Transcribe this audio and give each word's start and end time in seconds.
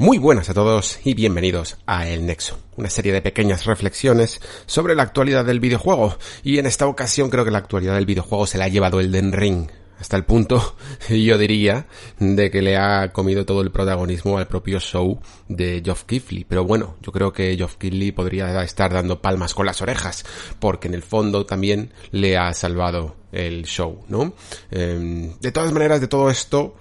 Muy 0.00 0.18
buenas 0.18 0.48
a 0.48 0.54
todos 0.54 1.00
y 1.02 1.14
bienvenidos 1.14 1.76
a 1.84 2.06
El 2.06 2.24
Nexo, 2.24 2.56
una 2.76 2.88
serie 2.88 3.12
de 3.12 3.20
pequeñas 3.20 3.64
reflexiones 3.64 4.40
sobre 4.66 4.94
la 4.94 5.02
actualidad 5.02 5.44
del 5.44 5.58
videojuego. 5.58 6.16
Y 6.44 6.58
en 6.58 6.66
esta 6.66 6.86
ocasión 6.86 7.30
creo 7.30 7.44
que 7.44 7.50
la 7.50 7.58
actualidad 7.58 7.96
del 7.96 8.06
videojuego 8.06 8.46
se 8.46 8.58
la 8.58 8.66
ha 8.66 8.68
llevado 8.68 9.00
el 9.00 9.10
Den 9.10 9.32
Ring, 9.32 9.68
hasta 9.98 10.16
el 10.16 10.24
punto, 10.24 10.76
yo 11.08 11.36
diría, 11.36 11.88
de 12.20 12.48
que 12.48 12.62
le 12.62 12.76
ha 12.76 13.12
comido 13.12 13.44
todo 13.44 13.60
el 13.60 13.72
protagonismo 13.72 14.38
al 14.38 14.46
propio 14.46 14.78
show 14.78 15.18
de 15.48 15.82
Geoff 15.84 16.04
Keighley. 16.04 16.44
Pero 16.44 16.64
bueno, 16.64 16.94
yo 17.02 17.10
creo 17.10 17.32
que 17.32 17.56
Geoff 17.56 17.74
Keighley 17.74 18.12
podría 18.12 18.62
estar 18.62 18.92
dando 18.92 19.20
palmas 19.20 19.52
con 19.52 19.66
las 19.66 19.82
orejas, 19.82 20.24
porque 20.60 20.86
en 20.86 20.94
el 20.94 21.02
fondo 21.02 21.44
también 21.44 21.92
le 22.12 22.38
ha 22.38 22.54
salvado 22.54 23.16
el 23.32 23.64
show, 23.64 24.04
¿no? 24.06 24.32
Em, 24.70 25.36
de 25.40 25.50
todas 25.50 25.72
maneras, 25.72 26.00
de 26.00 26.06
todo 26.06 26.30
esto, 26.30 26.76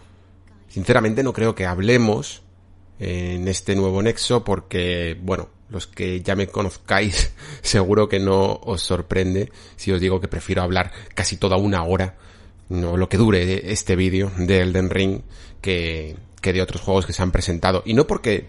sinceramente 0.68 1.24
no 1.24 1.34
creo 1.34 1.56
que 1.56 1.66
hablemos 1.66 2.44
en 3.00 3.48
este 3.48 3.76
nuevo 3.76 4.02
nexo 4.02 4.44
porque, 4.44 5.17
bueno, 5.22 5.50
los 5.70 5.88
que 5.88 6.22
ya 6.22 6.36
me 6.36 6.48
conozcáis 6.48 7.34
seguro 7.62 8.08
que 8.08 8.20
no 8.20 8.59
os 8.64 8.81
sorprende 8.81 9.52
si 9.76 9.92
os 9.92 10.02
digo 10.02 10.20
que 10.20 10.28
prefiero 10.28 10.62
hablar 10.62 10.92
casi 11.14 11.38
toda 11.38 11.58
una 11.58 11.84
hora, 11.84 12.16
no 12.70 12.98
lo 12.98 13.09
que 13.09 13.18
dure 13.18 13.72
este 13.72 13.95
vídeo 13.95 14.31
de 14.38 14.62
Elden 14.62 14.90
Ring 14.90 15.22
que, 15.62 16.16
que 16.42 16.53
de 16.53 16.62
otros 16.62 16.81
juegos 16.81 17.06
que 17.06 17.14
se 17.14 17.22
han 17.22 17.31
presentado. 17.31 17.84
Y 17.86 17.94
no 17.94 18.08
porque 18.08 18.48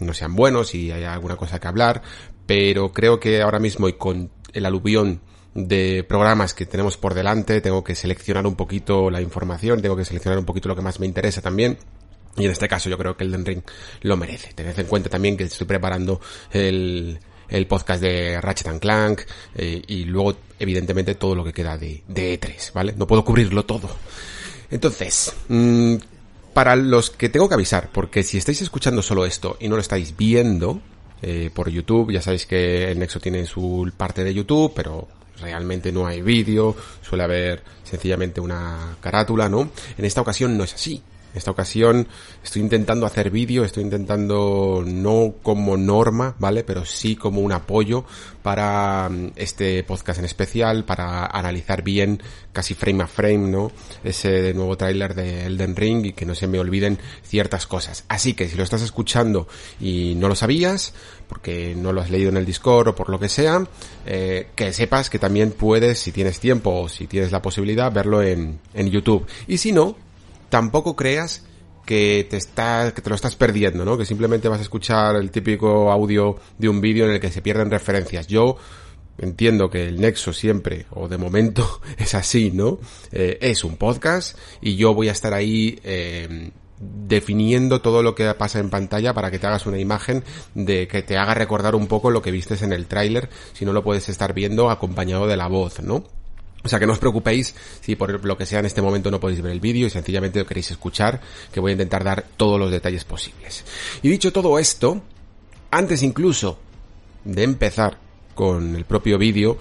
no 0.00 0.14
sean 0.14 0.36
buenos 0.36 0.74
y 0.74 0.92
haya 0.92 1.12
alguna 1.12 1.36
cosa 1.36 1.58
que 1.58 1.68
hablar, 1.68 2.02
pero 2.46 2.92
creo 2.92 3.18
que 3.18 3.42
ahora 3.42 3.58
mismo 3.58 3.88
y 3.88 3.94
con 3.94 4.30
el 4.52 4.66
aluvión 4.66 5.20
de 5.54 6.04
programas 6.04 6.54
que 6.54 6.66
tenemos 6.66 6.96
por 6.96 7.14
delante, 7.14 7.60
tengo 7.60 7.82
que 7.82 7.94
seleccionar 7.94 8.46
un 8.46 8.54
poquito 8.54 9.10
la 9.10 9.20
información, 9.20 9.82
tengo 9.82 9.96
que 9.96 10.04
seleccionar 10.04 10.38
un 10.38 10.44
poquito 10.44 10.68
lo 10.68 10.76
que 10.76 10.82
más 10.82 11.00
me 11.00 11.06
interesa 11.06 11.42
también 11.42 11.78
y 12.36 12.44
en 12.44 12.50
este 12.50 12.68
caso 12.68 12.88
yo 12.88 12.98
creo 12.98 13.16
que 13.16 13.24
Elden 13.24 13.44
Ring 13.44 13.62
lo 14.02 14.16
merece. 14.16 14.52
Tened 14.52 14.78
en 14.78 14.86
cuenta 14.86 15.08
también 15.08 15.36
que 15.36 15.44
estoy 15.44 15.66
preparando 15.66 16.20
el, 16.52 17.18
el 17.48 17.66
podcast 17.66 18.02
de 18.02 18.40
Ratchet 18.40 18.68
and 18.68 18.80
Clank 18.80 19.22
eh, 19.54 19.82
y 19.86 20.04
luego 20.04 20.36
evidentemente 20.58 21.14
todo 21.14 21.34
lo 21.34 21.44
que 21.44 21.52
queda 21.52 21.76
de, 21.76 22.02
de 22.06 22.40
E3, 22.40 22.72
¿vale? 22.72 22.94
No 22.96 23.06
puedo 23.06 23.24
cubrirlo 23.24 23.64
todo. 23.64 23.88
Entonces, 24.70 25.34
mmm, 25.48 25.96
para 26.52 26.76
los 26.76 27.10
que 27.10 27.28
tengo 27.28 27.48
que 27.48 27.54
avisar, 27.54 27.90
porque 27.92 28.22
si 28.22 28.38
estáis 28.38 28.60
escuchando 28.62 29.02
solo 29.02 29.24
esto 29.24 29.56
y 29.60 29.68
no 29.68 29.76
lo 29.76 29.80
estáis 29.80 30.16
viendo 30.16 30.80
eh, 31.22 31.50
por 31.52 31.70
YouTube, 31.70 32.12
ya 32.12 32.22
sabéis 32.22 32.46
que 32.46 32.90
el 32.90 32.98
Nexo 32.98 33.20
tiene 33.20 33.46
su 33.46 33.90
parte 33.96 34.24
de 34.24 34.34
YouTube, 34.34 34.72
pero 34.74 35.08
realmente 35.40 35.92
no 35.92 36.06
hay 36.06 36.20
vídeo, 36.20 36.76
suele 37.00 37.24
haber 37.24 37.62
sencillamente 37.84 38.40
una 38.40 38.96
carátula, 39.00 39.48
¿no? 39.48 39.70
En 39.96 40.04
esta 40.04 40.20
ocasión 40.20 40.58
no 40.58 40.64
es 40.64 40.74
así. 40.74 41.02
Esta 41.34 41.50
ocasión 41.50 42.08
estoy 42.42 42.62
intentando 42.62 43.06
hacer 43.06 43.30
vídeo, 43.30 43.64
estoy 43.64 43.84
intentando 43.84 44.82
no 44.86 45.34
como 45.42 45.76
norma, 45.76 46.34
¿vale? 46.38 46.64
Pero 46.64 46.84
sí 46.84 47.16
como 47.16 47.40
un 47.40 47.52
apoyo 47.52 48.04
para 48.42 49.08
mm, 49.08 49.32
este 49.36 49.82
podcast 49.84 50.18
en 50.18 50.24
especial, 50.24 50.84
para 50.84 51.26
analizar 51.26 51.82
bien, 51.82 52.22
casi 52.52 52.74
frame 52.74 53.04
a 53.04 53.06
frame, 53.06 53.48
¿no? 53.50 53.70
Ese 54.02 54.54
nuevo 54.54 54.76
tráiler 54.76 55.14
de 55.14 55.46
Elden 55.46 55.76
Ring 55.76 56.06
y 56.06 56.12
que 56.12 56.24
no 56.24 56.34
se 56.34 56.46
me 56.46 56.58
olviden 56.58 56.98
ciertas 57.22 57.66
cosas. 57.66 58.04
Así 58.08 58.34
que 58.34 58.48
si 58.48 58.56
lo 58.56 58.62
estás 58.62 58.82
escuchando 58.82 59.46
y 59.80 60.14
no 60.16 60.28
lo 60.28 60.34
sabías, 60.34 60.94
porque 61.28 61.74
no 61.76 61.92
lo 61.92 62.00
has 62.00 62.10
leído 62.10 62.30
en 62.30 62.38
el 62.38 62.46
Discord 62.46 62.88
o 62.88 62.94
por 62.94 63.10
lo 63.10 63.20
que 63.20 63.28
sea, 63.28 63.66
eh, 64.06 64.48
que 64.56 64.72
sepas 64.72 65.10
que 65.10 65.18
también 65.18 65.52
puedes, 65.52 65.98
si 65.98 66.10
tienes 66.10 66.40
tiempo 66.40 66.70
o 66.70 66.88
si 66.88 67.06
tienes 67.06 67.32
la 67.32 67.42
posibilidad, 67.42 67.92
verlo 67.92 68.22
en, 68.22 68.60
en 68.72 68.90
YouTube. 68.90 69.26
Y 69.46 69.58
si 69.58 69.72
no, 69.72 69.96
tampoco 70.48 70.96
creas 70.96 71.44
que 71.88 72.26
te 72.28 72.36
estás, 72.36 72.92
que 72.92 73.00
te 73.00 73.08
lo 73.08 73.16
estás 73.16 73.34
perdiendo, 73.34 73.84
¿no? 73.84 73.96
Que 73.96 74.04
simplemente 74.04 74.48
vas 74.48 74.58
a 74.58 74.62
escuchar 74.62 75.16
el 75.16 75.30
típico 75.30 75.90
audio 75.90 76.36
de 76.58 76.68
un 76.68 76.82
vídeo 76.82 77.06
en 77.06 77.12
el 77.12 77.20
que 77.20 77.32
se 77.32 77.40
pierden 77.40 77.70
referencias. 77.70 78.26
Yo 78.26 78.58
entiendo 79.16 79.70
que 79.70 79.86
el 79.88 80.00
nexo 80.00 80.32
siempre, 80.32 80.86
o 80.90 81.08
de 81.08 81.16
momento 81.16 81.80
es 81.98 82.14
así, 82.14 82.50
¿no? 82.50 82.78
Eh, 83.10 83.38
es 83.40 83.64
un 83.64 83.76
podcast 83.76 84.36
y 84.60 84.76
yo 84.76 84.92
voy 84.94 85.08
a 85.08 85.12
estar 85.12 85.32
ahí 85.32 85.78
eh, 85.82 86.50
definiendo 86.78 87.80
todo 87.80 88.02
lo 88.02 88.14
que 88.14 88.32
pasa 88.34 88.58
en 88.58 88.70
pantalla 88.70 89.14
para 89.14 89.30
que 89.30 89.38
te 89.38 89.46
hagas 89.46 89.66
una 89.66 89.78
imagen 89.78 90.24
de 90.54 90.88
que 90.88 91.02
te 91.02 91.16
haga 91.16 91.34
recordar 91.34 91.74
un 91.74 91.86
poco 91.86 92.10
lo 92.10 92.22
que 92.22 92.30
vistes 92.30 92.62
en 92.62 92.72
el 92.72 92.86
tráiler, 92.86 93.30
si 93.52 93.64
no 93.64 93.72
lo 93.72 93.82
puedes 93.82 94.08
estar 94.08 94.34
viendo 94.34 94.70
acompañado 94.70 95.26
de 95.26 95.36
la 95.36 95.48
voz, 95.48 95.80
¿no? 95.80 96.04
O 96.64 96.68
sea 96.68 96.78
que 96.78 96.86
no 96.86 96.92
os 96.92 96.98
preocupéis 96.98 97.54
si 97.80 97.94
por 97.94 98.24
lo 98.24 98.36
que 98.36 98.46
sea 98.46 98.60
en 98.60 98.66
este 98.66 98.82
momento 98.82 99.10
no 99.10 99.20
podéis 99.20 99.40
ver 99.40 99.52
el 99.52 99.60
vídeo 99.60 99.86
y 99.86 99.90
sencillamente 99.90 100.40
lo 100.40 100.46
queréis 100.46 100.70
escuchar, 100.70 101.20
que 101.52 101.60
voy 101.60 101.70
a 101.70 101.72
intentar 101.72 102.02
dar 102.02 102.24
todos 102.36 102.58
los 102.58 102.70
detalles 102.70 103.04
posibles. 103.04 103.64
Y 104.02 104.08
dicho 104.08 104.32
todo 104.32 104.58
esto, 104.58 105.00
antes 105.70 106.02
incluso 106.02 106.58
de 107.24 107.44
empezar 107.44 107.98
con 108.34 108.74
el 108.76 108.84
propio 108.84 109.18
vídeo, 109.18 109.58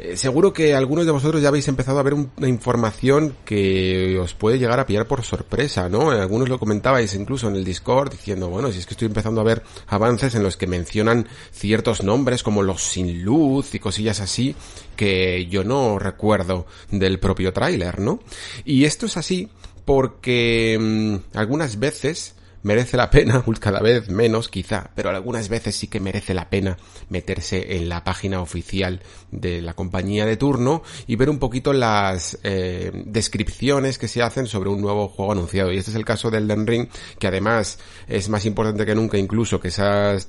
eh, 0.00 0.16
seguro 0.16 0.52
que 0.52 0.74
algunos 0.74 1.06
de 1.06 1.12
vosotros 1.12 1.42
ya 1.42 1.48
habéis 1.48 1.66
empezado 1.66 1.98
a 1.98 2.04
ver 2.04 2.14
una 2.14 2.48
información 2.48 3.34
que 3.44 4.16
os 4.20 4.32
puede 4.32 4.58
llegar 4.58 4.78
a 4.78 4.86
pillar 4.86 5.08
por 5.08 5.24
sorpresa, 5.24 5.88
¿no? 5.88 6.12
Algunos 6.12 6.48
lo 6.48 6.60
comentabais 6.60 7.14
incluso 7.14 7.48
en 7.48 7.56
el 7.56 7.64
Discord 7.64 8.12
diciendo, 8.12 8.48
bueno, 8.48 8.70
si 8.70 8.78
es 8.78 8.86
que 8.86 8.94
estoy 8.94 9.06
empezando 9.06 9.40
a 9.40 9.44
ver 9.44 9.64
avances 9.88 10.36
en 10.36 10.44
los 10.44 10.56
que 10.56 10.68
mencionan 10.68 11.26
ciertos 11.50 12.04
nombres 12.04 12.44
como 12.44 12.62
los 12.62 12.82
sin 12.82 13.24
luz 13.24 13.74
y 13.74 13.80
cosillas 13.80 14.20
así 14.20 14.54
que 14.94 15.46
yo 15.46 15.64
no 15.64 15.98
recuerdo 15.98 16.66
del 16.92 17.18
propio 17.18 17.52
tráiler, 17.52 17.98
¿no? 17.98 18.20
Y 18.64 18.84
esto 18.84 19.06
es 19.06 19.16
así 19.16 19.48
porque 19.84 20.78
mmm, 20.80 21.36
algunas 21.36 21.80
veces 21.80 22.34
merece 22.62 22.96
la 22.96 23.10
pena, 23.10 23.44
cada 23.60 23.80
vez 23.80 24.08
menos 24.08 24.48
quizá, 24.48 24.90
pero 24.94 25.10
algunas 25.10 25.48
veces 25.48 25.76
sí 25.76 25.88
que 25.88 26.00
merece 26.00 26.34
la 26.34 26.50
pena 26.50 26.76
meterse 27.08 27.76
en 27.76 27.88
la 27.88 28.04
página 28.04 28.40
oficial 28.40 29.00
de 29.30 29.62
la 29.62 29.74
compañía 29.74 30.26
de 30.26 30.36
turno 30.36 30.82
y 31.06 31.16
ver 31.16 31.30
un 31.30 31.38
poquito 31.38 31.72
las 31.72 32.38
eh, 32.42 32.90
descripciones 33.06 33.98
que 33.98 34.08
se 34.08 34.22
hacen 34.22 34.46
sobre 34.46 34.70
un 34.70 34.80
nuevo 34.80 35.08
juego 35.08 35.32
anunciado. 35.32 35.72
Y 35.72 35.78
este 35.78 35.90
es 35.90 35.96
el 35.96 36.04
caso 36.04 36.30
del 36.30 36.48
Den 36.48 36.66
Ring, 36.66 36.88
que 37.18 37.26
además 37.26 37.78
es 38.06 38.28
más 38.28 38.44
importante 38.44 38.86
que 38.86 38.94
nunca 38.94 39.18
incluso 39.18 39.60
que 39.60 39.68
esas... 39.68 40.28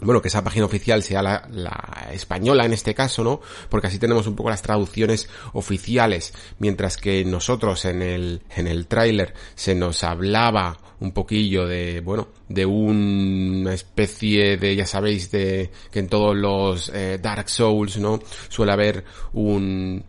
bueno, 0.00 0.22
que 0.22 0.28
esa 0.28 0.44
página 0.44 0.66
oficial 0.66 1.02
sea 1.02 1.22
la, 1.22 1.48
la, 1.50 2.08
española 2.12 2.64
en 2.64 2.72
este 2.72 2.94
caso, 2.94 3.24
¿no? 3.24 3.40
Porque 3.68 3.88
así 3.88 3.98
tenemos 3.98 4.26
un 4.26 4.36
poco 4.36 4.50
las 4.50 4.62
traducciones 4.62 5.28
oficiales, 5.52 6.32
mientras 6.58 6.96
que 6.96 7.24
nosotros 7.24 7.84
en 7.84 8.02
el, 8.02 8.42
en 8.54 8.66
el 8.66 8.86
tráiler 8.86 9.34
se 9.54 9.74
nos 9.74 10.04
hablaba 10.04 10.78
un 11.00 11.12
poquillo 11.12 11.66
de, 11.66 12.00
bueno, 12.00 12.28
de 12.48 12.66
una 12.66 13.72
especie 13.74 14.56
de, 14.56 14.74
ya 14.74 14.86
sabéis, 14.86 15.30
de 15.30 15.70
que 15.90 16.00
en 16.00 16.08
todos 16.08 16.36
los 16.36 16.90
eh, 16.94 17.18
Dark 17.20 17.48
Souls, 17.48 17.98
¿no? 17.98 18.20
Suele 18.48 18.72
haber 18.72 19.04
un, 19.32 20.04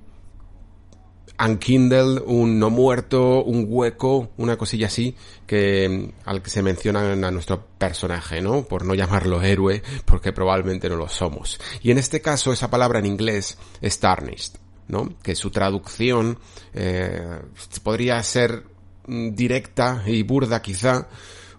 Unkindle, 1.40 2.22
un 2.26 2.60
no 2.60 2.70
muerto, 2.70 3.44
un 3.44 3.66
hueco, 3.68 4.32
una 4.38 4.58
cosilla 4.58 4.88
así, 4.88 5.16
que 5.48 6.14
al 6.26 6.42
que 6.42 6.50
se 6.50 6.62
menciona 6.62 7.14
a 7.14 7.32
nuestro 7.32 7.66
personaje, 7.78 8.42
¿no? 8.42 8.64
Por 8.64 8.86
no 8.86 8.94
llamarlo 8.94 9.42
héroe, 9.42 9.82
porque 10.06 10.34
probablemente 10.34 10.90
no 10.90 10.98
lo 10.98 11.08
somos. 11.08 11.60
Y 11.82 11.92
en 11.92 11.98
este 11.98 12.22
caso, 12.22 12.52
esa 12.52 12.70
palabra 12.70 13.00
en 13.00 13.06
inglés 13.06 13.58
es 13.80 14.00
tarnished, 14.00 14.56
¿no? 14.88 15.18
Que 15.24 15.36
su 15.36 15.50
traducción 15.50 16.40
eh, 16.74 17.40
podría 17.84 18.22
ser 18.22 18.66
directa 19.08 20.04
y 20.06 20.24
burda 20.24 20.62
quizá, 20.62 21.08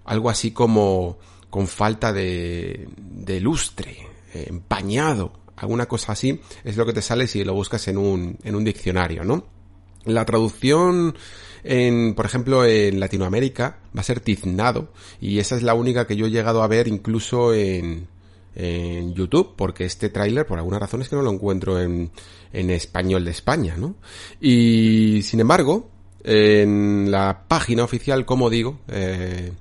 algo 0.04 0.28
así 0.28 0.50
como 0.50 1.18
con 1.48 1.66
falta 1.66 2.12
de, 2.12 2.88
de 2.96 3.40
lustre, 3.40 3.96
eh, 4.34 4.46
empañado, 4.48 5.32
alguna 5.56 5.86
cosa 5.86 6.12
así, 6.12 6.40
es 6.64 6.76
lo 6.76 6.86
que 6.86 6.92
te 6.92 7.02
sale 7.02 7.26
si 7.26 7.44
lo 7.44 7.54
buscas 7.54 7.88
en 7.88 7.98
un, 7.98 8.38
en 8.44 8.54
un 8.54 8.64
diccionario, 8.64 9.24
¿no? 9.24 9.59
La 10.04 10.24
traducción 10.24 11.14
en, 11.62 12.14
por 12.14 12.26
ejemplo, 12.26 12.64
en 12.64 13.00
Latinoamérica 13.00 13.78
va 13.94 14.00
a 14.00 14.04
ser 14.04 14.20
tiznado 14.20 14.92
y 15.20 15.38
esa 15.38 15.56
es 15.56 15.62
la 15.62 15.74
única 15.74 16.06
que 16.06 16.16
yo 16.16 16.26
he 16.26 16.30
llegado 16.30 16.62
a 16.62 16.68
ver 16.68 16.88
incluso 16.88 17.52
en, 17.52 18.08
en 18.54 19.14
YouTube, 19.14 19.54
porque 19.56 19.84
este 19.84 20.08
tráiler, 20.08 20.46
por 20.46 20.58
alguna 20.58 20.78
razón, 20.78 21.02
es 21.02 21.08
que 21.08 21.16
no 21.16 21.22
lo 21.22 21.32
encuentro 21.32 21.80
en, 21.80 22.10
en 22.52 22.70
español 22.70 23.24
de 23.24 23.30
España, 23.30 23.76
¿no? 23.76 23.96
Y, 24.40 25.22
sin 25.22 25.40
embargo, 25.40 25.90
En 26.22 27.10
la 27.10 27.44
página 27.48 27.82
oficial, 27.82 28.26
como 28.26 28.50
digo, 28.50 28.80
eh, 28.88 29.52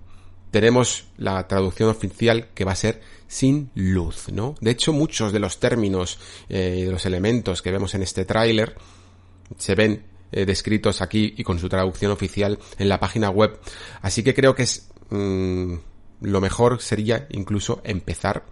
tenemos 0.51 1.05
la 1.17 1.47
traducción 1.47 1.89
oficial 1.89 2.49
que 2.53 2.65
va 2.65 2.73
a 2.73 2.75
ser 2.75 3.01
sin 3.27 3.69
luz, 3.75 4.27
¿no? 4.29 4.55
De 4.59 4.71
hecho, 4.71 4.91
muchos 4.91 5.31
de 5.31 5.39
los 5.39 5.59
términos 5.59 6.19
eh, 6.49 6.79
y 6.79 6.83
de 6.83 6.91
los 6.91 7.05
elementos 7.05 7.61
que 7.61 7.71
vemos 7.71 7.93
en 7.95 8.01
este 8.01 8.25
tráiler 8.25 8.75
se 9.57 9.75
ven 9.75 10.03
eh, 10.31 10.45
descritos 10.45 11.01
aquí 11.01 11.33
y 11.37 11.43
con 11.43 11.59
su 11.59 11.69
traducción 11.69 12.11
oficial 12.11 12.59
en 12.77 12.89
la 12.89 12.99
página 12.99 13.29
web. 13.29 13.59
Así 14.01 14.23
que 14.23 14.33
creo 14.33 14.55
que 14.55 14.63
es 14.63 14.89
mm, 15.09 15.75
lo 16.21 16.41
mejor 16.41 16.81
sería 16.81 17.27
incluso 17.31 17.81
empezar 17.83 18.43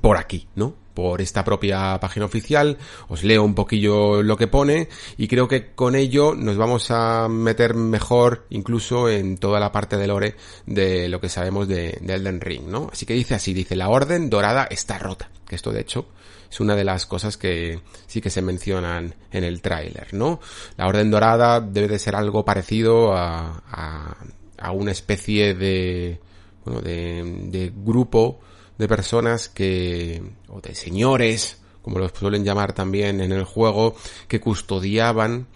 por 0.00 0.16
aquí, 0.16 0.48
¿no? 0.54 0.74
Por 0.94 1.20
esta 1.20 1.44
propia 1.44 1.98
página 2.00 2.26
oficial, 2.26 2.76
os 3.08 3.24
leo 3.24 3.42
un 3.42 3.54
poquillo 3.54 4.22
lo 4.22 4.36
que 4.36 4.48
pone 4.48 4.88
y 5.16 5.28
creo 5.28 5.48
que 5.48 5.72
con 5.72 5.94
ello 5.94 6.34
nos 6.34 6.56
vamos 6.56 6.90
a 6.90 7.28
meter 7.28 7.74
mejor 7.74 8.46
incluso 8.50 9.08
en 9.08 9.38
toda 9.38 9.60
la 9.60 9.72
parte 9.72 9.96
de 9.96 10.06
lore 10.06 10.34
de 10.66 11.08
lo 11.08 11.20
que 11.20 11.28
sabemos 11.28 11.68
de, 11.68 11.90
Elden 12.06 12.40
Ring, 12.40 12.66
¿no? 12.66 12.90
Así 12.92 13.06
que 13.06 13.14
dice 13.14 13.34
así, 13.34 13.54
dice, 13.54 13.76
la 13.76 13.88
orden 13.88 14.28
dorada 14.28 14.64
está 14.64 14.98
rota, 14.98 15.30
que 15.46 15.56
esto 15.56 15.72
de 15.72 15.80
hecho 15.80 16.06
es 16.50 16.60
una 16.60 16.74
de 16.74 16.84
las 16.84 17.06
cosas 17.06 17.36
que 17.36 17.80
sí 18.06 18.20
que 18.20 18.30
se 18.30 18.42
mencionan 18.42 19.14
en 19.30 19.44
el 19.44 19.62
tráiler, 19.62 20.12
¿no? 20.12 20.40
La 20.76 20.88
orden 20.88 21.10
dorada 21.10 21.60
debe 21.60 21.88
de 21.88 21.98
ser 21.98 22.16
algo 22.16 22.44
parecido 22.44 23.14
a, 23.14 23.62
a, 23.70 24.16
a 24.58 24.72
una 24.72 24.90
especie 24.90 25.54
de, 25.54 26.20
bueno, 26.64 26.80
de, 26.80 27.22
de 27.46 27.72
grupo 27.74 28.40
de 28.76 28.88
personas 28.88 29.48
que, 29.48 30.22
o 30.48 30.60
de 30.60 30.74
señores, 30.74 31.60
como 31.82 31.98
los 31.98 32.12
suelen 32.12 32.44
llamar 32.44 32.72
también 32.72 33.20
en 33.20 33.32
el 33.32 33.44
juego, 33.44 33.94
que 34.26 34.40
custodiaban 34.40 35.46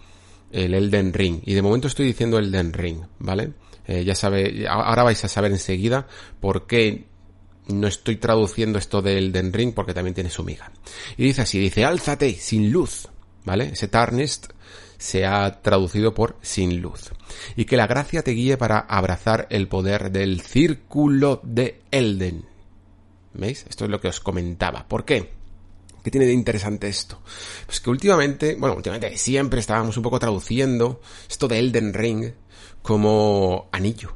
el 0.51 0.73
Elden 0.73 1.11
Ring. 1.11 1.41
Y 1.43 1.53
de 1.53 1.61
momento 1.61 1.87
estoy 1.87 2.05
diciendo 2.05 2.39
Elden 2.39 2.71
Ring, 2.71 3.01
¿vale? 3.19 3.53
Eh, 3.87 4.03
ya 4.03 4.15
sabe, 4.15 4.65
ahora 4.67 5.03
vais 5.03 5.23
a 5.23 5.27
saber 5.27 5.51
enseguida 5.51 6.07
por 6.39 6.65
qué 6.65 7.05
no 7.67 7.87
estoy 7.87 8.17
traduciendo 8.17 8.79
esto 8.79 9.01
de 9.01 9.17
Elden 9.17 9.53
Ring 9.53 9.73
porque 9.73 9.93
también 9.93 10.13
tiene 10.13 10.29
su 10.29 10.43
miga. 10.43 10.71
Y 11.17 11.23
dice 11.23 11.41
así, 11.41 11.59
dice, 11.59 11.85
álzate 11.85 12.33
sin 12.33 12.71
luz, 12.71 13.07
¿vale? 13.43 13.69
Ese 13.73 13.87
Tarnist 13.87 14.47
se 14.97 15.25
ha 15.25 15.61
traducido 15.61 16.13
por 16.13 16.37
sin 16.41 16.81
luz. 16.81 17.11
Y 17.55 17.65
que 17.65 17.77
la 17.77 17.87
gracia 17.87 18.23
te 18.23 18.31
guíe 18.31 18.57
para 18.57 18.79
abrazar 18.79 19.47
el 19.49 19.67
poder 19.67 20.11
del 20.11 20.41
círculo 20.41 21.41
de 21.43 21.81
Elden. 21.91 22.45
¿Veis? 23.33 23.65
Esto 23.69 23.85
es 23.85 23.91
lo 23.91 23.99
que 23.99 24.07
os 24.07 24.19
comentaba. 24.19 24.87
¿Por 24.87 25.03
qué? 25.03 25.33
¿Qué 26.03 26.11
tiene 26.11 26.27
de 26.27 26.33
interesante 26.33 26.87
esto? 26.87 27.21
Pues 27.65 27.79
que 27.79 27.89
últimamente, 27.89 28.55
bueno, 28.55 28.75
últimamente 28.75 29.17
siempre 29.17 29.59
estábamos 29.59 29.97
un 29.97 30.03
poco 30.03 30.19
traduciendo 30.19 31.01
esto 31.27 31.47
de 31.47 31.59
Elden 31.59 31.93
Ring 31.93 32.31
como 32.83 33.67
anillo, 33.71 34.13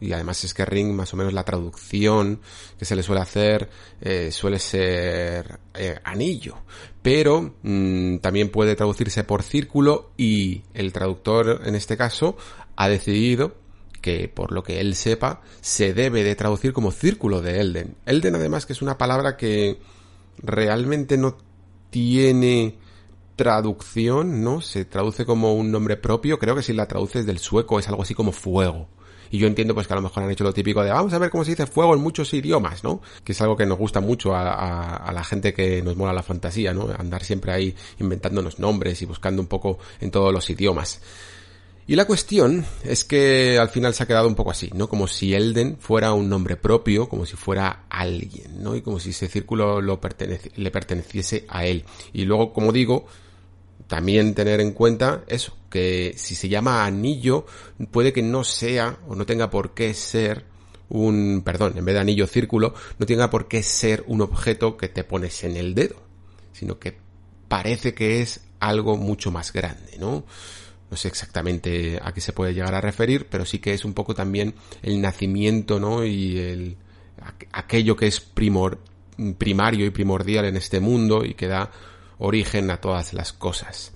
Y 0.00 0.12
además 0.12 0.42
es 0.44 0.54
que 0.54 0.64
Ring, 0.64 0.92
más 0.92 1.12
o 1.12 1.16
menos 1.16 1.32
la 1.32 1.44
traducción 1.44 2.40
que 2.78 2.84
se 2.84 2.96
le 2.96 3.02
suele 3.02 3.20
hacer, 3.20 3.68
eh, 4.00 4.30
suele 4.32 4.58
ser 4.58 5.58
eh, 5.74 5.98
anillo. 6.04 6.58
Pero 7.02 7.54
mm, 7.62 8.18
también 8.18 8.50
puede 8.50 8.76
traducirse 8.76 9.24
por 9.24 9.42
círculo 9.42 10.10
y 10.16 10.62
el 10.74 10.92
traductor, 10.92 11.62
en 11.64 11.74
este 11.74 11.96
caso, 11.96 12.36
ha 12.76 12.88
decidido 12.88 13.56
que 14.00 14.28
por 14.28 14.52
lo 14.52 14.62
que 14.62 14.80
él 14.80 14.94
sepa 14.94 15.42
se 15.60 15.92
debe 15.92 16.22
de 16.22 16.36
traducir 16.36 16.72
como 16.72 16.92
círculo 16.92 17.42
de 17.42 17.60
Elden. 17.60 17.96
Elden 18.06 18.36
además 18.36 18.66
que 18.66 18.72
es 18.72 18.82
una 18.82 18.98
palabra 18.98 19.36
que 19.36 19.78
realmente 20.38 21.16
no 21.16 21.36
tiene 21.90 22.78
traducción, 23.36 24.42
¿no? 24.42 24.60
Se 24.60 24.84
traduce 24.84 25.24
como 25.24 25.54
un 25.54 25.70
nombre 25.70 25.96
propio, 25.96 26.38
creo 26.38 26.56
que 26.56 26.62
si 26.62 26.72
la 26.72 26.88
traduces 26.88 27.26
del 27.26 27.38
sueco 27.38 27.78
es 27.78 27.88
algo 27.88 28.02
así 28.02 28.14
como 28.14 28.32
fuego. 28.32 28.88
Y 29.30 29.38
yo 29.38 29.46
entiendo 29.46 29.74
pues 29.74 29.86
que 29.86 29.92
a 29.92 29.96
lo 29.96 30.02
mejor 30.02 30.22
han 30.22 30.30
hecho 30.30 30.44
lo 30.44 30.52
típico 30.52 30.82
de 30.82 30.90
vamos 30.90 31.12
a 31.12 31.18
ver 31.18 31.30
cómo 31.30 31.44
se 31.44 31.50
dice 31.50 31.66
fuego 31.66 31.94
en 31.94 32.00
muchos 32.00 32.32
idiomas, 32.34 32.84
¿no? 32.84 33.00
Que 33.24 33.32
es 33.32 33.40
algo 33.40 33.56
que 33.56 33.66
nos 33.66 33.78
gusta 33.78 34.00
mucho 34.00 34.34
a, 34.34 34.96
a, 34.96 35.12
la 35.12 35.24
gente 35.24 35.52
que 35.52 35.82
nos 35.82 35.96
mola 35.96 36.12
la 36.12 36.22
fantasía, 36.22 36.72
¿no? 36.72 36.88
Andar 36.96 37.24
siempre 37.24 37.52
ahí 37.52 37.74
inventándonos 37.98 38.58
nombres 38.58 39.02
y 39.02 39.06
buscando 39.06 39.42
un 39.42 39.48
poco 39.48 39.78
en 40.00 40.10
todos 40.10 40.32
los 40.32 40.48
idiomas. 40.50 41.00
Y 41.88 41.94
la 41.94 42.04
cuestión 42.04 42.64
es 42.82 43.04
que 43.04 43.58
al 43.60 43.68
final 43.68 43.94
se 43.94 44.02
ha 44.02 44.06
quedado 44.06 44.26
un 44.26 44.34
poco 44.34 44.50
así, 44.50 44.70
¿no? 44.74 44.88
Como 44.88 45.06
si 45.06 45.34
Elden 45.34 45.76
fuera 45.78 46.12
un 46.14 46.28
nombre 46.28 46.56
propio, 46.56 47.08
como 47.08 47.26
si 47.26 47.36
fuera 47.36 47.84
alguien, 47.88 48.60
¿no? 48.60 48.74
Y 48.74 48.82
como 48.82 48.98
si 48.98 49.10
ese 49.10 49.28
círculo 49.28 49.80
lo 49.80 50.00
le 50.56 50.70
perteneciese 50.72 51.44
a 51.48 51.64
él. 51.64 51.84
Y 52.12 52.24
luego, 52.24 52.52
como 52.52 52.72
digo, 52.72 53.06
también 53.86 54.34
tener 54.34 54.60
en 54.60 54.72
cuenta 54.72 55.24
eso, 55.28 55.56
que 55.70 56.14
si 56.16 56.34
se 56.34 56.48
llama 56.48 56.84
anillo, 56.84 57.46
puede 57.90 58.12
que 58.12 58.22
no 58.22 58.44
sea 58.44 58.98
o 59.08 59.14
no 59.14 59.26
tenga 59.26 59.50
por 59.50 59.74
qué 59.74 59.94
ser 59.94 60.44
un, 60.88 61.42
perdón, 61.44 61.74
en 61.76 61.84
vez 61.84 61.94
de 61.94 62.00
anillo 62.00 62.26
círculo, 62.26 62.74
no 62.98 63.06
tenga 63.06 63.30
por 63.30 63.48
qué 63.48 63.62
ser 63.62 64.04
un 64.06 64.22
objeto 64.22 64.76
que 64.76 64.88
te 64.88 65.04
pones 65.04 65.44
en 65.44 65.56
el 65.56 65.74
dedo, 65.74 65.96
sino 66.52 66.78
que 66.78 66.96
parece 67.48 67.94
que 67.94 68.20
es 68.20 68.40
algo 68.60 68.96
mucho 68.96 69.30
más 69.30 69.52
grande, 69.52 69.96
¿no? 69.98 70.24
no 70.90 70.96
sé 70.96 71.08
exactamente 71.08 71.98
a 72.02 72.12
qué 72.12 72.20
se 72.20 72.32
puede 72.32 72.54
llegar 72.54 72.74
a 72.74 72.80
referir, 72.80 73.26
pero 73.28 73.44
sí 73.44 73.58
que 73.58 73.74
es 73.74 73.84
un 73.84 73.94
poco 73.94 74.14
también 74.14 74.54
el 74.82 75.00
nacimiento, 75.00 75.80
¿no? 75.80 76.04
Y 76.04 76.38
el, 76.38 76.76
aquello 77.52 77.96
que 77.96 78.06
es 78.06 78.20
primor, 78.20 78.78
primario 79.38 79.86
y 79.86 79.90
primordial 79.90 80.44
en 80.44 80.56
este 80.56 80.80
mundo 80.80 81.24
y 81.24 81.34
que 81.34 81.48
da 81.48 81.70
origen 82.18 82.70
a 82.70 82.80
todas 82.80 83.12
las 83.12 83.32
cosas. 83.32 83.92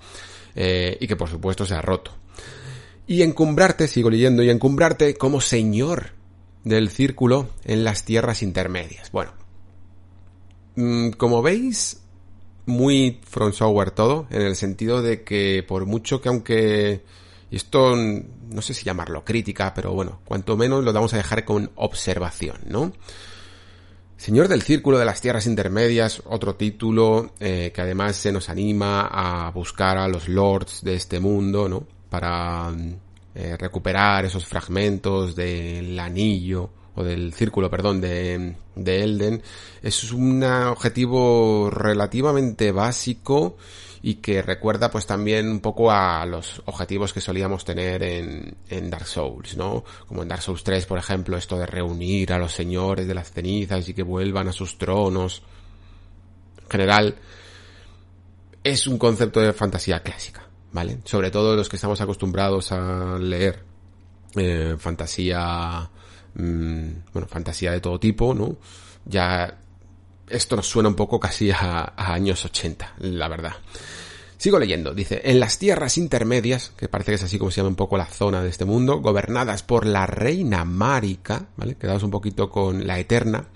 Eh, 0.55 0.97
y 0.99 1.07
que 1.07 1.15
por 1.15 1.29
supuesto 1.29 1.65
se 1.65 1.75
ha 1.75 1.81
roto. 1.81 2.11
Y 3.07 3.23
encumbrarte, 3.23 3.87
sigo 3.87 4.09
leyendo, 4.09 4.43
y 4.43 4.49
encumbrarte 4.49 5.15
como 5.15 5.41
señor 5.41 6.11
del 6.63 6.89
círculo 6.89 7.49
en 7.63 7.83
las 7.83 8.05
tierras 8.05 8.43
intermedias. 8.43 9.11
Bueno, 9.11 9.33
mm, 10.75 11.11
como 11.11 11.41
veis, 11.41 12.01
muy 12.65 13.19
front 13.23 13.55
todo, 13.93 14.27
en 14.29 14.41
el 14.41 14.55
sentido 14.55 15.01
de 15.01 15.23
que 15.23 15.63
por 15.67 15.85
mucho 15.85 16.21
que 16.21 16.29
aunque, 16.29 17.03
esto 17.49 17.95
no 17.95 18.61
sé 18.61 18.73
si 18.73 18.85
llamarlo 18.85 19.25
crítica, 19.25 19.73
pero 19.73 19.93
bueno, 19.93 20.21
cuanto 20.25 20.55
menos 20.57 20.83
lo 20.83 20.93
vamos 20.93 21.13
a 21.13 21.17
dejar 21.17 21.43
con 21.45 21.71
observación, 21.75 22.59
¿no? 22.67 22.93
Señor 24.21 24.47
del 24.47 24.61
Círculo 24.61 24.99
de 24.99 25.05
las 25.05 25.19
Tierras 25.19 25.47
Intermedias, 25.47 26.21
otro 26.27 26.53
título 26.53 27.31
eh, 27.39 27.71
que 27.73 27.81
además 27.81 28.15
se 28.15 28.31
nos 28.31 28.49
anima 28.49 29.07
a 29.11 29.49
buscar 29.49 29.97
a 29.97 30.07
los 30.07 30.29
lords 30.29 30.83
de 30.83 30.93
este 30.93 31.19
mundo, 31.19 31.67
¿no? 31.67 31.87
Para 32.07 32.71
eh, 33.33 33.57
recuperar 33.57 34.23
esos 34.25 34.45
fragmentos 34.45 35.35
del 35.35 35.99
anillo 35.99 36.69
o 36.93 37.03
del 37.03 37.33
círculo, 37.33 37.71
perdón, 37.71 37.99
de, 37.99 38.57
de 38.75 39.03
Elden, 39.03 39.41
es 39.81 40.13
un 40.13 40.43
objetivo 40.43 41.71
relativamente 41.71 42.71
básico 42.71 43.57
y 44.01 44.15
que 44.15 44.41
recuerda 44.41 44.89
pues 44.89 45.05
también 45.05 45.49
un 45.49 45.59
poco 45.59 45.91
a 45.91 46.25
los 46.25 46.61
objetivos 46.65 47.13
que 47.13 47.21
solíamos 47.21 47.65
tener 47.65 48.03
en, 48.03 48.55
en 48.69 48.89
Dark 48.89 49.05
Souls, 49.05 49.55
¿no? 49.57 49.83
Como 50.07 50.23
en 50.23 50.27
Dark 50.27 50.41
Souls 50.41 50.63
3, 50.63 50.85
por 50.85 50.97
ejemplo, 50.97 51.37
esto 51.37 51.57
de 51.57 51.65
reunir 51.65 52.33
a 52.33 52.39
los 52.39 52.53
señores 52.53 53.07
de 53.07 53.13
las 53.13 53.31
cenizas 53.31 53.87
y 53.87 53.93
que 53.93 54.03
vuelvan 54.03 54.47
a 54.47 54.53
sus 54.53 54.77
tronos. 54.77 55.43
En 56.63 56.69
general, 56.69 57.15
es 58.63 58.87
un 58.87 58.97
concepto 58.97 59.39
de 59.39 59.53
fantasía 59.53 60.01
clásica, 60.01 60.47
¿vale? 60.71 60.99
Sobre 61.05 61.31
todo 61.31 61.55
los 61.55 61.69
que 61.69 61.75
estamos 61.75 62.01
acostumbrados 62.01 62.71
a 62.71 63.17
leer 63.19 63.63
eh, 64.35 64.75
fantasía 64.79 65.89
Mm, 66.33 67.03
bueno, 67.13 67.27
fantasía 67.27 67.71
de 67.71 67.81
todo 67.81 67.99
tipo, 67.99 68.33
¿no? 68.33 68.57
Ya 69.05 69.57
esto 70.31 70.55
nos 70.55 70.67
suena 70.67 70.89
un 70.89 70.95
poco 70.95 71.19
casi 71.19 71.51
a, 71.51 71.93
años 71.95 72.43
80, 72.45 72.95
la 72.99 73.27
verdad. 73.27 73.53
Sigo 74.37 74.57
leyendo, 74.57 74.93
dice, 74.93 75.21
en 75.23 75.39
las 75.39 75.59
tierras 75.59 75.97
intermedias, 75.97 76.71
que 76.75 76.87
parece 76.87 77.11
que 77.11 77.15
es 77.15 77.23
así 77.23 77.37
como 77.37 77.51
se 77.51 77.57
llama 77.57 77.69
un 77.69 77.75
poco 77.75 77.97
la 77.97 78.07
zona 78.07 78.41
de 78.41 78.49
este 78.49 78.65
mundo, 78.65 78.99
gobernadas 78.99 79.61
por 79.61 79.85
la 79.85 80.07
reina 80.07 80.65
Márica, 80.65 81.47
¿vale? 81.57 81.75
Quedaros 81.75 82.01
un 82.01 82.09
poquito 82.09 82.49
con 82.49 82.87
la 82.87 82.97
eterna, 82.97 83.49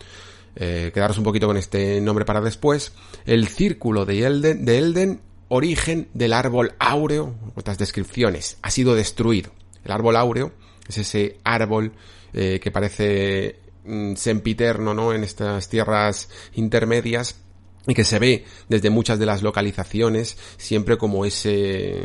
eh, 0.56 0.92
quedaros 0.94 1.18
un 1.18 1.24
poquito 1.24 1.48
con 1.48 1.58
este 1.58 2.00
nombre 2.02 2.24
para 2.24 2.40
después, 2.40 2.94
el 3.26 3.48
círculo 3.48 4.06
de 4.06 4.26
Elden, 4.26 4.64
de 4.64 4.78
Elden, 4.78 5.22
origen 5.48 6.08
del 6.14 6.34
árbol 6.34 6.76
áureo, 6.78 7.34
otras 7.56 7.78
descripciones, 7.78 8.58
ha 8.62 8.70
sido 8.70 8.94
destruido. 8.94 9.52
El 9.84 9.92
árbol 9.92 10.16
áureo 10.16 10.52
es 10.88 11.00
ese 11.00 11.38
árbol 11.44 11.94
eh, 12.34 12.60
que 12.62 12.72
parece 12.72 13.60
sempiterno, 14.16 14.94
¿no? 14.94 15.14
En 15.14 15.24
estas 15.24 15.70
tierras 15.70 16.30
intermedias 16.54 17.42
y 17.88 17.94
que 17.94 18.04
se 18.04 18.20
ve 18.20 18.46
desde 18.68 18.90
muchas 18.90 19.20
de 19.20 19.26
las 19.26 19.44
localizaciones 19.44 20.38
siempre 20.58 20.98
como 20.98 21.26
ese 21.26 22.02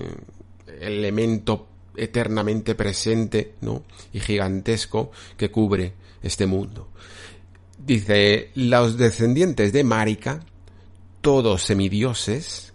elemento 0.81 1.67
eternamente 1.97 2.75
presente, 2.75 3.55
¿no? 3.61 3.85
Y 4.13 4.21
gigantesco 4.21 5.11
que 5.37 5.51
cubre 5.51 5.95
este 6.23 6.47
mundo. 6.47 6.89
Dice, 7.79 8.51
los 8.55 8.97
descendientes 8.97 9.73
de 9.73 9.85
Marika, 9.85 10.41
todos 11.21 11.63
semidioses, 11.63 12.70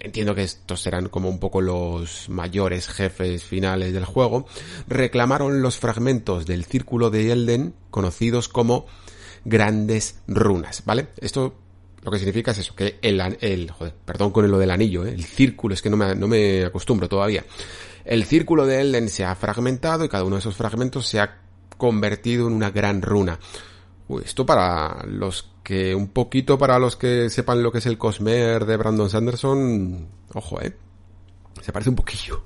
entiendo 0.00 0.34
que 0.34 0.42
estos 0.42 0.80
serán 0.80 1.08
como 1.08 1.28
un 1.28 1.38
poco 1.38 1.60
los 1.60 2.28
mayores 2.28 2.88
jefes 2.88 3.44
finales 3.44 3.92
del 3.92 4.04
juego, 4.04 4.46
reclamaron 4.86 5.62
los 5.62 5.78
fragmentos 5.78 6.46
del 6.46 6.64
círculo 6.64 7.10
de 7.10 7.32
Elden 7.32 7.74
conocidos 7.90 8.48
como 8.48 8.86
grandes 9.44 10.20
runas, 10.26 10.82
¿vale? 10.84 11.08
Esto 11.20 11.54
lo 12.02 12.10
que 12.10 12.18
significa 12.18 12.52
es 12.52 12.58
eso, 12.58 12.74
que 12.74 12.98
el, 13.02 13.20
el 13.40 13.70
joder, 13.70 13.94
perdón 14.04 14.30
con 14.30 14.48
lo 14.50 14.58
del 14.58 14.70
anillo, 14.70 15.04
¿eh? 15.04 15.12
el 15.12 15.24
círculo, 15.24 15.74
es 15.74 15.82
que 15.82 15.90
no 15.90 15.96
me, 15.96 16.14
no 16.14 16.28
me 16.28 16.64
acostumbro 16.64 17.08
todavía. 17.08 17.44
El 18.04 18.24
círculo 18.24 18.66
de 18.66 18.80
Elden 18.80 19.08
se 19.08 19.24
ha 19.24 19.34
fragmentado 19.34 20.04
y 20.04 20.08
cada 20.08 20.24
uno 20.24 20.36
de 20.36 20.40
esos 20.40 20.56
fragmentos 20.56 21.06
se 21.06 21.20
ha 21.20 21.40
convertido 21.76 22.46
en 22.46 22.54
una 22.54 22.70
gran 22.70 23.02
runa. 23.02 23.38
Uy, 24.08 24.22
esto 24.24 24.46
para 24.46 25.04
los 25.06 25.50
que, 25.68 25.94
un 25.94 26.08
poquito 26.08 26.56
para 26.56 26.78
los 26.78 26.96
que 26.96 27.28
sepan 27.28 27.62
lo 27.62 27.70
que 27.70 27.76
es 27.76 27.84
el 27.84 27.98
Cosmer 27.98 28.64
de 28.64 28.78
Brandon 28.78 29.10
Sanderson, 29.10 30.08
ojo, 30.32 30.62
eh. 30.62 30.74
Se 31.60 31.72
parece 31.72 31.90
un 31.90 31.96
poquillo. 31.96 32.44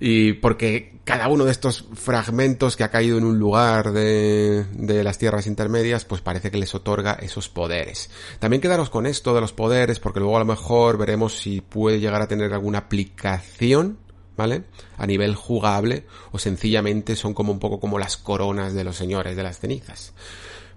Y 0.00 0.32
porque 0.34 1.00
cada 1.04 1.28
uno 1.28 1.44
de 1.44 1.50
estos 1.50 1.86
fragmentos 1.92 2.76
que 2.76 2.84
ha 2.84 2.90
caído 2.90 3.18
en 3.18 3.24
un 3.24 3.38
lugar 3.38 3.92
de, 3.92 4.64
de 4.72 5.04
las 5.04 5.18
tierras 5.18 5.46
intermedias, 5.46 6.06
pues 6.06 6.22
parece 6.22 6.50
que 6.50 6.56
les 6.56 6.74
otorga 6.74 7.18
esos 7.20 7.50
poderes. 7.50 8.08
También 8.38 8.62
quedaros 8.62 8.88
con 8.88 9.04
esto 9.04 9.34
de 9.34 9.42
los 9.42 9.52
poderes, 9.52 10.00
porque 10.00 10.20
luego 10.20 10.36
a 10.36 10.38
lo 10.40 10.46
mejor 10.46 10.96
veremos 10.96 11.36
si 11.36 11.60
puede 11.60 12.00
llegar 12.00 12.22
a 12.22 12.28
tener 12.28 12.54
alguna 12.54 12.78
aplicación 12.78 13.98
¿vale? 14.36 14.64
A 14.96 15.06
nivel 15.06 15.34
jugable 15.34 16.06
o 16.32 16.38
sencillamente 16.38 17.16
son 17.16 17.34
como 17.34 17.52
un 17.52 17.58
poco 17.58 17.78
como 17.78 17.98
las 17.98 18.16
coronas 18.16 18.74
de 18.74 18.84
los 18.84 18.96
señores 18.96 19.36
de 19.36 19.42
las 19.42 19.58
cenizas. 19.58 20.14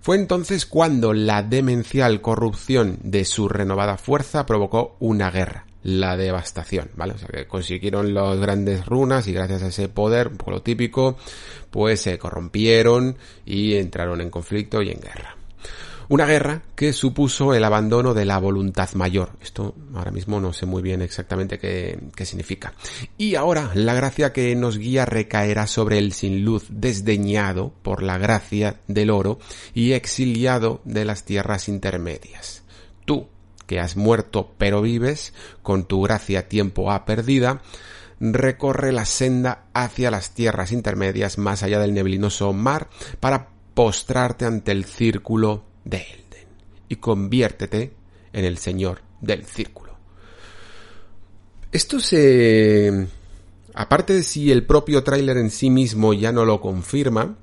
Fue 0.07 0.15
entonces 0.15 0.65
cuando 0.65 1.11
la 1.11 1.43
demencial 1.43 2.21
corrupción 2.21 2.97
de 3.03 3.25
su 3.25 3.49
renovada 3.49 3.97
fuerza 3.97 4.45
provocó 4.45 4.95
una 5.01 5.29
guerra, 5.29 5.65
la 5.83 6.15
devastación, 6.15 6.91
¿vale? 6.95 7.11
O 7.11 7.17
sea 7.17 7.27
que 7.27 7.45
consiguieron 7.45 8.13
las 8.13 8.39
grandes 8.39 8.85
runas 8.85 9.27
y 9.27 9.33
gracias 9.33 9.63
a 9.63 9.67
ese 9.67 9.89
poder, 9.89 10.29
un 10.29 10.37
poco 10.37 10.51
lo 10.51 10.61
típico, 10.61 11.17
pues 11.71 11.99
se 11.99 12.17
corrompieron 12.17 13.17
y 13.45 13.75
entraron 13.75 14.21
en 14.21 14.29
conflicto 14.29 14.81
y 14.81 14.91
en 14.91 15.01
guerra. 15.01 15.35
Una 16.09 16.25
guerra 16.25 16.61
que 16.75 16.93
supuso 16.93 17.53
el 17.53 17.65
abandono 17.65 18.13
de 18.13 18.23
la 18.23 18.37
voluntad 18.37 18.89
mayor. 18.93 19.31
Esto 19.41 19.75
ahora 19.93 20.11
mismo 20.11 20.39
no 20.39 20.53
sé 20.53 20.65
muy 20.65 20.81
bien 20.81 21.01
exactamente 21.01 21.59
qué, 21.59 22.25
significa. 22.25 22.73
Y 23.17 23.35
ahora 23.35 23.71
la 23.73 23.93
gracia 23.93 24.31
que 24.31 24.55
nos 24.55 24.77
guía 24.77 25.05
recaerá 25.05 25.67
sobre 25.67 25.97
el 25.97 26.13
sin 26.13 26.45
luz 26.45 26.65
desdeñado 26.69 27.73
por 27.81 28.03
la 28.03 28.17
gracia 28.17 28.77
del 28.87 29.09
oro 29.09 29.39
y 29.73 29.91
exiliado 29.91 30.79
de 30.85 31.03
las 31.03 31.25
tierras 31.25 31.67
intermedias. 31.67 32.63
Tú, 33.03 33.27
que 33.65 33.81
has 33.81 33.97
muerto 33.97 34.53
pero 34.57 34.81
vives, 34.81 35.33
con 35.61 35.85
tu 35.85 36.01
gracia 36.03 36.47
tiempo 36.47 36.89
ha 36.89 37.03
perdida, 37.03 37.61
recorre 38.21 38.93
la 38.93 39.03
senda 39.03 39.65
hacia 39.73 40.09
las 40.09 40.31
tierras 40.33 40.71
intermedias 40.71 41.37
más 41.37 41.63
allá 41.63 41.79
del 41.79 41.93
neblinoso 41.93 42.53
mar 42.53 42.87
para 43.19 43.49
postrarte 43.73 44.45
ante 44.45 44.71
el 44.71 44.85
círculo 44.85 45.63
de 45.89 45.97
Elden 45.97 46.47
y 46.89 46.95
conviértete 46.97 47.93
en 48.33 48.45
el 48.45 48.57
señor 48.57 49.01
del 49.21 49.45
círculo. 49.45 49.97
Esto 51.71 51.99
se... 51.99 53.07
Aparte 53.73 54.13
de 54.13 54.23
si 54.23 54.51
el 54.51 54.65
propio 54.65 55.03
tráiler 55.03 55.37
en 55.37 55.51
sí 55.51 55.69
mismo 55.69 56.13
ya 56.13 56.31
no 56.31 56.45
lo 56.45 56.59
confirma, 56.59 57.37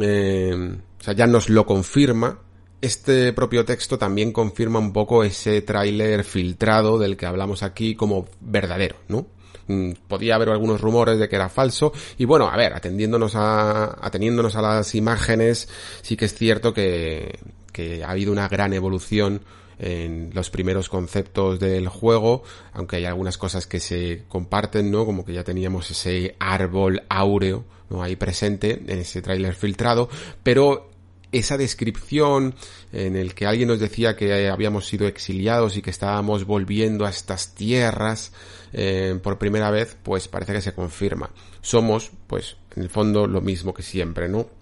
eh, 0.00 0.76
o 0.98 1.02
sea, 1.02 1.12
ya 1.12 1.26
nos 1.26 1.50
lo 1.50 1.66
confirma, 1.66 2.40
este 2.80 3.32
propio 3.32 3.64
texto 3.64 3.98
también 3.98 4.32
confirma 4.32 4.78
un 4.78 4.92
poco 4.92 5.24
ese 5.24 5.60
tráiler 5.62 6.24
filtrado 6.24 6.98
del 6.98 7.16
que 7.16 7.26
hablamos 7.26 7.62
aquí 7.62 7.94
como 7.94 8.26
verdadero, 8.40 8.96
¿no? 9.08 9.26
Mm, 9.66 9.92
podía 10.08 10.36
haber 10.36 10.48
algunos 10.48 10.80
rumores 10.80 11.18
de 11.18 11.28
que 11.28 11.36
era 11.36 11.50
falso 11.50 11.92
y 12.16 12.24
bueno, 12.24 12.48
a 12.48 12.56
ver, 12.56 12.72
atendiéndonos 12.72 13.34
a, 13.34 13.98
ateniéndonos 14.00 14.56
a 14.56 14.62
las 14.62 14.94
imágenes, 14.94 15.68
sí 16.00 16.16
que 16.16 16.24
es 16.24 16.34
cierto 16.34 16.72
que, 16.72 17.38
que 17.78 18.02
ha 18.02 18.10
habido 18.10 18.32
una 18.32 18.48
gran 18.48 18.72
evolución 18.72 19.40
en 19.78 20.30
los 20.34 20.50
primeros 20.50 20.88
conceptos 20.88 21.60
del 21.60 21.86
juego, 21.86 22.42
aunque 22.72 22.96
hay 22.96 23.04
algunas 23.04 23.38
cosas 23.38 23.68
que 23.68 23.78
se 23.78 24.24
comparten, 24.26 24.90
¿no? 24.90 25.06
Como 25.06 25.24
que 25.24 25.32
ya 25.32 25.44
teníamos 25.44 25.88
ese 25.88 26.34
árbol 26.40 27.04
áureo, 27.08 27.64
¿no? 27.88 28.02
Ahí 28.02 28.16
presente 28.16 28.82
en 28.84 28.98
ese 28.98 29.22
tráiler 29.22 29.54
filtrado, 29.54 30.08
pero 30.42 30.90
esa 31.30 31.56
descripción 31.56 32.56
en 32.92 33.14
el 33.14 33.32
que 33.36 33.46
alguien 33.46 33.68
nos 33.68 33.78
decía 33.78 34.16
que 34.16 34.48
habíamos 34.48 34.88
sido 34.88 35.06
exiliados 35.06 35.76
y 35.76 35.82
que 35.82 35.90
estábamos 35.90 36.46
volviendo 36.46 37.06
a 37.06 37.10
estas 37.10 37.54
tierras 37.54 38.32
eh, 38.72 39.16
por 39.22 39.38
primera 39.38 39.70
vez, 39.70 39.96
pues 40.02 40.26
parece 40.26 40.52
que 40.52 40.62
se 40.62 40.74
confirma. 40.74 41.30
Somos, 41.60 42.10
pues, 42.26 42.56
en 42.74 42.82
el 42.82 42.88
fondo 42.88 43.28
lo 43.28 43.40
mismo 43.40 43.72
que 43.72 43.84
siempre, 43.84 44.28
¿no? 44.28 44.57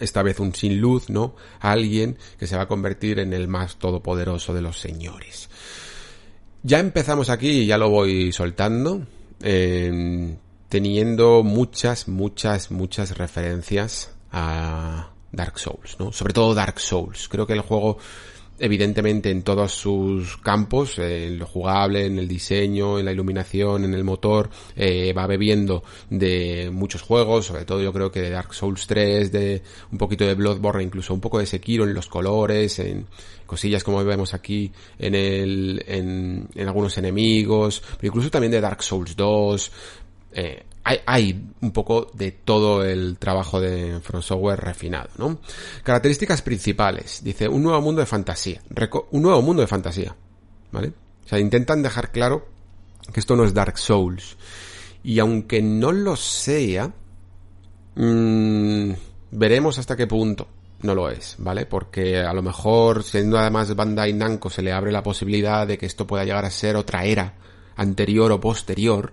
Esta 0.00 0.22
vez 0.22 0.40
un 0.40 0.54
sin 0.54 0.80
luz, 0.80 1.10
¿no? 1.10 1.34
Alguien 1.60 2.18
que 2.38 2.46
se 2.46 2.56
va 2.56 2.62
a 2.62 2.68
convertir 2.68 3.18
en 3.18 3.32
el 3.32 3.48
más 3.48 3.76
todopoderoso 3.76 4.54
de 4.54 4.62
los 4.62 4.78
señores. 4.78 5.48
Ya 6.62 6.80
empezamos 6.80 7.30
aquí 7.30 7.66
ya 7.66 7.78
lo 7.78 7.88
voy 7.88 8.32
soltando, 8.32 9.06
teniendo 10.68 11.42
muchas, 11.42 12.08
muchas, 12.08 12.70
muchas 12.70 13.16
referencias 13.16 14.12
a 14.32 15.10
Dark 15.32 15.58
Souls, 15.58 15.96
¿no? 15.98 16.12
Sobre 16.12 16.32
todo 16.32 16.54
Dark 16.54 16.80
Souls. 16.80 17.28
Creo 17.28 17.46
que 17.46 17.52
el 17.52 17.60
juego 17.60 17.98
evidentemente 18.58 19.30
en 19.30 19.42
todos 19.42 19.72
sus 19.72 20.36
campos, 20.38 20.98
en 20.98 21.38
lo 21.38 21.46
jugable, 21.46 22.06
en 22.06 22.18
el 22.18 22.28
diseño, 22.28 22.98
en 22.98 23.04
la 23.04 23.12
iluminación, 23.12 23.84
en 23.84 23.94
el 23.94 24.04
motor, 24.04 24.50
eh, 24.76 25.12
va 25.12 25.26
bebiendo 25.26 25.82
de 26.10 26.70
muchos 26.72 27.02
juegos, 27.02 27.46
sobre 27.46 27.64
todo 27.64 27.82
yo 27.82 27.92
creo 27.92 28.10
que 28.10 28.20
de 28.20 28.30
Dark 28.30 28.54
Souls 28.54 28.86
3, 28.86 29.32
de 29.32 29.62
un 29.92 29.98
poquito 29.98 30.24
de 30.24 30.34
Bloodborne, 30.34 30.82
incluso 30.82 31.14
un 31.14 31.20
poco 31.20 31.38
de 31.38 31.46
Sekiro 31.46 31.84
en 31.84 31.94
los 31.94 32.08
colores, 32.08 32.78
en 32.78 33.06
cosillas 33.46 33.82
como 33.82 34.04
vemos 34.04 34.34
aquí 34.34 34.70
en 34.98 35.14
el, 35.14 35.82
en, 35.88 36.48
en 36.54 36.68
algunos 36.68 36.98
enemigos, 36.98 37.82
pero 37.96 38.08
incluso 38.08 38.30
también 38.30 38.52
de 38.52 38.60
Dark 38.60 38.82
Souls 38.82 39.16
2, 39.16 39.72
eh, 40.32 40.64
hay, 41.06 41.50
un 41.60 41.72
poco 41.72 42.10
de 42.14 42.32
todo 42.32 42.82
el 42.82 43.18
trabajo 43.18 43.60
de 43.60 44.00
From 44.00 44.22
Software 44.22 44.58
refinado, 44.58 45.10
¿no? 45.18 45.38
Características 45.82 46.40
principales. 46.40 47.22
Dice, 47.22 47.48
un 47.48 47.62
nuevo 47.62 47.80
mundo 47.82 48.00
de 48.00 48.06
fantasía. 48.06 48.62
un 49.10 49.22
nuevo 49.22 49.42
mundo 49.42 49.60
de 49.60 49.68
fantasía. 49.68 50.16
¿Vale? 50.72 50.92
O 51.24 51.28
sea, 51.28 51.38
intentan 51.38 51.82
dejar 51.82 52.10
claro 52.10 52.48
que 53.12 53.20
esto 53.20 53.36
no 53.36 53.44
es 53.44 53.52
Dark 53.52 53.78
Souls. 53.78 54.36
Y 55.02 55.18
aunque 55.18 55.60
no 55.60 55.92
lo 55.92 56.16
sea, 56.16 56.90
mmm, 57.94 58.92
veremos 59.30 59.78
hasta 59.78 59.96
qué 59.96 60.06
punto 60.06 60.48
no 60.80 60.94
lo 60.94 61.10
es, 61.10 61.36
¿vale? 61.38 61.66
Porque 61.66 62.18
a 62.18 62.32
lo 62.32 62.42
mejor, 62.42 63.02
siendo 63.02 63.38
además 63.38 63.74
Bandai 63.74 64.12
Namco, 64.12 64.48
se 64.48 64.62
le 64.62 64.72
abre 64.72 64.92
la 64.92 65.02
posibilidad 65.02 65.66
de 65.66 65.76
que 65.76 65.86
esto 65.86 66.06
pueda 66.06 66.24
llegar 66.24 66.44
a 66.44 66.50
ser 66.50 66.76
otra 66.76 67.04
era 67.04 67.34
anterior 67.76 68.32
o 68.32 68.40
posterior 68.40 69.12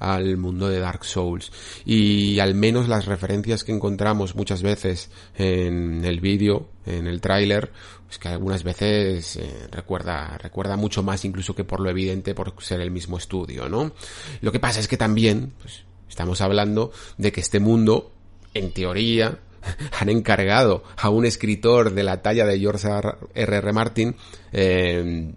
al 0.00 0.36
mundo 0.36 0.68
de 0.68 0.80
Dark 0.80 1.04
Souls. 1.04 1.52
Y 1.84 2.40
al 2.40 2.54
menos 2.54 2.88
las 2.88 3.06
referencias 3.06 3.62
que 3.62 3.72
encontramos 3.72 4.34
muchas 4.34 4.62
veces 4.62 5.10
en 5.36 6.04
el 6.04 6.20
vídeo, 6.20 6.68
en 6.86 7.06
el 7.06 7.20
tráiler, 7.20 7.70
pues 8.06 8.18
que 8.18 8.28
algunas 8.28 8.64
veces 8.64 9.36
eh, 9.36 9.68
recuerda, 9.70 10.36
recuerda 10.38 10.76
mucho 10.76 11.04
más 11.04 11.24
incluso 11.24 11.54
que 11.54 11.62
por 11.62 11.78
lo 11.78 11.90
evidente 11.90 12.34
por 12.34 12.60
ser 12.60 12.80
el 12.80 12.90
mismo 12.90 13.18
estudio, 13.18 13.68
¿no? 13.68 13.92
Lo 14.40 14.50
que 14.50 14.58
pasa 14.58 14.80
es 14.80 14.88
que 14.88 14.96
también, 14.96 15.52
pues, 15.60 15.84
estamos 16.08 16.40
hablando 16.40 16.90
de 17.18 17.30
que 17.30 17.40
este 17.40 17.60
mundo, 17.60 18.10
en 18.54 18.72
teoría, 18.72 19.38
han 20.00 20.08
encargado 20.08 20.82
a 20.96 21.10
un 21.10 21.26
escritor 21.26 21.92
de 21.92 22.02
la 22.02 22.22
talla 22.22 22.46
de 22.46 22.58
George 22.58 22.88
R. 22.88 23.56
R. 23.56 23.72
Martin 23.72 24.16
eh, 24.52 25.34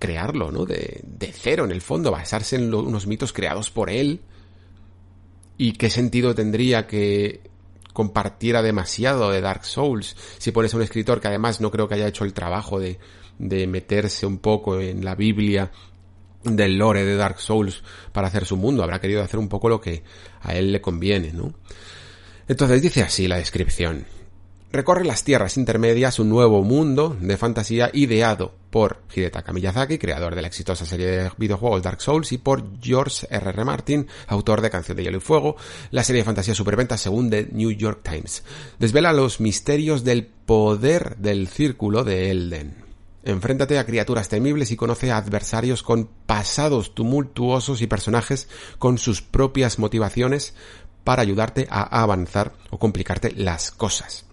crearlo, 0.00 0.50
¿no? 0.50 0.66
De, 0.66 1.04
cero, 1.32 1.64
en 1.64 1.70
el 1.70 1.80
fondo, 1.80 2.10
basarse 2.10 2.56
en 2.56 2.74
unos 2.74 3.06
mitos 3.06 3.32
creados 3.32 3.70
por 3.70 3.90
él. 3.90 4.20
¿Y 5.56 5.74
qué 5.74 5.90
sentido 5.90 6.34
tendría 6.34 6.88
que 6.88 7.42
compartiera 7.92 8.62
demasiado 8.62 9.30
de 9.30 9.40
Dark 9.40 9.64
Souls 9.64 10.16
si 10.38 10.52
pones 10.52 10.72
a 10.72 10.78
un 10.78 10.82
escritor 10.82 11.20
que 11.20 11.28
además 11.28 11.60
no 11.60 11.70
creo 11.70 11.86
que 11.86 11.94
haya 11.94 12.08
hecho 12.08 12.24
el 12.24 12.32
trabajo 12.32 12.80
de, 12.80 12.98
de 13.38 13.66
meterse 13.66 14.26
un 14.26 14.38
poco 14.38 14.80
en 14.80 15.04
la 15.04 15.14
Biblia 15.14 15.70
del 16.44 16.78
lore 16.78 17.04
de 17.04 17.16
Dark 17.16 17.38
Souls 17.38 17.82
para 18.12 18.28
hacer 18.28 18.46
su 18.46 18.56
mundo. 18.56 18.82
Habrá 18.82 19.00
querido 19.00 19.22
hacer 19.22 19.38
un 19.38 19.48
poco 19.48 19.68
lo 19.68 19.80
que 19.80 20.02
a 20.40 20.54
él 20.54 20.72
le 20.72 20.80
conviene, 20.80 21.32
¿no? 21.32 21.52
Entonces 22.48 22.80
dice 22.80 23.02
así 23.02 23.28
la 23.28 23.36
descripción 23.36 24.06
recorre 24.72 25.04
las 25.04 25.24
tierras 25.24 25.56
intermedias 25.56 26.18
un 26.18 26.28
nuevo 26.28 26.62
mundo 26.62 27.16
de 27.20 27.36
fantasía 27.36 27.90
ideado 27.92 28.54
por 28.70 29.02
Hidetaka 29.14 29.52
Miyazaki, 29.52 29.98
creador 29.98 30.34
de 30.34 30.42
la 30.42 30.48
exitosa 30.48 30.86
serie 30.86 31.06
de 31.06 31.30
videojuegos 31.36 31.82
Dark 31.82 32.00
Souls, 32.00 32.30
y 32.32 32.38
por 32.38 32.80
George 32.80 33.26
R. 33.30 33.50
R. 33.50 33.64
Martin, 33.64 34.06
autor 34.28 34.60
de 34.60 34.70
Canción 34.70 34.96
de 34.96 35.04
Hielo 35.04 35.18
y 35.18 35.20
Fuego, 35.20 35.56
la 35.90 36.04
serie 36.04 36.22
de 36.22 36.26
fantasía 36.26 36.54
superventa 36.54 36.96
según 36.96 37.30
The 37.30 37.48
New 37.52 37.72
York 37.72 38.00
Times. 38.02 38.44
Desvela 38.78 39.12
los 39.12 39.40
misterios 39.40 40.04
del 40.04 40.26
poder 40.26 41.16
del 41.16 41.48
círculo 41.48 42.04
de 42.04 42.30
Elden. 42.30 42.84
Enfréntate 43.22 43.78
a 43.78 43.84
criaturas 43.84 44.28
temibles 44.28 44.70
y 44.70 44.76
conoce 44.76 45.10
a 45.10 45.18
adversarios 45.18 45.82
con 45.82 46.08
pasados 46.26 46.94
tumultuosos 46.94 47.82
y 47.82 47.86
personajes 47.86 48.48
con 48.78 48.96
sus 48.98 49.20
propias 49.20 49.78
motivaciones 49.78 50.54
para 51.04 51.22
ayudarte 51.22 51.66
a 51.70 52.02
avanzar 52.02 52.52
o 52.70 52.78
complicarte 52.78 53.32
las 53.32 53.72
cosas. 53.72 54.29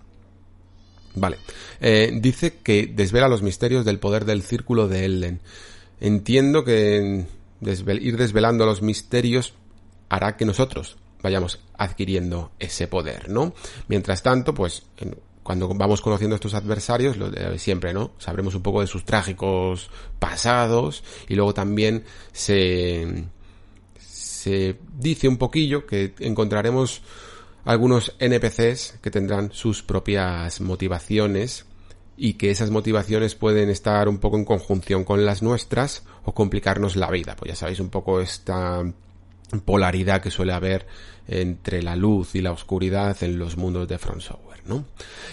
Vale. 1.19 1.37
Eh, 1.79 2.11
dice 2.13 2.57
que 2.63 2.87
desvela 2.87 3.27
los 3.27 3.41
misterios 3.41 3.85
del 3.85 3.99
poder 3.99 4.25
del 4.25 4.43
círculo 4.43 4.87
de 4.87 5.05
Elden. 5.05 5.39
Entiendo 5.99 6.63
que 6.63 7.25
ir 7.61 8.17
desvelando 8.17 8.65
los 8.65 8.81
misterios 8.81 9.53
hará 10.09 10.37
que 10.37 10.45
nosotros 10.45 10.97
vayamos 11.21 11.59
adquiriendo 11.77 12.51
ese 12.59 12.87
poder, 12.87 13.29
¿no? 13.29 13.53
Mientras 13.87 14.21
tanto, 14.21 14.53
pues 14.53 14.83
cuando 15.41 15.67
vamos 15.69 16.01
conociendo 16.01 16.35
a 16.35 16.37
estos 16.37 16.53
adversarios, 16.53 17.17
siempre, 17.57 17.93
¿no? 17.93 18.11
Sabremos 18.19 18.53
un 18.53 18.61
poco 18.61 18.81
de 18.81 18.87
sus 18.87 19.05
trágicos 19.05 19.89
pasados 20.19 21.03
y 21.27 21.35
luego 21.35 21.53
también 21.53 22.03
se 22.31 23.25
se 23.99 24.77
dice 24.97 25.27
un 25.27 25.37
poquillo 25.37 25.85
que 25.85 26.13
encontraremos 26.19 27.01
algunos 27.67 28.15
NPCs 28.19 28.99
que 29.01 29.11
tendrán 29.11 29.51
sus 29.51 29.83
propias 29.83 30.61
motivaciones 30.61 31.65
y 32.15 32.35
que 32.35 32.49
esas 32.49 32.71
motivaciones 32.71 33.35
pueden 33.35 33.69
estar 33.69 34.07
un 34.07 34.19
poco 34.19 34.37
en 34.37 34.45
conjunción 34.45 35.03
con 35.03 35.25
las 35.25 35.43
nuestras 35.43 36.03
o 36.23 36.33
complicarnos 36.33 36.95
la 36.95 37.11
vida. 37.11 37.35
Pues 37.35 37.49
ya 37.49 37.55
sabéis 37.55 37.81
un 37.81 37.89
poco 37.89 38.21
esta 38.21 38.83
polaridad 39.65 40.21
que 40.21 40.31
suele 40.31 40.53
haber 40.53 40.87
entre 41.27 41.83
la 41.83 41.97
luz 41.97 42.35
y 42.35 42.41
la 42.41 42.53
oscuridad 42.53 43.21
en 43.21 43.37
los 43.37 43.57
mundos 43.57 43.85
de 43.85 43.97
Front 43.97 44.21
Software, 44.21 44.61
¿no? 44.65 44.85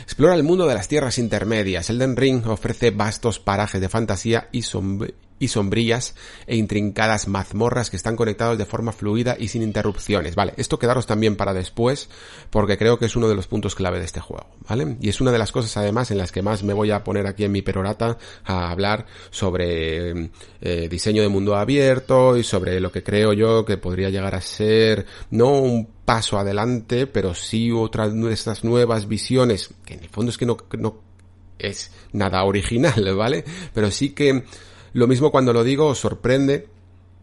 Explora 0.02 0.34
el 0.34 0.42
mundo 0.42 0.66
de 0.66 0.74
las 0.74 0.88
tierras 0.88 1.18
intermedias. 1.18 1.88
Elden 1.88 2.16
Ring 2.16 2.44
ofrece 2.48 2.90
vastos 2.90 3.38
parajes 3.38 3.80
de 3.80 3.88
fantasía 3.88 4.48
y, 4.50 4.62
y 5.44 5.48
sombrías 5.48 6.14
e 6.46 6.56
intrincadas 6.56 7.28
mazmorras 7.28 7.90
que 7.90 7.96
están 7.96 8.16
conectados 8.16 8.58
de 8.58 8.66
forma 8.66 8.92
fluida 8.92 9.36
y 9.38 9.48
sin 9.48 9.62
interrupciones. 9.62 10.34
Vale, 10.34 10.54
esto 10.56 10.78
quedaros 10.78 11.06
también 11.06 11.36
para 11.36 11.54
después 11.54 12.08
porque 12.50 12.76
creo 12.76 12.98
que 12.98 13.06
es 13.06 13.16
uno 13.16 13.28
de 13.28 13.34
los 13.34 13.46
puntos 13.46 13.74
clave 13.74 13.98
de 13.98 14.04
este 14.04 14.20
juego, 14.20 14.46
¿vale? 14.68 14.96
Y 15.00 15.08
es 15.08 15.20
una 15.20 15.32
de 15.32 15.38
las 15.38 15.52
cosas 15.52 15.76
además 15.76 16.10
en 16.10 16.18
las 16.18 16.32
que 16.32 16.42
más 16.42 16.62
me 16.62 16.72
voy 16.72 16.90
a 16.90 17.04
poner 17.04 17.26
aquí 17.26 17.44
en 17.44 17.52
mi 17.52 17.62
perorata 17.62 18.18
a 18.44 18.70
hablar 18.70 19.06
sobre 19.30 20.30
eh, 20.60 20.88
diseño 20.90 21.22
de 21.22 21.28
mundo 21.28 21.56
abierto 21.56 22.36
y 22.36 22.42
sobre 22.42 22.80
lo 22.80 22.90
que 22.90 23.02
creo 23.02 23.32
yo 23.32 23.64
que 23.64 23.76
podría 23.76 24.10
llegar 24.10 24.34
a 24.34 24.40
ser 24.40 25.06
no 25.30 25.58
un 25.58 25.88
paso 26.04 26.38
adelante, 26.38 27.06
pero 27.06 27.34
sí 27.34 27.70
otra 27.70 28.08
de 28.08 28.32
estas 28.32 28.64
nuevas 28.64 29.08
visiones, 29.08 29.70
que 29.84 29.94
en 29.94 30.00
el 30.00 30.08
fondo 30.08 30.30
es 30.30 30.38
que 30.38 30.46
no, 30.46 30.56
no 30.78 31.00
es 31.58 31.90
nada 32.12 32.44
original, 32.44 33.14
¿vale? 33.16 33.44
Pero 33.72 33.90
sí 33.90 34.10
que 34.10 34.44
lo 34.94 35.06
mismo 35.06 35.30
cuando 35.30 35.52
lo 35.52 35.62
digo 35.62 35.88
os 35.88 35.98
sorprende 35.98 36.68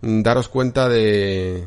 daros 0.01 0.47
cuenta 0.47 0.87
de, 0.89 1.65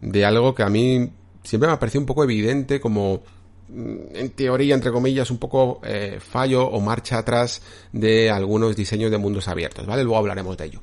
de 0.00 0.24
algo 0.24 0.54
que 0.54 0.62
a 0.62 0.68
mí 0.68 1.10
siempre 1.42 1.68
me 1.68 1.74
ha 1.74 1.78
parecido 1.78 2.00
un 2.00 2.06
poco 2.06 2.24
evidente 2.24 2.80
como 2.80 3.22
mm, 3.68 4.14
en 4.14 4.30
teoría, 4.30 4.74
entre 4.74 4.92
comillas, 4.92 5.30
un 5.30 5.38
poco 5.38 5.80
eh, 5.84 6.18
fallo 6.20 6.66
o 6.66 6.80
marcha 6.80 7.18
atrás 7.18 7.62
de 7.92 8.30
algunos 8.30 8.76
diseños 8.76 9.10
de 9.10 9.18
mundos 9.18 9.48
abiertos, 9.48 9.86
¿vale? 9.86 10.02
Luego 10.02 10.18
hablaremos 10.18 10.56
de 10.56 10.64
ello. 10.66 10.82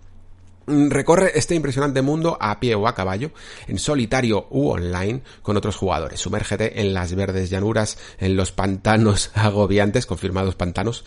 Mm, 0.68 0.90
recorre 0.90 1.32
este 1.36 1.56
impresionante 1.56 2.02
mundo 2.02 2.38
a 2.40 2.60
pie 2.60 2.76
o 2.76 2.88
a 2.88 2.96
caballo, 2.96 3.32
en 3.68 3.80
solitario 3.80 4.48
u 4.50 4.70
online, 4.70 5.22
con 5.42 5.58
otros 5.58 5.76
jugadores. 5.76 6.20
Sumérgete 6.20 6.82
en 6.82 6.94
las 6.94 7.16
verdes 7.16 7.50
llanuras, 7.50 7.98
en 8.18 8.36
los 8.36 8.52
pantanos 8.52 9.32
agobiantes, 9.36 10.06
confirmados 10.06 10.56
pantanos, 10.56 11.06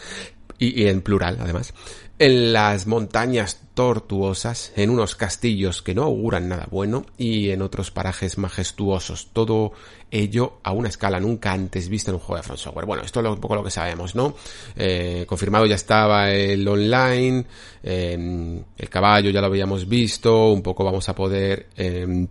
y, 0.58 0.88
en 0.88 1.00
plural 1.00 1.38
además, 1.40 1.72
en 2.20 2.52
las 2.52 2.86
montañas 2.86 3.62
tortuosas, 3.72 4.74
en 4.76 4.90
unos 4.90 5.16
castillos 5.16 5.80
que 5.80 5.94
no 5.94 6.02
auguran 6.02 6.50
nada 6.50 6.68
bueno 6.70 7.06
y 7.16 7.48
en 7.48 7.62
otros 7.62 7.90
parajes 7.90 8.36
majestuosos. 8.36 9.30
Todo 9.32 9.72
ello 10.10 10.58
a 10.62 10.72
una 10.72 10.90
escala 10.90 11.18
nunca 11.18 11.52
antes 11.52 11.88
vista 11.88 12.10
en 12.10 12.16
un 12.16 12.20
juego 12.20 12.36
de 12.36 12.42
Front 12.42 12.60
Software. 12.60 12.84
Bueno, 12.84 13.02
esto 13.04 13.20
es 13.20 13.26
un 13.26 13.40
poco 13.40 13.54
lo 13.54 13.64
que 13.64 13.70
sabemos, 13.70 14.14
¿no? 14.14 14.34
Eh, 14.76 15.24
confirmado 15.26 15.64
ya 15.64 15.76
estaba 15.76 16.30
el 16.30 16.68
online, 16.68 17.46
em, 17.82 18.62
el 18.76 18.88
caballo 18.90 19.30
ya 19.30 19.40
lo 19.40 19.46
habíamos 19.46 19.88
visto, 19.88 20.52
un 20.52 20.60
poco 20.60 20.84
vamos 20.84 21.08
a 21.08 21.14
poder 21.14 21.68
em, 21.74 22.28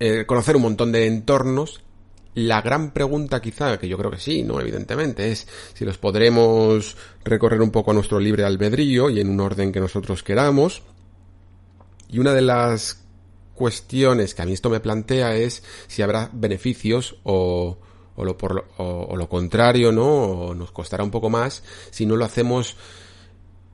eh, 0.00 0.24
conocer 0.26 0.56
un 0.56 0.62
montón 0.62 0.90
de 0.90 1.06
entornos 1.06 1.84
la 2.46 2.62
gran 2.62 2.92
pregunta 2.92 3.40
quizá, 3.40 3.78
que 3.78 3.88
yo 3.88 3.98
creo 3.98 4.10
que 4.10 4.18
sí, 4.18 4.42
no, 4.42 4.60
evidentemente, 4.60 5.32
es 5.32 5.48
si 5.74 5.84
los 5.84 5.98
podremos 5.98 6.96
recorrer 7.24 7.60
un 7.60 7.70
poco 7.70 7.90
a 7.90 7.94
nuestro 7.94 8.20
libre 8.20 8.44
albedrío 8.44 9.10
y 9.10 9.20
en 9.20 9.28
un 9.28 9.40
orden 9.40 9.72
que 9.72 9.80
nosotros 9.80 10.22
queramos. 10.22 10.82
Y 12.08 12.18
una 12.18 12.32
de 12.32 12.42
las 12.42 13.04
cuestiones 13.54 14.34
que 14.34 14.42
a 14.42 14.46
mí 14.46 14.52
esto 14.52 14.70
me 14.70 14.80
plantea 14.80 15.34
es 15.34 15.64
si 15.88 16.02
habrá 16.02 16.30
beneficios 16.32 17.16
o, 17.24 17.76
o 18.14 18.24
lo, 18.24 18.38
por 18.38 18.68
o 18.76 19.16
lo 19.16 19.28
contrario, 19.28 19.90
¿no? 19.90 20.06
O 20.06 20.54
nos 20.54 20.70
costará 20.70 21.02
un 21.02 21.10
poco 21.10 21.28
más 21.28 21.64
si 21.90 22.06
no 22.06 22.16
lo 22.16 22.24
hacemos 22.24 22.76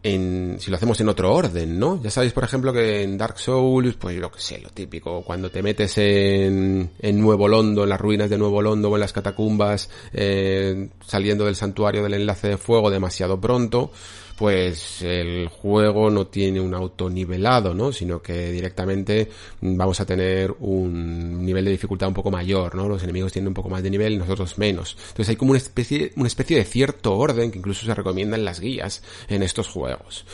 en, 0.05 0.59
si 0.61 0.71
lo 0.71 0.77
hacemos 0.77 1.01
en 1.01 1.09
otro 1.09 1.35
orden, 1.35 1.79
¿no? 1.79 2.01
Ya 2.03 2.11
sabéis, 2.11 2.35
por 2.35 2.45
ejemplo, 2.45 2.75
que 2.75 3.03
en 3.03 3.17
Dark 3.17 3.38
Souls, 3.38 3.97
pues 3.97 4.17
lo 4.19 4.31
que 4.31 4.38
sé, 4.38 4.59
lo 4.59 4.69
típico, 4.69 5.23
cuando 5.23 5.51
te 5.51 5.62
metes 5.62 5.97
en, 5.97 6.90
en 7.01 7.21
Nuevo 7.21 7.49
Londo, 7.49 7.85
en 7.85 7.88
las 7.88 8.01
ruinas 8.01 8.29
de 8.29 8.37
Nuevo 8.37 8.61
Londo 8.61 8.90
o 8.90 8.97
en 8.97 9.01
las 9.01 9.14
catacumbas, 9.14 9.88
eh, 10.12 10.90
saliendo 11.07 11.47
del 11.47 11.57
santuario 11.57 12.03
del 12.03 12.14
enlace 12.14 12.49
de 12.49 12.59
fuego 12.59 12.90
demasiado 12.90 13.40
pronto, 13.40 13.93
pues 14.37 15.03
el 15.03 15.49
juego 15.49 16.11
no 16.11 16.27
tiene 16.27 16.61
un 16.61 16.75
autonivelado, 16.75 17.73
¿no? 17.73 17.92
Sino 17.92 18.20
que 18.20 18.51
directamente 18.51 19.29
vamos 19.61 20.01
a 20.01 20.07
tener 20.07 20.55
un 20.59 21.44
nivel 21.44 21.64
de 21.64 21.70
dificultad 21.70 22.09
un 22.09 22.14
poco 22.14 22.31
mayor, 22.31 22.75
¿no? 22.75 22.88
Los 22.88 23.03
enemigos 23.03 23.33
tienen 23.33 23.49
un 23.49 23.55
poco 23.55 23.68
más 23.68 23.83
de 23.83 23.90
nivel 23.90 24.14
y 24.14 24.18
nosotros 24.18 24.59
menos. 24.59 24.97
Entonces 24.99 25.29
hay 25.29 25.37
como 25.37 25.53
una 25.53 25.59
especie, 25.59 26.12
una 26.16 26.27
especie 26.27 26.57
de 26.57 26.64
cierto 26.64 27.16
orden 27.16 27.51
que 27.51 27.59
incluso 27.59 27.87
se 27.87 27.94
recomienda 27.94 28.37
en 28.37 28.44
las 28.44 28.61
guías 28.61 29.03
en 29.29 29.42
estos 29.42 29.68
juegos. 29.68 30.27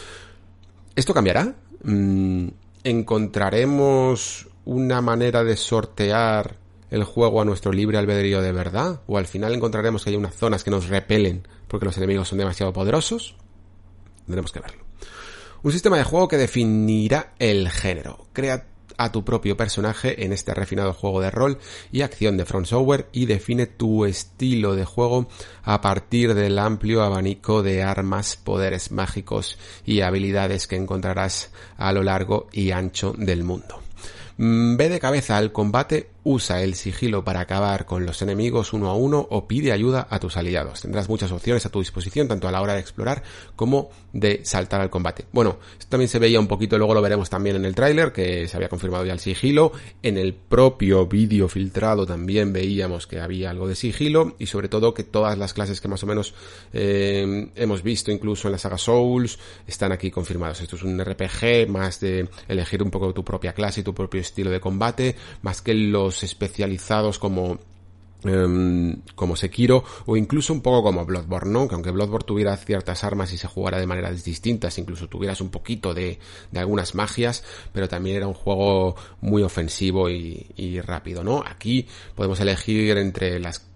¿Esto 0.97 1.13
cambiará? 1.13 1.55
Mm, 1.83 2.49
¿Encontraremos 2.85 4.49
una 4.65 5.03
manera 5.03 5.45
de 5.45 5.57
sortear 5.57 6.57
el 6.91 7.05
juego 7.05 7.43
a 7.43 7.45
nuestro 7.45 7.73
libre 7.73 7.99
albedrío 7.99 8.41
de 8.41 8.53
verdad? 8.53 9.01
¿O 9.07 9.19
al 9.19 9.27
final 9.27 9.53
encontraremos 9.53 10.05
que 10.05 10.11
hay 10.11 10.17
unas 10.17 10.35
zonas 10.35 10.65
que 10.65 10.71
nos 10.71 10.89
repelen 10.89 11.47
porque 11.69 11.87
los 11.87 11.97
enemigos 11.99 12.29
son 12.29 12.39
demasiado 12.39 12.73
poderosos? 12.73 13.37
Tendremos 14.31 14.53
que 14.53 14.61
verlo. 14.61 14.85
Un 15.65 15.73
sistema 15.73 15.97
de 15.97 16.05
juego 16.05 16.29
que 16.29 16.37
definirá 16.37 17.33
el 17.41 17.69
género. 17.69 18.29
Crea 18.33 18.65
a 18.97 19.11
tu 19.11 19.25
propio 19.25 19.57
personaje 19.57 20.25
en 20.25 20.33
este 20.33 20.55
refinado 20.55 20.93
juego 20.93 21.21
de 21.21 21.33
rol 21.33 21.59
y 21.91 22.03
acción 22.03 22.37
de 22.37 22.45
Front 22.45 22.67
Software 22.67 23.09
y 23.11 23.27
define 23.27 23.67
tu 23.67 24.05
estilo 24.05 24.77
de 24.77 24.85
juego 24.85 25.27
a 25.65 25.81
partir 25.81 26.35
del 26.35 26.61
amplio 26.61 27.03
abanico 27.03 27.65
de 27.65 27.83
armas, 27.83 28.37
poderes 28.37 28.93
mágicos 28.93 29.59
y 29.85 30.03
habilidades 30.03 30.69
que 30.69 30.77
encontrarás 30.77 31.51
a 31.77 31.93
lo 31.93 32.05
largo 32.05 32.47
y 32.53 32.71
ancho 32.71 33.13
del 33.19 33.43
mundo. 33.43 33.81
Mm, 34.37 34.77
ve 34.77 34.89
de 34.89 35.01
cabeza 35.01 35.39
al 35.39 35.51
combate 35.51 36.11
usa 36.25 36.63
el 36.63 36.75
sigilo 36.75 37.25
para 37.25 37.41
acabar 37.41 37.87
con 37.87 38.05
los 38.07 38.23
enemigos 38.23 38.73
uno 38.73 38.91
a 38.91 38.95
uno 38.95 39.27
o 39.31 39.47
pide 39.47 39.73
ayuda 39.73 40.07
a 40.11 40.19
tus 40.19 40.37
aliados. 40.37 40.83
Tendrás 40.83 41.09
muchas 41.09 41.33
opciones 41.33 41.65
a 41.67 41.71
tu 41.71 41.81
disposición, 41.81 42.29
tanto 42.29 42.49
a 42.49 42.53
la 42.53 42.61
hora 42.61 42.75
de 42.75 42.81
explorar 42.81 43.23
como 43.57 43.91
de 44.13 44.41
saltar 44.45 44.81
al 44.81 44.91
combate. 44.91 45.27
Bueno, 45.33 45.59
esto 45.79 45.91
también 45.91 46.09
se 46.09 46.19
veía 46.19 46.41
un 46.41 46.49
poquito, 46.49 46.77
luego 46.79 46.95
lo 46.95 47.03
veremos 47.03 47.31
también 47.31 47.57
en 47.57 47.65
el 47.65 47.75
tráiler, 47.75 48.13
que 48.13 48.49
se 48.49 48.57
había 48.57 48.69
confirmado 48.69 49.05
ya 49.05 49.13
el 49.13 49.21
sigilo. 49.21 49.73
En 50.03 50.19
el 50.19 50.35
propio 50.35 51.07
vídeo 51.07 51.49
filtrado 51.49 52.07
también 52.07 52.53
veíamos 52.53 53.07
que 53.07 53.21
había 53.21 53.51
algo 53.51 53.69
de 53.69 53.75
sigilo 53.75 54.35
y 54.39 54.47
sobre 54.47 54.69
todo 54.69 54.95
que 54.95 55.05
todas 55.05 55.39
las 55.39 55.55
clases 55.55 55.81
que 55.81 55.89
más 55.89 56.03
o 56.03 56.07
menos 56.07 56.35
eh, 56.73 57.51
hemos 57.55 57.83
visto 57.83 58.11
incluso 58.11 58.49
en 58.49 58.53
la 58.53 58.59
saga 58.59 58.79
Souls 58.79 59.39
están 59.67 59.93
aquí 59.93 60.11
confirmados. 60.11 60.61
Esto 60.61 60.77
es 60.77 60.83
un 60.83 61.03
RPG 61.03 61.69
más 61.69 62.01
de 62.01 62.29
elegir 62.49 62.83
un 62.83 62.91
poco 62.91 63.13
tu 63.15 63.25
propia 63.25 63.53
clase 63.53 63.81
y 63.81 63.85
tu 63.85 63.95
propio 63.95 64.21
estilo 64.21 64.51
de 64.51 64.61
combate, 64.61 65.17
más 65.43 65.63
que 65.63 65.75
los 65.75 66.10
especializados 66.23 67.19
como 67.19 67.59
em, 68.25 69.01
como 69.15 69.37
Sekiro 69.37 69.85
o 70.07 70.17
incluso 70.17 70.53
un 70.53 70.61
poco 70.61 70.83
como 70.83 71.07
Bloodborne, 71.07 71.53
¿no? 71.53 71.69
Que 71.69 71.75
aunque 71.75 71.91
Bloodborne 71.91 72.27
tuviera 72.27 72.57
ciertas 72.57 73.05
armas 73.05 73.33
y 73.33 73.39
se 73.39 73.47
jugara 73.47 73.79
de 73.79 73.87
maneras 73.87 74.25
distintas, 74.25 74.79
incluso 74.79 75.09
tuvieras 75.09 75.41
un 75.41 75.51
poquito 75.51 75.95
de, 75.95 76.19
de 76.51 76.61
algunas 76.61 76.95
magias, 76.95 77.45
pero 77.73 77.89
también 77.89 78.17
era 78.17 78.27
un 78.27 78.35
juego 78.35 78.97
muy 79.21 79.43
ofensivo 79.43 80.11
y, 80.11 80.81
rápido, 80.83 81.25
¿no? 81.25 81.43
Aquí 81.47 81.87
podemos 82.15 82.41
elegir 82.41 82.99
entre 82.99 83.41
las 83.41 83.67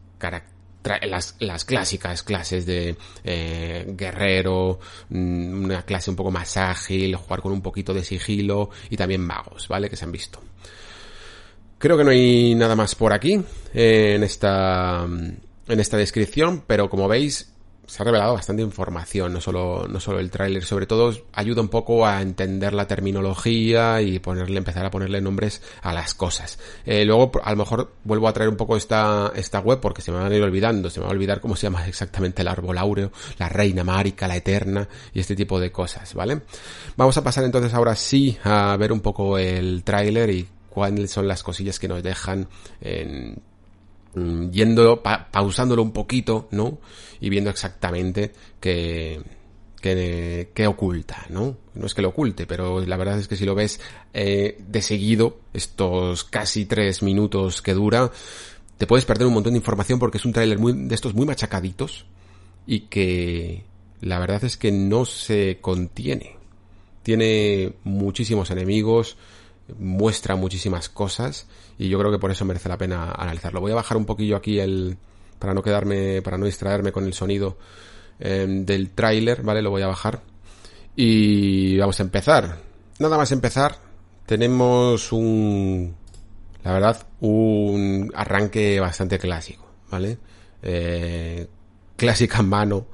las, 1.03 1.37
las, 1.39 1.65
clásicas 1.65 2.23
clases 2.23 2.67
de 2.67 2.97
eh, 3.25 3.85
guerrero, 3.89 4.81
mm, 5.09 5.65
una 5.65 5.83
clase 5.83 6.11
un 6.11 6.17
poco 6.17 6.31
más 6.31 6.57
ágil, 6.57 7.17
jugar 7.17 7.41
con 7.41 7.53
un 7.53 7.63
poquito 7.63 7.95
de 7.95 8.05
sigilo 8.05 8.71
y 8.91 8.97
también 8.97 9.23
magos, 9.23 9.69
¿vale? 9.69 9.89
Que 9.89 9.97
se 9.97 10.05
han 10.05 10.13
visto. 10.13 10.41
Creo 11.79 11.97
que 11.97 12.05
no 12.05 12.11
hay 12.11 12.55
nada 12.55 12.77
más 12.77 12.95
por 12.95 13.13
aquí 13.13 13.41
en 13.75 14.23
esta 14.23 15.07
en 15.67 15.81
esta 15.81 15.97
descripción, 15.97 16.63
pero 16.67 16.91
como 16.91 17.09
veis 17.09 17.55
se 17.87 18.03
ha 18.03 18.05
revelado 18.05 18.33
bastante 18.35 18.63
información, 18.63 19.33
no 19.33 19.41
solo, 19.41 19.87
no 19.89 20.01
solo 20.01 20.19
el 20.19 20.31
tráiler, 20.31 20.65
sobre 20.65 20.87
todo 20.87 21.15
ayuda 21.33 21.61
un 21.61 21.69
poco 21.69 22.07
a 22.07 22.23
entender 22.23 22.73
la 22.73 22.87
terminología 22.87 24.01
y 24.01 24.19
ponerle, 24.21 24.59
empezar 24.59 24.87
a 24.87 24.91
ponerle 24.91 25.21
nombres 25.21 25.63
a 25.83 25.93
las 25.93 26.15
cosas. 26.15 26.59
Eh, 26.87 27.05
luego, 27.05 27.33
a 27.43 27.51
lo 27.51 27.57
mejor 27.57 27.93
vuelvo 28.05 28.29
a 28.29 28.33
traer 28.33 28.49
un 28.49 28.57
poco 28.57 28.77
esta, 28.77 29.33
esta 29.35 29.61
web 29.61 29.81
porque 29.81 30.03
se 30.03 30.13
me 30.13 30.19
van 30.19 30.33
a 30.33 30.35
ir 30.35 30.43
olvidando, 30.43 30.89
se 30.89 31.01
me 31.01 31.05
va 31.05 31.13
a 31.13 31.15
olvidar 31.15 31.41
cómo 31.41 31.57
se 31.57 31.67
llama 31.67 31.87
exactamente 31.87 32.43
el 32.43 32.49
árbol 32.49 32.79
áureo, 32.79 33.13
la 33.39 33.49
reina 33.49 33.85
márica, 33.85 34.27
la 34.27 34.37
eterna 34.37 34.89
y 35.13 35.21
este 35.21 35.37
tipo 35.37 35.61
de 35.61 35.71
cosas, 35.71 36.15
¿vale? 36.15 36.41
Vamos 36.97 37.17
a 37.19 37.23
pasar 37.23 37.45
entonces 37.45 37.75
ahora 37.75 37.95
sí 37.97 38.39
a 38.45 38.77
ver 38.79 38.93
un 38.93 39.01
poco 39.01 39.37
el 39.37 39.85
tráiler 39.85 40.31
y 40.31 40.49
cuáles 40.75 41.11
son 41.11 41.29
las 41.29 41.43
cosillas 41.43 41.79
que 41.79 41.89
nos 41.89 42.03
dejan 42.03 42.49
en 42.81 43.41
Mm, 44.15 44.51
yendo, 44.51 45.03
pausándolo 45.03 45.83
un 45.83 45.93
poquito, 45.93 46.49
¿no? 46.53 46.79
Y 47.21 47.31
viendo 47.31 47.51
exactamente 47.51 48.33
qué, 48.61 49.21
qué, 49.81 50.67
oculta, 50.67 51.27
¿no? 51.31 51.57
No 51.75 51.87
es 51.87 51.95
que 51.95 52.03
lo 52.03 52.11
oculte, 52.11 52.47
pero 52.47 52.81
la 52.81 52.97
verdad 52.97 53.19
es 53.19 53.27
que 53.27 53.37
si 53.37 53.45
lo 53.45 53.55
ves 53.57 53.81
eh, 54.13 54.63
de 54.67 54.83
seguido, 54.83 55.41
estos 55.53 56.25
casi 56.25 56.65
tres 56.65 57.03
minutos 57.03 57.61
que 57.61 57.75
dura, 57.75 58.11
te 58.79 58.87
puedes 58.87 59.05
perder 59.05 59.27
un 59.27 59.35
montón 59.35 59.55
de 59.55 59.59
información 59.59 59.99
porque 59.99 60.19
es 60.19 60.25
un 60.25 60.33
tráiler 60.33 60.59
de 60.59 60.95
estos 60.95 61.15
muy 61.15 61.27
machacaditos 61.27 62.07
y 62.67 62.81
que 62.83 63.65
la 64.01 64.21
verdad 64.21 64.45
es 64.45 64.57
que 64.57 64.71
no 64.71 65.05
se 65.05 65.59
contiene. 65.61 66.37
Tiene 67.03 67.75
muchísimos 67.83 68.51
enemigos, 68.51 69.17
muestra 69.79 70.37
muchísimas 70.37 70.89
cosas 70.89 71.47
y 71.79 71.89
yo 71.89 71.99
creo 71.99 72.11
que 72.11 72.19
por 72.19 72.31
eso 72.31 72.45
merece 72.45 72.69
la 72.69 72.79
pena 72.79 73.13
analizarlo. 73.13 73.61
Voy 73.61 73.73
a 73.73 73.77
bajar 73.77 73.97
un 73.97 74.07
poquillo 74.07 74.37
aquí 74.37 74.59
el 74.59 74.97
para 75.39 75.55
no 75.55 75.63
quedarme 75.63 76.23
para 76.23 76.39
no 76.39 76.47
distraerme 76.47 76.93
con 76.93 77.05
el 77.05 77.15
sonido 77.15 77.59
em, 78.19 78.65
del 78.65 78.91
tráiler, 78.91 79.43
¿vale? 79.43 79.63
Lo 79.63 79.71
voy 79.71 79.83
a 79.83 79.87
bajar 79.87 80.23
y 80.97 81.77
vamos 81.79 81.99
a 82.01 82.03
empezar. 82.03 82.59
Nada 82.99 83.17
más 83.17 83.33
empezar, 83.33 83.77
tenemos 84.27 85.13
un 85.13 85.95
la 86.63 86.73
verdad 86.73 87.07
un 87.21 88.11
arranque 88.15 88.81
bastante 88.81 89.19
clásico, 89.19 89.67
¿vale? 89.91 90.19
Eh, 90.63 91.47
clásica 91.97 92.43
mano 92.43 92.87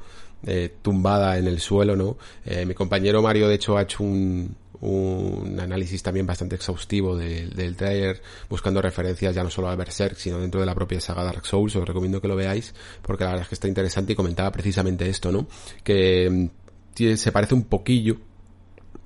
eh, 0.46 0.76
tumbada 0.82 1.36
en 1.38 1.46
el 1.46 1.60
suelo, 1.60 1.96
¿no? 1.96 2.16
Eh, 2.44 2.64
mi 2.64 2.74
compañero 2.74 3.22
Mario 3.22 3.46
de 3.48 3.54
hecho 3.56 3.76
ha 3.76 3.82
hecho 3.82 4.02
un, 4.02 4.56
un 4.80 5.58
análisis 5.60 6.02
también 6.02 6.26
bastante 6.26 6.56
exhaustivo 6.56 7.16
del 7.16 7.76
trailer, 7.76 8.22
buscando 8.48 8.80
referencias 8.80 9.34
ya 9.34 9.42
no 9.42 9.50
solo 9.50 9.68
a 9.68 9.76
Berserk, 9.76 10.16
sino 10.16 10.38
dentro 10.38 10.60
de 10.60 10.66
la 10.66 10.74
propia 10.74 11.00
saga 11.00 11.24
Dark 11.24 11.44
Souls. 11.46 11.76
Os 11.76 11.86
recomiendo 11.86 12.20
que 12.20 12.28
lo 12.28 12.36
veáis, 12.36 12.74
porque 13.02 13.24
la 13.24 13.30
verdad 13.30 13.42
es 13.42 13.48
que 13.48 13.54
está 13.54 13.68
interesante 13.68 14.12
y 14.12 14.16
comentaba 14.16 14.50
precisamente 14.50 15.08
esto, 15.08 15.30
¿no? 15.30 15.46
Que 15.84 16.30
mm, 16.30 17.16
se 17.16 17.32
parece 17.32 17.54
un 17.54 17.64
poquillo 17.64 18.18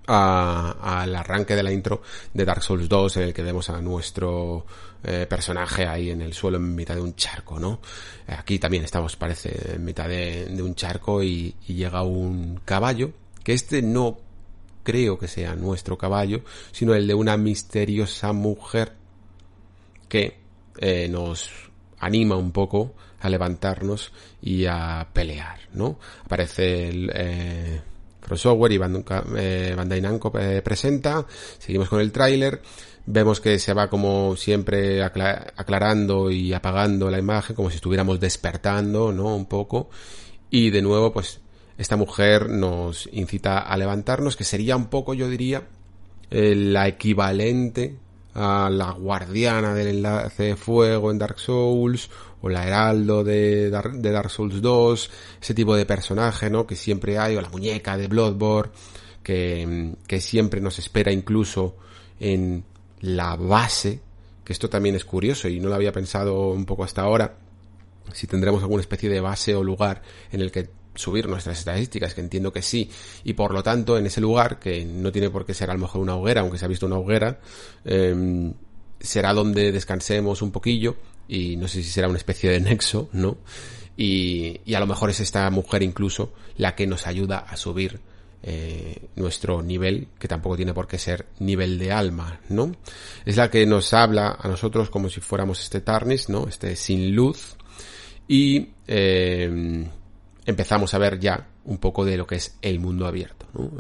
al 0.06 1.16
arranque 1.16 1.56
de 1.56 1.62
la 1.62 1.72
intro 1.72 2.02
de 2.32 2.44
Dark 2.44 2.62
Souls 2.62 2.88
2 2.88 3.16
en 3.16 3.22
el 3.24 3.34
que 3.34 3.42
vemos 3.42 3.70
a 3.70 3.80
nuestro 3.80 4.66
eh, 5.02 5.26
personaje 5.28 5.86
ahí 5.86 6.10
en 6.10 6.20
el 6.20 6.34
suelo 6.34 6.58
en 6.58 6.74
mitad 6.74 6.94
de 6.94 7.00
un 7.00 7.14
charco, 7.16 7.58
¿no? 7.58 7.80
Aquí 8.26 8.58
también 8.58 8.84
estamos, 8.84 9.16
parece, 9.16 9.74
en 9.74 9.84
mitad 9.84 10.08
de, 10.08 10.46
un 10.62 10.74
charco 10.74 11.22
y, 11.22 11.54
y, 11.66 11.74
llega 11.74 12.02
un 12.02 12.60
caballo, 12.64 13.12
que 13.42 13.54
este 13.54 13.82
no 13.82 14.18
creo 14.84 15.18
que 15.18 15.26
sea 15.26 15.56
nuestro 15.56 15.98
caballo, 15.98 16.42
sino 16.70 16.94
el 16.94 17.08
de 17.08 17.14
una 17.14 17.36
misteriosa 17.36 18.32
mujer 18.32 18.92
que 20.08 20.38
eh, 20.78 21.08
nos 21.08 21.50
anima 21.98 22.36
un 22.36 22.52
poco 22.52 22.94
a 23.20 23.28
levantarnos 23.28 24.12
y 24.42 24.66
a 24.66 25.08
pelear, 25.12 25.58
¿no? 25.72 25.98
Aparece 26.24 26.88
el 26.88 27.10
eh, 27.14 27.80
crossover 28.20 28.70
y 28.70 28.80
eh, 29.36 29.74
Bandai 29.76 30.00
Namco 30.00 30.30
presenta, 30.30 31.26
seguimos 31.58 31.88
con 31.88 32.00
el 32.00 32.12
tráiler, 32.12 32.60
vemos 33.06 33.40
que 33.40 33.58
se 33.58 33.72
va 33.72 33.88
como 33.88 34.36
siempre 34.36 35.02
aclarando 35.02 36.30
y 36.30 36.52
apagando 36.52 37.10
la 37.10 37.18
imagen, 37.18 37.56
como 37.56 37.70
si 37.70 37.76
estuviéramos 37.76 38.20
despertando, 38.20 39.10
¿no? 39.12 39.34
Un 39.34 39.46
poco, 39.46 39.88
y 40.50 40.70
de 40.70 40.82
nuevo 40.82 41.12
pues 41.12 41.40
esta 41.76 41.96
mujer 41.96 42.50
nos 42.50 43.08
incita 43.12 43.58
a 43.58 43.76
levantarnos, 43.76 44.36
que 44.36 44.44
sería 44.44 44.76
un 44.76 44.86
poco, 44.86 45.14
yo 45.14 45.28
diría, 45.28 45.66
eh, 46.30 46.54
la 46.54 46.86
equivalente 46.88 47.96
a 48.34 48.68
la 48.70 48.92
guardiana 48.92 49.74
del 49.74 49.88
enlace 49.88 50.42
de 50.42 50.56
fuego 50.56 51.10
en 51.10 51.18
Dark 51.18 51.38
Souls, 51.38 52.10
o 52.42 52.48
la 52.48 52.66
heraldo 52.66 53.24
de, 53.24 53.70
Dark 53.70 54.30
Souls 54.30 54.60
2, 54.60 55.10
ese 55.40 55.54
tipo 55.54 55.74
de 55.74 55.86
personaje, 55.86 56.50
¿no? 56.50 56.66
Que 56.66 56.76
siempre 56.76 57.18
hay, 57.18 57.36
o 57.36 57.40
la 57.40 57.48
muñeca 57.48 57.96
de 57.96 58.08
Bloodborne, 58.08 58.72
que, 59.22 59.94
que 60.06 60.20
siempre 60.20 60.60
nos 60.60 60.78
espera 60.78 61.10
incluso 61.10 61.76
en 62.20 62.64
la 63.00 63.36
base, 63.36 64.00
que 64.44 64.52
esto 64.52 64.68
también 64.68 64.94
es 64.94 65.04
curioso 65.04 65.48
y 65.48 65.58
no 65.58 65.68
lo 65.68 65.74
había 65.74 65.92
pensado 65.92 66.50
un 66.50 66.66
poco 66.66 66.84
hasta 66.84 67.02
ahora, 67.02 67.36
si 68.12 68.26
tendremos 68.26 68.62
alguna 68.62 68.82
especie 68.82 69.08
de 69.08 69.20
base 69.20 69.54
o 69.54 69.64
lugar 69.64 70.02
en 70.30 70.40
el 70.40 70.52
que 70.52 70.68
subir 70.94 71.28
nuestras 71.28 71.58
estadísticas, 71.58 72.14
que 72.14 72.20
entiendo 72.20 72.52
que 72.52 72.62
sí, 72.62 72.90
y 73.24 73.32
por 73.34 73.52
lo 73.52 73.62
tanto 73.62 73.98
en 73.98 74.06
ese 74.06 74.20
lugar, 74.20 74.58
que 74.58 74.84
no 74.84 75.12
tiene 75.12 75.30
por 75.30 75.44
qué 75.44 75.54
ser 75.54 75.70
a 75.70 75.74
lo 75.74 75.80
mejor 75.80 76.00
una 76.00 76.16
hoguera, 76.16 76.42
aunque 76.42 76.58
se 76.58 76.64
ha 76.64 76.68
visto 76.68 76.86
una 76.86 76.98
hoguera, 76.98 77.40
em, 77.84 78.52
será 79.00 79.32
donde 79.32 79.72
descansemos 79.72 80.42
un 80.42 80.50
poquillo, 80.50 80.96
y 81.28 81.56
no 81.56 81.68
sé 81.68 81.82
si 81.82 81.90
será 81.90 82.08
una 82.08 82.18
especie 82.18 82.50
de 82.50 82.60
nexo, 82.60 83.08
¿no? 83.12 83.38
Y, 83.96 84.60
y 84.64 84.74
a 84.74 84.80
lo 84.80 84.86
mejor 84.86 85.10
es 85.10 85.20
esta 85.20 85.48
mujer 85.50 85.82
incluso 85.82 86.32
la 86.56 86.74
que 86.74 86.86
nos 86.86 87.06
ayuda 87.06 87.38
a 87.38 87.56
subir 87.56 88.00
eh, 88.46 89.08
nuestro 89.16 89.62
nivel, 89.62 90.08
que 90.18 90.28
tampoco 90.28 90.56
tiene 90.56 90.74
por 90.74 90.86
qué 90.86 90.98
ser 90.98 91.24
nivel 91.38 91.78
de 91.78 91.92
alma, 91.92 92.40
¿no? 92.50 92.76
Es 93.24 93.38
la 93.38 93.50
que 93.50 93.64
nos 93.64 93.94
habla 93.94 94.36
a 94.38 94.48
nosotros 94.48 94.90
como 94.90 95.08
si 95.08 95.22
fuéramos 95.22 95.62
este 95.62 95.80
Tarnis, 95.80 96.28
¿no? 96.28 96.46
Este 96.46 96.76
sin 96.76 97.14
luz, 97.14 97.56
y 98.28 98.68
eh, 98.86 99.88
empezamos 100.46 100.94
a 100.94 100.98
ver 100.98 101.18
ya 101.18 101.48
un 101.64 101.78
poco 101.78 102.04
de 102.04 102.16
lo 102.16 102.26
que 102.26 102.36
es 102.36 102.56
el 102.62 102.80
mundo 102.80 103.06
abierto, 103.06 103.46
¿no? 103.54 103.70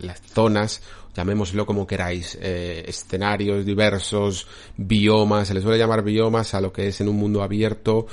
las 0.00 0.20
zonas, 0.20 0.82
llamémoslo 1.14 1.66
como 1.66 1.86
queráis, 1.86 2.36
eh, 2.40 2.84
escenarios 2.86 3.64
diversos, 3.64 4.46
biomas, 4.76 5.48
se 5.48 5.54
les 5.54 5.62
suele 5.62 5.78
llamar 5.78 6.02
biomas 6.02 6.54
a 6.54 6.60
lo 6.60 6.72
que 6.72 6.88
es 6.88 7.00
en 7.00 7.08
un 7.08 7.16
mundo 7.16 7.42
abierto, 7.42 8.06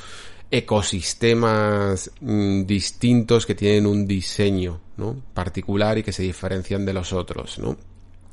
ecosistemas 0.49 2.11
mm, 2.19 2.63
distintos 2.63 3.45
que 3.45 3.55
tienen 3.55 3.87
un 3.87 4.05
diseño 4.05 4.79
¿no? 4.97 5.15
particular 5.33 5.97
y 5.97 6.03
que 6.03 6.11
se 6.11 6.23
diferencian 6.23 6.85
de 6.85 6.93
los 6.93 7.13
otros, 7.13 7.57
¿no? 7.59 7.77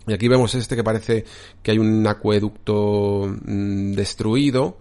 Y 0.06 0.14
aquí 0.14 0.26
vemos 0.26 0.54
este 0.54 0.74
que 0.74 0.82
parece 0.82 1.24
que 1.62 1.70
hay 1.70 1.78
un 1.78 2.06
acueducto 2.06 3.26
mm, 3.44 3.92
destruido 3.92 4.78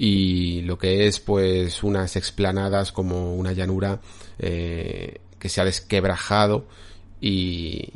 y 0.00 0.62
lo 0.62 0.78
que 0.78 1.08
es 1.08 1.18
pues 1.18 1.82
unas 1.82 2.14
explanadas 2.14 2.92
como 2.92 3.34
una 3.34 3.50
llanura 3.52 4.00
eh, 4.38 5.20
que 5.40 5.48
se 5.48 5.60
ha 5.60 5.64
desquebrajado 5.64 6.68
y, 7.20 7.94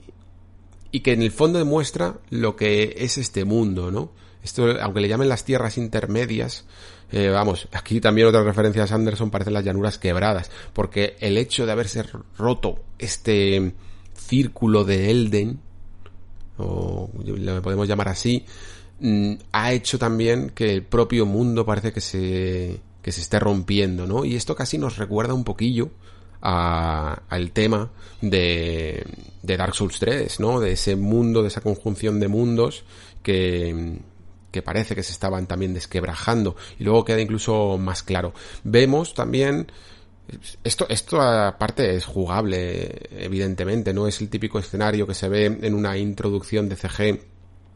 y 0.91 1.01
que 1.01 1.13
en 1.13 1.23
el 1.23 1.31
fondo 1.31 1.61
demuestra 1.61 2.17
lo 2.29 2.57
que 2.57 2.97
es 2.99 3.19
este 3.19 3.45
mundo, 3.45 3.93
¿no? 3.93 4.11
Esto, 4.43 4.81
aunque 4.81 5.01
le 5.01 5.07
llamen 5.07 5.29
las 5.29 5.45
tierras 5.45 5.79
intermedias, 5.79 6.65
eh, 7.13 7.29
vamos, 7.29 7.69
aquí 7.71 8.01
también 8.01 8.27
otras 8.27 8.45
referencias 8.45 8.91
a 8.91 8.97
Anderson 8.97 9.31
parecen 9.31 9.55
las 9.55 9.65
llanuras 9.65 9.99
quebradas, 9.99 10.51
porque 10.73 11.15
el 11.21 11.39
hecho 11.39 11.67
de 11.67 11.73
haberse 11.73 12.03
roto 12.37 12.81
este 12.99 13.75
círculo 14.17 14.83
de 14.83 15.13
Elden, 15.13 15.61
o 16.59 17.09
lo 17.25 17.63
podemos 17.63 17.87
llamar 17.87 18.09
así, 18.09 18.45
ha 19.53 19.73
hecho 19.73 19.99
también 19.99 20.51
que 20.51 20.73
el 20.73 20.83
propio 20.85 21.27
mundo 21.27 21.67
parece 21.67 21.93
que 21.93 22.01
se, 22.01 22.81
que 23.03 23.13
se 23.13 23.21
esté 23.21 23.39
rompiendo, 23.39 24.07
¿no? 24.07 24.25
Y 24.25 24.37
esto 24.37 24.55
casi 24.55 24.79
nos 24.79 24.97
recuerda 24.97 25.35
un 25.35 25.45
poquillo 25.45 25.91
al 26.41 27.53
tema 27.53 27.91
de, 28.21 29.07
de 29.43 29.57
Dark 29.57 29.75
Souls 29.75 29.99
3, 29.99 30.41
¿no? 30.41 30.61
De 30.61 30.73
ese 30.73 30.97
mundo, 30.97 31.43
de 31.43 31.49
esa 31.49 31.61
conjunción 31.61 32.19
de 32.21 32.29
mundos 32.29 32.85
que, 33.23 33.99
que 34.51 34.63
parece 34.63 34.95
que 34.95 35.03
se 35.03 35.13
estaban 35.13 35.47
también 35.47 35.75
desquebrajando 35.75 36.57
y 36.79 36.85
luego 36.85 37.05
queda 37.05 37.21
incluso 37.21 37.79
más 37.79 38.03
claro. 38.03 38.35
Vemos 38.65 39.15
también 39.15 39.69
esto, 40.65 40.87
esto 40.89 41.21
aparte 41.21 41.97
es 41.97 42.05
jugable, 42.05 43.09
evidentemente, 43.11 43.93
no 43.93 44.07
es 44.07 44.21
el 44.21 44.29
típico 44.29 44.59
escenario 44.59 45.07
que 45.07 45.15
se 45.15 45.29
ve 45.29 45.47
en 45.47 45.75
una 45.75 45.99
introducción 45.99 46.69
de 46.69 46.77
CG 46.77 47.32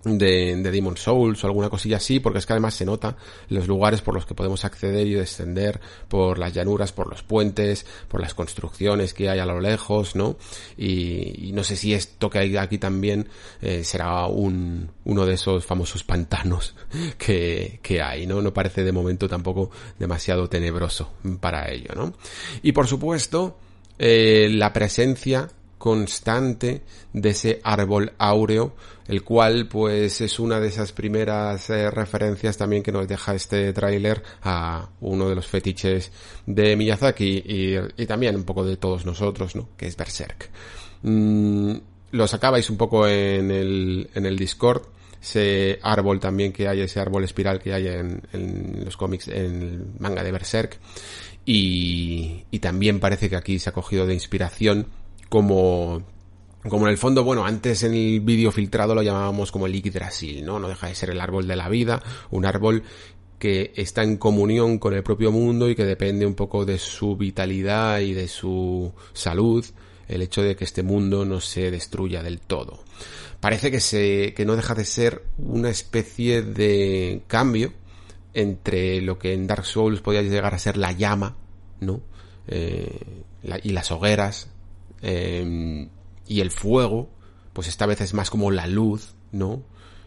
de, 0.06 0.56
de 0.56 0.70
Demon 0.70 0.96
Souls 0.96 1.42
o 1.42 1.46
alguna 1.46 1.68
cosilla 1.68 1.96
así, 1.96 2.20
porque 2.20 2.38
es 2.38 2.46
que 2.46 2.52
además 2.52 2.74
se 2.74 2.84
nota 2.84 3.16
los 3.48 3.66
lugares 3.66 4.00
por 4.00 4.14
los 4.14 4.24
que 4.24 4.34
podemos 4.34 4.64
acceder 4.64 5.06
y 5.06 5.14
descender, 5.14 5.80
por 6.08 6.38
las 6.38 6.54
llanuras, 6.54 6.92
por 6.92 7.08
los 7.08 7.22
puentes, 7.22 7.86
por 8.08 8.20
las 8.20 8.34
construcciones 8.34 9.14
que 9.14 9.28
hay 9.28 9.40
a 9.40 9.46
lo 9.46 9.60
lejos, 9.60 10.14
¿no? 10.14 10.36
Y, 10.76 11.50
no 11.52 11.64
sé 11.64 11.76
si 11.76 11.94
esto 11.94 12.28
que 12.28 12.38
hay 12.38 12.56
aquí 12.56 12.78
también 12.78 13.28
eh, 13.62 13.82
será 13.82 14.26
un, 14.26 14.90
uno 15.04 15.26
de 15.26 15.34
esos 15.34 15.64
famosos 15.64 16.04
pantanos 16.04 16.74
que, 17.18 17.80
que 17.82 18.02
hay, 18.02 18.26
¿no? 18.26 18.42
No 18.42 18.52
parece 18.52 18.84
de 18.84 18.92
momento 18.92 19.28
tampoco 19.28 19.70
demasiado 19.98 20.48
tenebroso 20.48 21.12
para 21.40 21.70
ello, 21.70 21.94
¿no? 21.94 22.14
Y 22.62 22.72
por 22.72 22.86
supuesto, 22.86 23.58
eh, 23.98 24.48
la 24.50 24.72
presencia 24.72 25.48
constante 25.86 26.82
de 27.12 27.28
ese 27.28 27.60
árbol 27.62 28.12
áureo, 28.18 28.74
el 29.06 29.22
cual 29.22 29.68
pues 29.68 30.20
es 30.20 30.40
una 30.40 30.58
de 30.58 30.66
esas 30.66 30.90
primeras 30.90 31.70
eh, 31.70 31.92
referencias 31.92 32.56
también 32.56 32.82
que 32.82 32.90
nos 32.90 33.06
deja 33.06 33.36
este 33.36 33.72
tráiler 33.72 34.20
a 34.42 34.88
uno 35.00 35.28
de 35.28 35.36
los 35.36 35.46
fetiches 35.46 36.10
de 36.44 36.74
Miyazaki 36.74 37.44
y, 37.96 38.04
también 38.06 38.34
un 38.34 38.42
poco 38.42 38.64
de 38.64 38.76
todos 38.76 39.06
nosotros, 39.06 39.54
¿no? 39.54 39.68
Que 39.76 39.86
es 39.86 39.96
Berserk. 39.96 40.50
Mm, 41.02 41.76
lo 42.10 42.26
sacabais 42.26 42.68
un 42.68 42.78
poco 42.78 43.06
en 43.06 43.52
el, 43.52 44.10
en 44.12 44.26
el 44.26 44.36
Discord, 44.36 44.82
ese 45.22 45.78
árbol 45.82 46.18
también 46.18 46.52
que 46.52 46.66
hay, 46.66 46.80
ese 46.80 46.98
árbol 46.98 47.22
espiral 47.22 47.60
que 47.60 47.72
hay 47.72 47.86
en, 47.86 48.82
los 48.84 48.96
cómics, 48.96 49.28
en 49.28 49.62
el 49.62 49.84
manga 50.00 50.24
de 50.24 50.32
Berserk. 50.32 50.80
Y 51.44 52.58
también 52.58 52.98
parece 52.98 53.30
que 53.30 53.36
aquí 53.36 53.60
se 53.60 53.70
ha 53.70 53.72
cogido 53.72 54.04
de 54.04 54.14
inspiración 54.14 54.88
como 55.28 56.02
como 56.68 56.86
en 56.86 56.92
el 56.92 56.98
fondo, 56.98 57.22
bueno, 57.22 57.44
antes 57.44 57.84
en 57.84 57.94
el 57.94 58.20
vídeo 58.20 58.50
filtrado 58.50 58.94
lo 58.94 59.02
llamábamos 59.02 59.52
como 59.52 59.66
el 59.66 59.72
Yggdrasil, 59.72 60.44
¿no? 60.44 60.58
No 60.58 60.68
deja 60.68 60.88
de 60.88 60.94
ser 60.94 61.10
el 61.10 61.20
árbol 61.20 61.46
de 61.46 61.54
la 61.54 61.68
vida, 61.68 62.02
un 62.30 62.44
árbol 62.44 62.82
que 63.38 63.72
está 63.76 64.02
en 64.02 64.16
comunión 64.16 64.78
con 64.78 64.94
el 64.94 65.02
propio 65.02 65.30
mundo 65.30 65.68
y 65.68 65.74
que 65.74 65.84
depende 65.84 66.26
un 66.26 66.34
poco 66.34 66.64
de 66.64 66.78
su 66.78 67.16
vitalidad 67.16 68.00
y 68.00 68.14
de 68.14 68.28
su 68.28 68.92
salud, 69.12 69.64
el 70.08 70.22
hecho 70.22 70.42
de 70.42 70.56
que 70.56 70.64
este 70.64 70.82
mundo 70.82 71.24
no 71.24 71.40
se 71.40 71.70
destruya 71.70 72.22
del 72.22 72.40
todo. 72.40 72.80
Parece 73.40 73.70
que 73.70 73.80
se, 73.80 74.32
que 74.34 74.46
no 74.46 74.56
deja 74.56 74.74
de 74.74 74.84
ser 74.84 75.22
una 75.38 75.68
especie 75.68 76.42
de 76.42 77.22
cambio 77.26 77.72
entre 78.32 79.00
lo 79.02 79.18
que 79.18 79.34
en 79.34 79.46
Dark 79.46 79.66
Souls 79.66 80.00
podía 80.00 80.22
llegar 80.22 80.54
a 80.54 80.58
ser 80.58 80.76
la 80.76 80.92
llama, 80.92 81.36
¿no? 81.80 82.00
Eh, 82.48 83.24
y 83.62 83.70
las 83.70 83.90
hogueras, 83.90 84.48
Em, 85.08 85.88
y 86.26 86.40
el 86.40 86.50
fuego, 86.50 87.08
pues 87.52 87.68
esta 87.68 87.86
vez 87.86 88.00
es 88.00 88.12
más 88.12 88.28
como 88.28 88.50
la 88.50 88.66
luz, 88.66 89.14
¿no? 89.30 89.62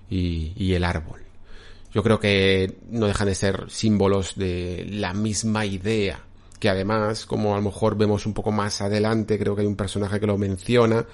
Y, 0.10 0.74
el 0.74 0.84
árbol. 0.84 1.22
Yo 1.94 2.04
creo 2.04 2.20
que 2.20 2.80
no 2.90 3.08
dejan 3.08 3.28
de 3.28 3.36
ser 3.36 3.70
símbolos 3.70 4.36
de 4.36 4.86
la 4.90 5.14
misma 5.14 5.66
idea, 5.66 6.26
que 6.60 6.68
además, 6.68 7.26
como 7.26 7.54
a 7.54 7.58
lo 7.58 7.64
mejor 7.64 7.98
vemos 7.98 8.26
un 8.26 8.34
poco 8.34 8.52
más 8.52 8.82
adelante, 8.82 9.40
creo 9.40 9.56
que 9.56 9.62
hay 9.62 9.68
un 9.68 9.78
personaje 9.78 10.20
que 10.20 10.28
lo 10.28 10.38
menciona, 10.38 11.06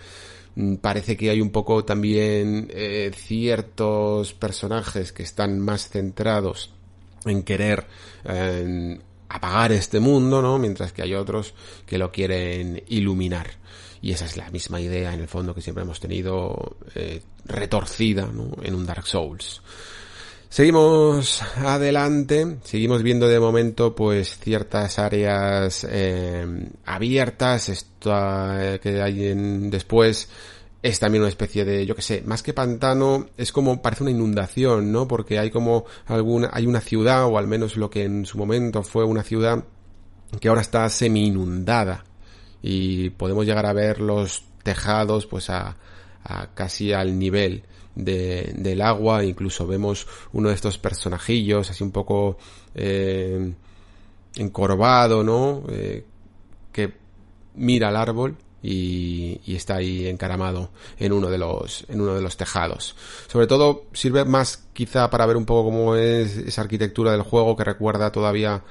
mm, 0.56 0.78
parece 0.78 1.16
que 1.16 1.30
hay 1.30 1.40
un 1.40 1.52
poco 1.52 1.86
también 1.86 2.68
eh, 2.72 3.12
ciertos 3.16 4.34
personajes 4.34 5.12
que 5.12 5.22
están 5.22 5.60
más 5.60 5.90
centrados 5.90 6.74
en 7.26 7.44
querer 7.44 7.86
apagar 9.36 9.72
este 9.72 10.00
mundo, 10.00 10.42
¿no? 10.42 10.58
Mientras 10.58 10.94
que 10.94 11.02
hay 11.02 11.14
otros 11.14 11.54
que 11.86 11.98
lo 11.98 12.12
quieren 12.12 12.84
iluminar. 12.88 13.52
Y 14.02 14.12
esa 14.12 14.26
es 14.26 14.38
la 14.38 14.50
misma 14.50 14.80
idea 14.80 15.14
en 15.14 15.22
el 15.22 15.28
fondo 15.28 15.56
que 15.56 15.62
siempre 15.62 15.84
hemos 15.84 16.00
tenido 16.00 16.78
eh, 16.94 17.22
retorcida 17.46 18.30
en 18.62 18.76
un 18.76 18.86
Dark 18.86 19.08
Souls. 19.08 19.62
Seguimos 20.48 21.42
adelante, 21.58 22.60
seguimos 22.64 23.04
viendo 23.04 23.28
de 23.28 23.40
momento 23.40 23.94
pues 23.94 24.38
ciertas 24.38 25.00
áreas 25.00 25.86
eh, 25.90 26.70
abiertas, 26.86 27.68
esto 27.68 28.14
eh, 28.58 28.80
que 28.82 29.02
hay 29.02 29.28
en, 29.28 29.70
después 29.70 30.30
es 30.86 31.00
también 31.00 31.24
una 31.24 31.30
especie 31.30 31.66
de, 31.66 31.84
yo 31.88 31.96
que 31.96 32.04
sé, 32.04 32.22
más 32.28 32.44
que 32.44 32.54
pantano, 32.54 33.26
es 33.38 33.52
como, 33.52 33.82
parece 33.82 34.04
una 34.04 34.12
inundación, 34.12 34.92
¿no? 34.92 35.08
Porque 35.08 35.40
hay 35.40 35.50
como 35.50 35.86
alguna, 36.06 36.52
hay 36.54 36.68
una 36.68 36.80
ciudad, 36.80 37.26
o 37.26 37.40
al 37.40 37.48
menos 37.48 37.76
lo 37.76 37.90
que 37.90 38.04
en 38.04 38.28
su 38.28 38.38
momento 38.38 38.84
fue 38.84 39.04
una 39.04 39.24
ciudad, 39.24 39.64
que 40.40 40.48
ahora 40.48 40.62
está 40.62 40.88
semi 40.90 41.26
inundada. 41.26 42.06
Y 42.62 43.10
podemos 43.10 43.48
llegar 43.48 43.66
a 43.66 43.74
ver 43.74 44.00
los 44.00 44.44
tejados, 44.62 45.26
pues 45.26 45.50
a, 45.50 45.76
a 46.24 46.54
casi 46.54 46.94
al 46.94 47.18
nivel 47.18 47.64
de, 47.96 48.54
del 48.56 48.84
agua, 48.84 49.26
incluso 49.26 49.66
vemos 49.66 50.06
uno 50.34 50.50
de 50.50 50.56
estos 50.56 50.78
personajillos, 50.78 51.68
así 51.68 51.84
un 51.84 51.92
poco, 51.92 52.38
eh, 52.76 53.54
encorvado, 54.36 55.24
¿no? 55.24 55.64
Eh, 55.68 56.06
que 56.72 56.94
mira 57.56 57.88
al 57.88 57.96
árbol 57.96 58.38
y, 58.66 59.56
está 59.56 59.76
ahí 59.76 60.08
encaramado 60.08 60.70
en 60.98 61.14
uno 61.14 61.30
de 61.30 61.38
los 61.38 61.86
en 61.88 62.02
uno 62.02 62.16
de 62.16 62.22
los 62.22 62.36
tejados. 62.36 62.96
Sobre 63.28 63.48
todo 63.48 63.86
sirve 63.94 64.26
más 64.26 64.64
quizá 64.74 65.10
para 65.10 65.26
ver 65.26 65.38
un 65.38 65.46
poco 65.46 65.66
cómo 65.66 65.96
es 65.96 66.38
esa 66.38 66.62
arquitectura 66.62 67.12
del 67.12 67.22
juego 67.22 67.56
que 67.56 67.64
recuerda 67.64 68.12
todavía 68.12 68.64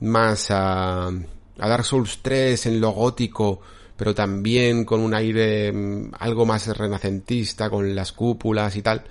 más 0.00 0.50
a, 0.50 1.08
a 1.08 1.68
Dark 1.68 1.84
Souls 1.84 2.20
3 2.22 2.66
en 2.66 2.80
lo 2.80 2.90
gótico, 2.90 3.60
pero 3.96 4.14
también 4.14 4.84
con 4.84 5.00
un 5.00 5.14
aire 5.14 5.72
mm, 5.72 6.12
algo 6.18 6.46
más 6.46 6.66
renacentista 6.76 7.68
con 7.68 7.94
las 7.94 8.12
cúpulas 8.12 8.76
y 8.76 8.82
tal. 8.82 9.02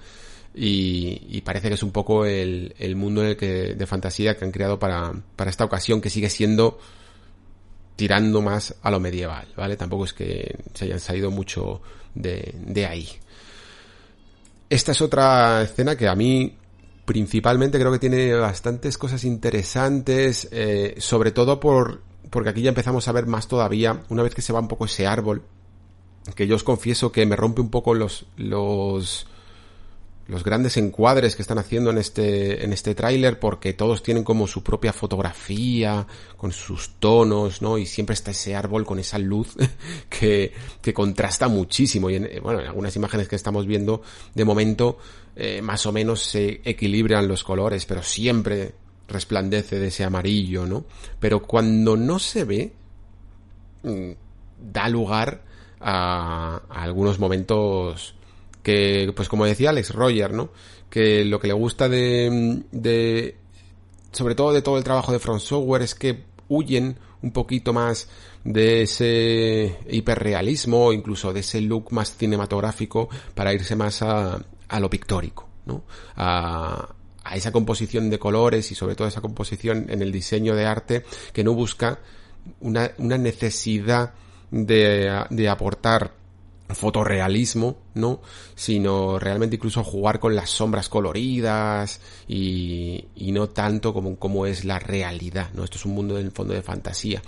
Y, 0.53 1.27
y, 1.29 1.41
parece 1.41 1.69
que 1.69 1.75
es 1.75 1.83
un 1.83 1.91
poco 1.91 2.25
el, 2.25 2.75
el 2.77 2.97
mundo 2.97 3.21
en 3.21 3.29
el 3.29 3.37
que, 3.37 3.73
de 3.73 3.87
fantasía 3.87 4.35
que 4.35 4.43
han 4.43 4.51
creado 4.51 4.79
para, 4.79 5.13
para 5.37 5.49
esta 5.49 5.63
ocasión 5.63 6.01
que 6.01 6.09
sigue 6.09 6.29
siendo 6.29 6.77
tirando 8.01 8.41
más 8.41 8.73
a 8.81 8.89
lo 8.89 8.99
medieval, 8.99 9.45
¿vale? 9.55 9.77
Tampoco 9.77 10.05
es 10.05 10.13
que 10.13 10.57
se 10.73 10.85
hayan 10.85 10.99
salido 10.99 11.29
mucho 11.29 11.83
de, 12.15 12.55
de 12.65 12.87
ahí. 12.87 13.07
Esta 14.67 14.93
es 14.93 15.01
otra 15.01 15.61
escena 15.61 15.95
que 15.95 16.07
a 16.07 16.15
mí 16.15 16.57
principalmente 17.05 17.77
creo 17.77 17.91
que 17.91 17.99
tiene 17.99 18.33
bastantes 18.33 18.97
cosas 18.97 19.23
interesantes, 19.23 20.49
eh, 20.51 20.95
sobre 20.97 21.31
todo 21.31 21.59
por, 21.59 22.01
porque 22.31 22.49
aquí 22.49 22.63
ya 22.63 22.69
empezamos 22.69 23.07
a 23.07 23.11
ver 23.11 23.27
más 23.27 23.47
todavía, 23.47 24.01
una 24.09 24.23
vez 24.23 24.33
que 24.33 24.41
se 24.41 24.51
va 24.51 24.61
un 24.61 24.67
poco 24.67 24.85
ese 24.85 25.05
árbol, 25.05 25.43
que 26.33 26.47
yo 26.47 26.55
os 26.55 26.63
confieso 26.63 27.11
que 27.11 27.27
me 27.27 27.35
rompe 27.35 27.61
un 27.61 27.69
poco 27.69 27.93
los, 27.93 28.25
los, 28.35 29.27
los 30.31 30.45
grandes 30.45 30.77
encuadres 30.77 31.35
que 31.35 31.41
están 31.41 31.57
haciendo 31.57 31.89
en 31.89 31.97
este, 31.97 32.63
en 32.63 32.71
este 32.71 32.95
tráiler 32.95 33.37
porque 33.37 33.73
todos 33.73 34.01
tienen 34.01 34.23
como 34.23 34.47
su 34.47 34.63
propia 34.63 34.93
fotografía, 34.93 36.07
con 36.37 36.53
sus 36.53 36.91
tonos, 36.99 37.61
¿no? 37.61 37.77
Y 37.77 37.85
siempre 37.85 38.13
está 38.13 38.31
ese 38.31 38.55
árbol 38.55 38.85
con 38.85 38.97
esa 38.97 39.19
luz 39.19 39.57
que, 40.09 40.53
que 40.81 40.93
contrasta 40.93 41.49
muchísimo. 41.49 42.09
Y 42.09 42.15
en, 42.15 42.29
bueno, 42.41 42.61
en 42.61 42.67
algunas 42.67 42.95
imágenes 42.95 43.27
que 43.27 43.35
estamos 43.35 43.65
viendo, 43.65 44.03
de 44.33 44.45
momento, 44.45 44.99
eh, 45.35 45.61
más 45.61 45.85
o 45.85 45.91
menos 45.91 46.21
se 46.21 46.61
equilibran 46.63 47.27
los 47.27 47.43
colores, 47.43 47.85
pero 47.85 48.01
siempre 48.01 48.73
resplandece 49.09 49.79
de 49.79 49.87
ese 49.87 50.05
amarillo, 50.05 50.65
¿no? 50.65 50.85
Pero 51.19 51.41
cuando 51.41 51.97
no 51.97 52.19
se 52.19 52.45
ve, 52.45 52.73
mm, 53.83 54.11
da 54.71 54.87
lugar 54.87 55.43
a 55.81 56.61
algunos 56.69 57.19
momentos 57.19 58.15
que, 58.63 59.11
pues 59.15 59.29
como 59.29 59.45
decía 59.45 59.69
Alex 59.69 59.93
Roger, 59.93 60.33
¿no? 60.33 60.49
Que 60.89 61.25
lo 61.25 61.39
que 61.39 61.47
le 61.47 61.53
gusta 61.53 61.89
de, 61.89 62.63
de, 62.71 63.35
sobre 64.11 64.35
todo 64.35 64.53
de 64.53 64.61
todo 64.61 64.77
el 64.77 64.83
trabajo 64.83 65.11
de 65.11 65.19
Front 65.19 65.41
Software 65.41 65.81
es 65.81 65.95
que 65.95 66.23
huyen 66.49 66.97
un 67.21 67.31
poquito 67.31 67.73
más 67.73 68.09
de 68.43 68.83
ese 68.83 69.77
hiperrealismo 69.89 70.87
o 70.87 70.93
incluso 70.93 71.31
de 71.33 71.41
ese 71.41 71.61
look 71.61 71.91
más 71.91 72.15
cinematográfico 72.15 73.09
para 73.35 73.53
irse 73.53 73.75
más 73.75 74.01
a, 74.01 74.43
a 74.67 74.79
lo 74.79 74.89
pictórico, 74.89 75.47
¿no? 75.65 75.83
A, 76.15 76.95
a 77.23 77.35
esa 77.35 77.51
composición 77.51 78.09
de 78.09 78.19
colores 78.19 78.71
y 78.71 78.75
sobre 78.75 78.95
todo 78.95 79.07
esa 79.07 79.21
composición 79.21 79.85
en 79.89 80.01
el 80.01 80.11
diseño 80.11 80.55
de 80.55 80.65
arte 80.65 81.05
que 81.33 81.43
no 81.43 81.53
busca 81.53 81.99
una, 82.59 82.91
una 82.97 83.17
necesidad 83.17 84.13
de, 84.49 85.25
de 85.29 85.49
aportar 85.49 86.13
fotorrealismo, 86.75 87.77
¿no? 87.95 88.21
Sino 88.55 89.19
realmente 89.19 89.55
incluso 89.55 89.83
jugar 89.83 90.19
con 90.19 90.35
las 90.35 90.49
sombras 90.49 90.89
coloridas 90.89 92.01
y, 92.27 93.05
y 93.15 93.31
no 93.31 93.49
tanto 93.49 93.93
como, 93.93 94.17
como 94.17 94.45
es 94.45 94.65
la 94.65 94.79
realidad, 94.79 95.49
¿no? 95.53 95.63
Esto 95.63 95.77
es 95.77 95.85
un 95.85 95.93
mundo 95.93 96.17
en 96.19 96.31
fondo 96.31 96.53
de 96.53 96.61
fantasía. 96.61 97.21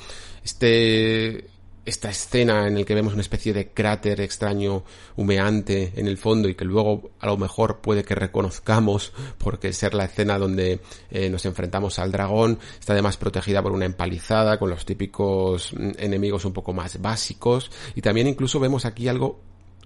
Este, 0.43 1.47
esta 1.85 2.09
escena 2.09 2.67
en 2.67 2.77
el 2.77 2.85
que 2.85 2.95
vemos 2.95 3.13
una 3.13 3.21
especie 3.21 3.53
de 3.53 3.69
cráter 3.69 4.21
extraño 4.21 4.83
humeante 5.17 5.91
en 5.95 6.07
el 6.07 6.17
fondo 6.17 6.47
y 6.47 6.55
que 6.55 6.65
luego 6.65 7.11
a 7.19 7.27
lo 7.27 7.37
mejor 7.37 7.81
puede 7.81 8.03
que 8.03 8.15
reconozcamos 8.15 9.11
porque 9.37 9.73
ser 9.73 9.93
la 9.93 10.05
escena 10.05 10.37
donde 10.37 10.79
eh, 11.11 11.29
nos 11.29 11.45
enfrentamos 11.45 11.99
al 11.99 12.11
dragón 12.11 12.59
está 12.79 12.93
además 12.93 13.17
protegida 13.17 13.61
por 13.61 13.73
una 13.73 13.85
empalizada 13.85 14.57
con 14.57 14.69
los 14.69 14.85
típicos 14.85 15.73
mm, 15.73 15.91
enemigos 15.97 16.45
un 16.45 16.53
poco 16.53 16.73
más 16.73 17.01
básicos 17.01 17.69
y 17.95 18.01
también 18.01 18.27
incluso 18.27 18.59
vemos 18.59 18.85
aquí 18.85 19.07
algo 19.07 19.41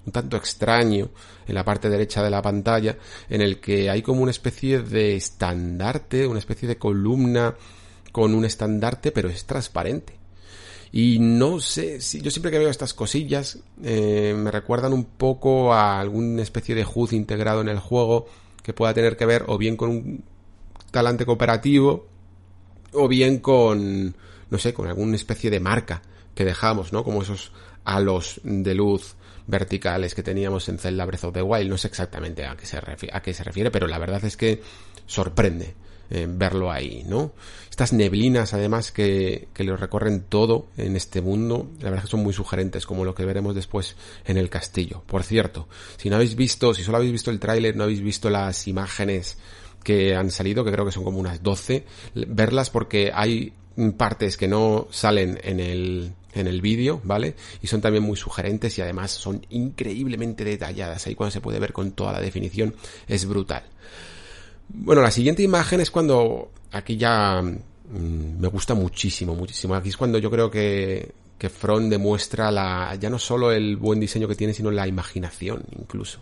un 0.06 0.14
tanto 0.14 0.38
extraño 0.38 1.10
en 1.48 1.56
la 1.56 1.66
parte 1.66 1.90
derecha 1.90 2.24
de 2.24 2.30
la 2.30 2.42
pantalla, 2.42 2.98
en 3.30 3.42
el 3.42 3.60
que 3.60 3.90
hay 3.90 4.02
como 4.02 4.22
una 4.22 4.32
especie 4.32 4.82
de 4.82 5.18
estandarte, 5.18 6.26
una 6.26 6.40
especie 6.40 6.66
de 6.66 6.78
columna 6.78 7.54
con 8.14 8.34
un 8.34 8.46
estandarte, 8.46 9.12
pero 9.12 9.28
es 9.28 9.46
transparente. 9.46 10.17
Y 10.92 11.20
no 11.20 11.60
sé, 11.60 12.02
si 12.02 12.22
yo 12.22 12.32
siempre 12.32 12.52
que 12.52 12.60
veo 12.60 12.70
estas 12.70 12.94
cosillas 12.94 13.60
eh, 13.84 14.34
me 14.38 14.52
recuerdan 14.52 14.94
un 14.94 15.06
poco 15.06 15.74
a 15.74 16.00
alguna 16.00 16.42
especie 16.42 16.76
de 16.76 16.86
HUD 16.86 17.12
integrado 17.12 17.62
en 17.62 17.70
el 17.70 17.80
juego 17.80 18.28
que 18.64 18.74
pueda 18.74 18.94
tener 18.94 19.18
que 19.18 19.26
ver 19.26 19.44
o 19.48 19.58
bien 19.58 19.76
con 19.76 19.90
un 19.90 20.24
talante 20.92 21.26
cooperativo 21.26 22.08
o 22.94 23.08
bien 23.08 23.40
con, 23.40 24.16
no 24.50 24.58
sé, 24.58 24.74
con 24.74 24.88
alguna 24.88 25.16
especie 25.16 25.50
de 25.50 25.60
marca 25.60 26.02
que 26.34 26.46
dejamos, 26.46 26.94
¿no? 26.94 27.04
Como 27.04 27.22
esos 27.22 27.52
halos 27.84 28.40
de 28.44 28.76
luz 28.76 29.16
verticales 29.48 30.14
que 30.14 30.24
teníamos 30.24 30.68
en 30.70 30.78
Zelda 30.78 31.06
Breath 31.06 31.26
of 31.26 31.34
the 31.34 31.42
Wild. 31.42 31.70
No 31.70 31.78
sé 31.78 31.88
exactamente 31.88 32.46
a 32.46 32.56
qué 32.56 32.66
se, 32.66 32.78
a 32.78 33.22
qué 33.22 33.34
se 33.34 33.44
refiere, 33.44 33.72
pero 33.72 33.88
la 33.88 33.98
verdad 33.98 34.24
es 34.26 34.38
que 34.38 34.62
sorprende 35.06 35.76
eh, 36.10 36.26
verlo 36.30 36.72
ahí, 36.72 37.04
¿no? 37.08 37.34
Estas 37.70 37.94
neblinas, 37.94 38.54
además, 38.54 38.92
que, 38.92 39.50
que 39.54 39.64
lo 39.64 39.78
recorren 39.78 40.26
todo 40.28 40.68
en 40.78 40.96
este 40.96 41.22
mundo, 41.22 41.70
la 41.80 41.86
verdad 41.92 42.00
es 42.00 42.04
que 42.06 42.12
son 42.12 42.24
muy 42.24 42.34
sugerentes, 42.34 42.86
como 42.86 43.06
lo 43.06 43.14
que 43.14 43.26
veremos 43.26 43.54
después 43.54 43.96
en 44.26 44.38
el 44.38 44.50
castillo. 44.50 45.04
Por 45.06 45.24
cierto, 45.24 45.68
si 45.98 46.10
no 46.10 46.16
habéis 46.16 46.36
visto, 46.36 46.74
si 46.74 46.84
solo 46.84 46.98
habéis 46.98 47.12
visto 47.12 47.30
el 47.30 47.40
tráiler, 47.40 47.76
no 47.76 47.84
habéis 47.84 48.02
visto 48.02 48.30
las 48.30 48.68
imágenes 48.68 49.38
que 49.84 50.16
han 50.16 50.32
salido, 50.32 50.66
que 50.66 50.72
creo 50.72 50.86
que 50.86 50.92
son 50.92 51.04
como 51.04 51.20
unas 51.20 51.44
12, 51.44 51.86
verlas 52.16 52.70
porque 52.70 53.12
hay 53.14 53.54
partes 53.96 54.38
que 54.38 54.48
no 54.48 54.88
salen 54.90 55.40
en 55.44 55.60
el, 55.60 56.14
en 56.34 56.48
el 56.48 56.62
vídeo, 56.62 57.00
¿vale? 57.04 57.36
Y 57.62 57.68
son 57.68 57.82
también 57.82 58.04
muy 58.04 58.18
sugerentes 58.18 58.78
y 58.78 58.82
además 58.82 59.12
son 59.12 59.46
increíblemente 59.50 60.44
detalladas. 60.44 61.06
Ahí 61.06 61.16
cuando 61.16 61.32
se 61.32 61.42
puede 61.42 61.60
ver 61.60 61.74
con 61.74 61.92
toda 61.92 62.12
la 62.12 62.20
definición 62.20 62.76
es 63.08 63.26
brutal. 63.26 63.64
Bueno, 64.70 65.02
la 65.02 65.12
siguiente 65.12 65.44
imagen 65.44 65.80
es 65.80 65.92
cuando 65.92 66.52
aquí 66.72 66.98
ya 66.98 67.42
mm, 67.42 68.40
me 68.40 68.48
gusta 68.48 68.74
muchísimo, 68.74 69.36
muchísimo. 69.36 69.76
Aquí 69.76 69.90
es 69.90 69.98
cuando 69.98 70.18
yo 70.18 70.30
creo 70.30 70.52
que, 70.52 71.14
que 71.38 71.50
Front 71.50 71.90
demuestra 71.90 72.52
la, 72.52 72.96
ya 72.96 73.10
no 73.10 73.20
solo 73.20 73.52
el 73.52 73.78
buen 73.78 74.00
diseño 74.00 74.28
que 74.28 74.36
tiene, 74.36 74.54
sino 74.54 74.72
la 74.72 74.88
imaginación 74.88 75.64
incluso. 75.78 76.20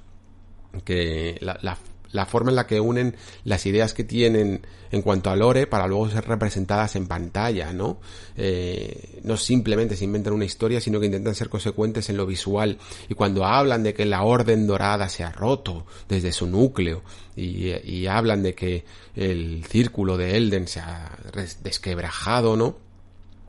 Que 0.83 1.37
la, 1.41 1.57
la 1.61 1.77
la 2.15 2.25
forma 2.25 2.49
en 2.49 2.55
la 2.55 2.67
que 2.67 2.79
unen 2.79 3.15
las 3.43 3.65
ideas 3.65 3.93
que 3.93 4.03
tienen 4.03 4.65
en 4.91 5.01
cuanto 5.01 5.29
a 5.29 5.35
lore 5.35 5.67
para 5.67 5.87
luego 5.87 6.09
ser 6.09 6.25
representadas 6.25 6.95
en 6.95 7.07
pantalla, 7.07 7.73
¿no? 7.73 7.99
Eh, 8.37 9.19
no 9.23 9.37
simplemente 9.37 9.95
se 9.95 10.05
inventan 10.05 10.33
una 10.33 10.45
historia, 10.45 10.79
sino 10.79 10.99
que 10.99 11.07
intentan 11.07 11.35
ser 11.35 11.49
consecuentes 11.49 12.09
en 12.09 12.17
lo 12.17 12.25
visual. 12.25 12.77
Y 13.09 13.13
cuando 13.13 13.45
hablan 13.45 13.83
de 13.83 13.93
que 13.93 14.05
la 14.05 14.23
orden 14.23 14.67
dorada 14.67 15.09
se 15.09 15.23
ha 15.23 15.31
roto 15.31 15.85
desde 16.07 16.31
su 16.31 16.47
núcleo 16.47 17.03
y, 17.35 17.71
y 17.83 18.07
hablan 18.07 18.43
de 18.43 18.55
que 18.55 18.85
el 19.15 19.65
círculo 19.65 20.17
de 20.17 20.37
Elden 20.37 20.67
se 20.67 20.79
ha 20.79 21.17
desquebrajado, 21.61 22.55
¿no? 22.55 22.84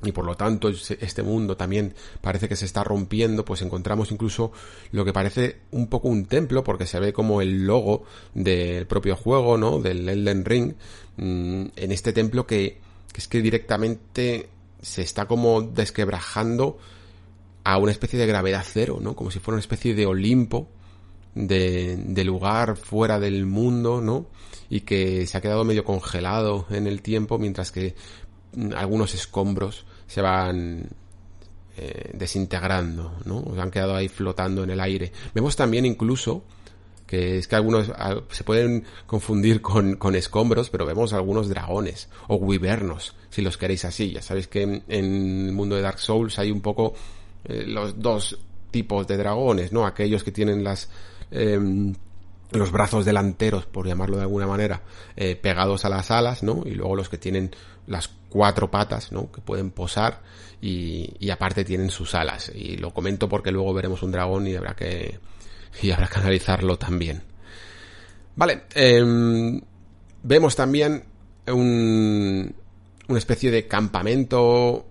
Y 0.02 0.12
por 0.12 0.24
lo 0.24 0.35
tanto 0.35 0.68
este 0.68 1.22
mundo 1.22 1.56
también 1.56 1.94
parece 2.20 2.48
que 2.48 2.56
se 2.56 2.66
está 2.66 2.85
rompiendo, 2.85 3.44
pues 3.44 3.62
encontramos 3.62 4.12
incluso 4.12 4.52
lo 4.92 5.04
que 5.04 5.12
parece 5.12 5.61
un 5.70 5.88
poco 5.88 6.09
un 6.09 6.26
templo, 6.26 6.62
porque 6.62 6.87
se 6.87 7.00
ve 7.00 7.12
como 7.12 7.40
el 7.40 7.66
logo 7.66 8.04
del 8.35 8.87
propio 8.87 9.16
juego, 9.16 9.56
¿no? 9.56 9.80
Del 9.80 10.09
Elden 10.09 10.44
Ring, 10.44 10.74
mm, 11.16 11.66
en 11.76 11.92
este 11.92 12.12
templo 12.12 12.46
que, 12.46 12.78
es 13.14 13.26
que 13.26 13.40
directamente 13.40 14.48
se 14.82 15.02
está 15.02 15.26
como 15.26 15.62
desquebrajando 15.62 16.78
a 17.64 17.78
una 17.78 17.92
especie 17.92 18.18
de 18.18 18.26
gravedad 18.26 18.64
cero, 18.64 18.98
¿no? 19.00 19.16
Como 19.16 19.30
si 19.30 19.38
fuera 19.38 19.56
una 19.56 19.61
especie 19.61 19.94
de 19.94 20.06
Olimpo, 20.06 20.68
de 21.35 22.22
lugar 22.24 22.76
fuera 22.76 23.18
del 23.18 23.44
mundo, 23.46 24.00
¿no? 24.00 24.26
Y 24.70 24.80
que 24.80 25.26
se 25.26 25.37
ha 25.37 25.40
quedado 25.40 25.64
medio 25.64 25.85
congelado 25.85 26.66
en 26.70 26.87
el 26.87 27.02
tiempo, 27.02 27.38
mientras 27.38 27.72
que 27.72 27.94
algunos 28.74 29.14
escombros 29.14 29.84
se 30.06 30.20
van 30.20 30.88
eh, 31.76 32.10
desintegrando, 32.14 33.16
¿no? 33.24 33.44
Han 33.60 33.70
quedado 33.70 33.94
ahí 33.94 34.08
flotando 34.08 34.64
en 34.64 34.70
el 34.70 34.80
aire. 34.80 35.12
Vemos 35.34 35.56
también 35.56 35.84
incluso 35.84 36.44
que 37.06 37.38
es 37.38 37.46
que 37.46 37.54
algunos 37.54 37.92
se 38.30 38.44
pueden 38.44 38.84
confundir 39.06 39.60
con, 39.60 39.96
con 39.96 40.16
escombros, 40.16 40.70
pero 40.70 40.84
vemos 40.86 41.12
algunos 41.12 41.48
dragones 41.48 42.08
o 42.26 42.36
wibernos, 42.36 43.14
si 43.30 43.42
los 43.42 43.56
queréis 43.56 43.84
así. 43.84 44.12
Ya 44.12 44.22
sabéis 44.22 44.48
que 44.48 44.62
en, 44.62 44.82
el 44.88 45.52
mundo 45.52 45.76
de 45.76 45.82
Dark 45.82 46.00
Souls 46.00 46.38
hay 46.38 46.50
un 46.50 46.60
poco 46.60 46.94
eh, 47.44 47.64
los 47.66 48.00
dos 48.00 48.38
tipos 48.70 49.06
de 49.06 49.16
dragones, 49.16 49.72
¿no? 49.72 49.86
Aquellos 49.86 50.24
que 50.24 50.32
tienen 50.32 50.64
las 50.64 50.90
em, 51.30 51.94
los 52.50 52.70
brazos 52.70 53.04
delanteros, 53.04 53.66
por 53.66 53.86
llamarlo 53.86 54.16
de 54.16 54.22
alguna 54.22 54.46
manera, 54.46 54.82
eh, 55.16 55.36
pegados 55.36 55.84
a 55.84 55.88
las 55.88 56.10
alas, 56.10 56.42
¿no? 56.42 56.62
Y 56.64 56.70
luego 56.70 56.96
los 56.96 57.08
que 57.08 57.18
tienen 57.18 57.50
las 57.87 58.09
cuatro 58.29 58.70
patas, 58.70 59.12
¿no? 59.12 59.31
Que 59.31 59.40
pueden 59.40 59.70
posar 59.70 60.20
y, 60.61 61.31
aparte 61.31 61.64
tienen 61.64 61.90
sus 61.90 62.14
alas. 62.14 62.51
Y 62.55 62.77
lo 62.77 62.92
comento 62.92 63.29
porque 63.29 63.53
luego 63.53 63.72
veremos 63.75 64.03
un 64.03 64.12
dragón 64.12 64.46
y 64.46 64.55
habrá 64.55 64.75
que, 64.75 65.18
y 65.83 65.90
habrá 65.90 66.09
que 66.09 66.18
analizarlo 66.18 66.79
también. 66.79 67.22
Vale, 68.35 68.64
eh, 68.75 69.61
vemos 70.22 70.57
también 70.57 71.05
un, 71.49 72.55
una 73.09 73.18
especie 73.18 73.51
de 73.51 73.66
campamento 73.66 74.87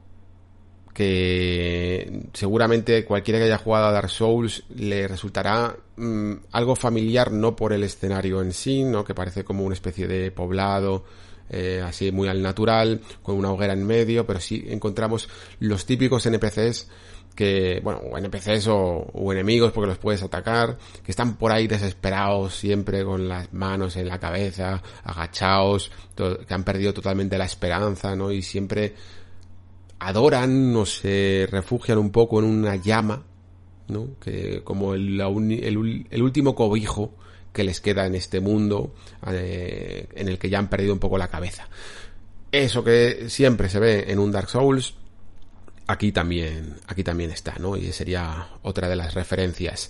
que 0.96 2.30
seguramente 2.32 3.04
cualquiera 3.04 3.38
que 3.38 3.46
haya 3.46 3.58
jugado 3.58 3.88
a 3.88 3.92
Dark 3.92 4.10
Souls 4.10 4.64
le 4.74 5.10
resultará 5.10 5.76
mm, 5.98 6.34
algo 6.54 6.78
familiar 6.78 7.34
no 7.34 7.54
por 7.54 7.74
el 7.74 7.84
escenario 7.84 8.42
en 8.42 8.54
sí, 8.54 8.86
¿no? 8.86 9.04
que 9.04 9.14
parece 9.14 9.44
como 9.44 9.66
una 9.66 9.74
especie 9.74 10.08
de 10.08 10.32
poblado 10.32 11.04
eh, 11.50 11.82
así 11.86 12.12
muy 12.12 12.28
al 12.28 12.42
natural, 12.42 13.02
con 13.22 13.36
una 13.36 13.52
hoguera 13.52 13.74
en 13.74 13.86
medio, 13.86 14.26
pero 14.26 14.40
sí 14.40 14.66
encontramos 14.68 15.30
los 15.60 15.86
típicos 15.86 16.26
NPCs 16.26 16.88
que, 17.36 17.82
bueno, 17.84 18.02
NPCs 18.18 18.68
o, 18.70 19.32
enemigos 19.32 19.72
porque 19.74 19.90
los 19.90 19.98
puedes 19.98 20.24
atacar, 20.24 20.78
que 21.04 21.12
están 21.12 21.36
por 21.36 21.52
ahí 21.52 21.68
desesperados 21.68 22.56
siempre 22.56 23.04
con 23.04 23.28
las 23.28 23.54
manos 23.54 23.98
en 23.98 24.08
la 24.08 24.20
cabeza, 24.20 24.82
agachados, 25.04 25.92
que 26.16 26.54
han 26.54 26.64
perdido 26.64 26.94
totalmente 26.94 27.38
la 27.38 27.46
esperanza, 27.46 28.16
¿no? 28.16 28.32
Y 28.32 28.42
siempre 28.42 28.96
adoran 30.00 30.76
o 30.76 30.86
se 30.86 31.48
refugian 31.52 31.98
un 31.98 32.12
poco 32.12 32.40
en 32.40 32.46
una 32.46 32.78
llama, 32.78 33.24
¿no? 33.90 34.18
Que 34.20 34.62
como 34.64 34.94
el, 34.94 35.20
el, 35.20 36.22
último 36.24 36.56
cobijo 36.56 37.16
que 37.56 37.64
les 37.64 37.80
queda 37.80 38.06
en 38.06 38.14
este 38.14 38.42
mundo 38.42 38.94
eh, 39.28 40.08
en 40.14 40.28
el 40.28 40.38
que 40.38 40.50
ya 40.50 40.60
han 40.60 40.70
perdido 40.70 40.94
un 40.94 41.00
poco 41.00 41.18
la 41.18 41.30
cabeza. 41.30 41.68
Eso 42.52 42.84
que 42.84 43.30
siempre 43.30 43.70
se 43.70 43.80
ve 43.80 44.06
en 44.10 44.20
un 44.20 44.32
Dark 44.32 44.50
Souls, 44.50 44.94
aquí 45.88 46.12
también, 46.12 46.76
aquí 46.88 47.04
también 47.04 47.32
está, 47.32 47.56
¿no? 47.58 47.78
Y 47.78 47.92
sería 47.94 48.50
otra 48.62 48.90
de 48.90 48.98
las 48.98 49.14
referencias. 49.14 49.90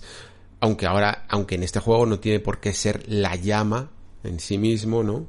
Aunque 0.60 0.86
ahora, 0.86 1.26
aunque 1.28 1.56
en 1.56 1.64
este 1.64 1.80
juego 1.80 2.06
no 2.06 2.20
tiene 2.20 2.38
por 2.38 2.60
qué 2.60 2.72
ser 2.72 3.02
la 3.08 3.34
llama 3.34 3.90
en 4.22 4.38
sí 4.38 4.58
mismo, 4.58 5.02
¿no? 5.02 5.26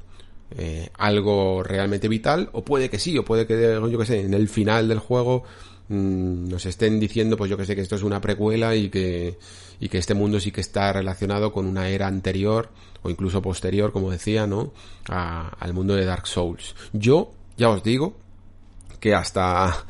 Eh, 0.51 0.89
algo 0.93 1.63
realmente 1.63 2.07
vital, 2.07 2.49
o 2.53 2.63
puede 2.63 2.89
que 2.89 2.99
sí, 2.99 3.17
o 3.17 3.25
puede 3.25 3.47
que, 3.47 3.79
yo 3.91 3.97
que 3.97 4.05
sé, 4.05 4.21
en 4.21 4.33
el 4.35 4.47
final 4.47 4.87
del 4.87 4.99
juego 4.99 5.43
mmm, 5.89 6.47
nos 6.49 6.65
estén 6.65 6.99
diciendo, 6.99 7.37
pues 7.37 7.49
yo 7.49 7.57
que 7.57 7.65
sé, 7.65 7.75
que 7.75 7.81
esto 7.81 7.95
es 7.95 8.03
una 8.03 8.21
precuela 8.21 8.75
y 8.75 8.89
que, 8.89 9.37
y 9.79 9.89
que 9.89 9.97
este 9.97 10.13
mundo 10.13 10.39
sí 10.39 10.51
que 10.51 10.61
está 10.61 10.91
relacionado 10.93 11.51
con 11.51 11.65
una 11.65 11.89
era 11.89 12.07
anterior, 12.07 12.69
o 13.03 13.09
incluso 13.09 13.41
posterior, 13.41 13.91
como 13.91 14.11
decía, 14.11 14.47
¿no? 14.47 14.73
A, 15.09 15.49
al 15.59 15.73
mundo 15.73 15.95
de 15.95 16.05
Dark 16.05 16.27
Souls. 16.27 16.75
Yo, 16.93 17.31
ya 17.57 17.69
os 17.69 17.83
digo, 17.83 18.15
que 18.99 19.13
hasta, 19.13 19.85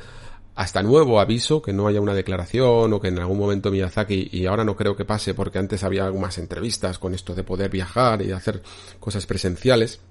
hasta 0.56 0.84
nuevo 0.84 1.20
aviso, 1.20 1.62
que 1.62 1.74
no 1.74 1.88
haya 1.88 2.02
una 2.02 2.14
declaración 2.14 2.92
o 2.92 3.00
que 3.00 3.08
en 3.08 3.20
algún 3.20 3.38
momento 3.38 3.72
Miyazaki, 3.72 4.30
y 4.32 4.46
ahora 4.46 4.64
no 4.64 4.76
creo 4.76 4.96
que 4.96 5.06
pase 5.06 5.34
porque 5.34 5.60
antes 5.60 5.84
había 5.84 6.06
algunas 6.06 6.38
entrevistas 6.38 7.00
con 7.00 7.14
esto 7.14 7.34
de 7.36 7.44
poder 7.44 7.70
viajar 7.70 8.22
y 8.22 8.32
hacer 8.32 8.62
cosas 9.00 9.26
presenciales, 9.26 10.02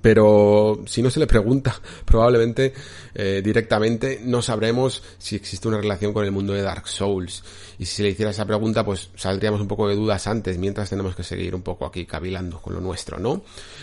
pero 0.00 0.82
si 0.86 1.02
no 1.02 1.10
se 1.10 1.20
le 1.20 1.26
pregunta, 1.26 1.74
probablemente 2.04 2.72
eh, 3.14 3.42
directamente 3.44 4.20
no 4.22 4.42
sabremos 4.42 5.02
si 5.18 5.36
existe 5.36 5.68
una 5.68 5.78
relación 5.78 6.12
con 6.12 6.24
el 6.24 6.32
mundo 6.32 6.52
de 6.52 6.62
Dark 6.62 6.88
Souls. 6.88 7.42
Y 7.78 7.86
si 7.86 7.96
se 7.96 8.02
le 8.04 8.10
hiciera 8.10 8.30
esa 8.30 8.46
pregunta, 8.46 8.84
pues 8.84 9.10
saldríamos 9.16 9.60
un 9.60 9.68
poco 9.68 9.88
de 9.88 9.96
dudas 9.96 10.26
antes, 10.26 10.58
mientras 10.58 10.90
tenemos 10.90 11.14
que 11.14 11.22
seguir 11.22 11.54
un 11.54 11.62
poco 11.62 11.84
aquí 11.84 12.06
cavilando 12.06 12.60
con 12.60 12.74
lo 12.74 12.80
nuestro, 12.80 13.18
¿no? 13.18 13.42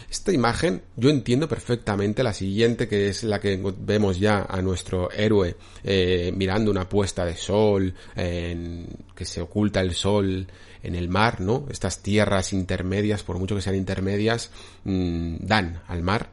Esta 0.10 0.32
imagen, 0.32 0.82
yo 0.96 1.10
entiendo 1.10 1.48
perfectamente 1.48 2.24
la 2.24 2.34
siguiente, 2.34 2.88
que 2.88 3.10
es 3.10 3.24
la 3.24 3.40
que 3.40 3.62
vemos 3.80 4.20
ya 4.20 4.46
a 4.50 4.62
nuestro 4.62 5.12
héroe 5.12 5.56
eh, 5.84 6.32
mirando 6.36 6.72
una 6.72 6.88
puesta 6.88 7.26
de 7.26 7.36
sol, 7.36 7.94
en, 8.16 8.88
que 9.16 9.26
se 9.26 9.42
oculta 9.42 9.82
el 9.82 9.94
sol 9.94 10.48
en 10.84 10.96
el 10.96 11.10
mar, 11.10 11.42
¿no? 11.42 11.66
Estas 11.70 12.02
tierras 12.02 12.54
intermedias, 12.54 13.24
por 13.24 13.38
mucho 13.38 13.56
que 13.56 13.62
sean 13.62 13.76
intermedias, 13.76 14.52
mm, 14.84 15.36
dan 15.40 15.82
al 15.88 16.02
mar 16.04 16.30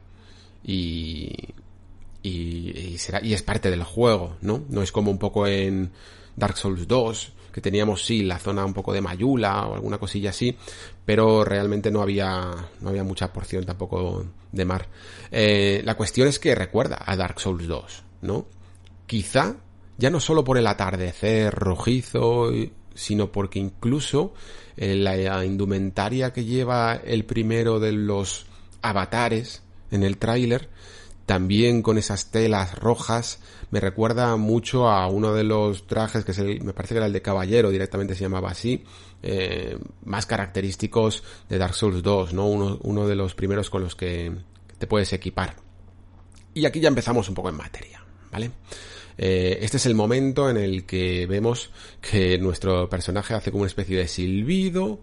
y, 0.65 1.33
y, 2.23 2.97
será, 2.99 3.25
y 3.25 3.35
es 3.35 3.43
parte 3.43 3.71
del 3.71 3.85
juego, 3.85 4.37
¿no? 4.41 4.65
No 4.69 4.83
es 4.83 4.93
como 4.93 5.11
un 5.11 5.19
poco 5.19 5.47
en 5.47 5.91
Dark 6.37 6.57
Souls 6.57 6.87
2, 6.87 7.33
que 7.53 7.61
teníamos 7.61 8.05
sí 8.05 8.23
la 8.23 8.39
zona 8.39 8.65
un 8.65 8.75
poco 8.75 8.93
de 8.93 9.01
Mayula 9.01 9.67
o 9.67 9.75
alguna 9.75 9.99
cosilla 9.99 10.31
así, 10.31 10.57
pero 11.05 11.45
realmente 11.45 11.91
no 11.91 12.03
había, 12.03 12.55
no 12.81 12.91
había 12.91 13.05
mucha 13.05 13.33
porción 13.33 13.65
tampoco 13.65 14.25
de 14.53 14.65
mar. 14.65 14.89
Eh, 15.31 15.83
la 15.85 15.97
cuestión 15.97 16.29
es 16.29 16.39
que 16.39 16.55
recuerda 16.55 17.03
a 17.05 17.17
Dark 17.17 17.41
Souls 17.41 17.67
2, 17.67 18.03
¿no? 18.23 18.47
Quizá, 19.07 19.57
ya 19.97 20.11
no 20.11 20.21
solo 20.21 20.45
por 20.45 20.59
el 20.59 20.67
atardecer 20.67 21.55
rojizo, 21.55 22.53
sino 22.99 23.31
porque 23.31 23.61
incluso 23.61 24.35
eh, 24.77 24.97
la 24.97 25.45
indumentaria 25.45 26.33
que 26.33 26.45
lleva 26.45 26.95
el 26.97 27.25
primero 27.25 27.79
de 27.79 27.93
los 27.93 28.47
avatares 28.83 29.63
en 29.91 30.03
el 30.03 30.19
tráiler, 30.19 30.69
también 31.25 31.83
con 31.83 31.97
esas 31.97 32.31
telas 32.31 32.75
rojas, 32.79 33.41
me 33.71 33.81
recuerda 33.81 34.35
mucho 34.37 34.89
a 34.89 35.07
uno 35.09 35.33
de 35.35 35.45
los 35.45 35.87
trajes 35.87 36.25
que 36.25 36.33
es 36.33 36.39
el, 36.39 36.63
me 36.63 36.73
parece 36.73 36.95
que 36.95 36.99
era 36.99 37.07
el 37.07 37.13
de 37.13 37.23
caballero, 37.23 37.71
directamente 37.71 38.15
se 38.15 38.23
llamaba 38.23 38.51
así, 38.51 38.85
eh, 39.23 39.79
más 40.05 40.27
característicos 40.27 41.23
de 41.49 41.59
Dark 41.59 41.75
Souls 41.75 42.03
2, 42.03 42.33
¿no? 42.33 42.47
Uno, 42.47 42.79
uno 42.83 43.07
de 43.07 43.15
los 43.15 43.35
primeros 43.35 43.71
con 43.71 43.83
los 43.83 43.95
que 43.95 44.33
te 44.79 44.87
puedes 44.87 45.13
equipar. 45.13 45.55
Y 46.55 46.65
aquí 46.67 46.81
ya 46.81 46.89
empezamos 46.89 47.29
un 47.29 47.35
poco 47.35 47.51
en 47.51 47.57
materia, 47.57 48.03
¿vale? 48.33 48.51
Eh, 49.19 49.59
este 49.63 49.77
es 49.77 49.87
el 49.87 49.95
momento 49.95 50.49
en 50.49 50.57
el 50.57 50.87
que 50.87 51.27
vemos 51.27 51.71
que 52.01 52.39
nuestro 52.39 52.89
personaje 52.89 53.35
hace 53.35 53.51
como 53.51 53.63
una 53.63 53.69
especie 53.69 53.99
de 53.99 54.09
silbido, 54.09 55.01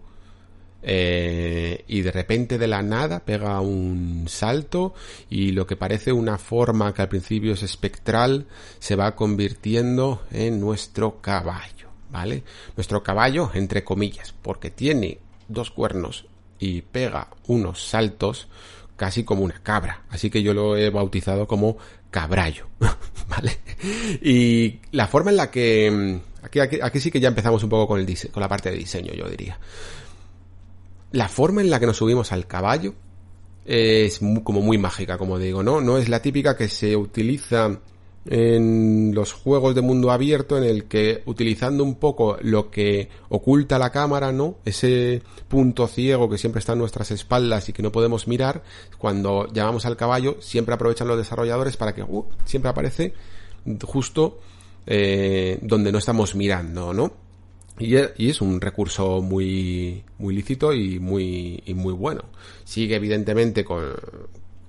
eh, 0.88 1.84
y 1.88 2.02
de 2.02 2.12
repente 2.12 2.58
de 2.58 2.68
la 2.68 2.80
nada 2.80 3.24
pega 3.24 3.60
un 3.60 4.26
salto 4.28 4.94
y 5.28 5.50
lo 5.50 5.66
que 5.66 5.74
parece 5.74 6.12
una 6.12 6.38
forma 6.38 6.94
que 6.94 7.02
al 7.02 7.08
principio 7.08 7.54
es 7.54 7.64
espectral 7.64 8.46
se 8.78 8.94
va 8.94 9.16
convirtiendo 9.16 10.22
en 10.30 10.60
nuestro 10.60 11.20
caballo, 11.20 11.88
¿vale? 12.10 12.44
Nuestro 12.76 13.02
caballo, 13.02 13.50
entre 13.54 13.82
comillas, 13.82 14.32
porque 14.42 14.70
tiene 14.70 15.18
dos 15.48 15.72
cuernos 15.72 16.26
y 16.60 16.82
pega 16.82 17.30
unos 17.48 17.82
saltos 17.82 18.46
casi 18.96 19.24
como 19.24 19.42
una 19.42 19.60
cabra, 19.62 20.04
así 20.10 20.30
que 20.30 20.42
yo 20.42 20.54
lo 20.54 20.76
he 20.76 20.90
bautizado 20.90 21.46
como 21.46 21.76
cabrallo, 22.10 22.66
¿vale? 23.28 23.58
Y 24.22 24.80
la 24.92 25.06
forma 25.06 25.30
en 25.30 25.36
la 25.36 25.50
que... 25.50 26.20
Aquí, 26.42 26.60
aquí, 26.60 27.00
sí 27.00 27.10
que 27.10 27.20
ya 27.20 27.28
empezamos 27.28 27.62
un 27.64 27.70
poco 27.70 27.88
con, 27.88 28.00
el 28.00 28.30
con 28.30 28.40
la 28.40 28.48
parte 28.48 28.70
de 28.70 28.76
diseño, 28.76 29.12
yo 29.12 29.28
diría 29.28 29.58
la 31.12 31.28
forma 31.28 31.60
en 31.60 31.70
la 31.70 31.80
que 31.80 31.86
nos 31.86 31.96
subimos 31.96 32.32
al 32.32 32.46
caballo 32.46 32.94
es 33.64 34.20
como 34.44 34.60
muy 34.60 34.78
mágica, 34.78 35.18
como 35.18 35.38
digo, 35.38 35.62
¿no? 35.62 35.80
No 35.80 35.98
es 35.98 36.08
la 36.08 36.20
típica 36.20 36.56
que 36.56 36.68
se 36.68 36.96
utiliza 36.96 37.80
en 38.28 39.12
los 39.14 39.32
juegos 39.32 39.74
de 39.74 39.82
mundo 39.82 40.10
abierto 40.10 40.58
en 40.58 40.64
el 40.64 40.84
que 40.84 41.22
utilizando 41.26 41.84
un 41.84 41.96
poco 41.96 42.36
lo 42.40 42.70
que 42.70 43.08
oculta 43.28 43.78
la 43.78 43.90
cámara, 43.90 44.32
¿no? 44.32 44.56
Ese 44.64 45.22
punto 45.48 45.86
ciego 45.86 46.28
que 46.28 46.38
siempre 46.38 46.58
está 46.58 46.72
en 46.72 46.80
nuestras 46.80 47.10
espaldas 47.10 47.68
y 47.68 47.72
que 47.72 47.82
no 47.82 47.92
podemos 47.92 48.26
mirar, 48.26 48.62
cuando 48.98 49.46
llamamos 49.52 49.86
al 49.86 49.96
caballo, 49.96 50.36
siempre 50.40 50.74
aprovechan 50.74 51.08
los 51.08 51.18
desarrolladores 51.18 51.76
para 51.76 51.94
que 51.94 52.02
uh, 52.02 52.26
siempre 52.44 52.70
aparece 52.70 53.14
justo 53.82 54.40
eh, 54.86 55.58
donde 55.62 55.92
no 55.92 55.98
estamos 55.98 56.34
mirando, 56.34 56.92
¿no? 56.92 57.12
E, 57.78 58.14
y 58.16 58.30
es 58.30 58.40
un 58.40 58.60
recurso 58.60 59.20
muy, 59.20 60.02
muy 60.18 60.34
lícito 60.34 60.72
y 60.72 60.98
muy, 60.98 61.62
y 61.66 61.74
muy 61.74 61.92
bueno. 61.92 62.22
Sigue 62.64 62.96
evidentemente 62.96 63.64
con, 63.64 63.84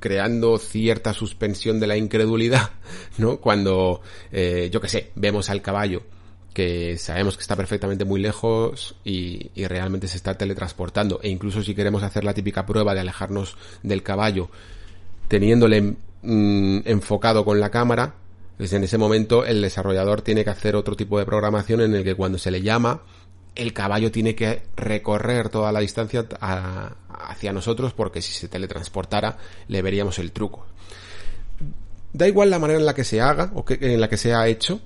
creando 0.08 0.58
cierta 0.58 1.14
suspensión 1.14 1.82
de 1.82 1.88
la 1.88 1.98
incredulidad, 1.98 2.70
¿no? 3.18 3.42
Cuando, 3.42 4.00
eh, 4.32 4.70
yo 4.72 4.80
que 4.80 4.88
sé, 4.88 5.12
vemos 5.16 5.50
al 5.50 5.62
caballo 5.62 6.04
que 6.54 6.98
sabemos 6.98 7.36
que 7.36 7.42
está 7.42 7.58
perfectamente 7.58 8.06
muy 8.06 8.22
lejos 8.22 8.96
y, 9.04 9.52
y, 9.54 9.68
realmente 9.68 10.08
se 10.08 10.16
está 10.16 10.36
teletransportando. 10.36 11.20
E 11.22 11.30
incluso 11.30 11.62
si 11.62 11.76
queremos 11.76 12.02
hacer 12.04 12.24
la 12.24 12.34
típica 12.34 12.66
prueba 12.66 12.96
de 12.96 13.02
alejarnos 13.02 13.58
del 13.84 14.02
caballo, 14.02 14.50
teniéndole 15.28 15.98
mm, 16.24 16.80
enfocado 16.86 17.46
con 17.46 17.60
la 17.60 17.70
cámara, 17.70 18.16
pues 18.58 18.74
en 18.74 18.86
ese 18.86 18.98
momento 18.98 19.46
el 19.46 19.62
desarrollador 19.62 20.22
tiene 20.22 20.44
que 20.46 20.50
hacer 20.50 20.76
otro 20.76 20.96
tipo 20.96 21.20
de 21.20 21.26
programación 21.26 21.82
en 21.82 21.94
el 21.94 22.04
que 22.04 22.16
cuando 22.16 22.40
se 22.40 22.50
le 22.50 22.62
llama, 22.62 23.04
el 23.58 23.74
caballo 23.74 24.12
tiene 24.12 24.36
que 24.36 24.62
recorrer 24.76 25.50
toda 25.50 25.72
la 25.72 25.80
distancia 25.80 26.28
hacia 26.40 27.52
nosotros 27.52 27.92
porque 27.92 28.22
si 28.22 28.32
se 28.32 28.48
teletransportara 28.48 29.38
le 29.68 29.82
veríamos 29.82 30.20
el 30.20 30.32
truco. 30.32 30.68
Da 32.14 32.28
igual 32.28 32.52
la 32.52 32.60
manera 32.60 32.80
en 32.80 32.86
la 32.86 32.94
que 32.94 33.04
se 33.04 33.20
haga 33.20 33.52
o 33.56 33.66
en 33.68 34.00
la 34.00 34.08
que 34.08 34.18
se 34.18 34.34
ha 34.34 34.48
hecho, 34.48 34.80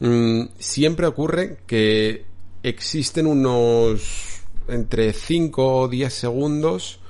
mm, 0.00 0.42
siempre 0.58 1.06
ocurre 1.06 1.58
que 1.66 2.24
existen 2.62 3.26
unos 3.26 4.40
entre 4.68 5.12
5 5.12 5.76
o 5.80 5.88
10 5.88 6.12
segundos 6.12 7.00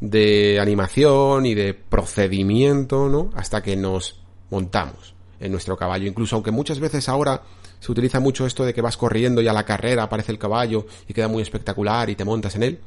de 0.00 0.58
animación 0.60 1.44
y 1.44 1.54
de 1.54 1.74
procedimiento, 1.74 3.08
¿no? 3.08 3.30
Hasta 3.34 3.62
que 3.62 3.76
nos 3.76 4.20
montamos 4.50 5.14
en 5.40 5.52
nuestro 5.52 5.76
caballo. 5.76 6.06
Incluso 6.06 6.36
aunque 6.36 6.50
muchas 6.50 6.80
veces 6.80 7.08
ahora 7.08 7.42
se 7.80 7.92
utiliza 7.92 8.20
mucho 8.20 8.46
esto 8.46 8.64
de 8.64 8.74
que 8.74 8.80
vas 8.80 8.96
corriendo 8.96 9.40
y 9.40 9.48
a 9.48 9.52
la 9.52 9.64
carrera 9.64 10.04
aparece 10.04 10.32
el 10.32 10.38
caballo 10.38 10.86
y 11.06 11.14
queda 11.14 11.28
muy 11.28 11.42
espectacular 11.42 12.10
y 12.10 12.16
te 12.16 12.24
montas 12.24 12.56
en 12.56 12.62
él, 12.62 12.80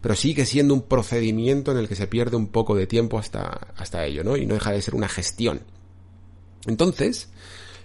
pero 0.00 0.14
sigue 0.14 0.46
siendo 0.46 0.74
un 0.74 0.82
procedimiento 0.82 1.72
en 1.72 1.78
el 1.78 1.88
que 1.88 1.96
se 1.96 2.06
pierde 2.06 2.36
un 2.36 2.48
poco 2.48 2.74
de 2.74 2.86
tiempo 2.86 3.18
hasta, 3.18 3.68
hasta 3.76 4.04
ello, 4.04 4.24
¿no? 4.24 4.36
Y 4.36 4.46
no 4.46 4.54
deja 4.54 4.72
de 4.72 4.82
ser 4.82 4.94
una 4.94 5.08
gestión. 5.08 5.60
Entonces, 6.66 7.28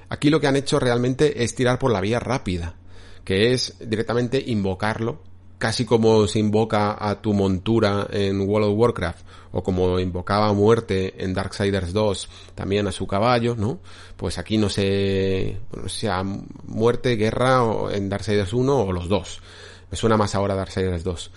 aquí 0.10 0.30
lo 0.30 0.40
que 0.40 0.48
han 0.48 0.56
hecho 0.56 0.80
realmente 0.80 1.44
es 1.44 1.56
tirar 1.56 1.80
por 1.80 1.92
la 1.92 2.02
vía 2.02 2.20
rápida, 2.20 2.76
que 3.24 3.54
es 3.54 3.76
directamente 3.80 4.44
invocarlo 4.46 5.22
casi 5.58 5.86
como 5.86 6.28
se 6.28 6.40
invoca 6.40 6.98
a 7.00 7.22
tu 7.22 7.34
montura 7.34 8.08
en 8.12 8.42
World 8.42 8.70
of 8.70 8.78
Warcraft 8.78 9.26
o 9.54 9.64
como 9.64 10.00
invocaba 10.00 10.52
muerte 10.54 11.14
en 11.24 11.34
Darksiders 11.34 11.94
2 11.94 12.30
también 12.56 12.88
a 12.88 12.92
su 12.92 13.08
caballo, 13.08 13.56
¿no? 13.56 13.80
Pues 14.18 14.38
aquí 14.38 14.58
no 14.58 14.70
sé, 14.70 15.58
bueno, 15.72 15.88
sea 15.88 16.24
muerte, 16.24 17.16
guerra 17.16 17.64
o 17.64 17.92
en 17.92 18.10
Darksiders 18.10 18.52
1 18.52 18.78
o 18.78 18.92
los 18.92 19.08
dos. 19.08 19.42
Me 19.90 19.98
suena 19.98 20.18
más 20.18 20.36
ahora 20.36 20.56
Darksiders 20.56 21.04
2. 21.04 21.32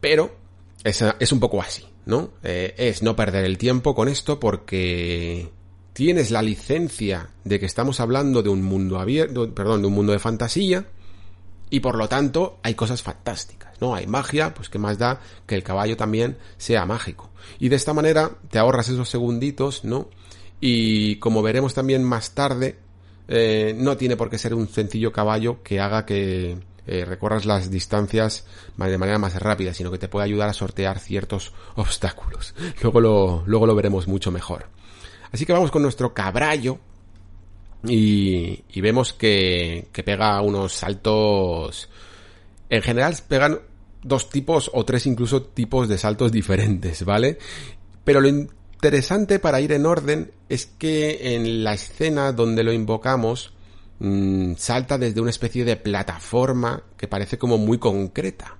Pero 0.00 0.34
es, 0.82 1.04
es 1.18 1.32
un 1.32 1.40
poco 1.40 1.62
así, 1.62 1.84
¿no? 2.06 2.30
Eh, 2.42 2.74
es 2.76 3.02
no 3.02 3.14
perder 3.14 3.44
el 3.44 3.56
tiempo 3.56 3.94
con 3.94 4.08
esto 4.08 4.40
porque 4.40 5.48
tienes 5.92 6.30
la 6.30 6.42
licencia 6.42 7.30
de 7.44 7.58
que 7.58 7.66
estamos 7.66 8.00
hablando 8.00 8.42
de 8.42 8.48
un 8.48 8.62
mundo 8.62 8.98
abierto, 8.98 9.54
perdón, 9.54 9.82
de 9.82 9.88
un 9.88 9.94
mundo 9.94 10.12
de 10.12 10.18
fantasía, 10.18 10.86
y 11.70 11.80
por 11.80 11.96
lo 11.96 12.08
tanto 12.08 12.58
hay 12.62 12.74
cosas 12.74 13.02
fantásticas, 13.02 13.80
¿no? 13.80 13.94
Hay 13.94 14.06
magia, 14.06 14.54
pues 14.54 14.68
que 14.68 14.78
más 14.78 14.98
da 14.98 15.20
que 15.46 15.54
el 15.54 15.62
caballo 15.62 15.96
también 15.96 16.38
sea 16.56 16.86
mágico. 16.86 17.30
Y 17.58 17.68
de 17.68 17.76
esta 17.76 17.92
manera 17.92 18.30
te 18.50 18.58
ahorras 18.58 18.88
esos 18.88 19.08
segunditos, 19.08 19.84
¿no? 19.84 20.08
Y 20.60 21.16
como 21.16 21.42
veremos 21.42 21.74
también 21.74 22.02
más 22.04 22.32
tarde, 22.32 22.78
eh, 23.28 23.74
no 23.76 23.96
tiene 23.96 24.16
por 24.16 24.30
qué 24.30 24.38
ser 24.38 24.54
un 24.54 24.68
sencillo 24.68 25.12
caballo 25.12 25.62
que 25.62 25.80
haga 25.80 26.06
que 26.06 26.58
eh, 26.86 27.04
recorras 27.04 27.44
las 27.44 27.70
distancias 27.70 28.46
de 28.76 28.98
manera 28.98 29.18
más 29.18 29.34
rápida, 29.40 29.74
sino 29.74 29.90
que 29.90 29.98
te 29.98 30.08
puede 30.08 30.24
ayudar 30.24 30.48
a 30.48 30.54
sortear 30.54 30.98
ciertos 30.98 31.52
obstáculos. 31.76 32.54
Luego 32.82 33.00
lo, 33.00 33.42
luego 33.46 33.66
lo 33.66 33.74
veremos 33.74 34.08
mucho 34.08 34.30
mejor. 34.30 34.66
Así 35.30 35.44
que 35.44 35.52
vamos 35.52 35.70
con 35.70 35.82
nuestro 35.82 36.14
cabrallo, 36.14 36.78
y, 37.84 38.80
vemos 38.80 39.12
que, 39.12 39.88
pega 40.04 40.40
unos 40.40 40.72
saltos... 40.72 41.88
En 42.70 42.82
general 42.82 43.14
pegan 43.26 43.60
dos 44.02 44.28
tipos 44.28 44.70
o 44.74 44.84
tres 44.84 45.06
incluso 45.06 45.42
tipos 45.42 45.88
de 45.88 45.96
saltos 45.96 46.30
diferentes, 46.30 47.02
¿vale? 47.04 47.38
Pero 48.04 48.20
lo 48.20 48.28
interesante 48.28 49.38
para 49.38 49.60
ir 49.62 49.72
en 49.72 49.86
orden 49.86 50.32
es 50.50 50.66
que 50.66 51.34
en 51.34 51.64
la 51.64 51.72
escena 51.72 52.32
donde 52.32 52.62
lo 52.62 52.72
invocamos 52.72 53.54
mmm, 54.00 54.52
salta 54.56 54.98
desde 54.98 55.22
una 55.22 55.30
especie 55.30 55.64
de 55.64 55.76
plataforma 55.76 56.82
que 56.98 57.08
parece 57.08 57.38
como 57.38 57.56
muy 57.56 57.78
concreta. 57.78 58.57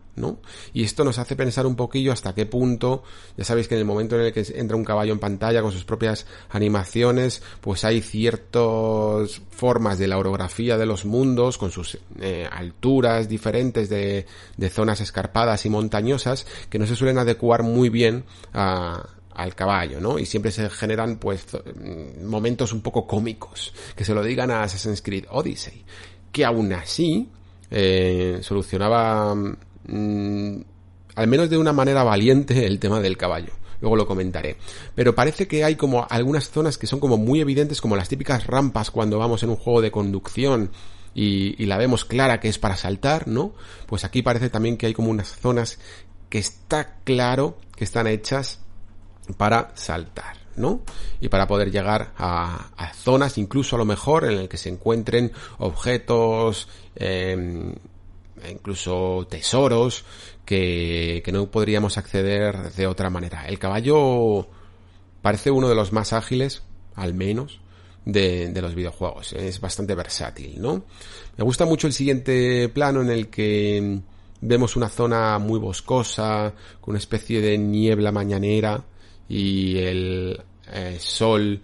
Y 0.73 0.85
esto 0.85 1.05
nos 1.05 1.19
hace 1.19 1.37
pensar 1.37 1.67
un 1.67 1.77
poquillo 1.77 2.13
hasta 2.13 2.35
qué 2.35 2.47
punto, 2.47 3.03
ya 3.37 3.45
sabéis 3.45 3.69
que 3.69 3.75
en 3.75 3.81
el 3.81 3.87
momento 3.87 4.17
en 4.17 4.27
el 4.27 4.33
que 4.33 4.45
entra 4.55 4.77
un 4.77 4.85
caballo 4.85 5.13
en 5.13 5.19
pantalla 5.19 5.63
con 5.63 5.73
sus 5.73 5.85
propias 5.85 6.27
animaciones, 6.51 7.43
pues 7.61 7.85
hay 7.85 8.01
ciertas 8.01 9.41
formas 9.51 9.99
de 9.99 10.09
la 10.09 10.19
orografía 10.19 10.77
de 10.77 10.87
los 10.87 11.05
mundos, 11.05 11.59
con 11.59 11.71
sus 11.71 11.99
eh, 12.21 12.49
alturas 12.51 13.29
diferentes 13.29 13.89
de, 13.89 14.27
de 14.57 14.71
zonas 14.71 15.01
escarpadas 15.01 15.65
y 15.67 15.71
montañosas, 15.71 16.47
que 16.69 16.79
no 16.79 16.87
se 16.87 16.97
suelen 16.97 17.19
adecuar 17.19 17.63
muy 17.63 17.89
bien 17.89 18.25
al 18.53 19.55
caballo, 19.55 20.01
¿no? 20.01 20.19
Y 20.19 20.27
siempre 20.27 20.51
se 20.51 20.69
generan, 20.69 21.19
pues, 21.19 21.47
momentos 22.25 22.73
un 22.73 22.81
poco 22.81 23.07
cómicos, 23.07 23.73
que 23.95 24.05
se 24.05 24.15
lo 24.15 24.23
digan 24.23 24.51
a 24.51 24.63
Assassin's 24.63 25.03
Creed 25.03 25.27
Odyssey, 25.31 25.85
que 26.33 26.45
aún 26.45 26.73
así 26.73 27.29
eh, 27.71 28.39
solucionaba 28.43 29.35
Mm, 29.89 30.61
al 31.17 31.27
menos 31.27 31.51
de 31.51 31.59
una 31.59 31.73
manera 31.73 32.05
valiente 32.05 32.67
el 32.67 32.79
tema 32.79 33.01
del 33.01 33.17
caballo. 33.17 33.53
luego 33.81 33.97
lo 33.97 34.07
comentaré. 34.07 34.57
Pero 34.95 35.15
parece 35.15 35.47
que 35.47 35.65
hay 35.65 35.77
como 35.77 36.07
algunas 36.11 36.51
zonas 36.51 36.79
que 36.79 36.89
son 36.89 36.99
como 36.99 37.17
muy 37.17 37.41
evidentes, 37.41 37.81
como 37.81 37.97
las 37.97 38.09
típicas 38.09 38.47
rampas 38.47 38.91
cuando 38.91 39.19
vamos 39.19 39.43
en 39.45 39.51
un 39.51 39.57
juego 39.57 39.81
de 39.81 39.93
conducción 39.93 40.71
y, 41.15 41.65
la 41.67 41.77
vemos 41.79 42.05
clara 42.05 42.41
que 42.41 42.49
es 42.49 42.59
para 42.59 42.77
saltar, 42.77 43.29
¿no? 43.29 43.55
Pues 43.87 44.05
aquí 44.05 44.23
parece 44.23 44.51
también 44.51 44.77
que 44.77 44.87
hay 44.87 44.95
como 44.95 45.11
unas 45.11 45.29
zonas 45.29 45.79
que 46.29 46.39
está 46.39 46.97
claro 47.05 47.59
que 47.77 47.85
están 47.85 48.07
hechas 48.09 48.61
para 49.37 49.73
saltar, 49.75 50.37
¿no? 50.57 50.83
Y 51.21 51.29
para 51.29 51.47
poder 51.47 51.71
llegar 51.71 52.13
a, 52.19 52.93
zonas, 52.95 53.39
incluso 53.39 53.77
a 53.77 53.79
lo 53.79 53.85
mejor, 53.85 54.25
en 54.25 54.39
el 54.39 54.49
que 54.49 54.57
se 54.57 54.69
encuentren 54.69 55.33
objetos, 55.59 56.69
eh, 56.97 57.75
incluso 58.51 59.27
tesoros, 59.31 60.05
que, 60.45 61.23
que 61.25 61.33
no 61.33 61.51
podríamos 61.51 61.99
acceder 61.99 62.73
de 62.73 62.87
otra 62.87 63.11
manera. 63.11 63.47
El 63.47 63.59
caballo 63.59 64.49
parece 65.23 65.51
uno 65.51 65.69
de 65.69 65.75
los 65.75 65.93
más 65.93 66.13
ágiles, 66.13 66.63
al 66.95 67.15
menos, 67.15 67.61
de, 68.05 68.49
de, 68.49 68.63
los 68.63 68.75
videojuegos. 68.75 69.35
Es 69.35 69.61
bastante 69.61 69.95
versátil, 69.95 70.61
¿no? 70.61 70.85
Me 71.37 71.45
gusta 71.45 71.67
mucho 71.67 71.87
el 71.87 71.93
siguiente 71.93 72.69
plano 72.71 73.03
en 73.03 73.11
el 73.11 73.29
que 73.29 74.01
vemos 74.41 74.77
una 74.77 74.89
zona 74.89 75.39
muy 75.39 75.59
boscosa, 75.59 76.53
con 76.81 76.93
una 76.93 76.99
especie 76.99 77.41
de 77.41 77.59
niebla 77.59 78.13
mañanera 78.13 78.85
y 79.29 79.79
el 79.79 80.41
eh, 80.73 80.97
sol 81.01 81.61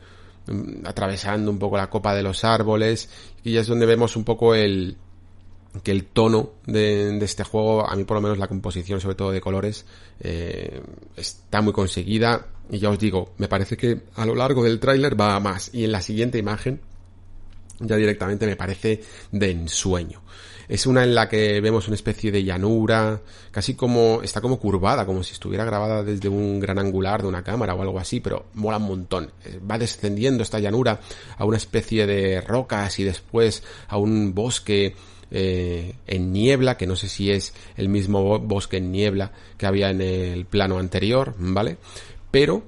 mm, 0.47 0.87
atravesando 0.87 1.51
un 1.51 1.59
poco 1.59 1.77
la 1.77 1.89
copa 1.89 2.15
de 2.15 2.23
los 2.23 2.45
árboles 2.45 3.09
y 3.43 3.53
ya 3.53 3.61
es 3.61 3.67
donde 3.67 3.87
vemos 3.87 4.17
un 4.17 4.25
poco 4.25 4.55
el 4.55 4.97
que 5.83 5.91
el 5.91 6.05
tono 6.05 6.53
de, 6.67 7.19
este 7.19 7.45
juego, 7.45 7.89
a 7.89 7.97
mí 7.97 8.05
por 8.05 8.17
lo 8.17 8.21
menos 8.21 8.39
la 8.39 8.49
composición, 8.49 9.01
sobre 9.01 9.17
todo 9.17 9.33
de 9.33 9.41
colores, 9.41 9.85
eh, 10.21 10.81
está 11.17 11.61
muy 11.61 11.73
conseguida. 11.73 12.47
Y 12.71 12.79
ya 12.79 12.91
os 12.91 12.99
digo, 12.99 13.35
me 13.39 13.49
parece 13.49 13.77
que 13.77 14.03
a 14.15 14.25
lo 14.25 14.35
largo 14.35 14.63
del 14.65 14.81
tráiler 14.81 15.21
va 15.21 15.39
más. 15.41 15.71
Y 15.75 15.85
en 15.85 15.93
la 15.93 16.01
siguiente 16.01 16.39
imagen, 16.39 16.81
ya 17.81 17.97
directamente 17.97 18.47
me 18.47 18.57
parece 18.57 19.03
de 19.33 19.51
ensueño. 19.51 20.23
Es 20.67 20.87
una 20.87 21.05
en 21.05 21.15
la 21.15 21.29
que 21.29 21.61
vemos 21.61 21.89
una 21.89 21.95
especie 21.95 22.33
de 22.33 22.43
llanura, 22.43 23.21
casi 23.51 23.75
como, 23.75 24.23
está 24.23 24.41
como 24.41 24.59
curvada, 24.59 25.05
como 25.05 25.23
si 25.23 25.33
estuviera 25.33 25.65
grabada 25.65 26.03
desde 26.03 26.29
un 26.29 26.59
gran 26.59 26.79
angular 26.79 27.21
de 27.21 27.29
una 27.29 27.45
cámara 27.45 27.75
o 27.75 27.83
algo 27.83 27.99
así, 27.99 28.21
pero 28.21 28.47
mola 28.55 28.79
un 28.79 28.85
montón. 28.85 29.31
Eh, 29.45 29.61
va 29.71 29.77
descendiendo 29.77 30.43
esta 30.43 30.61
llanura 30.61 31.01
a 31.37 31.45
una 31.45 31.59
especie 31.59 32.07
de 32.07 32.41
rocas 32.41 32.99
y 32.99 33.05
después 33.05 33.63
a 33.89 33.99
un 33.99 34.35
bosque 34.35 34.95
eh, 35.31 35.95
en 36.07 36.33
niebla, 36.33 36.77
que 36.77 36.87
no 36.87 36.97
sé 36.97 37.09
si 37.09 37.31
es 37.31 37.55
el 37.77 37.89
mismo 37.89 38.39
bosque 38.39 38.79
en 38.79 38.93
niebla 38.93 39.33
que 39.57 39.67
había 39.67 39.91
en 39.91 40.01
el 40.01 40.47
plano 40.47 40.79
anterior, 40.79 41.35
¿vale? 41.39 41.79
Pero 42.31 42.63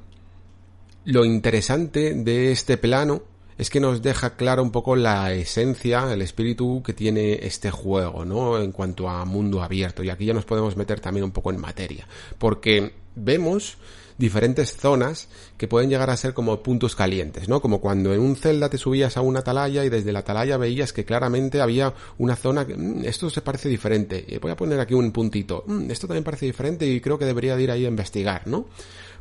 lo 1.05 1.25
interesante 1.25 2.15
de 2.15 2.53
este 2.53 2.77
plano 2.77 3.23
es 3.59 3.71
que 3.71 3.81
nos 3.81 4.03
deja 4.03 4.37
claro 4.37 4.63
un 4.63 4.71
poco 4.71 4.97
la 4.97 5.33
esencia, 5.33 6.13
el 6.13 6.21
espíritu 6.21 6.83
que 6.83 6.93
tiene 6.93 7.47
este 7.47 7.71
juego, 7.71 8.25
¿no? 8.25 8.61
En 8.61 8.73
cuanto 8.73 9.09
a 9.09 9.25
mundo 9.25 9.63
abierto. 9.63 10.03
Y 10.03 10.11
aquí 10.11 10.27
ya 10.27 10.35
nos 10.35 10.45
podemos 10.45 10.77
meter 10.77 11.01
también 11.01 11.25
un 11.25 11.31
poco 11.31 11.51
en 11.51 11.61
materia. 11.61 12.07
Porque 12.39 12.93
vemos 13.15 13.79
diferentes 14.19 14.77
zonas 14.77 15.29
que 15.57 15.69
pueden 15.69 15.91
llegar 15.91 16.11
a 16.11 16.17
ser 16.17 16.35
como 16.35 16.63
puntos 16.63 16.97
calientes, 16.97 17.49
¿no? 17.49 17.61
Como 17.61 17.81
cuando 17.81 18.15
en 18.15 18.21
un 18.21 18.37
celda 18.37 18.69
te 18.69 18.79
subías 18.79 19.17
a 19.17 19.21
una 19.21 19.41
atalaya 19.41 19.85
y 19.85 19.89
desde 19.89 20.13
la 20.13 20.21
atalaya 20.21 20.57
veías 20.57 20.93
que 20.93 21.05
claramente 21.05 21.61
había 21.61 21.95
una 22.19 22.37
zona 22.37 22.67
que 22.67 22.77
mmm, 22.77 23.05
esto 23.05 23.29
se 23.31 23.43
parece 23.43 23.69
diferente. 23.69 24.25
Y 24.27 24.39
voy 24.39 24.51
a 24.51 24.57
poner 24.57 24.81
aquí 24.81 24.95
un 24.95 25.13
puntito. 25.13 25.65
Mmm, 25.67 25.91
esto 25.91 26.07
también 26.07 26.25
parece 26.25 26.47
diferente 26.47 26.87
y 26.87 27.01
creo 27.01 27.19
que 27.19 27.27
debería 27.27 27.57
de 27.57 27.63
ir 27.63 27.71
ahí 27.71 27.85
a 27.85 27.89
investigar, 27.89 28.47
¿no? 28.47 28.67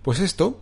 Pues 0.02 0.20
esto 0.20 0.62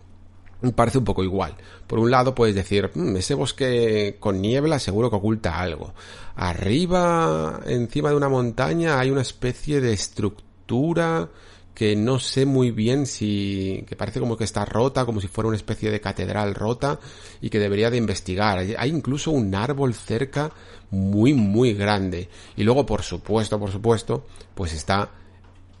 parece 0.74 0.98
un 0.98 1.04
poco 1.04 1.22
igual. 1.22 1.54
Por 1.86 1.98
un 1.98 2.10
lado 2.10 2.34
puedes 2.34 2.54
decir, 2.54 2.90
mmm, 2.94 3.16
ese 3.16 3.34
bosque 3.34 4.16
con 4.18 4.40
niebla 4.40 4.78
seguro 4.78 5.10
que 5.10 5.16
oculta 5.16 5.60
algo. 5.60 5.94
Arriba, 6.36 7.60
encima 7.66 8.10
de 8.10 8.16
una 8.16 8.28
montaña, 8.28 8.98
hay 8.98 9.10
una 9.10 9.22
especie 9.22 9.80
de 9.80 9.92
estructura 9.92 11.28
que 11.74 11.96
no 11.96 12.18
sé 12.20 12.46
muy 12.46 12.70
bien 12.70 13.06
si, 13.06 13.84
que 13.88 13.96
parece 13.96 14.20
como 14.20 14.36
que 14.36 14.44
está 14.44 14.64
rota, 14.64 15.04
como 15.04 15.20
si 15.20 15.26
fuera 15.26 15.48
una 15.48 15.56
especie 15.56 15.90
de 15.90 16.00
catedral 16.00 16.54
rota 16.54 17.00
y 17.40 17.50
que 17.50 17.58
debería 17.58 17.90
de 17.90 17.96
investigar. 17.96 18.58
Hay 18.58 18.90
incluso 18.90 19.32
un 19.32 19.54
árbol 19.54 19.94
cerca 19.94 20.52
muy, 20.90 21.34
muy 21.34 21.74
grande. 21.74 22.28
Y 22.56 22.62
luego, 22.62 22.86
por 22.86 23.02
supuesto, 23.02 23.58
por 23.58 23.72
supuesto, 23.72 24.26
pues 24.54 24.72
está 24.72 25.10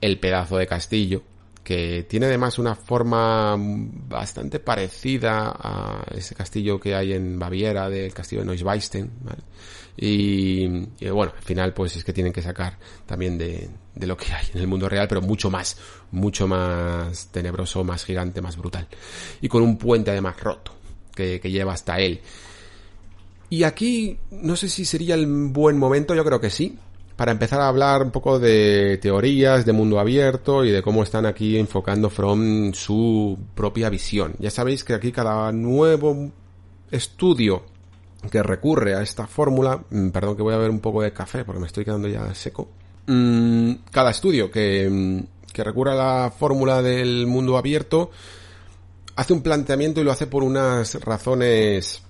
el 0.00 0.18
pedazo 0.18 0.56
de 0.56 0.66
castillo 0.66 1.22
que 1.62 2.04
tiene 2.06 2.26
además 2.26 2.58
una 2.58 2.74
forma 2.74 3.56
bastante 3.56 4.60
parecida 4.60 5.50
a 5.58 6.04
ese 6.14 6.34
castillo 6.34 6.78
que 6.78 6.94
hay 6.94 7.14
en 7.14 7.38
Baviera, 7.38 7.88
del 7.88 8.12
castillo 8.12 8.42
de 8.42 8.48
Neuschwanstein, 8.48 9.10
¿vale? 9.22 9.42
Y, 9.96 10.64
y, 11.00 11.08
bueno, 11.08 11.32
al 11.34 11.42
final 11.42 11.72
pues 11.72 11.96
es 11.96 12.04
que 12.04 12.12
tienen 12.12 12.34
que 12.34 12.42
sacar 12.42 12.78
también 13.06 13.38
de, 13.38 13.70
de, 13.94 14.06
lo 14.06 14.16
que 14.16 14.32
hay 14.32 14.46
en 14.54 14.60
el 14.60 14.66
mundo 14.66 14.88
real, 14.88 15.06
pero 15.08 15.20
mucho 15.22 15.50
más, 15.50 15.76
mucho 16.10 16.46
más 16.46 17.28
tenebroso, 17.28 17.84
más 17.84 18.04
gigante, 18.04 18.40
más 18.40 18.56
brutal. 18.56 18.86
Y 19.40 19.48
con 19.48 19.62
un 19.62 19.78
puente 19.78 20.10
además 20.10 20.38
roto 20.40 20.72
que, 21.14 21.40
que 21.40 21.50
lleva 21.50 21.72
hasta 21.72 21.98
él. 21.98 22.20
Y 23.50 23.62
aquí 23.62 24.18
no 24.30 24.56
sé 24.56 24.68
si 24.68 24.84
sería 24.84 25.14
el 25.14 25.26
buen 25.26 25.78
momento, 25.78 26.14
yo 26.14 26.24
creo 26.24 26.40
que 26.40 26.50
sí, 26.50 26.78
para 27.16 27.32
empezar 27.32 27.60
a 27.60 27.68
hablar 27.68 28.02
un 28.02 28.10
poco 28.10 28.38
de 28.38 28.98
teorías 29.00 29.64
de 29.64 29.72
mundo 29.72 30.00
abierto 30.00 30.64
y 30.64 30.70
de 30.70 30.82
cómo 30.82 31.02
están 31.02 31.26
aquí 31.26 31.56
enfocando 31.56 32.10
From 32.10 32.72
su 32.72 33.38
propia 33.54 33.88
visión. 33.88 34.34
Ya 34.38 34.50
sabéis 34.50 34.82
que 34.82 34.94
aquí 34.94 35.12
cada 35.12 35.52
nuevo 35.52 36.30
estudio 36.90 37.62
que 38.30 38.42
recurre 38.42 38.94
a 38.94 39.02
esta 39.02 39.26
fórmula, 39.26 39.84
perdón 40.12 40.36
que 40.36 40.42
voy 40.42 40.54
a 40.54 40.58
ver 40.58 40.70
un 40.70 40.80
poco 40.80 41.02
de 41.02 41.12
café 41.12 41.44
porque 41.44 41.60
me 41.60 41.66
estoy 41.66 41.84
quedando 41.84 42.08
ya 42.08 42.34
seco, 42.34 42.68
cada 43.06 44.10
estudio 44.10 44.50
que, 44.50 45.24
que 45.52 45.64
recurre 45.64 45.92
a 45.92 45.94
la 45.94 46.32
fórmula 46.36 46.82
del 46.82 47.26
mundo 47.26 47.56
abierto 47.56 48.10
hace 49.16 49.32
un 49.32 49.42
planteamiento 49.42 50.00
y 50.00 50.04
lo 50.04 50.12
hace 50.12 50.26
por 50.26 50.42
unas 50.42 50.94
razones 50.96 52.02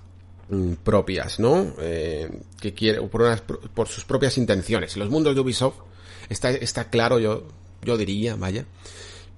propias, 0.83 1.39
¿no? 1.39 1.73
Eh, 1.79 2.29
que 2.59 2.73
quiere, 2.73 3.01
por, 3.01 3.21
unas, 3.21 3.41
por 3.41 3.87
sus 3.87 4.05
propias 4.05 4.37
intenciones. 4.37 4.95
Los 4.97 5.09
mundos 5.09 5.33
de 5.33 5.41
Ubisoft 5.41 5.77
está, 6.29 6.51
está 6.51 6.89
claro, 6.89 7.19
yo, 7.19 7.47
yo 7.83 7.97
diría, 7.97 8.35
vaya, 8.35 8.65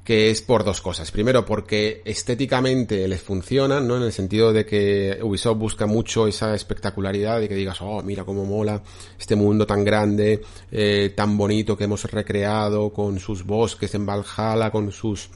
que 0.07 0.29
es 0.29 0.41
por 0.41 0.63
dos 0.63 0.79
cosas. 0.79 1.11
Primero, 1.11 1.43
porque 1.43 2.01
estéticamente 2.05 3.05
les 3.09 3.21
funcionan, 3.21 3.85
¿no? 3.85 3.97
En 3.97 4.03
el 4.03 4.13
sentido 4.13 4.53
de 4.53 4.65
que 4.65 5.19
Ubisoft 5.21 5.57
busca 5.57 5.85
mucho 5.85 6.27
esa 6.27 6.55
espectacularidad 6.55 7.41
de 7.41 7.49
que 7.49 7.55
digas, 7.55 7.81
oh, 7.81 8.01
mira 8.03 8.23
cómo 8.23 8.45
mola 8.45 8.81
este 9.19 9.35
mundo 9.35 9.67
tan 9.67 9.83
grande, 9.83 10.39
eh, 10.71 11.11
tan 11.13 11.37
bonito 11.37 11.75
que 11.75 11.83
hemos 11.83 12.05
recreado 12.05 12.89
con 12.93 13.19
sus 13.19 13.43
bosques 13.43 13.93
en 13.95 14.05
Valhalla, 14.05 14.71
con 14.71 14.93
sus 14.93 15.29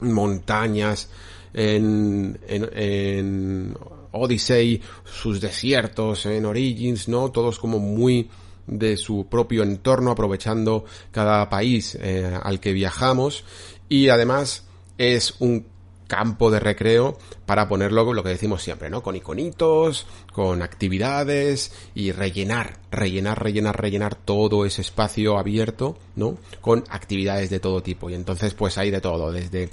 montañas 0.00 1.10
en, 1.52 2.40
en, 2.48 2.70
en 2.72 3.76
Odyssey, 4.12 4.80
sus 5.04 5.42
desiertos 5.42 6.24
en 6.24 6.46
Origins, 6.46 7.06
¿no? 7.06 7.30
Todos 7.30 7.58
como 7.58 7.78
muy 7.78 8.30
de 8.66 8.96
su 8.96 9.26
propio 9.28 9.62
entorno, 9.62 10.10
aprovechando 10.10 10.86
cada 11.10 11.48
país 11.48 11.96
eh, 12.00 12.36
al 12.42 12.60
que 12.60 12.72
viajamos 12.72 13.44
y 13.88 14.08
además 14.08 14.64
es 14.98 15.34
un 15.38 15.66
campo 16.06 16.50
de 16.50 16.60
recreo 16.60 17.18
para 17.46 17.68
ponerlo 17.68 18.12
lo 18.12 18.22
que 18.22 18.30
decimos 18.30 18.62
siempre, 18.62 18.90
¿no? 18.90 19.02
Con 19.02 19.16
iconitos, 19.16 20.06
con 20.32 20.62
actividades 20.62 21.72
y 21.94 22.12
rellenar, 22.12 22.78
rellenar, 22.90 23.42
rellenar, 23.42 23.80
rellenar 23.80 24.14
todo 24.14 24.64
ese 24.64 24.82
espacio 24.82 25.38
abierto, 25.38 25.98
¿no? 26.14 26.38
Con 26.60 26.84
actividades 26.88 27.50
de 27.50 27.60
todo 27.60 27.82
tipo 27.82 28.10
y 28.10 28.14
entonces 28.14 28.54
pues 28.54 28.78
hay 28.78 28.90
de 28.90 29.00
todo, 29.00 29.32
desde 29.32 29.70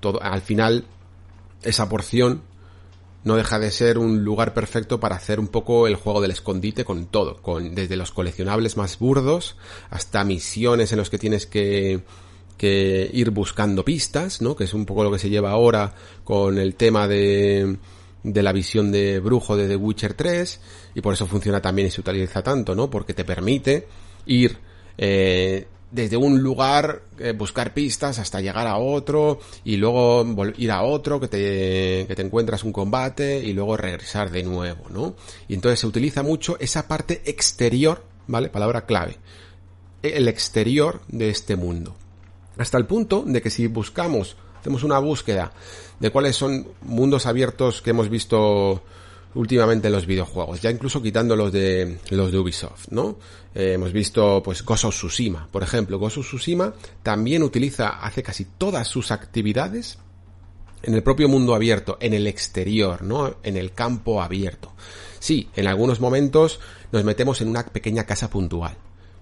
todo, 0.00 0.22
al 0.22 0.42
final 0.42 0.84
esa 1.62 1.88
porción 1.88 2.42
no 3.24 3.34
deja 3.34 3.58
de 3.58 3.72
ser 3.72 3.98
un 3.98 4.22
lugar 4.22 4.54
perfecto 4.54 5.00
para 5.00 5.16
hacer 5.16 5.40
un 5.40 5.48
poco 5.48 5.88
el 5.88 5.96
juego 5.96 6.20
del 6.20 6.30
escondite 6.30 6.84
con 6.84 7.06
todo, 7.06 7.42
con 7.42 7.74
desde 7.74 7.96
los 7.96 8.12
coleccionables 8.12 8.76
más 8.76 9.00
burdos 9.00 9.56
hasta 9.90 10.22
misiones 10.22 10.92
en 10.92 10.98
los 10.98 11.10
que 11.10 11.18
tienes 11.18 11.46
que 11.46 12.04
que 12.56 13.10
ir 13.12 13.30
buscando 13.30 13.84
pistas, 13.84 14.40
¿no? 14.40 14.56
Que 14.56 14.64
es 14.64 14.74
un 14.74 14.86
poco 14.86 15.04
lo 15.04 15.12
que 15.12 15.18
se 15.18 15.30
lleva 15.30 15.50
ahora 15.50 15.94
con 16.24 16.58
el 16.58 16.74
tema 16.74 17.06
de 17.08 17.76
de 18.26 18.42
la 18.42 18.52
visión 18.52 18.90
de 18.90 19.20
brujo 19.20 19.56
de 19.56 19.68
The 19.68 19.76
Witcher 19.76 20.14
3 20.14 20.60
y 20.96 21.00
por 21.00 21.14
eso 21.14 21.26
funciona 21.26 21.62
también 21.62 21.88
y 21.88 21.90
se 21.92 22.00
utiliza 22.00 22.42
tanto, 22.42 22.74
¿no? 22.74 22.90
Porque 22.90 23.14
te 23.14 23.24
permite 23.24 23.86
ir 24.26 24.58
eh, 24.98 25.68
desde 25.92 26.16
un 26.16 26.40
lugar 26.40 27.02
eh, 27.20 27.32
buscar 27.32 27.72
pistas 27.72 28.18
hasta 28.18 28.40
llegar 28.40 28.66
a 28.66 28.78
otro 28.78 29.38
y 29.62 29.76
luego 29.76 30.26
ir 30.56 30.72
a 30.72 30.82
otro 30.82 31.20
que 31.20 31.28
te, 31.28 32.04
que 32.08 32.14
te 32.16 32.22
encuentras 32.22 32.64
un 32.64 32.72
combate 32.72 33.38
y 33.38 33.52
luego 33.52 33.76
regresar 33.76 34.30
de 34.32 34.42
nuevo, 34.42 34.88
¿no? 34.90 35.14
Y 35.46 35.54
entonces 35.54 35.78
se 35.78 35.86
utiliza 35.86 36.24
mucho 36.24 36.56
esa 36.58 36.88
parte 36.88 37.22
exterior, 37.26 38.04
¿vale? 38.26 38.48
Palabra 38.48 38.86
clave. 38.86 39.18
El 40.02 40.26
exterior 40.26 41.00
de 41.06 41.30
este 41.30 41.54
mundo. 41.54 41.94
Hasta 42.58 42.78
el 42.78 42.86
punto 42.86 43.22
de 43.26 43.42
que 43.42 43.50
si 43.50 43.66
buscamos 43.66 44.36
hacemos 44.60 44.82
una 44.82 44.98
búsqueda 44.98 45.52
de 46.00 46.10
cuáles 46.10 46.36
son 46.36 46.66
mundos 46.82 47.26
abiertos 47.26 47.82
que 47.82 47.90
hemos 47.90 48.08
visto 48.08 48.82
últimamente 49.34 49.88
en 49.88 49.92
los 49.92 50.06
videojuegos, 50.06 50.60
ya 50.62 50.70
incluso 50.70 51.02
quitando 51.02 51.36
los 51.36 51.52
de 51.52 51.98
los 52.10 52.32
de 52.32 52.38
Ubisoft, 52.38 52.88
¿no? 52.90 53.18
Eh, 53.54 53.74
hemos 53.74 53.92
visto 53.92 54.42
pues 54.42 54.64
Ghost 54.64 54.86
of 54.86 54.94
Tsushima, 54.94 55.48
por 55.52 55.62
ejemplo, 55.62 55.98
Ghost 55.98 56.18
of 56.18 56.26
Tsushima 56.26 56.72
también 57.02 57.42
utiliza, 57.42 58.00
hace 58.00 58.22
casi 58.22 58.46
todas 58.58 58.88
sus 58.88 59.10
actividades 59.10 59.98
en 60.82 60.94
el 60.94 61.02
propio 61.02 61.28
mundo 61.28 61.54
abierto, 61.54 61.98
en 62.00 62.14
el 62.14 62.26
exterior, 62.26 63.02
¿no? 63.02 63.36
En 63.42 63.56
el 63.56 63.72
campo 63.72 64.22
abierto. 64.22 64.72
Sí, 65.18 65.48
en 65.54 65.66
algunos 65.66 66.00
momentos 66.00 66.60
nos 66.92 67.04
metemos 67.04 67.40
en 67.40 67.48
una 67.48 67.64
pequeña 67.66 68.04
casa 68.04 68.30
puntual. 68.30 68.76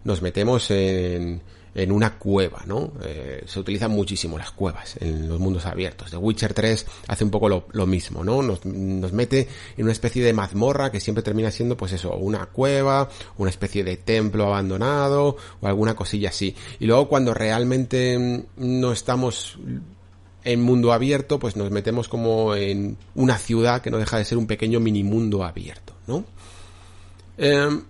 Nos 0.05 0.21
metemos 0.21 0.71
en, 0.71 1.43
en 1.75 1.91
una 1.91 2.19
cueva, 2.19 2.63
¿no? 2.67 2.93
Eh, 3.03 3.43
se 3.47 3.59
utilizan 3.59 3.91
muchísimo 3.91 4.39
las 4.39 4.53
cuevas 4.53 4.97
en 5.01 5.29
los 5.29 5.41
mundos 5.41 5.67
abiertos. 5.67 6.11
The 6.11 6.17
Witcher 6.17 6.55
3 6.55 6.87
hace 7.09 7.25
un 7.25 7.31
poco 7.31 7.49
lo, 7.49 7.87
mismo, 7.87 8.23
¿no? 8.23 8.43
Nos, 8.43 8.65
mete 9.13 9.49
en 9.77 9.85
una 9.85 9.93
especie 9.93 10.25
de 10.25 10.33
mazmorra 10.33 10.93
que 10.93 11.01
siempre 11.01 11.23
termina 11.23 11.51
siendo, 11.51 11.77
pues 11.77 11.93
eso, 11.93 12.15
una 12.17 12.47
cueva, 12.47 13.09
una 13.39 13.51
especie 13.51 13.83
de 13.83 13.97
templo 13.97 14.47
abandonado 14.47 15.37
o 15.61 15.67
alguna 15.67 15.95
cosilla 15.95 16.29
así. 16.29 16.55
Y 16.79 16.87
luego 16.87 17.09
cuando 17.09 17.35
realmente 17.35 18.47
no 18.57 18.93
estamos 18.93 19.59
en 20.45 20.63
mundo 20.63 20.93
abierto, 20.93 21.39
pues 21.39 21.57
nos 21.57 21.71
metemos 21.71 22.09
como 22.09 22.55
en 22.55 22.97
una 23.15 23.37
ciudad 23.39 23.83
que 23.83 23.91
no 23.91 23.99
deja 23.99 24.19
de 24.19 24.25
ser 24.25 24.39
un 24.39 24.47
pequeño 24.47 24.79
mini 24.79 25.03
mundo 25.03 25.43
abierto, 25.43 25.95
¿no? 26.07 26.25
Eh, 27.37 27.81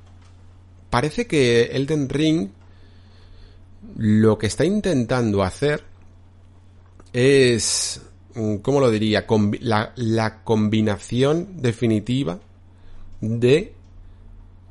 parece 0.88 1.26
que 1.26 1.64
Elden 1.72 2.08
Ring 2.08 2.48
lo 3.96 4.38
que 4.38 4.46
está 4.46 4.64
intentando 4.64 5.42
hacer 5.42 5.84
es, 7.12 8.02
mm, 8.34 8.56
¿cómo 8.56 8.80
lo 8.80 8.90
diría? 8.90 9.26
La, 9.60 10.42
combinación 10.44 11.62
definitiva 11.62 12.40
de 13.20 13.72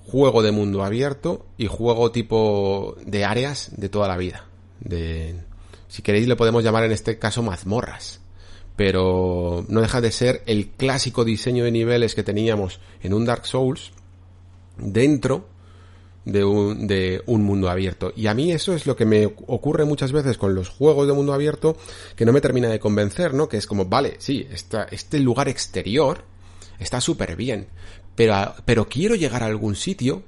juego 0.06 0.44
de 0.44 0.52
mundo 0.52 0.84
abierto 0.84 1.46
y 1.58 1.68
juego 1.68 2.12
tipo 2.12 2.98
de 3.06 3.24
áreas 3.24 3.72
de 3.78 3.90
toda 3.90 4.08
la 4.08 4.18
vida. 4.18 4.46
De, 4.82 5.36
si 5.88 6.02
queréis 6.02 6.28
le 6.28 6.36
podemos 6.36 6.64
llamar 6.64 6.84
en 6.84 6.92
este 6.92 7.18
caso 7.18 7.42
mazmorras. 7.42 8.20
Pero 8.76 9.66
no 9.70 9.82
deja 9.82 10.02
de 10.02 10.12
ser 10.12 10.42
el 10.48 10.70
clásico 10.70 11.24
diseño 11.24 11.64
de 11.64 11.72
niveles 11.72 12.16
que 12.16 12.24
teníamos 12.24 12.80
en 13.04 13.14
un 13.14 13.24
Dark 13.24 13.46
Souls 13.46 13.92
dentro 14.78 15.46
de 16.26 16.44
un, 16.44 16.88
de 16.88 17.22
un 17.26 17.44
mundo 17.44 17.70
abierto. 17.70 18.14
Y 18.16 18.28
a 18.28 18.34
mí 18.34 18.52
eso 18.52 18.74
es 18.74 18.86
lo 18.86 18.96
que 18.96 19.06
me 19.06 19.26
ocurre 19.26 19.86
muchas 19.86 20.12
veces 20.12 20.38
con 20.38 20.56
los 20.56 20.70
juegos 20.70 21.08
de 21.08 21.14
mundo 21.14 21.34
abierto 21.34 21.78
que 22.16 22.26
no 22.26 22.34
me 22.34 22.42
termina 22.42 22.70
de 22.70 22.80
convencer, 22.80 23.34
¿no? 23.34 23.50
Que 23.50 23.58
es 23.58 23.68
como, 23.68 23.86
vale, 23.86 24.16
sí, 24.20 24.48
esta, 24.52 24.84
este 24.86 25.20
lugar 25.20 25.50
exterior 25.50 26.24
está 26.80 27.02
súper 27.02 27.36
bien, 27.36 27.68
pero, 28.16 28.54
pero 28.66 28.88
quiero 28.88 29.16
llegar 29.16 29.44
a 29.44 29.48
algún 29.48 29.76
sitio 29.76 30.24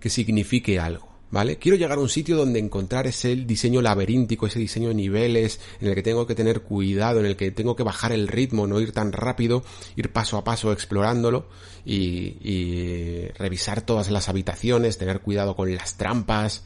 que 0.00 0.10
signifique 0.10 0.78
algo. 0.78 1.05
¿Vale? 1.30 1.56
Quiero 1.56 1.76
llegar 1.76 1.98
a 1.98 2.00
un 2.00 2.08
sitio 2.08 2.36
donde 2.36 2.58
encontrar 2.58 3.06
ese 3.06 3.34
diseño 3.34 3.82
laberíntico, 3.82 4.46
ese 4.46 4.58
diseño 4.58 4.88
de 4.88 4.94
niveles, 4.94 5.60
en 5.80 5.88
el 5.88 5.94
que 5.94 6.02
tengo 6.02 6.26
que 6.26 6.34
tener 6.34 6.62
cuidado, 6.62 7.20
en 7.20 7.26
el 7.26 7.36
que 7.36 7.50
tengo 7.50 7.76
que 7.76 7.82
bajar 7.82 8.12
el 8.12 8.28
ritmo, 8.28 8.66
no 8.66 8.80
ir 8.80 8.92
tan 8.92 9.12
rápido, 9.12 9.64
ir 9.96 10.12
paso 10.12 10.36
a 10.36 10.44
paso 10.44 10.72
explorándolo 10.72 11.46
y, 11.84 12.36
y 12.40 13.28
revisar 13.38 13.82
todas 13.82 14.10
las 14.10 14.28
habitaciones, 14.28 14.98
tener 14.98 15.20
cuidado 15.20 15.56
con 15.56 15.74
las 15.74 15.96
trampas, 15.96 16.64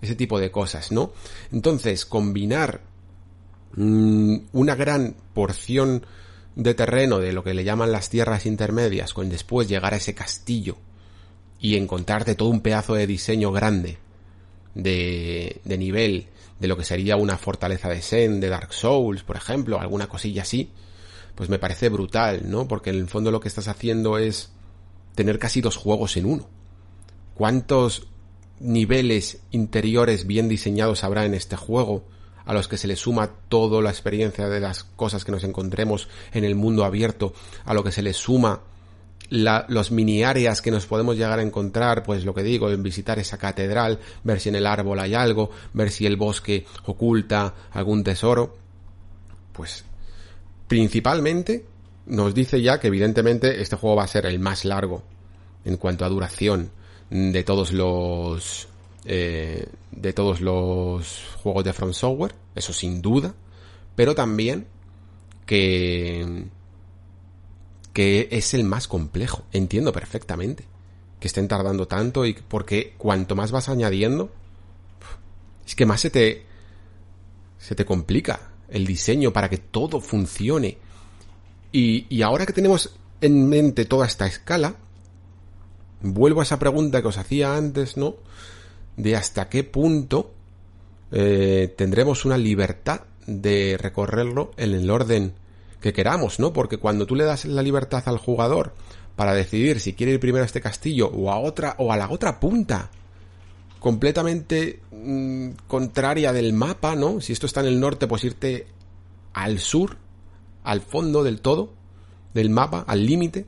ese 0.00 0.14
tipo 0.14 0.38
de 0.38 0.50
cosas, 0.50 0.92
¿no? 0.92 1.12
Entonces, 1.52 2.04
combinar 2.04 2.82
mmm, 3.76 4.36
una 4.52 4.74
gran 4.74 5.14
porción 5.32 6.04
de 6.54 6.74
terreno 6.74 7.18
de 7.18 7.32
lo 7.32 7.42
que 7.42 7.54
le 7.54 7.64
llaman 7.64 7.92
las 7.92 8.10
tierras 8.10 8.44
intermedias, 8.44 9.14
con 9.14 9.30
después 9.30 9.68
llegar 9.68 9.94
a 9.94 9.96
ese 9.96 10.14
castillo 10.14 10.76
y 11.62 11.76
encontrarte 11.76 12.34
todo 12.34 12.50
un 12.50 12.60
pedazo 12.60 12.94
de 12.94 13.06
diseño 13.06 13.52
grande 13.52 13.96
de, 14.74 15.60
de 15.64 15.78
nivel 15.78 16.26
de 16.58 16.68
lo 16.68 16.76
que 16.76 16.84
sería 16.84 17.16
una 17.16 17.38
fortaleza 17.38 17.88
de 17.88 18.02
Zen, 18.02 18.40
de 18.40 18.48
Dark 18.48 18.74
Souls, 18.74 19.22
por 19.22 19.36
ejemplo, 19.36 19.80
alguna 19.80 20.08
cosilla 20.08 20.42
así, 20.42 20.70
pues 21.36 21.48
me 21.48 21.60
parece 21.60 21.88
brutal, 21.88 22.50
¿no? 22.50 22.68
Porque 22.68 22.90
en 22.90 22.96
el 22.96 23.08
fondo 23.08 23.30
lo 23.30 23.40
que 23.40 23.48
estás 23.48 23.68
haciendo 23.68 24.18
es 24.18 24.50
tener 25.14 25.38
casi 25.38 25.60
dos 25.60 25.76
juegos 25.76 26.16
en 26.16 26.26
uno. 26.26 26.48
¿Cuántos 27.34 28.08
niveles 28.58 29.40
interiores 29.52 30.26
bien 30.26 30.48
diseñados 30.48 31.04
habrá 31.04 31.24
en 31.24 31.34
este 31.34 31.56
juego? 31.56 32.04
a 32.44 32.54
los 32.54 32.66
que 32.66 32.76
se 32.76 32.88
le 32.88 32.96
suma 32.96 33.30
toda 33.48 33.80
la 33.80 33.90
experiencia 33.90 34.48
de 34.48 34.58
las 34.58 34.82
cosas 34.82 35.24
que 35.24 35.30
nos 35.30 35.44
encontremos 35.44 36.08
en 36.32 36.42
el 36.42 36.56
mundo 36.56 36.84
abierto, 36.84 37.32
a 37.64 37.72
lo 37.72 37.84
que 37.84 37.92
se 37.92 38.02
le 38.02 38.12
suma 38.12 38.62
la, 39.32 39.64
los 39.68 39.90
mini 39.90 40.22
áreas 40.22 40.60
que 40.60 40.70
nos 40.70 40.84
podemos 40.84 41.16
llegar 41.16 41.38
a 41.38 41.42
encontrar, 41.42 42.02
pues 42.02 42.24
lo 42.26 42.34
que 42.34 42.42
digo, 42.42 42.70
en 42.70 42.82
visitar 42.82 43.18
esa 43.18 43.38
catedral, 43.38 43.98
ver 44.22 44.40
si 44.40 44.50
en 44.50 44.56
el 44.56 44.66
árbol 44.66 44.98
hay 44.98 45.14
algo, 45.14 45.50
ver 45.72 45.90
si 45.90 46.04
el 46.04 46.16
bosque 46.16 46.66
oculta 46.84 47.54
algún 47.70 48.04
tesoro, 48.04 48.54
pues 49.52 49.84
principalmente 50.68 51.64
nos 52.06 52.34
dice 52.34 52.60
ya 52.60 52.78
que 52.78 52.88
evidentemente 52.88 53.62
este 53.62 53.76
juego 53.76 53.96
va 53.96 54.04
a 54.04 54.08
ser 54.08 54.26
el 54.26 54.38
más 54.38 54.66
largo 54.66 55.02
en 55.64 55.78
cuanto 55.78 56.04
a 56.04 56.10
duración 56.10 56.70
de 57.08 57.42
todos 57.42 57.72
los 57.72 58.68
eh, 59.06 59.66
de 59.92 60.12
todos 60.12 60.42
los 60.42 61.36
juegos 61.42 61.64
de 61.64 61.72
From 61.72 61.94
Software, 61.94 62.34
eso 62.54 62.72
sin 62.74 63.00
duda, 63.00 63.34
pero 63.96 64.14
también 64.14 64.66
que 65.46 66.48
que 67.92 68.28
es 68.30 68.54
el 68.54 68.64
más 68.64 68.88
complejo. 68.88 69.44
Entiendo 69.52 69.92
perfectamente 69.92 70.64
que 71.20 71.28
estén 71.28 71.48
tardando 71.48 71.86
tanto 71.86 72.26
y 72.26 72.34
porque 72.34 72.94
cuanto 72.98 73.36
más 73.36 73.52
vas 73.52 73.68
añadiendo, 73.68 74.30
es 75.66 75.74
que 75.74 75.86
más 75.86 76.00
se 76.00 76.10
te 76.10 76.46
se 77.58 77.76
te 77.76 77.84
complica 77.84 78.50
el 78.68 78.86
diseño 78.86 79.32
para 79.32 79.48
que 79.48 79.58
todo 79.58 80.00
funcione. 80.00 80.78
Y, 81.70 82.06
y 82.08 82.22
ahora 82.22 82.44
que 82.44 82.52
tenemos 82.52 82.90
en 83.20 83.48
mente 83.48 83.84
toda 83.84 84.06
esta 84.06 84.26
escala, 84.26 84.74
vuelvo 86.02 86.40
a 86.40 86.42
esa 86.42 86.58
pregunta 86.58 87.00
que 87.00 87.08
os 87.08 87.18
hacía 87.18 87.56
antes, 87.56 87.96
¿no? 87.96 88.16
De 88.96 89.16
hasta 89.16 89.48
qué 89.48 89.62
punto 89.62 90.34
eh, 91.12 91.72
tendremos 91.76 92.24
una 92.24 92.36
libertad 92.36 93.02
de 93.26 93.76
recorrerlo 93.78 94.50
en 94.56 94.72
el 94.72 94.90
orden 94.90 95.34
que 95.82 95.92
queramos, 95.92 96.40
¿no? 96.40 96.54
Porque 96.54 96.78
cuando 96.78 97.06
tú 97.06 97.14
le 97.14 97.24
das 97.24 97.44
la 97.44 97.60
libertad 97.60 98.02
al 98.06 98.16
jugador 98.16 98.74
para 99.16 99.34
decidir 99.34 99.80
si 99.80 99.92
quiere 99.92 100.12
ir 100.12 100.20
primero 100.20 100.42
a 100.42 100.46
este 100.46 100.62
castillo 100.62 101.08
o 101.08 101.30
a 101.30 101.38
otra 101.38 101.74
o 101.78 101.92
a 101.92 101.98
la 101.98 102.08
otra 102.08 102.40
punta 102.40 102.90
completamente 103.78 104.80
mmm, 104.92 105.50
contraria 105.66 106.32
del 106.32 106.52
mapa, 106.52 106.94
¿no? 106.94 107.20
Si 107.20 107.32
esto 107.32 107.46
está 107.46 107.60
en 107.60 107.66
el 107.66 107.80
norte, 107.80 108.06
pues 108.06 108.24
irte 108.24 108.66
al 109.34 109.58
sur, 109.58 109.98
al 110.62 110.80
fondo 110.80 111.24
del 111.24 111.40
todo 111.40 111.74
del 112.32 112.48
mapa, 112.48 112.84
al 112.86 113.04
límite, 113.04 113.44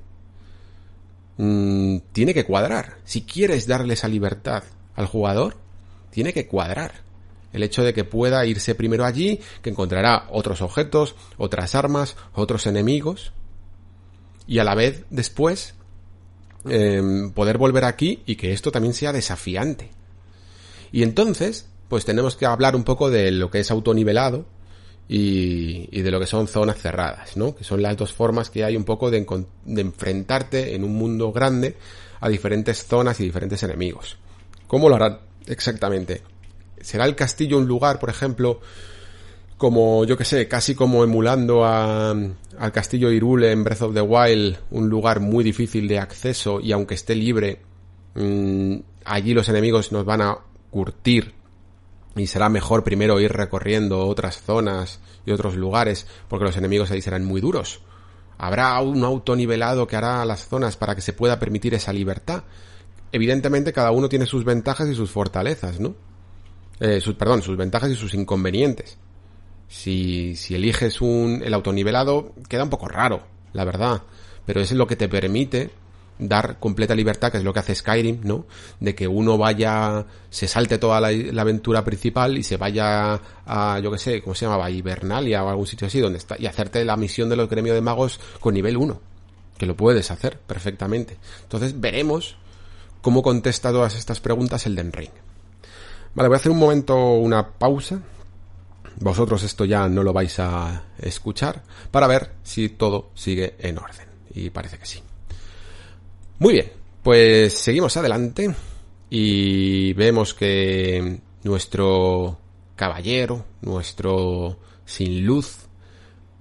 mmm, 1.38 1.98
tiene 2.12 2.34
que 2.34 2.44
cuadrar. 2.44 2.98
Si 3.04 3.22
quieres 3.22 3.66
darle 3.66 3.94
esa 3.94 4.08
libertad 4.08 4.64
al 4.96 5.06
jugador, 5.06 5.56
tiene 6.10 6.32
que 6.32 6.48
cuadrar 6.48 7.03
el 7.54 7.62
hecho 7.62 7.82
de 7.82 7.94
que 7.94 8.04
pueda 8.04 8.44
irse 8.44 8.74
primero 8.74 9.04
allí, 9.04 9.40
que 9.62 9.70
encontrará 9.70 10.26
otros 10.30 10.60
objetos, 10.60 11.14
otras 11.38 11.74
armas, 11.74 12.16
otros 12.34 12.66
enemigos, 12.66 13.32
y 14.46 14.58
a 14.58 14.64
la 14.64 14.74
vez 14.74 15.04
después 15.08 15.74
eh, 16.68 17.00
poder 17.32 17.56
volver 17.56 17.84
aquí 17.84 18.22
y 18.26 18.36
que 18.36 18.52
esto 18.52 18.72
también 18.72 18.92
sea 18.92 19.12
desafiante. 19.12 19.90
Y 20.90 21.02
entonces, 21.02 21.68
pues 21.88 22.04
tenemos 22.04 22.36
que 22.36 22.44
hablar 22.44 22.74
un 22.74 22.84
poco 22.84 23.08
de 23.08 23.30
lo 23.30 23.50
que 23.50 23.60
es 23.60 23.70
autonivelado 23.70 24.46
y, 25.08 25.88
y 25.92 26.02
de 26.02 26.10
lo 26.10 26.18
que 26.18 26.26
son 26.26 26.48
zonas 26.48 26.78
cerradas, 26.78 27.36
¿no? 27.36 27.54
Que 27.54 27.62
son 27.62 27.82
las 27.82 27.96
dos 27.96 28.12
formas 28.12 28.50
que 28.50 28.64
hay 28.64 28.76
un 28.76 28.84
poco 28.84 29.10
de, 29.12 29.24
de 29.64 29.80
enfrentarte 29.80 30.74
en 30.74 30.82
un 30.82 30.94
mundo 30.96 31.30
grande 31.32 31.76
a 32.20 32.28
diferentes 32.28 32.84
zonas 32.84 33.20
y 33.20 33.24
diferentes 33.24 33.62
enemigos. 33.62 34.16
¿Cómo 34.66 34.88
lo 34.88 34.96
harán 34.96 35.20
exactamente? 35.46 36.22
¿Será 36.84 37.06
el 37.06 37.16
castillo 37.16 37.56
un 37.56 37.66
lugar, 37.66 37.98
por 37.98 38.10
ejemplo, 38.10 38.60
como, 39.56 40.04
yo 40.04 40.18
que 40.18 40.26
sé, 40.26 40.46
casi 40.48 40.74
como 40.74 41.02
emulando 41.02 41.64
a, 41.64 42.10
al 42.10 42.72
castillo 42.72 43.10
Irule 43.10 43.52
en 43.52 43.64
Breath 43.64 43.80
of 43.80 43.94
the 43.94 44.02
Wild, 44.02 44.58
un 44.70 44.90
lugar 44.90 45.20
muy 45.20 45.42
difícil 45.42 45.88
de 45.88 45.98
acceso 45.98 46.60
y 46.60 46.72
aunque 46.72 46.92
esté 46.92 47.14
libre, 47.14 47.62
mmm, 48.14 48.76
allí 49.06 49.32
los 49.32 49.48
enemigos 49.48 49.92
nos 49.92 50.04
van 50.04 50.20
a 50.20 50.36
curtir 50.70 51.32
y 52.16 52.26
será 52.26 52.50
mejor 52.50 52.84
primero 52.84 53.18
ir 53.18 53.32
recorriendo 53.32 54.06
otras 54.06 54.42
zonas 54.42 55.00
y 55.24 55.30
otros 55.30 55.56
lugares 55.56 56.06
porque 56.28 56.44
los 56.44 56.58
enemigos 56.58 56.90
ahí 56.90 57.00
serán 57.00 57.24
muy 57.24 57.40
duros. 57.40 57.80
Habrá 58.36 58.78
un 58.82 59.02
autonivelado 59.04 59.86
que 59.86 59.96
hará 59.96 60.22
las 60.26 60.48
zonas 60.48 60.76
para 60.76 60.94
que 60.94 61.00
se 61.00 61.14
pueda 61.14 61.38
permitir 61.38 61.72
esa 61.72 61.94
libertad. 61.94 62.44
Evidentemente 63.10 63.72
cada 63.72 63.90
uno 63.90 64.10
tiene 64.10 64.26
sus 64.26 64.44
ventajas 64.44 64.86
y 64.90 64.94
sus 64.94 65.10
fortalezas, 65.10 65.80
¿no? 65.80 65.94
Eh, 66.80 67.00
sus, 67.00 67.14
perdón, 67.14 67.42
sus 67.42 67.56
ventajas 67.56 67.90
y 67.90 67.96
sus 67.96 68.14
inconvenientes. 68.14 68.98
Si, 69.68 70.36
si 70.36 70.54
eliges 70.54 71.00
un, 71.00 71.42
el 71.44 71.54
autonivelado, 71.54 72.32
queda 72.48 72.64
un 72.64 72.70
poco 72.70 72.88
raro, 72.88 73.22
la 73.52 73.64
verdad. 73.64 74.02
Pero 74.46 74.60
es 74.60 74.72
lo 74.72 74.86
que 74.86 74.96
te 74.96 75.08
permite 75.08 75.70
dar 76.18 76.58
completa 76.60 76.94
libertad, 76.94 77.32
que 77.32 77.38
es 77.38 77.44
lo 77.44 77.52
que 77.52 77.60
hace 77.60 77.74
Skyrim, 77.74 78.20
¿no? 78.22 78.46
De 78.80 78.94
que 78.94 79.08
uno 79.08 79.36
vaya, 79.36 80.06
se 80.30 80.46
salte 80.46 80.78
toda 80.78 81.00
la, 81.00 81.42
aventura 81.42 81.84
principal 81.84 82.38
y 82.38 82.42
se 82.42 82.56
vaya 82.56 83.20
a, 83.46 83.80
yo 83.80 83.90
que 83.90 83.98
sé, 83.98 84.22
¿cómo 84.22 84.34
se 84.34 84.46
llamaba? 84.46 84.70
Hibernalia 84.70 85.42
o 85.42 85.48
algún 85.48 85.66
sitio 85.66 85.86
así, 85.86 86.00
donde 86.00 86.18
está, 86.18 86.36
y 86.38 86.46
hacerte 86.46 86.84
la 86.84 86.96
misión 86.96 87.28
de 87.28 87.36
los 87.36 87.48
gremios 87.48 87.74
de 87.74 87.80
magos 87.80 88.20
con 88.40 88.54
nivel 88.54 88.76
1. 88.76 89.00
Que 89.58 89.66
lo 89.66 89.76
puedes 89.76 90.10
hacer 90.10 90.38
perfectamente. 90.38 91.16
Entonces 91.42 91.80
veremos 91.80 92.36
cómo 93.00 93.22
contesta 93.22 93.70
todas 93.70 93.96
estas 93.96 94.20
preguntas 94.20 94.66
el 94.66 94.74
Den 94.74 94.92
Ring. 94.92 95.23
Vale, 96.14 96.28
voy 96.28 96.36
a 96.36 96.38
hacer 96.38 96.52
un 96.52 96.58
momento 96.58 96.96
una 96.96 97.48
pausa. 97.48 98.00
Vosotros 99.00 99.42
esto 99.42 99.64
ya 99.64 99.88
no 99.88 100.04
lo 100.04 100.12
vais 100.12 100.38
a 100.38 100.84
escuchar 100.98 101.62
para 101.90 102.06
ver 102.06 102.30
si 102.44 102.68
todo 102.68 103.10
sigue 103.14 103.56
en 103.58 103.78
orden. 103.78 104.06
Y 104.32 104.50
parece 104.50 104.78
que 104.78 104.86
sí. 104.86 105.02
Muy 106.38 106.54
bien, 106.54 106.72
pues 107.02 107.54
seguimos 107.54 107.96
adelante 107.96 108.54
y 109.10 109.92
vemos 109.94 110.34
que 110.34 111.20
nuestro 111.42 112.38
caballero, 112.76 113.44
nuestro 113.62 114.58
sin 114.84 115.24
luz, 115.24 115.66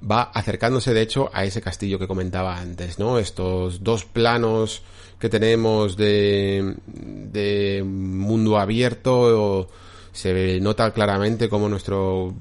va 0.10 0.24
acercándose 0.24 0.94
de 0.94 1.02
hecho 1.02 1.30
a 1.34 1.46
ese 1.46 1.62
castillo 1.62 1.98
que 1.98 2.08
comentaba 2.08 2.58
antes, 2.58 3.00
¿no? 3.00 3.18
Estos 3.18 3.84
dos 3.84 4.06
planos 4.06 4.84
que 5.20 5.30
tenemos 5.30 5.96
de, 5.98 6.76
de 6.86 7.84
mundo 7.84 8.58
abierto, 8.58 9.70
se 10.12 10.60
nota 10.60 10.92
claramente 10.92 11.50
como 11.50 11.70
nuestro 11.70 12.34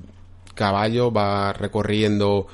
caballo 0.54 1.12
va 1.12 1.52
recorriendo 1.52 2.46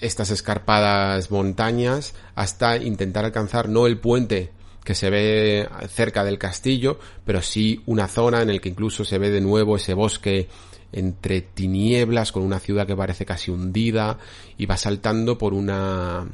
estas 0.00 0.30
escarpadas 0.30 1.30
montañas 1.30 2.14
hasta 2.34 2.76
intentar 2.76 3.24
alcanzar 3.24 3.68
no 3.68 3.86
el 3.86 3.98
puente 3.98 4.52
que 4.84 4.94
se 4.94 5.08
ve 5.08 5.68
cerca 5.88 6.24
del 6.24 6.38
castillo, 6.38 6.98
pero 7.24 7.40
sí 7.40 7.82
una 7.86 8.06
zona 8.06 8.42
en 8.42 8.50
el 8.50 8.60
que 8.60 8.68
incluso 8.68 9.04
se 9.04 9.18
ve 9.18 9.30
de 9.30 9.40
nuevo 9.40 9.76
ese 9.76 9.94
bosque 9.94 10.48
entre 10.92 11.40
tinieblas 11.40 12.30
con 12.30 12.42
una 12.42 12.60
ciudad 12.60 12.86
que 12.86 12.94
parece 12.94 13.24
casi 13.24 13.50
hundida 13.50 14.18
y 14.58 14.66
va 14.66 14.76
saltando 14.76 15.38
por 15.38 15.54
una 15.54 16.26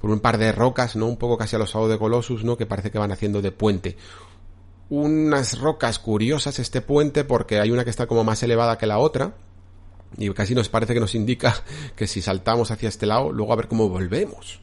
por 0.00 0.10
un 0.10 0.20
par 0.20 0.38
de 0.38 0.52
rocas, 0.52 0.96
¿no? 0.96 1.06
Un 1.06 1.16
poco 1.16 1.36
casi 1.36 1.56
a 1.56 1.58
los 1.58 1.72
de 1.72 1.98
Colossus, 1.98 2.44
¿no? 2.44 2.56
Que 2.56 2.66
parece 2.66 2.90
que 2.90 2.98
van 2.98 3.12
haciendo 3.12 3.42
de 3.42 3.52
puente. 3.52 3.96
Unas 4.90 5.58
rocas 5.58 5.98
curiosas 5.98 6.58
este 6.58 6.80
puente 6.80 7.24
porque 7.24 7.60
hay 7.60 7.70
una 7.70 7.84
que 7.84 7.90
está 7.90 8.06
como 8.06 8.24
más 8.24 8.42
elevada 8.42 8.78
que 8.78 8.86
la 8.86 8.98
otra, 8.98 9.34
y 10.16 10.30
casi 10.30 10.54
nos 10.54 10.68
parece 10.68 10.94
que 10.94 11.00
nos 11.00 11.14
indica 11.14 11.62
que 11.96 12.06
si 12.06 12.22
saltamos 12.22 12.70
hacia 12.70 12.88
este 12.88 13.06
lado, 13.06 13.32
luego 13.32 13.52
a 13.52 13.56
ver 13.56 13.68
cómo 13.68 13.88
volvemos. 13.88 14.60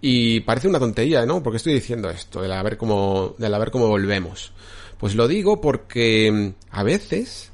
Y 0.00 0.40
parece 0.40 0.68
una 0.68 0.78
tontería, 0.78 1.26
¿no? 1.26 1.42
Porque 1.42 1.56
estoy 1.56 1.74
diciendo 1.74 2.08
esto, 2.08 2.40
de 2.40 2.54
a 2.54 2.62
ver 2.62 2.76
cómo, 2.76 3.34
de 3.36 3.46
a 3.46 3.58
ver 3.58 3.70
cómo 3.70 3.88
volvemos. 3.88 4.52
Pues 4.98 5.14
lo 5.14 5.26
digo 5.26 5.60
porque 5.60 6.30
mm, 6.32 6.74
a 6.74 6.82
veces, 6.84 7.50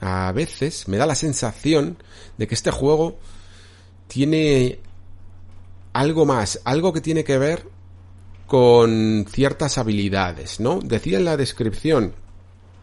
a 0.00 0.30
veces 0.32 0.86
me 0.88 0.96
da 0.96 1.06
la 1.06 1.16
sensación 1.16 1.96
de 2.38 2.46
que 2.46 2.54
este 2.54 2.70
juego 2.70 3.18
tiene 4.06 4.78
algo 5.96 6.26
más, 6.26 6.60
algo 6.64 6.92
que 6.92 7.00
tiene 7.00 7.24
que 7.24 7.38
ver 7.38 7.66
con 8.46 9.24
ciertas 9.30 9.78
habilidades, 9.78 10.60
¿no? 10.60 10.78
Decía 10.80 11.16
en 11.16 11.24
la 11.24 11.38
descripción 11.38 12.14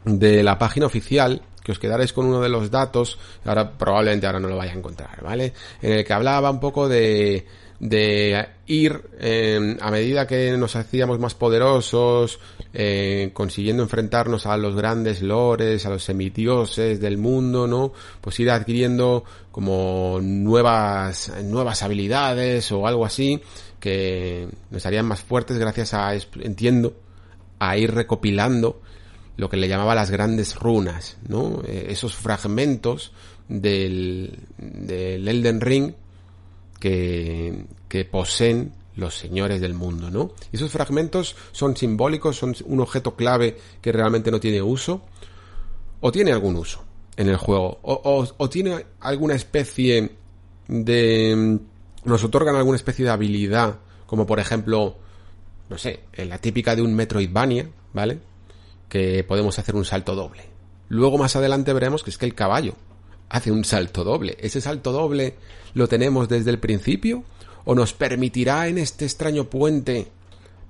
de 0.03 0.41
la 0.41 0.57
página 0.57 0.87
oficial 0.87 1.43
que 1.63 1.71
os 1.71 1.79
quedaréis 1.79 2.11
con 2.11 2.25
uno 2.25 2.41
de 2.41 2.49
los 2.49 2.71
datos, 2.71 3.19
ahora 3.45 3.77
probablemente 3.77 4.25
ahora 4.25 4.39
no 4.39 4.49
lo 4.49 4.57
vaya 4.57 4.73
a 4.73 4.77
encontrar, 4.77 5.21
¿vale? 5.21 5.53
En 5.81 5.93
el 5.93 6.03
que 6.03 6.11
hablaba 6.11 6.49
un 6.49 6.59
poco 6.59 6.89
de, 6.89 7.45
de 7.83 8.47
ir 8.65 9.09
eh, 9.19 9.75
a 9.81 9.91
medida 9.91 10.25
que 10.25 10.55
nos 10.55 10.77
hacíamos 10.77 11.19
más 11.19 11.35
poderosos, 11.35 12.39
eh, 12.73 13.31
consiguiendo 13.33 13.83
enfrentarnos 13.83 14.45
a 14.45 14.55
los 14.55 14.73
grandes 14.73 15.21
lores, 15.21 15.85
a 15.85 15.89
los 15.89 16.05
semidioses 16.05 17.01
del 17.01 17.17
mundo, 17.17 17.67
¿no? 17.67 17.91
Pues 18.21 18.39
ir 18.39 18.51
adquiriendo 18.51 19.25
como 19.51 20.19
nuevas, 20.21 21.33
nuevas 21.43 21.83
habilidades 21.83 22.71
o 22.71 22.87
algo 22.87 23.05
así 23.05 23.41
que 23.81 24.47
nos 24.71 24.85
harían 24.85 25.05
más 25.05 25.19
fuertes 25.19 25.57
gracias 25.57 25.93
a, 25.93 26.13
entiendo, 26.39 26.95
a 27.59 27.75
ir 27.75 27.93
recopilando 27.93 28.81
lo 29.35 29.49
que 29.49 29.57
le 29.57 29.67
llamaba 29.67 29.93
las 29.93 30.09
grandes 30.09 30.55
runas, 30.55 31.17
¿no? 31.27 31.61
Eh, 31.67 31.87
esos 31.89 32.15
fragmentos 32.15 33.11
del, 33.49 34.39
del 34.57 35.27
Elden 35.27 35.59
Ring 35.59 35.93
que, 36.83 38.07
poseen 38.11 38.73
los 38.95 39.15
señores 39.17 39.61
del 39.61 39.73
mundo, 39.73 40.11
¿no? 40.11 40.33
Y 40.51 40.57
esos 40.57 40.69
fragmentos 40.69 41.35
son 41.51 41.77
simbólicos, 41.77 42.35
son 42.35 42.55
un 42.65 42.81
objeto 42.81 43.15
clave 43.15 43.57
que 43.81 43.91
realmente 43.91 44.31
no 44.31 44.39
tiene 44.39 44.61
uso, 44.61 45.01
o 46.01 46.11
tiene 46.11 46.33
algún 46.33 46.57
uso 46.57 46.83
en 47.15 47.29
el 47.29 47.37
juego, 47.37 47.79
o 47.81 48.49
tiene 48.49 48.85
alguna 48.99 49.35
especie 49.35 50.11
de... 50.67 51.59
nos 52.03 52.23
otorgan 52.23 52.55
alguna 52.55 52.75
especie 52.75 53.05
de 53.05 53.11
habilidad, 53.11 53.79
como 54.05 54.25
por 54.25 54.39
ejemplo, 54.39 54.97
no 55.69 55.77
sé, 55.77 56.01
la 56.17 56.37
típica 56.39 56.75
de 56.75 56.81
un 56.81 56.93
Metroidvania, 56.93 57.69
¿vale? 57.93 58.19
que 58.89 59.23
podemos 59.23 59.57
hacer 59.57 59.75
un 59.75 59.85
salto 59.85 60.15
doble. 60.15 60.43
Luego 60.89 61.17
más 61.17 61.35
adelante 61.35 61.71
veremos 61.73 62.03
que 62.03 62.09
es 62.09 62.17
que 62.17 62.25
el 62.25 62.35
caballo 62.35 62.75
hace 63.33 63.51
un 63.51 63.65
salto 63.65 64.03
doble. 64.03 64.37
¿Ese 64.39 64.61
salto 64.61 64.91
doble 64.91 65.33
lo 65.73 65.87
tenemos 65.87 66.29
desde 66.29 66.51
el 66.51 66.59
principio? 66.59 67.23
¿O 67.65 67.73
nos 67.73 67.91
permitirá 67.91 68.67
en 68.67 68.77
este 68.77 69.05
extraño 69.05 69.49
puente 69.49 70.07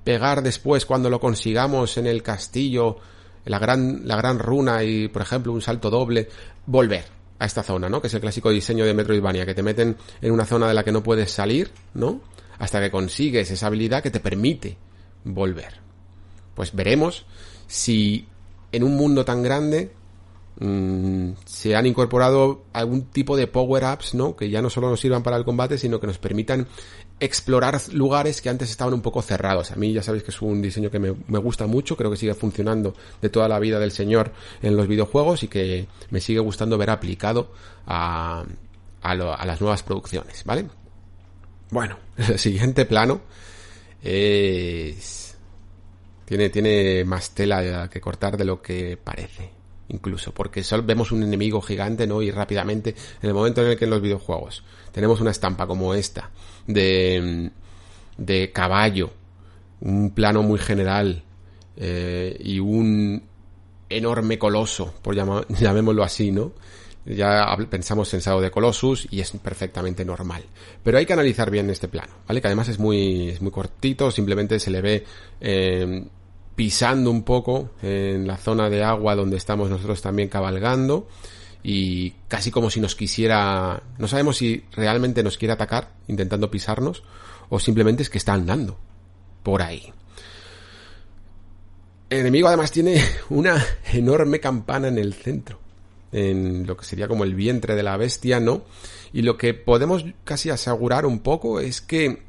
pegar 0.05 0.41
después 0.41 0.86
cuando 0.86 1.09
lo 1.09 1.20
consigamos 1.20 1.97
en 1.97 2.07
el 2.07 2.24
castillo 2.24 2.97
la 3.43 3.59
gran, 3.59 4.07
la 4.07 4.16
gran 4.16 4.39
runa 4.39 4.82
y, 4.82 5.09
por 5.09 5.22
ejemplo, 5.22 5.51
un 5.51 5.61
salto 5.61 5.89
doble, 5.89 6.30
volver 6.66 7.03
a 7.38 7.45
esta 7.45 7.64
zona, 7.64 7.89
¿no? 7.89 7.99
Que 7.99 8.07
es 8.07 8.14
el 8.14 8.22
clásico 8.22 8.49
diseño 8.49 8.86
de 8.86 8.93
Metroidvania, 8.93 9.45
que 9.45 9.53
te 9.53 9.61
meten 9.61 9.97
en 10.22 10.32
una 10.32 10.45
zona 10.45 10.66
de 10.66 10.74
la 10.74 10.86
que 10.86 10.93
no 10.93 11.03
puedes 11.03 11.32
salir, 11.32 11.70
¿no? 11.93 12.22
Hasta 12.59 12.80
que 12.80 12.89
consigues 12.89 13.51
esa 13.51 13.68
habilidad 13.68 14.01
que 14.01 14.11
te 14.11 14.22
permite 14.22 14.78
volver. 15.26 15.82
Pues 16.55 16.74
veremos 16.74 17.26
si 17.68 18.26
en 18.72 18.84
un 18.84 18.95
mundo 18.95 19.26
tan 19.26 19.43
grande 19.43 19.91
mm, 20.60 21.32
se 21.45 21.76
han 21.76 21.86
incorporado 21.86 22.66
algún 22.74 23.06
tipo 23.06 23.36
de 23.38 23.47
power-ups, 23.47 24.14
¿no? 24.14 24.36
Que 24.36 24.49
ya 24.49 24.62
no 24.62 24.70
solo 24.70 24.89
nos 24.89 24.99
sirvan 24.99 25.24
para 25.24 25.38
el 25.38 25.45
combate, 25.45 25.78
sino 25.78 25.99
que 25.99 26.08
nos 26.08 26.18
permitan 26.18 26.68
explorar 27.20 27.80
lugares 27.93 28.41
que 28.41 28.49
antes 28.49 28.70
estaban 28.70 28.93
un 28.93 29.01
poco 29.01 29.22
cerrados. 29.22 29.72
A 29.72 29.76
mí 29.76 29.93
ya 29.93 30.04
sabéis 30.04 30.24
que 30.24 30.32
es 30.32 30.41
un 30.41 30.62
diseño 30.62 30.91
que 30.91 30.99
me, 30.99 31.12
gusta 31.39 31.68
mucho, 31.68 31.95
creo 31.95 32.12
que 32.12 32.18
sigue 32.18 32.34
funcionando 32.34 32.95
de 33.22 33.30
toda 33.30 33.47
la 33.47 33.60
vida 33.60 33.80
del 33.80 33.91
señor 33.91 34.34
en 34.62 34.76
los 34.76 34.88
videojuegos 34.88 35.43
y 35.43 35.47
que 35.47 35.88
me 36.10 36.20
sigue 36.20 36.39
gustando 36.39 36.78
ver 36.78 36.89
aplicado 36.89 37.51
a, 37.88 38.43
las 39.01 39.62
nuevas 39.62 39.84
producciones, 39.84 40.43
¿vale? 40.43 40.66
Bueno, 41.72 41.97
el 42.18 42.39
siguiente 42.39 42.86
plano 42.86 43.22
es 44.01 45.38
tiene, 46.26 46.49
tiene 46.49 47.06
más 47.06 47.32
tela 47.32 47.89
que 47.89 48.01
cortar 48.01 48.36
de 48.36 48.45
lo 48.45 48.62
que 48.62 48.97
parece. 48.97 49.53
Incluso, 49.89 50.34
porque 50.34 50.63
solo 50.63 50.84
vemos 50.84 51.11
un 51.11 51.23
enemigo 51.23 51.61
gigante, 51.61 52.07
¿no? 52.07 52.21
Y 52.21 52.31
rápidamente, 52.31 52.95
en 53.21 53.27
el 53.27 53.34
momento 53.34 53.61
en 53.61 53.71
el 53.71 53.77
que 53.77 53.86
en 53.86 53.91
los 53.91 54.01
videojuegos 54.01 54.63
tenemos 54.91 55.19
una 55.21 55.31
estampa 55.31 55.67
como 55.67 55.93
esta, 55.93 56.29
de, 56.67 57.51
de 58.17 58.51
caballo, 58.51 59.11
un 59.81 60.11
plano 60.11 60.41
muy 60.41 60.59
general, 60.59 61.23
eh, 61.75 62.38
y 62.39 62.59
un 62.59 63.23
enorme 63.89 64.38
coloso, 64.38 64.93
por 65.01 65.15
llamémoslo 65.49 66.03
así, 66.03 66.31
¿no? 66.31 66.53
Ya 67.05 67.45
pensamos 67.69 68.13
en 68.13 68.21
Sao 68.21 68.39
de 68.39 68.49
Colossus 68.49 69.07
y 69.11 69.19
es 69.19 69.31
perfectamente 69.31 70.05
normal. 70.05 70.43
Pero 70.84 70.97
hay 70.97 71.05
que 71.05 71.11
analizar 71.11 71.51
bien 71.51 71.69
este 71.69 71.89
plano, 71.89 72.13
¿vale? 72.25 72.39
Que 72.39 72.47
además 72.47 72.69
es 72.69 72.79
muy, 72.79 73.29
es 73.29 73.41
muy 73.41 73.51
cortito, 73.51 74.09
simplemente 74.09 74.57
se 74.57 74.71
le 74.71 74.81
ve 74.81 75.03
eh, 75.41 76.05
pisando 76.56 77.10
un 77.10 77.24
poco 77.24 77.72
en 77.82 78.28
la 78.28 78.38
zona 78.38 78.70
de 78.70 78.84
agua 78.84 79.16
donde 79.16 79.38
estamos 79.38 79.70
nosotros 79.70 80.01
también 80.01 80.30
cabalgando 80.30 81.08
y 81.64 82.12
casi 82.28 82.51
como 82.51 82.70
si 82.70 82.80
nos 82.80 82.95
quisiera, 82.95 83.82
no 83.97 84.08
sabemos 84.08 84.38
si 84.38 84.66
realmente 84.74 85.24
nos 85.24 85.38
quiere 85.38 85.54
atacar 85.54 85.93
intentando 86.08 86.51
pisarnos 86.51 87.04
o 87.49 87.60
simplemente 87.60 88.04
es 88.04 88.10
que 88.10 88.18
está 88.18 88.34
andando 88.34 88.78
por 89.41 89.62
ahí. 89.62 89.91
El 92.10 92.20
enemigo 92.20 92.47
además 92.47 92.72
tiene 92.72 93.04
una 93.30 93.64
enorme 93.93 94.39
campana 94.39 94.89
en 94.89 94.97
el 94.97 95.14
centro 95.14 95.60
en 96.12 96.68
lo 96.68 96.78
que 96.78 96.86
sería 96.86 97.08
como 97.08 97.24
el 97.24 97.34
vientre 97.34 97.76
de 97.76 97.82
la 97.82 97.97
bestia, 97.97 98.39
¿no? 98.39 98.66
Y 99.14 99.24
lo 99.24 99.36
que 99.36 99.56
podemos 99.56 100.06
casi 100.24 100.51
asegurar 100.51 101.08
un 101.08 101.22
poco 101.22 101.60
es 101.60 101.82
que 101.82 102.22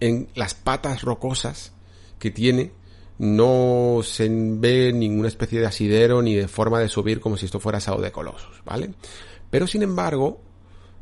en 0.00 0.28
las 0.34 0.54
patas 0.54 1.02
rocosas 1.02 1.72
que 2.18 2.30
tiene 2.30 2.72
no 3.18 4.00
se 4.02 4.28
ve 4.28 4.92
ninguna 4.92 5.28
especie 5.28 5.60
de 5.60 5.66
asidero 5.66 6.20
ni 6.20 6.34
de 6.34 6.48
forma 6.48 6.80
de 6.80 6.88
subir 6.88 7.20
como 7.20 7.36
si 7.36 7.46
esto 7.46 7.60
fuera 7.60 7.80
Sao 7.80 8.00
de 8.00 8.10
Colossus, 8.10 8.62
¿vale? 8.64 8.90
Pero 9.50 9.66
sin 9.66 9.82
embargo, 9.82 10.40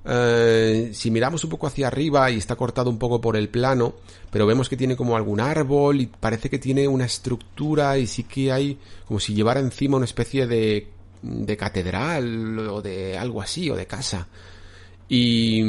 eh, 0.05 0.91
si 0.93 1.11
miramos 1.11 1.45
un 1.45 1.51
poco 1.51 1.67
hacia 1.67 1.87
arriba 1.87 2.31
y 2.31 2.37
está 2.37 2.57
cortado 2.57 2.91
un 2.91 2.99
poco 2.99 3.21
por 3.21 3.37
el 3.37 3.49
plano, 3.49 3.95
pero 4.31 4.47
vemos 4.47 4.69
que 4.69 4.77
tiene 4.77 4.97
como 4.97 5.17
algún 5.17 5.41
árbol 5.41 6.01
y 6.01 6.07
parece 6.07 6.51
que 6.51 6.59
tiene 6.59 6.87
una 6.89 7.07
estructura 7.07 7.97
y 7.99 8.07
sí 8.07 8.25
que 8.25 8.53
hay 8.53 8.79
como 9.07 9.21
si 9.21 9.35
llevara 9.35 9.61
encima 9.61 9.97
una 9.97 10.05
especie 10.05 10.47
de, 10.47 10.89
de 11.23 11.57
catedral 11.57 12.59
o 12.69 12.83
de 12.83 13.17
algo 13.17 13.41
así 13.41 13.71
o 13.71 13.77
de 13.77 13.87
casa. 13.87 14.29
Y, 15.09 15.63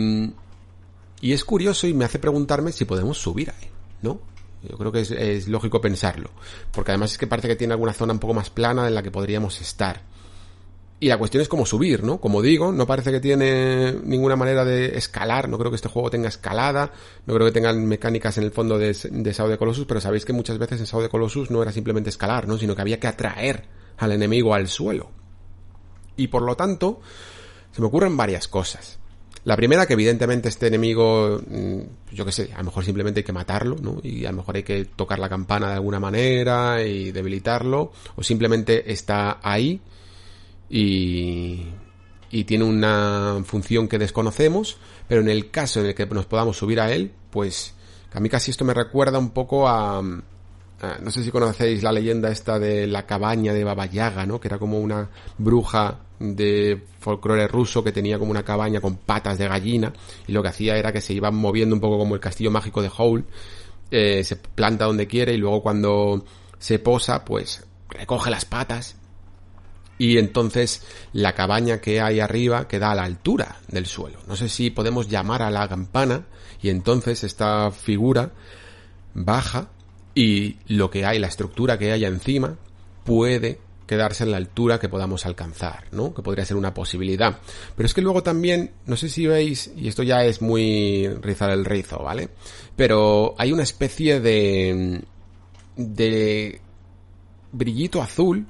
y 1.22 1.32
es 1.32 1.46
curioso 1.46 1.88
y 1.88 1.94
me 1.94 2.06
hace 2.06 2.20
preguntarme 2.20 2.72
si 2.72 2.86
podemos 2.86 3.18
subir 3.18 3.50
ahí, 3.52 3.70
¿no? 4.02 4.33
Yo 4.68 4.78
creo 4.78 4.92
que 4.92 5.02
es, 5.02 5.12
es, 5.12 5.48
lógico 5.48 5.82
pensarlo. 5.82 6.30
Porque 6.72 6.92
además 6.92 7.12
es 7.12 7.18
que 7.18 7.28
parece 7.28 7.48
que 7.48 7.56
tiene 7.56 7.74
alguna 7.74 7.94
zona 7.94 8.14
un 8.14 8.20
poco 8.20 8.34
más 8.34 8.50
plana 8.50 8.88
en 8.88 8.96
la 8.96 9.04
que 9.04 9.12
podríamos 9.12 9.60
estar. 9.62 10.02
Y 11.00 11.10
la 11.10 11.18
cuestión 11.18 11.42
es 11.42 11.50
cómo 11.50 11.66
subir, 11.66 12.02
¿no? 12.02 12.22
Como 12.22 12.42
digo, 12.42 12.72
no 12.72 12.88
parece 12.88 13.12
que 13.12 13.20
tiene 13.20 13.94
ninguna 14.06 14.38
manera 14.38 14.64
de 14.64 14.98
escalar. 14.98 15.50
No 15.50 15.58
creo 15.58 15.70
que 15.70 15.76
este 15.76 15.90
juego 15.90 16.10
tenga 16.10 16.30
escalada. 16.30 16.94
No 17.26 17.34
creo 17.34 17.46
que 17.48 17.52
tengan 17.52 17.86
mecánicas 17.86 18.38
en 18.38 18.46
el 18.46 18.52
fondo 18.52 18.80
de, 18.80 18.94
de 18.94 19.34
Sao 19.34 19.50
de 19.50 19.58
Colossus. 19.58 19.86
Pero 19.86 20.00
sabéis 20.00 20.24
que 20.24 20.32
muchas 20.32 20.58
veces 20.58 20.80
en 20.80 20.86
Sao 20.86 21.02
de 21.02 21.10
Colossus 21.10 21.52
no 21.52 21.62
era 21.62 21.74
simplemente 21.74 22.10
escalar, 22.10 22.48
¿no? 22.48 22.58
Sino 22.58 22.74
que 22.74 22.82
había 22.82 23.02
que 23.02 23.08
atraer 23.08 23.66
al 23.98 24.14
enemigo 24.14 24.54
al 24.54 24.70
suelo. 24.70 25.12
Y 26.16 26.28
por 26.28 26.44
lo 26.44 26.56
tanto, 26.56 27.02
se 27.74 27.82
me 27.82 27.88
ocurren 27.88 28.16
varias 28.16 28.48
cosas. 28.48 29.00
La 29.46 29.58
primera, 29.58 29.86
que 29.86 29.94
evidentemente 29.94 30.48
este 30.48 30.68
enemigo, 30.68 31.42
yo 32.12 32.26
qué 32.26 32.32
sé, 32.32 32.52
a 32.54 32.60
lo 32.60 32.66
mejor 32.66 32.86
simplemente 32.86 33.20
hay 33.20 33.24
que 33.26 33.34
matarlo, 33.34 33.76
¿no? 33.76 34.00
Y 34.02 34.26
a 34.26 34.32
lo 34.32 34.38
mejor 34.38 34.56
hay 34.56 34.64
que 34.64 34.86
tocar 34.86 35.20
la 35.20 35.28
campana 35.28 35.68
de 35.68 35.74
alguna 35.74 36.00
manera 36.00 36.82
y 36.82 37.12
debilitarlo, 37.12 37.92
o 38.16 38.24
simplemente 38.24 38.92
está 38.92 39.40
ahí 39.44 39.82
y, 40.70 41.66
y 42.32 42.44
tiene 42.46 42.64
una 42.64 43.44
función 43.44 43.90
que 43.90 44.00
desconocemos, 44.00 44.78
pero 45.10 45.20
en 45.20 45.28
el 45.28 45.52
caso 45.52 45.82
en 45.82 45.88
el 45.88 45.96
que 45.96 46.06
nos 46.06 46.26
podamos 46.26 46.56
subir 46.56 46.80
a 46.80 46.94
él, 46.94 47.12
pues 47.30 47.74
a 48.14 48.20
mí 48.22 48.30
casi 48.30 48.52
esto 48.52 48.64
me 48.64 48.74
recuerda 48.74 49.20
un 49.20 49.32
poco 49.32 49.68
a, 49.68 50.02
no 50.02 51.12
sé 51.12 51.24
si 51.24 51.32
conocéis 51.32 51.84
la 51.84 51.92
leyenda 51.92 52.30
esta 52.30 52.60
de 52.60 52.88
la 52.88 53.06
cabaña 53.06 53.54
de 53.54 53.64
Baba 53.64 53.88
¿no? 54.26 54.40
Que 54.40 54.48
era 54.48 54.58
como 54.58 54.80
una 54.80 55.10
bruja 55.38 56.00
de 56.24 56.82
folclore 57.00 57.48
ruso 57.48 57.84
que 57.84 57.92
tenía 57.92 58.18
como 58.18 58.32
una 58.32 58.44
cabaña 58.44 58.80
con 58.80 58.96
patas 58.96 59.38
de 59.38 59.48
gallina 59.48 59.92
y 60.26 60.32
lo 60.32 60.42
que 60.42 60.50
hacía 60.50 60.78
era 60.78 60.94
que 60.94 61.02
se 61.02 61.14
iba 61.14 61.30
moviendo 61.32 61.76
un 61.76 61.82
poco 61.82 61.98
como 61.98 62.16
el 62.16 62.22
castillo 62.22 62.50
mágico 62.50 62.82
de 62.82 62.90
Howl, 62.98 63.26
eh, 63.92 64.24
se 64.24 64.38
planta 64.38 64.86
donde 64.86 65.06
quiere 65.06 65.34
y 65.34 65.38
luego 65.38 65.62
cuando 65.62 66.24
se 66.60 66.80
posa 66.80 67.26
pues 67.26 67.66
recoge 67.90 68.32
las 68.32 68.46
patas 68.46 68.96
y 69.98 70.18
entonces 70.18 70.84
la 71.12 71.34
cabaña 71.34 71.82
que 71.82 72.02
hay 72.02 72.22
arriba 72.22 72.68
queda 72.68 72.92
a 72.92 72.96
la 72.96 73.04
altura 73.04 73.58
del 73.68 73.86
suelo. 73.86 74.20
No 74.28 74.36
sé 74.36 74.50
si 74.50 74.70
podemos 74.70 75.10
llamar 75.10 75.42
a 75.42 75.52
la 75.52 75.68
campana 75.68 76.26
y 76.62 76.70
entonces 76.70 77.24
esta 77.24 77.70
figura 77.72 78.32
baja 79.14 79.70
y 80.16 80.58
lo 80.68 80.90
que 80.90 81.06
hay, 81.06 81.20
la 81.20 81.28
estructura 81.28 81.78
que 81.78 81.92
haya 81.92 82.08
encima, 82.08 82.56
puede 83.04 83.60
quedarse 83.86 84.24
en 84.24 84.32
la 84.32 84.38
altura 84.38 84.80
que 84.80 84.90
podamos 84.90 85.26
alcanzar, 85.26 85.86
¿no? 85.92 86.14
Que 86.14 86.22
podría 86.22 86.46
ser 86.46 86.58
una 86.58 86.74
posibilidad. 86.74 87.40
Pero 87.76 87.86
es 87.86 87.94
que 87.94 88.02
luego 88.02 88.24
también, 88.24 88.72
no 88.86 88.96
sé 88.96 89.10
si 89.10 89.28
veis, 89.28 89.72
y 89.76 89.88
esto 89.88 90.04
ya 90.04 90.24
es 90.24 90.42
muy 90.42 91.08
rizar 91.22 91.52
el 91.52 91.66
rizo, 91.66 92.00
¿vale? 92.00 92.30
Pero 92.76 93.36
hay 93.38 93.52
una 93.52 93.64
especie 93.64 94.20
de 94.20 95.04
de 95.76 96.62
brillito 97.52 98.02
azul 98.02 98.46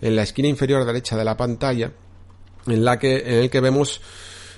en 0.00 0.16
la 0.16 0.22
esquina 0.22 0.48
inferior 0.48 0.84
derecha 0.84 1.16
de 1.16 1.24
la 1.24 1.36
pantalla 1.36 1.92
en 2.66 2.84
la 2.84 2.98
que 2.98 3.16
en 3.18 3.34
el 3.34 3.50
que 3.50 3.60
vemos 3.60 4.00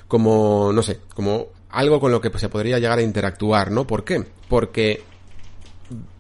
como 0.09 0.73
no 0.73 0.83
sé, 0.83 1.01
como 1.14 1.49
algo 1.71 2.01
con 2.01 2.12
lo 2.12 2.21
que 2.21 2.37
se 2.39 2.49
podría 2.49 2.79
llegar 2.79 2.99
a 2.99 3.03
interactuar, 3.03 3.71
¿no? 3.71 3.87
¿Por 3.87 4.05
qué? 4.05 4.25
Porque 4.49 5.03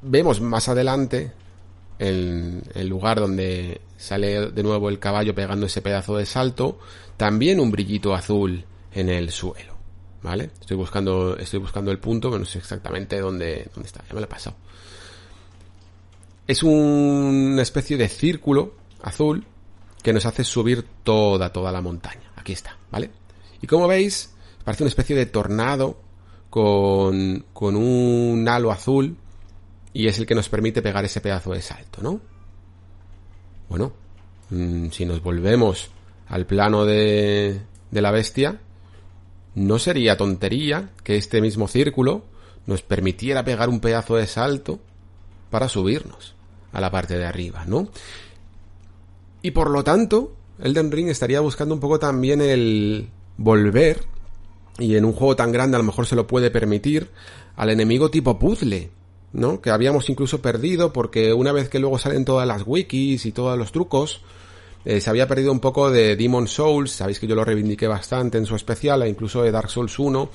vemos 0.02 0.40
más 0.40 0.68
adelante 0.68 1.32
el, 1.98 2.62
el, 2.74 2.88
lugar 2.88 3.20
donde 3.20 3.80
sale 3.96 4.50
de 4.50 4.62
nuevo 4.62 4.88
el 4.88 4.98
caballo 4.98 5.34
pegando 5.34 5.66
ese 5.66 5.82
pedazo 5.82 6.16
de 6.16 6.26
salto, 6.26 6.78
también 7.16 7.60
un 7.60 7.70
brillito 7.70 8.14
azul 8.14 8.64
en 8.92 9.08
el 9.08 9.30
suelo. 9.30 9.74
¿Vale? 10.22 10.50
Estoy 10.60 10.76
buscando, 10.76 11.36
estoy 11.36 11.60
buscando 11.60 11.90
el 11.92 11.98
punto, 11.98 12.36
no 12.36 12.44
sé 12.44 12.58
exactamente 12.58 13.20
dónde, 13.20 13.70
dónde 13.72 13.86
está, 13.86 14.02
ya 14.08 14.14
me 14.14 14.20
lo 14.20 14.26
he 14.26 14.28
pasado. 14.28 14.56
Es 16.46 16.62
una 16.62 17.62
especie 17.62 17.96
de 17.96 18.08
círculo 18.08 18.74
azul 19.02 19.44
que 20.02 20.12
nos 20.12 20.26
hace 20.26 20.44
subir 20.44 20.84
toda, 21.02 21.52
toda 21.52 21.70
la 21.70 21.80
montaña. 21.80 22.32
Aquí 22.36 22.52
está, 22.52 22.76
¿vale? 22.90 23.10
Y 23.60 23.66
como 23.66 23.86
veis, 23.86 24.34
parece 24.64 24.84
una 24.84 24.88
especie 24.88 25.16
de 25.16 25.26
tornado 25.26 25.98
con, 26.50 27.44
con 27.52 27.76
un 27.76 28.48
halo 28.48 28.70
azul 28.70 29.16
y 29.96 30.08
es 30.08 30.18
el 30.18 30.26
que 30.26 30.34
nos 30.34 30.50
permite 30.50 30.82
pegar 30.82 31.06
ese 31.06 31.22
pedazo 31.22 31.52
de 31.52 31.62
salto, 31.62 32.02
¿no? 32.02 32.20
Bueno, 33.70 33.94
mmm, 34.50 34.90
si 34.90 35.06
nos 35.06 35.22
volvemos 35.22 35.88
al 36.28 36.44
plano 36.44 36.84
de, 36.84 37.62
de 37.90 38.02
la 38.02 38.10
bestia, 38.10 38.60
no 39.54 39.78
sería 39.78 40.18
tontería 40.18 40.90
que 41.02 41.16
este 41.16 41.40
mismo 41.40 41.66
círculo 41.66 42.24
nos 42.66 42.82
permitiera 42.82 43.42
pegar 43.42 43.70
un 43.70 43.80
pedazo 43.80 44.16
de 44.16 44.26
salto 44.26 44.80
para 45.48 45.66
subirnos 45.66 46.34
a 46.72 46.80
la 46.82 46.90
parte 46.90 47.16
de 47.16 47.24
arriba, 47.24 47.64
¿no? 47.64 47.88
Y 49.40 49.52
por 49.52 49.70
lo 49.70 49.82
tanto, 49.82 50.36
Elden 50.58 50.92
Ring 50.92 51.08
estaría 51.08 51.40
buscando 51.40 51.74
un 51.74 51.80
poco 51.80 51.98
también 51.98 52.42
el 52.42 53.08
volver, 53.38 54.04
y 54.78 54.96
en 54.96 55.06
un 55.06 55.14
juego 55.14 55.36
tan 55.36 55.52
grande 55.52 55.76
a 55.76 55.78
lo 55.78 55.84
mejor 55.84 56.04
se 56.04 56.16
lo 56.16 56.26
puede 56.26 56.50
permitir, 56.50 57.08
al 57.56 57.70
enemigo 57.70 58.10
tipo 58.10 58.38
puzzle, 58.38 58.90
¿no? 59.32 59.60
Que 59.60 59.70
habíamos 59.70 60.08
incluso 60.08 60.40
perdido 60.40 60.92
porque 60.92 61.32
una 61.32 61.52
vez 61.52 61.68
que 61.68 61.78
luego 61.78 61.98
salen 61.98 62.24
todas 62.24 62.46
las 62.46 62.62
wikis 62.66 63.26
y 63.26 63.32
todos 63.32 63.58
los 63.58 63.72
trucos, 63.72 64.22
eh, 64.84 65.00
se 65.00 65.10
había 65.10 65.26
perdido 65.26 65.50
un 65.52 65.60
poco 65.60 65.90
de 65.90 66.16
Demon 66.16 66.46
Souls, 66.46 66.92
sabéis 66.92 67.18
que 67.18 67.26
yo 67.26 67.34
lo 67.34 67.44
reivindiqué 67.44 67.88
bastante 67.88 68.38
en 68.38 68.46
su 68.46 68.54
especial, 68.54 69.02
e 69.02 69.08
incluso 69.08 69.42
de 69.42 69.50
Dark 69.50 69.68
Souls 69.68 69.98
1, 69.98 70.30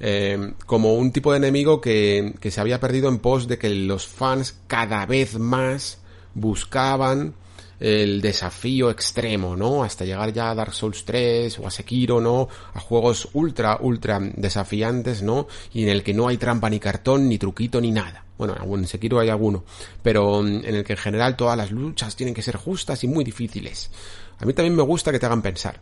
eh, 0.00 0.54
como 0.64 0.94
un 0.94 1.12
tipo 1.12 1.32
de 1.32 1.36
enemigo 1.36 1.80
que, 1.80 2.34
que 2.40 2.50
se 2.50 2.60
había 2.60 2.80
perdido 2.80 3.10
en 3.10 3.18
pos 3.18 3.46
de 3.46 3.58
que 3.58 3.68
los 3.68 4.06
fans 4.06 4.58
cada 4.66 5.04
vez 5.04 5.38
más 5.38 5.98
buscaban 6.34 7.34
el 7.80 8.20
desafío 8.20 8.90
extremo, 8.90 9.56
¿no? 9.56 9.82
Hasta 9.82 10.04
llegar 10.04 10.32
ya 10.32 10.50
a 10.50 10.54
Dark 10.54 10.74
Souls 10.74 11.04
3 11.04 11.58
o 11.58 11.66
a 11.66 11.70
Sekiro, 11.70 12.20
¿no? 12.20 12.48
A 12.74 12.80
juegos 12.80 13.28
ultra, 13.32 13.78
ultra 13.80 14.20
desafiantes, 14.20 15.22
¿no? 15.22 15.48
Y 15.72 15.82
en 15.84 15.88
el 15.88 16.02
que 16.02 16.12
no 16.12 16.28
hay 16.28 16.36
trampa 16.36 16.68
ni 16.68 16.78
cartón, 16.78 17.28
ni 17.28 17.38
truquito, 17.38 17.80
ni 17.80 17.90
nada. 17.90 18.24
Bueno, 18.36 18.54
en 18.62 18.86
Sekiro 18.86 19.18
hay 19.18 19.30
alguno, 19.30 19.64
pero 20.02 20.42
mm, 20.42 20.64
en 20.64 20.74
el 20.74 20.84
que 20.84 20.92
en 20.92 20.98
general 20.98 21.36
todas 21.36 21.56
las 21.56 21.70
luchas 21.70 22.16
tienen 22.16 22.34
que 22.34 22.42
ser 22.42 22.56
justas 22.56 23.02
y 23.02 23.08
muy 23.08 23.24
difíciles. 23.24 23.90
A 24.38 24.44
mí 24.44 24.52
también 24.52 24.76
me 24.76 24.82
gusta 24.82 25.10
que 25.10 25.18
te 25.18 25.26
hagan 25.26 25.42
pensar, 25.42 25.80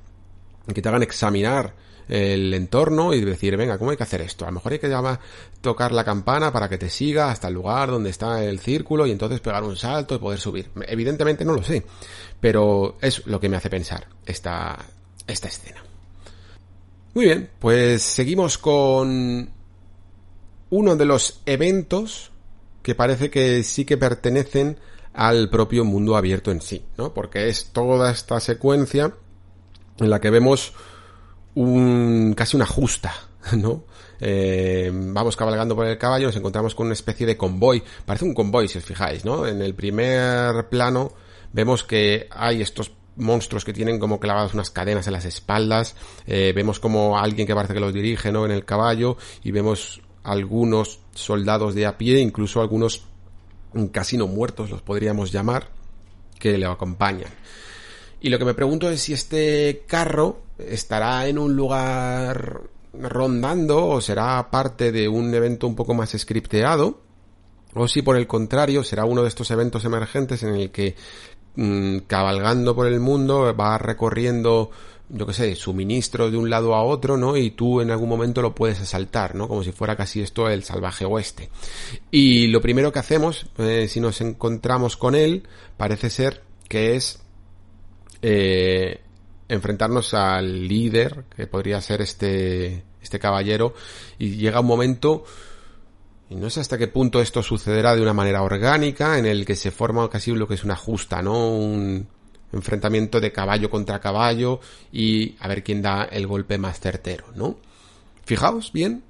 que 0.72 0.82
te 0.82 0.88
hagan 0.88 1.02
examinar 1.02 1.74
el 2.08 2.54
entorno 2.54 3.12
y 3.12 3.20
decir, 3.20 3.56
venga, 3.56 3.78
¿cómo 3.78 3.90
hay 3.90 3.96
que 3.96 4.02
hacer 4.02 4.22
esto? 4.22 4.44
A 4.44 4.48
lo 4.48 4.54
mejor 4.54 4.72
hay 4.72 4.78
que 4.78 4.88
llamar, 4.88 5.20
tocar 5.60 5.92
la 5.92 6.04
campana 6.04 6.52
para 6.52 6.68
que 6.68 6.78
te 6.78 6.88
siga 6.88 7.30
hasta 7.30 7.48
el 7.48 7.54
lugar 7.54 7.90
donde 7.90 8.10
está 8.10 8.42
el 8.42 8.60
círculo 8.60 9.06
y 9.06 9.10
entonces 9.10 9.40
pegar 9.40 9.62
un 9.62 9.76
salto 9.76 10.14
y 10.14 10.18
poder 10.18 10.40
subir. 10.40 10.70
Evidentemente 10.86 11.44
no 11.44 11.52
lo 11.52 11.62
sé, 11.62 11.84
pero 12.40 12.96
es 13.00 13.26
lo 13.26 13.38
que 13.38 13.48
me 13.48 13.56
hace 13.56 13.70
pensar 13.70 14.06
esta, 14.24 14.78
esta 15.26 15.48
escena. 15.48 15.82
Muy 17.14 17.26
bien, 17.26 17.50
pues 17.58 18.02
seguimos 18.02 18.58
con 18.58 19.50
uno 20.70 20.96
de 20.96 21.04
los 21.04 21.40
eventos 21.46 22.30
que 22.82 22.94
parece 22.94 23.30
que 23.30 23.62
sí 23.62 23.84
que 23.84 23.96
pertenecen 23.96 24.78
al 25.14 25.50
propio 25.50 25.84
mundo 25.84 26.16
abierto 26.16 26.50
en 26.50 26.60
sí, 26.60 26.84
¿no? 26.96 27.12
Porque 27.12 27.48
es 27.48 27.70
toda 27.72 28.10
esta 28.10 28.40
secuencia 28.40 29.14
en 29.98 30.10
la 30.10 30.20
que 30.20 30.30
vemos 30.30 30.74
un, 31.58 32.34
casi 32.36 32.56
una 32.56 32.66
justa, 32.66 33.12
¿no? 33.56 33.84
Eh, 34.20 34.90
vamos 34.92 35.36
cabalgando 35.36 35.74
por 35.74 35.86
el 35.86 35.98
caballo, 35.98 36.26
nos 36.26 36.36
encontramos 36.36 36.74
con 36.74 36.86
una 36.86 36.94
especie 36.94 37.26
de 37.26 37.36
convoy, 37.36 37.82
parece 38.04 38.24
un 38.24 38.34
convoy 38.34 38.68
si 38.68 38.78
os 38.78 38.84
fijáis, 38.84 39.24
¿no? 39.24 39.46
En 39.46 39.60
el 39.60 39.74
primer 39.74 40.68
plano 40.68 41.12
vemos 41.52 41.84
que 41.84 42.28
hay 42.30 42.62
estos 42.62 42.92
monstruos 43.16 43.64
que 43.64 43.72
tienen 43.72 43.98
como 43.98 44.20
clavadas 44.20 44.54
unas 44.54 44.70
cadenas 44.70 45.06
en 45.08 45.12
las 45.12 45.24
espaldas, 45.24 45.96
eh, 46.26 46.52
vemos 46.54 46.78
como 46.78 47.18
alguien 47.18 47.46
que 47.46 47.54
parece 47.54 47.74
que 47.74 47.80
los 47.80 47.92
dirige, 47.92 48.30
¿no? 48.30 48.44
En 48.44 48.52
el 48.52 48.64
caballo 48.64 49.16
y 49.42 49.50
vemos 49.50 50.00
algunos 50.22 51.00
soldados 51.14 51.74
de 51.74 51.86
a 51.86 51.98
pie, 51.98 52.20
incluso 52.20 52.60
algunos 52.60 53.04
casi 53.90 54.16
no 54.16 54.28
muertos 54.28 54.70
los 54.70 54.82
podríamos 54.82 55.32
llamar, 55.32 55.70
que 56.38 56.56
le 56.56 56.66
acompañan. 56.66 57.30
Y 58.20 58.30
lo 58.30 58.38
que 58.38 58.44
me 58.44 58.54
pregunto 58.54 58.90
es 58.90 59.00
si 59.00 59.12
este 59.12 59.84
carro 59.86 60.47
estará 60.58 61.26
en 61.28 61.38
un 61.38 61.54
lugar 61.56 62.62
rondando 62.92 63.86
o 63.86 64.00
será 64.00 64.50
parte 64.50 64.92
de 64.92 65.08
un 65.08 65.32
evento 65.34 65.66
un 65.66 65.76
poco 65.76 65.94
más 65.94 66.10
scripteado 66.16 67.00
o 67.74 67.86
si 67.86 68.02
por 68.02 68.16
el 68.16 68.26
contrario 68.26 68.82
será 68.82 69.04
uno 69.04 69.22
de 69.22 69.28
estos 69.28 69.50
eventos 69.50 69.84
emergentes 69.84 70.42
en 70.42 70.54
el 70.54 70.70
que 70.70 70.96
mm, 71.56 71.98
cabalgando 72.06 72.74
por 72.74 72.86
el 72.86 73.00
mundo 73.00 73.54
va 73.54 73.78
recorriendo 73.78 74.70
yo 75.10 75.26
qué 75.26 75.32
sé, 75.32 75.54
suministro 75.54 76.30
de 76.30 76.36
un 76.36 76.50
lado 76.50 76.74
a 76.74 76.82
otro, 76.82 77.16
¿no? 77.16 77.36
Y 77.36 77.52
tú 77.52 77.80
en 77.80 77.90
algún 77.90 78.08
momento 78.08 78.42
lo 78.42 78.54
puedes 78.54 78.80
asaltar, 78.80 79.34
¿no? 79.34 79.48
Como 79.48 79.62
si 79.62 79.72
fuera 79.72 79.96
casi 79.96 80.20
esto 80.20 80.48
el 80.48 80.64
salvaje 80.64 81.06
oeste. 81.06 81.48
Y 82.10 82.48
lo 82.48 82.60
primero 82.60 82.92
que 82.92 82.98
hacemos, 82.98 83.46
eh, 83.56 83.86
si 83.88 84.00
nos 84.00 84.20
encontramos 84.20 84.96
con 84.96 85.14
él, 85.14 85.48
parece 85.78 86.10
ser 86.10 86.42
que 86.68 86.94
es 86.94 87.20
eh, 88.20 89.00
enfrentarnos 89.48 90.14
al 90.14 90.68
líder, 90.68 91.24
que 91.34 91.46
podría 91.46 91.80
ser 91.80 92.02
este, 92.02 92.84
este 93.02 93.18
caballero, 93.18 93.74
y 94.18 94.36
llega 94.36 94.60
un 94.60 94.66
momento, 94.66 95.24
y 96.30 96.36
no 96.36 96.50
sé 96.50 96.60
hasta 96.60 96.78
qué 96.78 96.88
punto 96.88 97.20
esto 97.20 97.42
sucederá 97.42 97.96
de 97.96 98.02
una 98.02 98.12
manera 98.12 98.42
orgánica, 98.42 99.18
en 99.18 99.26
el 99.26 99.46
que 99.46 99.56
se 99.56 99.70
forma 99.70 100.08
casi 100.10 100.32
lo 100.32 100.46
que 100.46 100.54
es 100.54 100.64
una 100.64 100.76
justa, 100.76 101.22
¿no? 101.22 101.48
Un 101.48 102.06
enfrentamiento 102.52 103.20
de 103.20 103.32
caballo 103.32 103.70
contra 103.70 104.00
caballo 104.00 104.60
y 104.92 105.36
a 105.40 105.48
ver 105.48 105.62
quién 105.62 105.82
da 105.82 106.04
el 106.04 106.26
golpe 106.26 106.58
más 106.58 106.80
certero, 106.80 107.26
¿no? 107.34 107.56
Fijaos 108.24 108.72
bien 108.72 109.02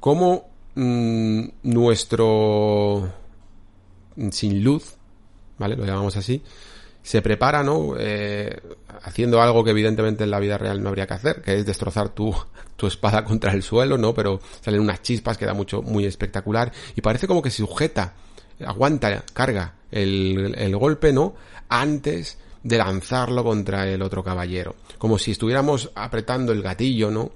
cómo 0.00 0.48
mm, 0.74 1.48
nuestro 1.62 3.12
sin 4.30 4.62
luz, 4.62 4.96
¿vale? 5.58 5.76
Lo 5.76 5.84
llamamos 5.84 6.16
así, 6.16 6.42
se 7.08 7.22
prepara, 7.22 7.62
¿no? 7.62 7.94
Eh, 7.98 8.54
haciendo 9.02 9.40
algo 9.40 9.64
que 9.64 9.70
evidentemente 9.70 10.24
en 10.24 10.30
la 10.30 10.38
vida 10.38 10.58
real 10.58 10.82
no 10.82 10.90
habría 10.90 11.06
que 11.06 11.14
hacer, 11.14 11.40
que 11.40 11.56
es 11.56 11.64
destrozar 11.64 12.10
tu, 12.10 12.36
tu 12.76 12.86
espada 12.86 13.24
contra 13.24 13.52
el 13.52 13.62
suelo, 13.62 13.96
¿no? 13.96 14.12
Pero 14.12 14.42
salen 14.60 14.82
unas 14.82 15.00
chispas, 15.00 15.38
queda 15.38 15.54
mucho, 15.54 15.80
muy 15.80 16.04
espectacular. 16.04 16.70
Y 16.94 17.00
parece 17.00 17.26
como 17.26 17.40
que 17.40 17.48
sujeta, 17.48 18.12
aguanta, 18.62 19.24
carga 19.32 19.72
el, 19.90 20.54
el 20.58 20.76
golpe, 20.76 21.14
¿no? 21.14 21.34
Antes 21.70 22.36
de 22.62 22.76
lanzarlo 22.76 23.42
contra 23.42 23.88
el 23.88 24.02
otro 24.02 24.22
caballero. 24.22 24.74
Como 24.98 25.18
si 25.18 25.30
estuviéramos 25.30 25.90
apretando 25.94 26.52
el 26.52 26.60
gatillo, 26.60 27.10
¿no? 27.10 27.30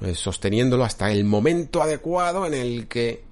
Eh, 0.00 0.14
sosteniéndolo 0.14 0.84
hasta 0.84 1.12
el 1.12 1.24
momento 1.24 1.82
adecuado 1.82 2.46
en 2.46 2.54
el 2.54 2.88
que, 2.88 3.24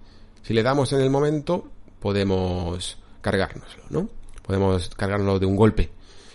si 0.42 0.52
le 0.52 0.62
damos 0.62 0.92
en 0.92 1.00
el 1.00 1.08
momento, 1.08 1.70
podemos 2.00 2.98
cargárnoslo, 3.22 3.84
¿no? 3.88 4.15
Podemos 4.46 4.88
cargarlo 4.90 5.38
de 5.38 5.46
un 5.46 5.56
golpe. 5.56 5.90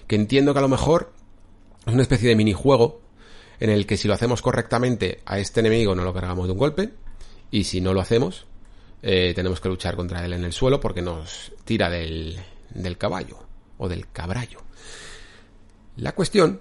Que 0.08 0.16
entiendo 0.16 0.54
que 0.54 0.60
a 0.60 0.64
lo 0.64 0.70
mejor 0.70 1.14
es 1.86 1.94
una 1.94 2.04
especie 2.04 2.30
de 2.30 2.36
minijuego 2.36 3.02
en 3.60 3.70
el 3.70 3.86
que 3.86 3.98
si 3.98 4.08
lo 4.08 4.14
hacemos 4.14 4.42
correctamente 4.42 5.22
a 5.26 5.40
este 5.40 5.60
enemigo 5.60 5.96
no 5.96 6.04
lo 6.04 6.14
cargamos 6.14 6.48
de 6.48 6.54
un 6.54 6.58
golpe 6.58 6.90
y 7.52 7.64
si 7.64 7.80
no 7.80 7.94
lo 7.94 8.02
hacemos 8.02 8.46
eh, 9.04 9.34
tenemos 9.36 9.62
que 9.62 9.70
luchar 9.70 9.96
contra 9.96 10.26
él 10.26 10.34
en 10.34 10.44
el 10.44 10.54
suelo 10.54 10.80
porque 10.80 11.02
nos 11.02 11.52
tira 11.64 11.90
del, 11.90 12.38
del 12.74 12.98
caballo 12.98 13.38
o 13.78 13.88
del 13.88 14.10
cabrallo. 14.12 14.60
La 15.98 16.14
cuestión 16.14 16.60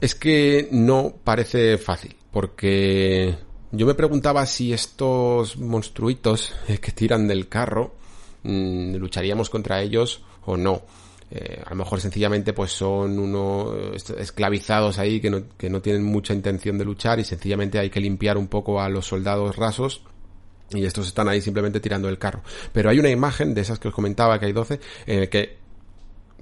es 0.00 0.14
que 0.14 0.68
no 0.70 1.14
parece 1.24 1.78
fácil 1.78 2.16
porque 2.30 3.36
yo 3.72 3.86
me 3.86 3.94
preguntaba 3.94 4.46
si 4.46 4.72
estos 4.72 5.56
monstruitos 5.56 6.54
que 6.80 6.92
tiran 6.92 7.26
del 7.26 7.48
carro 7.48 7.94
mm, 8.42 8.96
lucharíamos 8.96 9.50
contra 9.50 9.82
ellos 9.82 10.22
o 10.46 10.56
no. 10.56 10.82
Eh, 11.30 11.60
a 11.64 11.70
lo 11.70 11.76
mejor 11.76 12.00
sencillamente 12.00 12.52
pues 12.52 12.70
son 12.70 13.18
unos 13.18 13.74
esclavizados 14.10 14.98
ahí 14.98 15.20
que 15.20 15.28
no, 15.28 15.42
que 15.58 15.68
no 15.68 15.82
tienen 15.82 16.04
mucha 16.04 16.32
intención 16.32 16.78
de 16.78 16.84
luchar 16.84 17.18
y 17.18 17.24
sencillamente 17.24 17.80
hay 17.80 17.90
que 17.90 18.00
limpiar 18.00 18.38
un 18.38 18.46
poco 18.46 18.80
a 18.80 18.88
los 18.88 19.06
soldados 19.08 19.56
rasos 19.56 20.02
y 20.70 20.84
estos 20.84 21.08
están 21.08 21.28
ahí 21.28 21.40
simplemente 21.40 21.80
tirando 21.80 22.08
el 22.08 22.18
carro. 22.18 22.42
Pero 22.72 22.90
hay 22.90 22.98
una 22.98 23.10
imagen 23.10 23.54
de 23.54 23.60
esas 23.60 23.78
que 23.78 23.88
os 23.88 23.94
comentaba 23.94 24.38
que 24.38 24.46
hay 24.46 24.52
12 24.52 24.80
en 25.06 25.18
el 25.20 25.28
que 25.28 25.58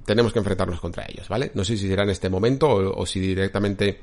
tenemos 0.04 0.32
que 0.32 0.38
enfrentarnos 0.38 0.80
contra 0.80 1.06
ellos, 1.08 1.28
¿vale? 1.28 1.50
No 1.54 1.64
sé 1.64 1.76
si 1.76 1.88
será 1.88 2.02
en 2.02 2.10
este 2.10 2.28
momento 2.28 2.68
o, 2.68 3.06
si 3.06 3.20
directamente 3.20 4.00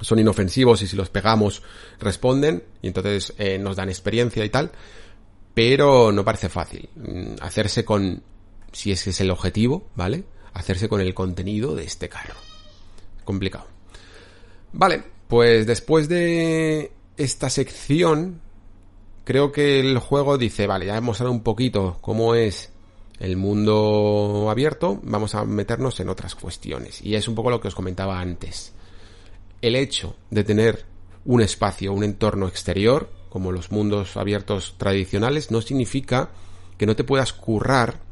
son 0.00 0.18
inofensivos 0.18 0.82
y 0.82 0.86
si 0.86 0.96
los 0.96 1.08
pegamos 1.08 1.62
responden 1.98 2.62
y 2.82 2.88
entonces 2.88 3.32
eh, 3.38 3.58
nos 3.58 3.76
dan 3.76 3.88
experiencia 3.88 4.44
y 4.44 4.50
tal. 4.50 4.70
Pero 5.54 6.12
no 6.12 6.22
parece 6.22 6.50
fácil 6.50 6.88
mm, 6.94 7.36
hacerse 7.40 7.84
con 7.84 8.22
si 8.76 8.92
ese 8.92 9.08
es 9.08 9.20
el 9.22 9.30
objetivo, 9.30 9.88
¿vale? 9.94 10.24
Hacerse 10.52 10.86
con 10.86 11.00
el 11.00 11.14
contenido 11.14 11.74
de 11.74 11.84
este 11.84 12.10
carro. 12.10 12.34
Complicado. 13.24 13.64
Vale, 14.74 15.02
pues 15.28 15.66
después 15.66 16.10
de 16.10 16.92
esta 17.16 17.48
sección, 17.48 18.42
creo 19.24 19.50
que 19.50 19.80
el 19.80 19.98
juego 19.98 20.36
dice, 20.36 20.66
vale, 20.66 20.84
ya 20.84 20.96
hemos 20.98 21.18
hablado 21.18 21.32
un 21.32 21.42
poquito 21.42 21.96
cómo 22.02 22.34
es 22.34 22.70
el 23.18 23.38
mundo 23.38 24.48
abierto, 24.50 25.00
vamos 25.04 25.34
a 25.34 25.46
meternos 25.46 25.98
en 26.00 26.10
otras 26.10 26.34
cuestiones. 26.34 27.00
Y 27.00 27.14
es 27.14 27.28
un 27.28 27.34
poco 27.34 27.48
lo 27.48 27.62
que 27.62 27.68
os 27.68 27.74
comentaba 27.74 28.20
antes. 28.20 28.74
El 29.62 29.74
hecho 29.74 30.16
de 30.30 30.44
tener 30.44 30.84
un 31.24 31.40
espacio, 31.40 31.94
un 31.94 32.04
entorno 32.04 32.46
exterior, 32.46 33.10
como 33.30 33.52
los 33.52 33.72
mundos 33.72 34.18
abiertos 34.18 34.74
tradicionales, 34.76 35.50
no 35.50 35.62
significa 35.62 36.28
que 36.76 36.84
no 36.84 36.94
te 36.94 37.04
puedas 37.04 37.32
currar 37.32 38.04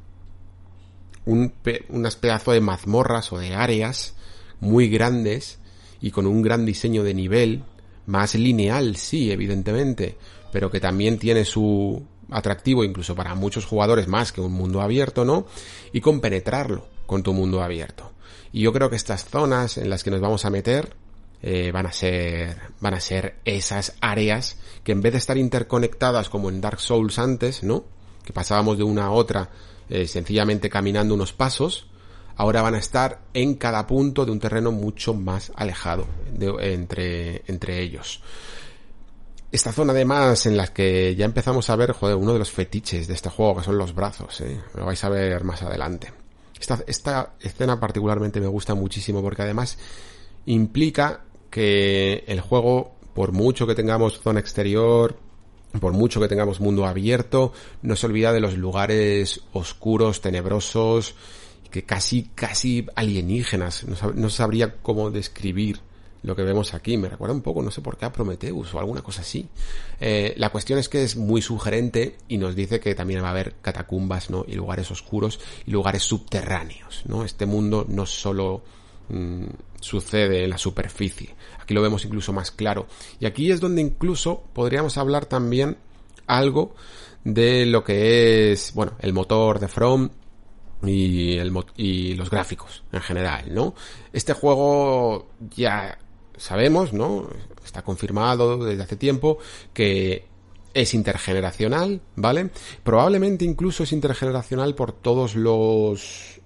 un 1.27 1.53
unas 1.89 2.17
pedazo 2.17 2.53
de 2.53 2.61
mazmorras 2.61 3.33
o 3.33 3.39
de 3.39 3.55
áreas 3.55 4.15
muy 4.61 4.89
grandes 4.89 5.59
y 6.01 6.11
con 6.11 6.27
un 6.27 6.43
gran 6.43 6.67
diseño 6.67 7.03
de 7.03 7.15
nivel, 7.15 7.63
más 8.07 8.35
lineal, 8.35 8.97
sí, 8.97 9.31
evidentemente, 9.31 10.17
pero 10.53 10.71
que 10.71 10.81
también 10.81 11.19
tiene 11.19 11.45
su 11.45 12.03
atractivo 12.31 12.85
incluso 12.85 13.15
para 13.15 13.35
muchos 13.35 13.65
jugadores 13.67 14.09
más 14.09 14.33
que 14.33 14.41
un 14.41 14.53
mundo 14.53 14.81
abierto, 14.81 15.25
¿no? 15.25 15.47
Y 15.93 16.01
con 16.01 16.21
penetrarlo 16.21 16.87
con 17.07 17.23
tu 17.23 17.33
mundo 17.33 17.63
abierto. 17.63 18.13
Y 18.53 18.63
yo 18.63 18.73
creo 18.73 18.91
que 18.91 18.97
estas 18.97 19.25
zonas 19.25 19.79
en 19.79 19.91
las 19.91 20.05
que 20.05 20.11
nos 20.11 20.21
vamos 20.21 20.45
a 20.45 20.51
meter 20.51 20.95
eh, 21.43 21.73
van 21.73 21.87
a 21.87 21.93
ser 21.93 22.57
van 22.81 22.95
a 22.95 23.01
ser 23.01 23.37
esas 23.45 23.95
áreas 24.01 24.57
que 24.83 24.93
en 24.93 25.03
vez 25.03 25.13
de 25.13 25.19
estar 25.19 25.37
interconectadas 25.37 26.29
como 26.29 26.49
en 26.49 26.61
Dark 26.61 26.81
Souls 26.81 27.19
antes, 27.19 27.63
¿no? 27.63 27.85
Que 28.25 28.33
pasábamos 28.33 28.79
de 28.79 28.85
una 28.85 29.07
a 29.07 29.11
otra 29.11 29.51
eh, 29.89 30.07
sencillamente 30.07 30.71
caminando 30.71 31.15
unos 31.15 31.33
pasos, 31.33 31.87
ahora 32.37 32.63
van 32.63 32.75
a 32.75 32.79
estar 32.79 33.21
en 33.33 33.55
cada 33.55 33.87
punto 33.87 34.25
de 34.25 34.33
un 34.33 34.41
terreno 34.41 34.73
mucho 34.73 35.15
más 35.15 35.53
alejado 35.55 36.07
entre, 36.61 37.43
entre 37.47 37.81
ellos. 37.81 38.21
Esta 39.53 39.73
zona 39.73 39.93
además 39.93 40.47
en 40.47 40.57
la 40.57 40.67
que 40.67 41.15
ya 41.15 41.25
empezamos 41.25 41.71
a 41.71 41.77
ver, 41.77 41.93
joder, 41.93 42.17
uno 42.17 42.33
de 42.33 42.41
los 42.41 42.51
fetiches 42.51 43.07
de 43.07 43.15
este 43.15 43.31
juego, 43.31 43.57
que 43.57 43.65
son 43.65 43.79
los 43.79 43.95
brazos, 43.95 44.41
¿eh? 44.41 44.61
lo 44.75 44.85
vais 44.85 45.03
a 45.05 45.09
ver 45.09 45.45
más 45.45 45.63
adelante. 45.63 46.13
Esta, 46.59 46.83
esta 46.87 47.35
escena 47.41 47.79
particularmente 47.79 48.41
me 48.41 48.49
gusta 48.49 48.75
muchísimo 48.75 49.23
porque 49.23 49.43
además 49.43 49.79
implica 50.47 51.21
que 51.51 52.25
el 52.27 52.41
juego, 52.41 52.97
por 53.15 53.31
mucho 53.31 53.65
que 53.65 53.77
tengamos 53.77 54.21
zona 54.21 54.41
exterior, 54.41 55.17
por 55.81 55.93
mucho 55.93 56.21
que 56.21 56.29
tengamos 56.29 56.61
mundo 56.61 56.87
abierto, 56.87 57.53
no 57.83 57.97
se 57.97 58.07
olvida 58.07 58.33
de 58.33 58.41
los 58.41 58.57
lugares 58.57 59.41
oscuros, 59.53 60.21
tenebrosos, 60.21 61.15
que 61.71 61.85
casi, 61.85 62.31
casi 62.35 62.87
alienígenas. 62.95 63.85
No, 64.15 64.31
sabría 64.31 64.77
cómo 64.77 65.11
describir 65.11 65.81
lo 66.23 66.37
que 66.37 66.43
vemos 66.43 66.73
aquí. 66.73 66.97
Me 66.97 67.09
recuerda 67.09 67.35
un 67.35 67.43
poco, 67.43 67.63
no 67.63 67.73
sé 67.73 67.81
por 67.81 67.97
qué, 67.97 68.05
a 68.05 68.13
Prometheus 68.13 68.73
o 68.73 68.79
alguna 68.79 69.03
cosa 69.03 69.23
así. 69.23 69.49
Eh, 70.01 70.35
la 70.37 70.51
cuestión 70.51 70.79
es 70.79 70.89
que 70.89 71.03
es 71.03 71.17
muy 71.17 71.43
sugerente 71.43 72.17
y 72.29 72.39
nos 72.39 72.55
dice 72.55 72.79
que 72.79 72.95
también 72.95 73.23
va 73.23 73.29
a 73.29 73.33
haber 73.33 73.57
catacumbas, 73.61 74.31
¿no? 74.31 74.45
Y 74.47 74.55
lugares 74.55 74.91
oscuros 74.93 75.41
y 75.67 75.73
lugares 75.73 76.05
subterráneos, 76.05 77.03
¿no? 77.07 77.25
Este 77.25 77.45
mundo 77.45 77.85
no 77.89 78.07
solo 78.07 78.63
mm, 79.09 79.47
sucede 79.81 80.45
en 80.45 80.51
la 80.51 80.59
superficie. 80.59 81.35
Aquí 81.65 81.73
lo 81.73 81.81
vemos 81.81 82.05
incluso 82.05 82.35
más 82.35 82.51
claro. 82.51 82.87
Y 83.19 83.25
aquí 83.25 83.51
es 83.51 83.59
donde 83.59 83.81
incluso 83.81 84.45
podríamos 84.53 84.99
hablar 84.99 85.25
también 85.25 85.79
algo 86.27 86.75
de 87.25 87.65
lo 87.65 87.83
que 87.83 88.53
es, 88.53 88.75
bueno, 88.75 88.93
el 89.01 89.15
motor 89.15 89.59
de 89.59 89.69
From 89.69 90.11
y, 90.83 91.39
el, 91.39 91.51
y 91.77 92.15
los 92.15 92.29
gráficos 92.29 92.85
en 92.93 93.01
general, 93.01 93.55
¿no? 93.55 93.75
Este 94.13 94.35
juego 94.35 95.31
ya 95.57 95.99
sabemos, 96.37 96.93
¿no? 96.93 97.31
Está 97.65 97.81
confirmado 97.81 98.63
desde 98.63 98.83
hace 98.83 98.97
tiempo 98.97 99.39
que 99.73 100.27
es 100.75 100.93
intergeneracional, 100.93 102.03
¿vale? 102.15 102.51
Probablemente 102.83 103.47
incluso 103.47 103.85
es 103.85 103.93
intergeneracional 103.93 104.75
por 104.75 104.93
todos 104.93 105.35
los 105.35 106.43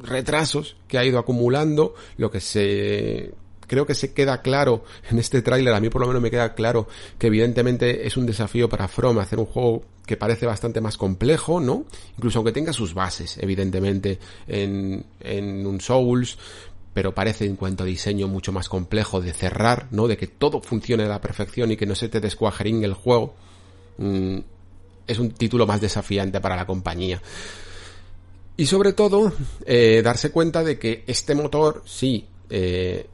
retrasos 0.00 0.76
que 0.88 0.98
ha 0.98 1.04
ido 1.04 1.20
acumulando, 1.20 1.94
lo 2.16 2.28
que 2.30 2.40
se 2.40 3.34
creo 3.66 3.86
que 3.86 3.94
se 3.94 4.12
queda 4.12 4.42
claro 4.42 4.84
en 5.10 5.18
este 5.18 5.42
tráiler, 5.42 5.74
a 5.74 5.80
mí 5.80 5.88
por 5.88 6.00
lo 6.00 6.06
menos 6.06 6.22
me 6.22 6.30
queda 6.30 6.54
claro 6.54 6.88
que 7.18 7.28
evidentemente 7.28 8.06
es 8.06 8.16
un 8.16 8.26
desafío 8.26 8.68
para 8.68 8.88
From 8.88 9.18
hacer 9.18 9.38
un 9.38 9.46
juego 9.46 9.84
que 10.06 10.16
parece 10.16 10.46
bastante 10.46 10.80
más 10.80 10.96
complejo, 10.96 11.60
¿no? 11.60 11.84
Incluso 12.16 12.38
aunque 12.38 12.52
tenga 12.52 12.72
sus 12.72 12.94
bases, 12.94 13.38
evidentemente, 13.38 14.18
en, 14.46 15.04
en 15.20 15.66
un 15.66 15.80
Souls, 15.80 16.38
pero 16.94 17.12
parece 17.12 17.44
en 17.44 17.56
cuanto 17.56 17.82
a 17.82 17.86
diseño 17.86 18.28
mucho 18.28 18.52
más 18.52 18.68
complejo 18.68 19.20
de 19.20 19.32
cerrar, 19.32 19.88
¿no? 19.90 20.08
De 20.08 20.16
que 20.16 20.28
todo 20.28 20.62
funcione 20.62 21.02
a 21.02 21.08
la 21.08 21.20
perfección 21.20 21.70
y 21.72 21.76
que 21.76 21.86
no 21.86 21.94
se 21.94 22.08
te 22.08 22.20
descuajeringue 22.20 22.86
el 22.86 22.94
juego. 22.94 23.34
Mm, 23.98 24.38
es 25.06 25.18
un 25.18 25.30
título 25.32 25.66
más 25.66 25.80
desafiante 25.80 26.40
para 26.40 26.56
la 26.56 26.66
compañía. 26.66 27.20
Y 28.56 28.66
sobre 28.66 28.92
todo, 28.94 29.32
eh, 29.66 30.00
darse 30.02 30.30
cuenta 30.30 30.64
de 30.64 30.78
que 30.78 31.04
este 31.06 31.34
motor, 31.34 31.82
sí, 31.84 32.26
eh, 32.48 33.06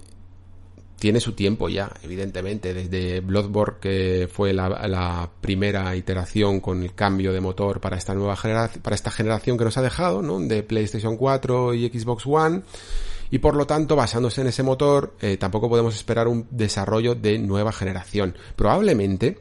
tiene 1.03 1.19
su 1.19 1.33
tiempo 1.33 1.69
ya, 1.69 1.91
evidentemente, 2.05 2.73
desde 2.73 3.19
Bloodborne, 3.19 3.79
que 3.81 4.29
fue 4.33 4.53
la, 4.53 5.29
primera 5.41 5.97
iteración 5.97 6.61
con 6.61 6.81
el 6.81 6.95
cambio 6.95 7.33
de 7.33 7.41
motor 7.41 7.81
para 7.81 7.97
esta 7.97 8.15
nueva 8.15 8.37
generación, 8.37 8.83
para 8.83 8.95
esta 8.95 9.11
generación 9.11 9.59
que 9.59 9.65
nos 9.65 9.77
ha 9.77 9.83
dejado, 9.83 10.23
¿no? 10.23 10.39
De 10.39 10.63
PlayStation 10.63 11.17
4 11.17 11.75
y 11.75 11.89
Xbox 11.89 12.25
One. 12.25 12.63
Y 13.33 13.41
por 13.41 13.57
lo 13.57 13.67
tanto, 13.67 13.97
basándose 13.97 14.43
en 14.43 14.47
ese 14.47 14.63
motor, 14.63 15.17
eh, 15.21 15.37
tampoco 15.39 15.69
podemos 15.69 15.93
esperar 15.97 16.29
un 16.29 16.47
desarrollo 16.53 17.17
de 17.17 17.37
nueva 17.37 17.73
generación. 17.73 18.37
Probablemente, 18.55 19.41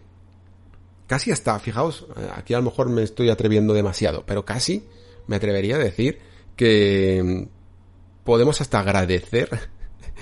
casi 1.06 1.30
hasta, 1.30 1.60
fijaos, 1.60 2.08
eh, 2.18 2.28
aquí 2.34 2.56
a 2.56 2.58
lo 2.58 2.64
mejor 2.64 2.90
me 2.90 3.04
estoy 3.04 3.30
atreviendo 3.30 3.76
demasiado, 3.76 4.24
pero 4.26 4.46
casi 4.46 4.88
me 5.28 5.36
atrevería 5.36 5.76
a 5.76 5.78
decir 5.80 6.18
que 6.56 7.22
mm, 7.24 8.24
podemos 8.24 8.62
hasta 8.62 8.80
agradecer 8.80 9.70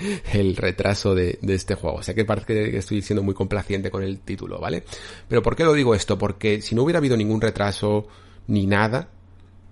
el 0.32 0.56
retraso 0.56 1.14
de, 1.14 1.38
este 1.42 1.74
juego. 1.74 1.98
O 1.98 2.02
sea 2.02 2.14
que 2.14 2.24
parece 2.24 2.70
que 2.70 2.76
estoy 2.78 3.02
siendo 3.02 3.22
muy 3.22 3.34
complaciente 3.34 3.90
con 3.90 4.02
el 4.02 4.20
título, 4.20 4.60
¿vale? 4.60 4.84
Pero 5.28 5.42
¿por 5.42 5.56
qué 5.56 5.64
lo 5.64 5.72
digo 5.72 5.94
esto? 5.94 6.18
Porque 6.18 6.62
si 6.62 6.74
no 6.74 6.82
hubiera 6.82 6.98
habido 6.98 7.16
ningún 7.16 7.40
retraso 7.40 8.06
ni 8.46 8.66
nada, 8.66 9.08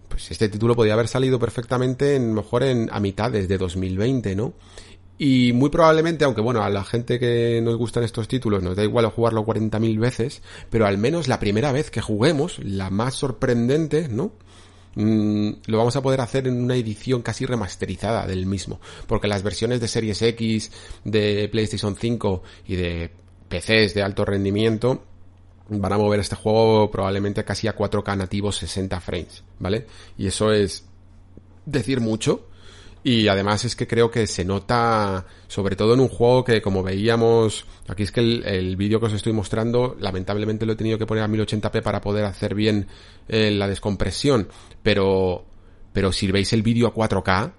pues 0.09 0.31
este 0.31 0.49
título 0.49 0.75
podría 0.75 0.95
haber 0.95 1.09
salido 1.09 1.39
perfectamente 1.39 2.17
en, 2.17 2.35
mejor 2.35 2.63
en, 2.63 2.89
a 2.93 3.01
mitades 3.01 3.49
de 3.49 3.59
2020, 3.59 4.37
¿no? 4.37 4.55
Y 5.21 5.53
muy 5.53 5.69
probablemente, 5.69 6.25
aunque 6.25 6.41
bueno, 6.41 6.63
a 6.63 6.71
la 6.71 6.85
gente 6.85 7.19
que 7.19 7.61
nos 7.61 7.77
gustan 7.77 8.05
estos 8.05 8.29
títulos 8.29 8.63
nos 8.63 8.77
da 8.77 8.85
igual 8.85 9.05
jugarlo 9.07 9.45
40.000 9.45 9.99
veces, 9.99 10.43
pero 10.71 10.87
al 10.87 10.97
menos 10.97 11.27
la 11.27 11.41
primera 11.41 11.73
vez 11.73 11.91
que 11.91 12.01
juguemos, 12.01 12.61
la 12.61 12.89
más 12.91 13.17
sorprendente, 13.17 14.09
¿no? 14.09 14.31
Mm, 15.01 15.51
lo 15.67 15.79
vamos 15.79 15.95
a 15.95 16.03
poder 16.03 16.21
hacer 16.21 16.49
en 16.49 16.61
una 16.61 16.75
edición 16.75 17.23
casi 17.23 17.47
remasterizada 17.47 18.27
del 18.27 18.47
mismo, 18.47 18.81
porque 19.07 19.29
las 19.29 19.45
versiones 19.45 19.81
de 19.81 19.87
Series 19.87 20.21
X, 20.21 20.73
de 21.05 21.49
PlayStation 21.53 21.95
5 21.95 22.43
y 22.67 22.75
de 22.75 23.11
PCs 23.49 23.95
de 23.95 24.03
alto 24.03 24.25
rendimiento 24.25 25.05
van 25.69 25.93
a 25.93 25.99
mover 25.99 26.19
este 26.19 26.35
juego 26.35 26.91
probablemente 26.91 27.45
casi 27.45 27.69
a 27.69 27.77
4K 27.77 28.17
nativos 28.17 28.57
60 28.57 29.01
frames, 29.01 29.45
¿vale? 29.61 29.87
Y 30.17 30.27
eso 30.27 30.53
es 30.53 30.85
decir 31.65 32.01
mucho, 32.01 32.49
y 33.05 33.29
además 33.29 33.65
es 33.65 33.77
que 33.77 33.87
creo 33.87 34.11
que 34.11 34.27
se 34.27 34.45
nota, 34.45 35.25
sobre 35.47 35.77
todo 35.77 35.95
en 35.95 36.01
un 36.01 36.09
juego 36.09 36.45
que 36.45 36.61
como 36.61 36.83
veíamos, 36.83 37.65
aquí 37.87 38.03
es 38.03 38.13
que 38.13 38.21
el, 38.21 38.77
vídeo 38.77 39.01
que 39.01 39.07
os 39.07 39.13
estoy 39.13 39.33
mostrando, 39.33 39.97
lamentablemente 40.01 40.67
lo 40.67 40.73
he 40.73 40.77
tenido 40.77 40.99
que 40.99 41.07
poner 41.07 41.25
a 41.25 41.29
1080p 41.29 41.83
para 41.83 42.01
poder 42.01 42.25
hacer 42.25 42.55
bien 42.55 42.87
eh, 43.29 43.51
la 43.51 43.69
descompresión, 43.69 44.49
pero, 44.83 45.45
pero 45.93 46.13
si 46.13 46.31
veis 46.31 46.53
el 46.53 46.63
vídeo 46.63 46.89
a 46.89 46.95
4K, 46.95 47.53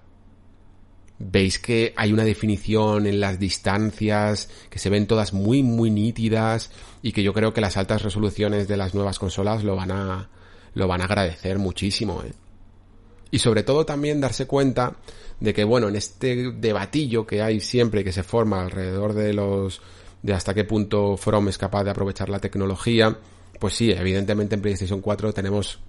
veis 1.18 1.58
que 1.58 1.92
hay 1.96 2.12
una 2.12 2.24
definición 2.24 3.06
en 3.06 3.20
las 3.20 3.38
distancias, 3.38 4.48
que 4.70 4.78
se 4.78 4.90
ven 4.90 5.06
todas 5.06 5.32
muy, 5.32 5.62
muy 5.62 5.90
nítidas, 5.90 6.70
y 7.02 7.12
que 7.12 7.22
yo 7.22 7.32
creo 7.32 7.52
que 7.52 7.60
las 7.60 7.76
altas 7.76 8.02
resoluciones 8.02 8.68
de 8.68 8.76
las 8.76 8.94
nuevas 8.94 9.18
consolas 9.18 9.62
lo 9.62 9.76
van 9.76 9.90
a, 9.90 10.30
lo 10.74 10.88
van 10.88 11.02
a 11.02 11.04
agradecer 11.04 11.58
muchísimo, 11.58 12.22
¿eh? 12.22 12.32
Y 13.30 13.38
sobre 13.38 13.62
todo 13.62 13.86
también 13.86 14.20
darse 14.20 14.46
cuenta 14.46 14.96
de 15.40 15.54
que, 15.54 15.64
bueno, 15.64 15.88
en 15.88 15.96
este 15.96 16.52
debatillo 16.52 17.26
que 17.26 17.42
hay 17.42 17.60
siempre 17.60 18.04
que 18.04 18.12
se 18.12 18.22
forma 18.22 18.62
alrededor 18.62 19.14
de 19.14 19.32
los, 19.32 19.80
de 20.22 20.34
hasta 20.34 20.54
qué 20.54 20.64
punto 20.64 21.16
From 21.16 21.48
es 21.48 21.58
capaz 21.58 21.84
de 21.84 21.90
aprovechar 21.90 22.28
la 22.28 22.38
tecnología, 22.38 23.18
pues 23.58 23.74
sí, 23.74 23.90
evidentemente 23.90 24.54
en 24.54 24.62
PlayStation 24.62 25.00
4 25.00 25.32
tenemos 25.32 25.80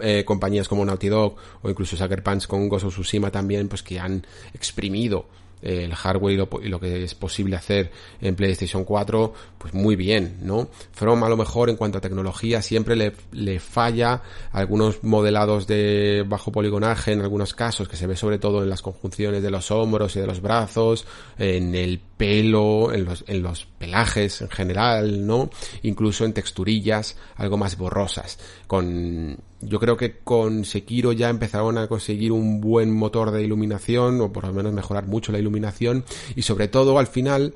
eh, 0.00 0.24
compañías 0.24 0.68
como 0.68 0.84
Naughty 0.84 1.08
Dog 1.08 1.36
o 1.62 1.70
incluso 1.70 1.96
Sucker 1.96 2.22
Punch 2.22 2.46
con 2.46 2.68
Ghost 2.68 2.86
of 2.86 2.94
Tsushima 2.94 3.30
también, 3.30 3.68
pues 3.68 3.82
que 3.82 3.98
han 3.98 4.26
exprimido 4.52 5.26
el 5.62 5.94
hardware 5.94 6.34
y 6.62 6.68
lo, 6.68 6.80
que 6.80 7.02
es 7.02 7.14
posible 7.14 7.56
hacer 7.56 7.90
en 8.20 8.36
PlayStation 8.36 8.84
4, 8.84 9.32
pues 9.58 9.74
muy 9.74 9.96
bien, 9.96 10.38
¿no? 10.42 10.68
From 10.92 11.22
a 11.24 11.28
lo 11.28 11.36
mejor 11.36 11.70
en 11.70 11.76
cuanto 11.76 11.98
a 11.98 12.00
tecnología 12.00 12.62
siempre 12.62 12.94
le, 12.96 13.12
le 13.32 13.58
falla 13.58 14.22
algunos 14.52 15.02
modelados 15.02 15.66
de 15.66 16.24
bajo 16.26 16.52
poligonaje 16.52 17.12
en 17.12 17.20
algunos 17.20 17.54
casos, 17.54 17.88
que 17.88 17.96
se 17.96 18.06
ve 18.06 18.16
sobre 18.16 18.38
todo 18.38 18.62
en 18.62 18.70
las 18.70 18.82
conjunciones 18.82 19.42
de 19.42 19.50
los 19.50 19.70
hombros 19.70 20.14
y 20.16 20.20
de 20.20 20.26
los 20.26 20.40
brazos, 20.40 21.06
en 21.38 21.74
el 21.74 22.00
pelo, 22.16 22.92
en 22.92 23.04
los, 23.04 23.24
en 23.26 23.42
los 23.42 23.66
pelajes 23.78 24.40
en 24.40 24.48
general, 24.48 25.26
¿no? 25.26 25.50
Incluso 25.82 26.24
en 26.24 26.32
texturillas 26.32 27.16
algo 27.36 27.56
más 27.56 27.76
borrosas. 27.76 28.38
Con, 28.66 29.38
yo 29.60 29.78
creo 29.78 29.96
que 29.96 30.18
con 30.18 30.64
Sekiro 30.64 31.12
ya 31.12 31.28
empezaron 31.28 31.78
a 31.78 31.88
conseguir 31.88 32.32
un 32.32 32.60
buen 32.60 32.92
motor 32.92 33.30
de 33.30 33.42
iluminación, 33.42 34.20
o 34.20 34.32
por 34.32 34.44
lo 34.44 34.52
menos 34.52 34.72
mejorar 34.72 35.06
mucho 35.06 35.32
la 35.32 35.38
iluminación, 35.38 36.04
y 36.34 36.42
sobre 36.42 36.68
todo 36.68 36.98
al 36.98 37.06
final, 37.06 37.54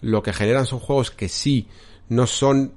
lo 0.00 0.22
que 0.22 0.32
generan 0.32 0.66
son 0.66 0.80
juegos 0.80 1.10
que 1.10 1.28
sí, 1.28 1.68
no 2.08 2.26
son 2.26 2.72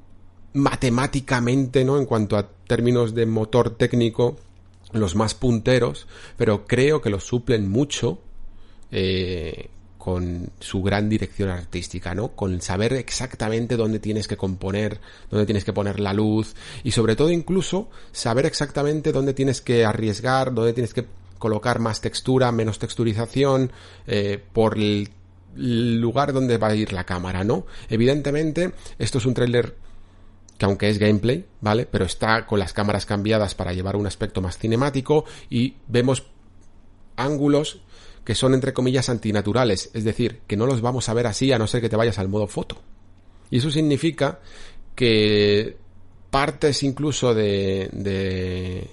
matemáticamente, 0.54 1.84
¿no? 1.84 1.98
En 1.98 2.06
cuanto 2.06 2.38
a 2.38 2.48
términos 2.48 3.16
de 3.16 3.26
motor 3.26 3.72
técnico, 3.72 4.38
los 4.94 5.16
más 5.16 5.34
punteros, 5.34 6.08
pero 6.38 6.66
creo 6.66 7.02
que 7.02 7.10
los 7.10 7.26
suplen 7.26 7.70
mucho 7.70 8.20
eh, 8.92 9.70
con 10.06 10.52
su 10.60 10.84
gran 10.84 11.10
dirección 11.10 11.50
artística, 11.50 12.14
¿no? 12.14 12.28
Con 12.34 12.62
saber 12.62 12.94
exactamente 12.94 13.76
dónde 13.76 13.98
tienes 13.98 14.28
que 14.28 14.38
componer, 14.38 15.02
dónde 15.32 15.48
tienes 15.48 15.66
que 15.66 15.74
poner 15.74 16.00
la 16.00 16.14
luz 16.14 16.54
y 16.84 16.92
sobre 16.92 17.16
todo 17.16 17.32
incluso 17.32 17.90
saber 18.12 18.46
exactamente 18.46 19.12
dónde 19.12 19.34
tienes 19.34 19.62
que 19.62 19.84
arriesgar, 19.84 20.54
dónde 20.54 20.74
tienes 20.74 20.94
que 20.94 21.08
colocar 21.40 21.80
más 21.80 22.02
textura, 22.02 22.52
menos 22.52 22.78
texturización, 22.78 23.72
eh, 24.06 24.40
por 24.54 24.78
el 24.78 25.10
lugar 25.56 26.34
donde 26.34 26.60
va 26.60 26.68
a 26.68 26.76
ir 26.76 26.94
la 26.94 27.06
cámara, 27.06 27.44
¿no? 27.44 27.66
Evidentemente, 27.90 28.74
esto 29.00 29.18
es 29.18 29.26
un 29.26 29.34
tráiler 29.34 29.76
que 30.60 30.66
aunque 30.66 30.88
es 30.88 31.00
gameplay, 31.00 31.48
¿vale? 31.62 31.88
Pero 31.88 32.06
está 32.06 32.46
con 32.46 32.60
las 32.60 32.74
cámaras 32.74 33.08
cambiadas 33.08 33.56
para 33.56 33.74
llevar 33.74 33.96
un 33.96 34.06
aspecto 34.06 34.40
más 34.40 34.60
cinemático 34.60 35.26
y 35.50 35.78
vemos 35.88 36.28
ángulos 37.16 37.82
que 38.26 38.36
son 38.36 38.54
entre 38.54 38.74
comillas 38.74 39.08
antinaturales, 39.10 39.92
es 39.94 40.04
decir, 40.04 40.42
que 40.48 40.58
no 40.58 40.66
los 40.66 40.82
vamos 40.82 41.08
a 41.08 41.14
ver 41.14 41.28
así 41.28 41.52
a 41.52 41.60
no 41.60 41.68
ser 41.68 41.80
que 41.80 41.90
te 41.90 41.96
vayas 41.96 42.20
al 42.20 42.28
modo 42.28 42.48
foto. 42.48 42.78
Y 43.52 43.60
eso 43.60 43.70
significa 43.72 44.40
que 44.96 45.78
partes 46.32 46.84
incluso 46.84 47.34
de, 47.34 47.90
de, 47.94 48.90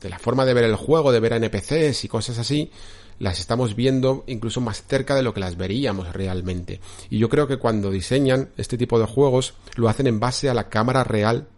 de 0.00 0.08
la 0.08 0.18
forma 0.18 0.44
de 0.44 0.54
ver 0.54 0.64
el 0.64 0.76
juego, 0.76 1.10
de 1.10 1.20
ver 1.20 1.32
a 1.32 1.36
NPCs 1.36 2.04
y 2.04 2.08
cosas 2.08 2.38
así, 2.38 2.70
las 3.18 3.40
estamos 3.40 3.74
viendo 3.74 4.24
incluso 4.26 4.60
más 4.60 4.84
cerca 4.86 5.14
de 5.14 5.22
lo 5.22 5.34
que 5.34 5.40
las 5.40 5.56
veríamos 5.56 6.12
realmente. 6.12 6.80
Y 7.10 7.18
yo 7.18 7.28
creo 7.28 7.48
que 7.48 7.56
cuando 7.56 7.90
diseñan 7.90 8.50
este 8.56 8.76
tipo 8.76 8.98
de 9.00 9.06
juegos 9.06 9.54
lo 9.76 9.88
hacen 9.88 10.06
en 10.06 10.20
base 10.20 10.48
a 10.48 10.54
la 10.54 10.68
cámara 10.68 11.04
real 11.04 11.48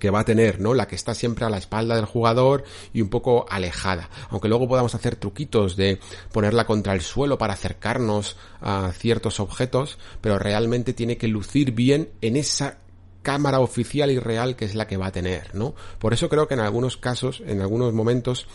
que 0.00 0.10
va 0.10 0.20
a 0.20 0.24
tener, 0.24 0.60
¿no? 0.60 0.74
La 0.74 0.88
que 0.88 0.94
está 0.94 1.14
siempre 1.14 1.44
a 1.44 1.50
la 1.50 1.58
espalda 1.58 1.96
del 1.96 2.06
jugador 2.06 2.64
y 2.92 3.02
un 3.02 3.08
poco 3.08 3.46
alejada. 3.48 4.08
Aunque 4.30 4.48
luego 4.48 4.68
podamos 4.68 4.94
hacer 4.94 5.16
truquitos 5.16 5.76
de 5.76 6.00
ponerla 6.32 6.66
contra 6.66 6.94
el 6.94 7.02
suelo 7.02 7.38
para 7.38 7.54
acercarnos 7.54 8.36
a 8.60 8.92
ciertos 8.92 9.40
objetos, 9.40 9.98
pero 10.20 10.38
realmente 10.38 10.92
tiene 10.92 11.16
que 11.16 11.28
lucir 11.28 11.72
bien 11.72 12.10
en 12.20 12.36
esa 12.36 12.78
cámara 13.22 13.60
oficial 13.60 14.10
y 14.10 14.18
real 14.18 14.56
que 14.56 14.64
es 14.64 14.74
la 14.74 14.86
que 14.86 14.96
va 14.96 15.06
a 15.06 15.12
tener, 15.12 15.54
¿no? 15.54 15.74
Por 15.98 16.12
eso 16.12 16.28
creo 16.28 16.46
que 16.46 16.54
en 16.54 16.60
algunos 16.60 16.96
casos, 16.96 17.42
en 17.46 17.60
algunos 17.60 17.92
momentos, 17.92 18.46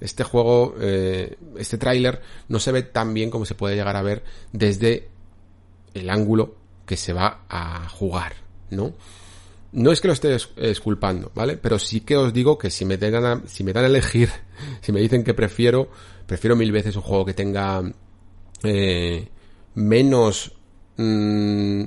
este 0.00 0.24
juego, 0.24 0.74
eh, 0.80 1.36
este 1.58 1.78
tráiler 1.78 2.20
no 2.48 2.58
se 2.58 2.72
ve 2.72 2.82
tan 2.82 3.14
bien 3.14 3.30
como 3.30 3.44
se 3.44 3.54
puede 3.54 3.76
llegar 3.76 3.96
a 3.96 4.02
ver 4.02 4.24
desde 4.52 5.08
el 5.92 6.10
ángulo 6.10 6.56
que 6.86 6.96
se 6.96 7.12
va 7.12 7.44
a 7.48 7.88
jugar, 7.88 8.34
¿no? 8.70 8.94
No 9.74 9.90
es 9.90 10.00
que 10.00 10.06
lo 10.06 10.14
esté 10.14 10.36
esculpando, 10.56 11.32
¿vale? 11.34 11.56
Pero 11.56 11.80
sí 11.80 12.02
que 12.02 12.16
os 12.16 12.32
digo 12.32 12.56
que 12.56 12.70
si 12.70 12.84
me, 12.84 12.96
dan 12.96 13.42
si 13.48 13.64
me 13.64 13.72
dan 13.72 13.84
a 13.84 13.88
elegir, 13.88 14.30
si 14.80 14.92
me 14.92 15.00
dicen 15.00 15.24
que 15.24 15.34
prefiero, 15.34 15.88
prefiero 16.26 16.54
mil 16.54 16.70
veces 16.70 16.94
un 16.94 17.02
juego 17.02 17.24
que 17.24 17.34
tenga 17.34 17.82
eh, 18.62 19.28
menos 19.74 20.52
mmm, 20.96 21.86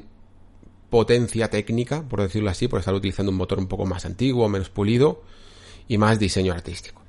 potencia 0.89 1.49
técnica, 1.49 2.03
por 2.03 2.21
decirlo 2.21 2.49
así, 2.49 2.67
por 2.67 2.79
estar 2.79 2.93
utilizando 2.93 3.31
un 3.31 3.37
motor 3.37 3.57
un 3.57 3.67
poco 3.67 3.85
más 3.85 4.05
antiguo, 4.05 4.49
menos 4.49 4.69
pulido 4.69 5.23
y 5.87 5.97
más 5.97 6.19
diseño 6.19 6.51
artístico. 6.51 7.06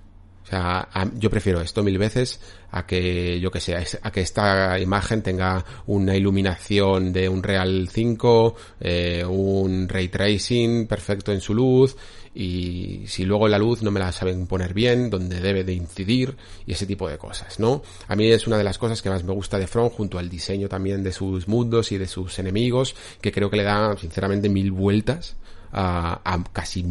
O 0.49 0.51
sea, 0.51 0.89
yo 1.19 1.29
prefiero 1.29 1.61
esto 1.61 1.83
mil 1.83 1.99
veces 1.99 2.41
a 2.71 2.87
que, 2.87 3.39
yo 3.39 3.51
que 3.51 3.61
sé, 3.61 3.77
a 3.77 4.11
que 4.11 4.23
esta 4.23 4.79
imagen 4.81 5.21
tenga 5.21 5.63
una 5.87 6.17
iluminación 6.17 7.13
de 7.13 7.29
un 7.29 7.43
Real 7.43 7.87
5, 7.93 8.55
eh, 8.81 9.25
un 9.29 9.87
ray 9.91 10.09
tracing 10.09 10.87
perfecto 10.87 11.33
en 11.33 11.43
su 11.43 11.53
luz 11.53 11.97
y 12.35 13.03
si 13.09 13.27
luego 13.27 13.47
la 13.47 13.59
luz 13.59 13.83
no 13.83 13.91
me 13.91 14.01
la 14.01 14.11
saben 14.11 14.47
poner 14.47 14.73
bien, 14.73 15.11
donde 15.11 15.39
debe 15.39 15.65
de 15.65 15.75
incidir 15.75 16.35
y 16.65 16.73
ese 16.73 16.87
tipo 16.87 17.11
de 17.11 17.19
cosas, 17.19 17.61
¿no? 17.61 17.83
A 18.07 18.17
mí 18.17 18.31
es 18.31 18.47
una 18.47 18.57
de 18.57 18.65
las 18.65 18.79
cosas 18.79 19.03
que 19.03 19.11
más 19.11 19.25
me 19.25 19.35
gusta 19.35 19.59
de 19.59 19.67
Front 19.67 19.93
junto 19.93 20.19
al 20.19 20.31
diseño 20.31 20.67
también 20.67 21.03
de 21.03 21.13
sus 21.13 21.47
mundos 21.47 21.93
y 21.93 21.99
de 21.99 22.07
sus 22.07 22.39
enemigos, 22.39 22.97
que 23.21 23.33
creo 23.33 23.51
que 23.51 23.59
le 23.59 23.65
da 23.65 23.95
sinceramente 23.99 24.49
mil 24.49 24.73
vueltas 24.73 25.37
a, 25.73 26.23
a 26.25 26.43
casi 26.55 26.87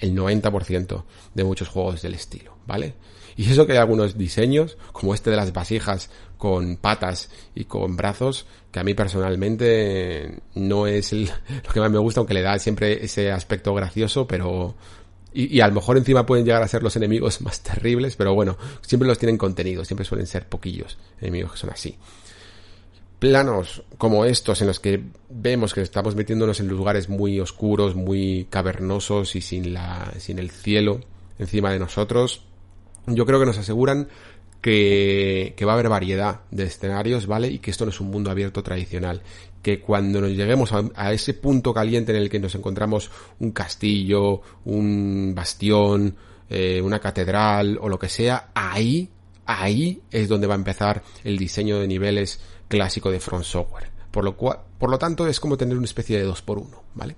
el 0.00 0.16
90% 0.16 1.04
de 1.34 1.44
muchos 1.44 1.68
juegos 1.68 2.02
del 2.02 2.14
estilo, 2.14 2.56
¿vale? 2.66 2.94
Y 3.36 3.50
eso 3.50 3.66
que 3.66 3.72
hay 3.72 3.78
algunos 3.78 4.18
diseños, 4.18 4.76
como 4.92 5.14
este 5.14 5.30
de 5.30 5.36
las 5.36 5.52
vasijas 5.52 6.10
con 6.36 6.76
patas 6.76 7.30
y 7.54 7.64
con 7.64 7.96
brazos, 7.96 8.46
que 8.70 8.80
a 8.80 8.84
mí 8.84 8.94
personalmente 8.94 10.40
no 10.54 10.86
es 10.86 11.12
lo 11.12 11.72
que 11.72 11.80
más 11.80 11.90
me 11.90 11.98
gusta, 11.98 12.20
aunque 12.20 12.34
le 12.34 12.42
da 12.42 12.58
siempre 12.58 13.04
ese 13.04 13.30
aspecto 13.30 13.74
gracioso, 13.74 14.26
pero... 14.26 14.74
Y, 15.32 15.58
y, 15.58 15.60
a 15.60 15.68
lo 15.68 15.74
mejor 15.74 15.96
encima 15.96 16.26
pueden 16.26 16.44
llegar 16.44 16.60
a 16.60 16.66
ser 16.66 16.82
los 16.82 16.96
enemigos 16.96 17.40
más 17.42 17.62
terribles, 17.62 18.16
pero 18.16 18.34
bueno, 18.34 18.58
siempre 18.80 19.08
los 19.08 19.18
tienen 19.18 19.38
contenido, 19.38 19.84
siempre 19.84 20.04
suelen 20.04 20.26
ser 20.26 20.48
poquillos 20.48 20.98
enemigos 21.20 21.52
que 21.52 21.58
son 21.58 21.70
así 21.70 21.96
planos 23.20 23.84
como 23.98 24.24
estos 24.24 24.60
en 24.60 24.66
los 24.66 24.80
que 24.80 25.04
vemos 25.28 25.72
que 25.74 25.82
estamos 25.82 26.16
metiéndonos 26.16 26.58
en 26.58 26.66
lugares 26.66 27.08
muy 27.08 27.38
oscuros, 27.38 27.94
muy 27.94 28.48
cavernosos 28.50 29.36
y 29.36 29.40
sin 29.40 29.72
la 29.72 30.12
sin 30.18 30.40
el 30.40 30.50
cielo 30.50 31.00
encima 31.38 31.70
de 31.70 31.78
nosotros, 31.78 32.42
yo 33.06 33.24
creo 33.24 33.38
que 33.38 33.46
nos 33.46 33.58
aseguran 33.58 34.08
que, 34.60 35.54
que 35.56 35.64
va 35.64 35.72
a 35.72 35.74
haber 35.74 35.88
variedad 35.88 36.40
de 36.50 36.64
escenarios, 36.64 37.26
¿vale? 37.26 37.48
Y 37.48 37.58
que 37.58 37.70
esto 37.70 37.84
no 37.84 37.90
es 37.90 38.00
un 38.00 38.10
mundo 38.10 38.30
abierto 38.30 38.62
tradicional. 38.62 39.22
Que 39.62 39.80
cuando 39.80 40.20
nos 40.20 40.30
lleguemos 40.30 40.72
a, 40.72 41.12
ese 41.12 41.34
punto 41.34 41.72
caliente 41.72 42.12
en 42.12 42.18
el 42.18 42.30
que 42.30 42.40
nos 42.40 42.54
encontramos 42.54 43.10
un 43.38 43.52
castillo, 43.52 44.42
un 44.64 45.32
bastión, 45.34 46.14
eh, 46.48 46.80
una 46.82 46.98
catedral 46.98 47.78
o 47.80 47.88
lo 47.88 47.98
que 47.98 48.08
sea, 48.08 48.50
ahí, 48.54 49.08
ahí 49.58 50.02
es 50.10 50.28
donde 50.28 50.46
va 50.46 50.54
a 50.54 50.58
empezar 50.58 51.02
el 51.24 51.36
diseño 51.38 51.78
de 51.78 51.88
niveles 51.88 52.40
clásico 52.68 53.10
de 53.10 53.20
Front 53.20 53.44
Software. 53.44 53.90
Por 54.10 54.24
lo, 54.24 54.36
cual, 54.36 54.58
por 54.78 54.90
lo 54.90 54.98
tanto, 54.98 55.26
es 55.26 55.38
como 55.38 55.56
tener 55.56 55.76
una 55.76 55.84
especie 55.84 56.18
de 56.18 56.24
2 56.24 56.42
por 56.42 56.58
1 56.58 56.82
¿vale? 56.94 57.16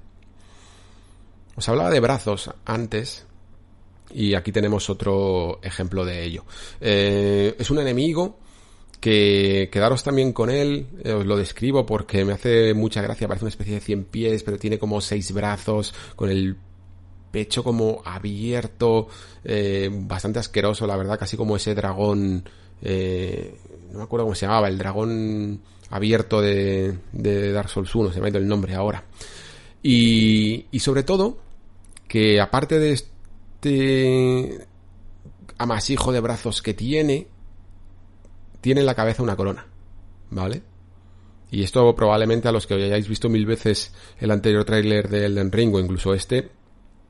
Os 1.57 1.69
hablaba 1.69 1.91
de 1.91 2.01
brazos 2.01 2.51
antes, 2.65 3.27
y 4.15 4.35
aquí 4.35 4.53
tenemos 4.53 4.89
otro 4.91 5.61
ejemplo 5.63 6.05
de 6.05 6.25
ello. 6.25 6.45
Eh, 6.81 7.55
es 7.59 7.71
un 7.71 7.79
enemigo 7.79 8.39
que 9.01 9.69
quedaros 9.73 10.03
también 10.03 10.33
con 10.33 10.49
él, 10.49 10.87
eh, 11.03 11.13
os 11.13 11.27
lo 11.27 11.37
describo 11.37 11.85
porque 11.85 12.25
me 12.25 12.33
hace 12.33 12.73
mucha 12.73 13.03
gracia, 13.03 13.27
parece 13.27 13.45
una 13.45 13.51
especie 13.51 13.75
de 13.75 13.81
100 13.81 14.05
pies, 14.05 14.43
pero 14.43 14.59
tiene 14.59 14.79
como 14.79 15.01
6 15.01 15.33
brazos, 15.33 15.93
con 16.15 16.31
el 16.31 16.57
pecho 17.33 17.65
como 17.65 18.01
abierto, 18.05 19.09
eh, 19.43 19.91
bastante 19.93 20.39
asqueroso, 20.39 20.87
la 20.87 20.97
verdad, 20.97 21.19
casi 21.19 21.37
como 21.37 21.57
ese 21.57 21.75
dragón 21.75 22.45
eh, 22.83 23.57
no 23.93 23.99
me 23.99 24.05
acuerdo 24.05 24.27
cómo 24.27 24.35
se 24.35 24.47
llamaba, 24.47 24.69
el 24.69 24.79
dragón 24.79 25.61
abierto 25.91 26.41
de, 26.41 26.99
Dark 27.13 27.69
Souls 27.69 27.95
1, 27.95 28.13
se 28.13 28.21
me 28.21 28.27
ha 28.27 28.31
ido 28.31 28.39
el 28.39 28.49
nombre 28.49 28.75
ahora. 28.75 29.05
Y, 29.83 30.67
y 30.71 30.81
sobre 30.81 31.03
todo, 31.03 31.39
que 32.09 32.41
aparte 32.41 32.79
de 32.79 32.93
este 32.93 34.67
amasijo 35.59 36.13
de 36.13 36.21
brazos 36.21 36.63
que 36.63 36.75
tiene, 36.75 37.29
tiene 38.61 38.81
en 38.81 38.87
la 38.87 38.95
cabeza 38.95 39.23
una 39.23 39.37
corona, 39.37 39.67
¿vale? 40.31 40.63
Y 41.51 41.63
esto 41.63 41.95
probablemente 41.95 42.49
a 42.49 42.53
los 42.53 42.67
que 42.67 42.75
hayáis 42.75 43.07
visto 43.09 43.29
mil 43.29 43.45
veces 43.45 43.93
el 44.19 44.31
anterior 44.31 44.65
tráiler 44.65 45.11
de 45.11 45.27
Elden 45.27 45.53
Ring 45.53 45.75
o 45.75 45.81
incluso 45.81 46.15
este, 46.15 46.51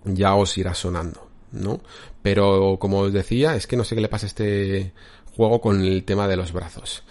ya 0.04 0.34
os 0.34 0.56
irá 0.58 0.74
sonando, 0.74 1.28
¿no? 1.52 1.80
Pero 2.22 2.76
como 2.78 3.00
os 3.00 3.12
decía, 3.12 3.56
es 3.56 3.66
que 3.66 3.76
no 3.76 3.84
sé 3.84 3.94
qué 3.94 4.00
le 4.00 4.08
pasa 4.08 4.26
a 4.26 4.28
este 4.28 4.92
juego 5.36 5.60
con 5.60 5.82
el 5.82 6.04
tema 6.04 6.28
de 6.28 6.36
los 6.36 6.52
brazos. 6.52 7.02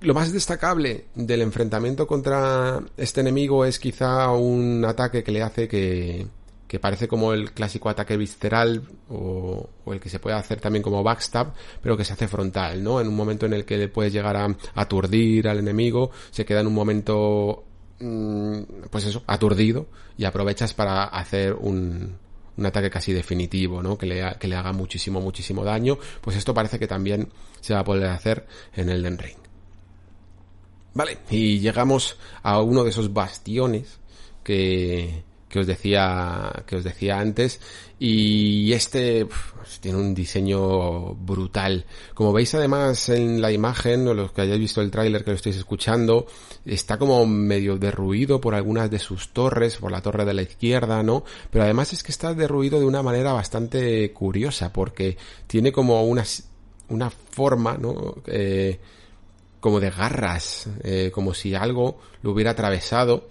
Lo 0.00 0.14
más 0.14 0.32
destacable 0.32 1.06
del 1.14 1.42
enfrentamiento 1.42 2.06
contra 2.06 2.82
este 2.96 3.20
enemigo 3.20 3.64
es 3.64 3.78
quizá 3.78 4.30
un 4.32 4.84
ataque 4.84 5.22
que 5.22 5.32
le 5.32 5.42
hace 5.42 5.68
que, 5.68 6.26
que 6.74 6.80
parece 6.80 7.06
como 7.06 7.32
el 7.32 7.52
clásico 7.52 7.88
ataque 7.88 8.16
visceral 8.16 8.82
o, 9.08 9.68
el 9.86 10.00
que 10.00 10.08
se 10.08 10.18
puede 10.18 10.36
hacer 10.36 10.60
también 10.60 10.82
como 10.82 11.04
backstab, 11.04 11.52
pero 11.80 11.96
que 11.96 12.04
se 12.04 12.14
hace 12.14 12.26
frontal, 12.26 12.82
¿no? 12.82 13.00
En 13.00 13.06
un 13.06 13.14
momento 13.14 13.46
en 13.46 13.52
el 13.52 13.64
que 13.64 13.76
le 13.76 13.86
puedes 13.86 14.12
llegar 14.12 14.36
a 14.36 14.48
aturdir 14.74 15.46
al 15.46 15.58
enemigo, 15.58 16.10
se 16.32 16.44
queda 16.44 16.62
en 16.62 16.66
un 16.66 16.74
momento, 16.74 17.62
pues 17.98 19.04
eso, 19.04 19.22
aturdido 19.26 19.86
y 20.18 20.24
aprovechas 20.24 20.74
para 20.74 21.04
hacer 21.04 21.54
un, 21.54 22.16
un 22.56 22.66
ataque 22.66 22.90
casi 22.90 23.12
definitivo, 23.12 23.82
¿no? 23.82 23.96
Que 23.96 24.06
le, 24.06 24.36
que 24.38 24.48
le 24.48 24.56
haga 24.56 24.72
muchísimo, 24.72 25.20
muchísimo 25.20 25.64
daño, 25.64 25.98
pues 26.20 26.36
esto 26.36 26.54
parece 26.54 26.78
que 26.78 26.86
también 26.86 27.28
se 27.60 27.74
va 27.74 27.80
a 27.80 27.84
poder 27.84 28.06
hacer 28.06 28.46
en 28.74 28.88
Elden 28.88 29.18
Ring. 29.18 29.38
Vale, 30.94 31.18
y 31.30 31.58
llegamos 31.58 32.16
a 32.42 32.60
uno 32.60 32.84
de 32.84 32.90
esos 32.90 33.12
bastiones 33.12 33.98
que, 34.44 35.24
que 35.54 35.60
os 35.60 35.68
decía 35.68 36.64
que 36.66 36.74
os 36.74 36.82
decía 36.82 37.20
antes. 37.20 37.60
Y 38.00 38.72
este 38.72 39.24
tiene 39.80 39.98
un 39.98 40.12
diseño 40.12 41.14
brutal. 41.14 41.84
Como 42.12 42.32
veis 42.32 42.52
además 42.56 43.08
en 43.08 43.40
la 43.40 43.52
imagen 43.52 44.08
o 44.08 44.14
los 44.14 44.32
que 44.32 44.40
hayáis 44.40 44.58
visto 44.58 44.80
el 44.80 44.90
tráiler 44.90 45.22
que 45.22 45.30
lo 45.30 45.36
estáis 45.36 45.54
escuchando 45.54 46.26
está 46.64 46.98
como 46.98 47.24
medio 47.24 47.78
derruido 47.78 48.40
por 48.40 48.56
algunas 48.56 48.90
de 48.90 48.98
sus 48.98 49.28
torres 49.28 49.76
por 49.76 49.92
la 49.92 50.02
torre 50.02 50.24
de 50.24 50.34
la 50.34 50.42
izquierda 50.42 51.02
no 51.02 51.22
pero 51.50 51.64
además 51.64 51.92
es 51.92 52.02
que 52.02 52.10
está 52.10 52.32
derruido 52.34 52.80
de 52.80 52.86
una 52.86 53.02
manera 53.02 53.32
bastante 53.32 54.10
curiosa 54.12 54.72
porque 54.72 55.16
tiene 55.46 55.70
como 55.70 56.02
una 56.04 56.24
una 56.88 57.10
forma 57.10 57.76
no 57.76 58.16
eh, 58.26 58.80
como 59.60 59.78
de 59.78 59.90
garras 59.90 60.68
eh, 60.82 61.10
como 61.12 61.34
si 61.34 61.54
algo 61.54 61.98
lo 62.22 62.32
hubiera 62.32 62.52
atravesado 62.52 63.28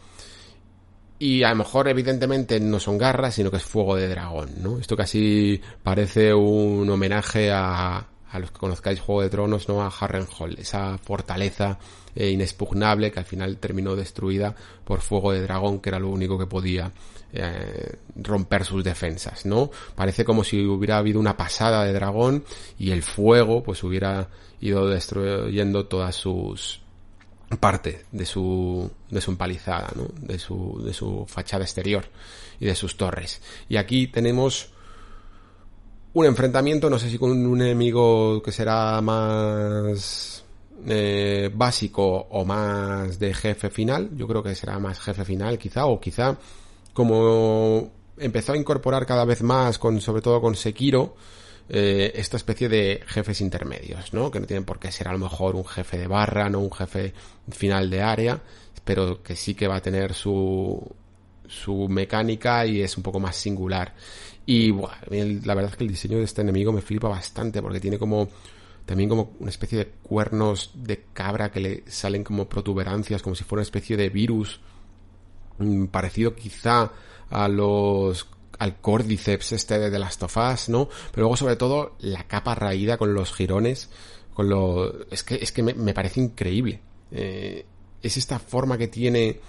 y 1.23 1.41
a 1.43 1.51
lo 1.51 1.55
mejor, 1.55 1.87
evidentemente, 1.87 2.59
no 2.59 2.81
son 2.81 2.97
garras, 2.97 3.35
sino 3.35 3.49
que 3.49 3.55
es 3.55 3.63
fuego 3.63 3.95
de 3.95 4.09
dragón, 4.09 4.49
¿no? 4.61 4.77
Esto 4.77 4.97
casi 4.97 5.61
parece 5.81 6.33
un 6.33 6.89
homenaje 6.89 7.49
a, 7.49 8.05
a 8.29 8.39
los 8.39 8.51
que 8.51 8.59
conozcáis 8.59 8.99
Juego 8.99 9.21
de 9.21 9.29
Tronos, 9.29 9.69
¿no? 9.69 9.81
A 9.81 9.87
Harrenhal, 9.87 10.57
esa 10.59 10.97
fortaleza 10.97 11.79
eh, 12.13 12.29
inexpugnable 12.29 13.09
que 13.09 13.19
al 13.19 13.25
final 13.25 13.55
terminó 13.55 13.95
destruida 13.95 14.53
por 14.83 14.99
fuego 14.99 15.31
de 15.31 15.43
dragón, 15.43 15.79
que 15.79 15.91
era 15.91 15.99
lo 15.99 16.09
único 16.09 16.37
que 16.37 16.45
podía 16.45 16.91
eh, 17.31 17.95
romper 18.17 18.65
sus 18.65 18.83
defensas, 18.83 19.45
¿no? 19.45 19.71
Parece 19.95 20.25
como 20.25 20.43
si 20.43 20.65
hubiera 20.65 20.97
habido 20.97 21.21
una 21.21 21.37
pasada 21.37 21.85
de 21.85 21.93
dragón 21.93 22.43
y 22.77 22.91
el 22.91 23.01
fuego, 23.01 23.63
pues 23.63 23.81
hubiera 23.85 24.27
ido 24.59 24.89
destruyendo 24.89 25.85
todas 25.85 26.17
sus 26.17 26.82
parte 27.57 28.05
de 28.11 28.25
su, 28.25 28.89
de 29.09 29.21
su 29.21 29.31
empalizada, 29.31 29.91
¿no? 29.95 30.07
de, 30.19 30.39
su, 30.39 30.81
de 30.83 30.93
su 30.93 31.25
fachada 31.27 31.63
exterior 31.63 32.05
y 32.59 32.65
de 32.65 32.75
sus 32.75 32.97
torres. 32.97 33.41
Y 33.69 33.77
aquí 33.77 34.07
tenemos 34.07 34.69
un 36.13 36.25
enfrentamiento, 36.25 36.89
no 36.89 36.99
sé 36.99 37.09
si 37.09 37.17
con 37.17 37.31
un 37.31 37.61
enemigo 37.61 38.41
que 38.43 38.51
será 38.51 39.01
más 39.01 40.43
eh, 40.85 41.49
básico 41.53 42.27
o 42.29 42.45
más 42.45 43.17
de 43.17 43.33
jefe 43.33 43.69
final, 43.69 44.09
yo 44.15 44.27
creo 44.27 44.43
que 44.43 44.55
será 44.55 44.77
más 44.79 44.99
jefe 44.99 45.25
final 45.25 45.57
quizá, 45.57 45.85
o 45.85 45.99
quizá 45.99 46.37
como 46.93 47.91
empezó 48.17 48.53
a 48.53 48.57
incorporar 48.57 49.05
cada 49.05 49.25
vez 49.25 49.41
más, 49.41 49.79
con, 49.79 49.99
sobre 50.01 50.21
todo 50.21 50.39
con 50.39 50.55
Sekiro, 50.55 51.15
eh, 51.69 52.11
esta 52.15 52.37
especie 52.37 52.69
de 52.69 53.01
jefes 53.07 53.41
intermedios, 53.41 54.13
¿no? 54.13 54.29
Que 54.29 54.39
no 54.39 54.45
tienen 54.45 54.65
por 54.65 54.79
qué 54.79 54.91
ser 54.91 55.07
a 55.07 55.13
lo 55.13 55.19
mejor 55.19 55.55
un 55.55 55.65
jefe 55.65 55.97
de 55.97 56.07
barra, 56.07 56.49
no 56.49 56.59
un 56.59 56.71
jefe 56.71 57.13
final 57.49 57.89
de 57.89 58.01
área, 58.01 58.41
pero 58.83 59.23
que 59.23 59.35
sí 59.35 59.55
que 59.55 59.67
va 59.67 59.77
a 59.77 59.81
tener 59.81 60.13
su, 60.13 60.85
su 61.47 61.87
mecánica 61.87 62.65
y 62.65 62.81
es 62.81 62.97
un 62.97 63.03
poco 63.03 63.19
más 63.19 63.35
singular. 63.35 63.93
Y 64.45 64.71
bueno, 64.71 64.93
la 65.45 65.55
verdad 65.55 65.71
es 65.71 65.77
que 65.77 65.83
el 65.83 65.89
diseño 65.89 66.17
de 66.17 66.25
este 66.25 66.41
enemigo 66.41 66.73
me 66.73 66.81
flipa 66.81 67.07
bastante 67.07 67.61
porque 67.61 67.79
tiene 67.79 67.97
como 67.97 68.27
también 68.85 69.09
como 69.09 69.31
una 69.39 69.49
especie 69.49 69.77
de 69.77 69.87
cuernos 70.03 70.71
de 70.73 71.05
cabra 71.13 71.51
que 71.51 71.59
le 71.61 71.83
salen 71.87 72.23
como 72.23 72.49
protuberancias, 72.49 73.21
como 73.21 73.35
si 73.35 73.45
fuera 73.45 73.59
una 73.59 73.63
especie 73.63 73.95
de 73.95 74.09
virus 74.09 74.59
mm, 75.59 75.85
parecido 75.85 76.35
quizá 76.35 76.91
a 77.29 77.47
los 77.47 78.27
al 78.59 78.79
córdiceps 78.79 79.51
este 79.53 79.79
de, 79.79 79.99
las 79.99 80.17
tofás, 80.17 80.69
¿no? 80.69 80.89
Pero 81.11 81.23
luego 81.23 81.37
sobre 81.37 81.55
todo 81.55 81.95
la 81.99 82.27
capa 82.27 82.55
raída 82.55 82.97
con 82.97 83.13
los 83.13 83.33
jirones, 83.33 83.89
con 84.33 84.49
lo... 84.49 85.09
Es 85.09 85.23
que, 85.23 85.35
es 85.35 85.51
que 85.51 85.63
me, 85.63 85.93
parece 85.93 86.21
increíble. 86.21 86.81
Eh, 87.11 87.65
es 88.01 88.17
esta 88.17 88.39
forma 88.39 88.77
que 88.77 88.87
tiene 88.87 89.39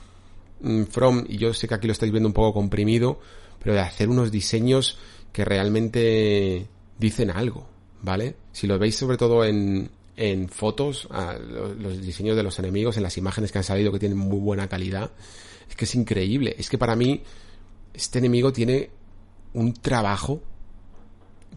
mm, 0.60 0.84
From, 0.84 1.24
y 1.28 1.38
yo 1.38 1.52
sé 1.54 1.68
que 1.68 1.74
aquí 1.74 1.86
lo 1.86 1.92
estáis 1.92 2.12
viendo 2.12 2.28
un 2.28 2.32
poco 2.32 2.54
comprimido, 2.54 3.18
pero 3.62 3.74
de 3.74 3.80
hacer 3.80 4.08
unos 4.08 4.30
diseños 4.30 4.98
que 5.32 5.44
realmente 5.44 6.66
dicen 6.98 7.30
algo, 7.30 7.66
¿vale? 8.02 8.36
Si 8.52 8.66
lo 8.66 8.78
veis 8.78 8.96
sobre 8.96 9.16
todo 9.16 9.44
en, 9.44 9.90
en 10.16 10.48
fotos, 10.48 11.08
los 11.78 12.00
diseños 12.00 12.36
de 12.36 12.42
los 12.42 12.58
enemigos, 12.58 12.96
en 12.96 13.02
las 13.02 13.18
imágenes 13.18 13.50
que 13.50 13.58
han 13.58 13.64
salido 13.64 13.90
que 13.92 13.98
tienen 13.98 14.18
muy 14.18 14.38
buena 14.38 14.68
calidad, 14.68 15.10
es 15.68 15.76
que 15.76 15.84
es 15.84 15.94
increíble. 15.94 16.54
Es 16.58 16.68
que 16.68 16.78
para 16.78 16.94
mí 16.94 17.22
este 17.94 18.18
enemigo 18.18 18.52
tiene 18.52 18.90
un 19.54 19.72
trabajo, 19.72 20.40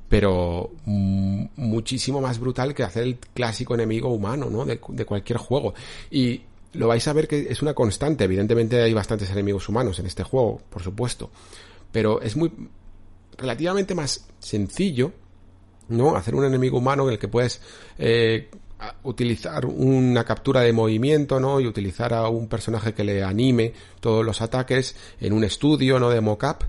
pero 0.07 0.71
muchísimo 0.85 2.21
más 2.21 2.39
brutal 2.39 2.73
que 2.73 2.83
hacer 2.83 3.03
el 3.03 3.17
clásico 3.17 3.73
enemigo 3.73 4.09
humano, 4.09 4.49
¿no? 4.49 4.63
De, 4.63 4.77
cualquier 4.79 5.37
juego. 5.37 5.73
Y 6.09 6.43
lo 6.73 6.87
vais 6.87 7.05
a 7.07 7.13
ver 7.13 7.27
que 7.27 7.47
es 7.49 7.61
una 7.61 7.73
constante. 7.73 8.23
Evidentemente 8.23 8.81
hay 8.81 8.93
bastantes 8.93 9.29
enemigos 9.31 9.67
humanos 9.67 9.99
en 9.99 10.05
este 10.05 10.23
juego, 10.23 10.61
por 10.69 10.83
supuesto. 10.83 11.29
Pero 11.91 12.21
es 12.21 12.37
muy... 12.37 12.51
relativamente 13.37 13.95
más 13.95 14.27
sencillo, 14.39 15.11
¿no? 15.89 16.15
Hacer 16.15 16.35
un 16.35 16.45
enemigo 16.45 16.77
humano 16.77 17.07
en 17.07 17.13
el 17.13 17.19
que 17.19 17.27
puedes 17.27 17.61
eh, 17.97 18.49
utilizar 19.03 19.65
una 19.65 20.23
captura 20.23 20.61
de 20.61 20.73
movimiento, 20.73 21.39
¿no? 21.39 21.59
Y 21.59 21.67
utilizar 21.67 22.13
a 22.13 22.27
un 22.29 22.47
personaje 22.47 22.93
que 22.93 23.03
le 23.03 23.23
anime 23.23 23.73
todos 23.99 24.25
los 24.25 24.41
ataques 24.41 24.95
en 25.19 25.33
un 25.33 25.43
estudio, 25.43 25.99
¿no? 25.99 26.09
De 26.09 26.21
mocap 26.21 26.63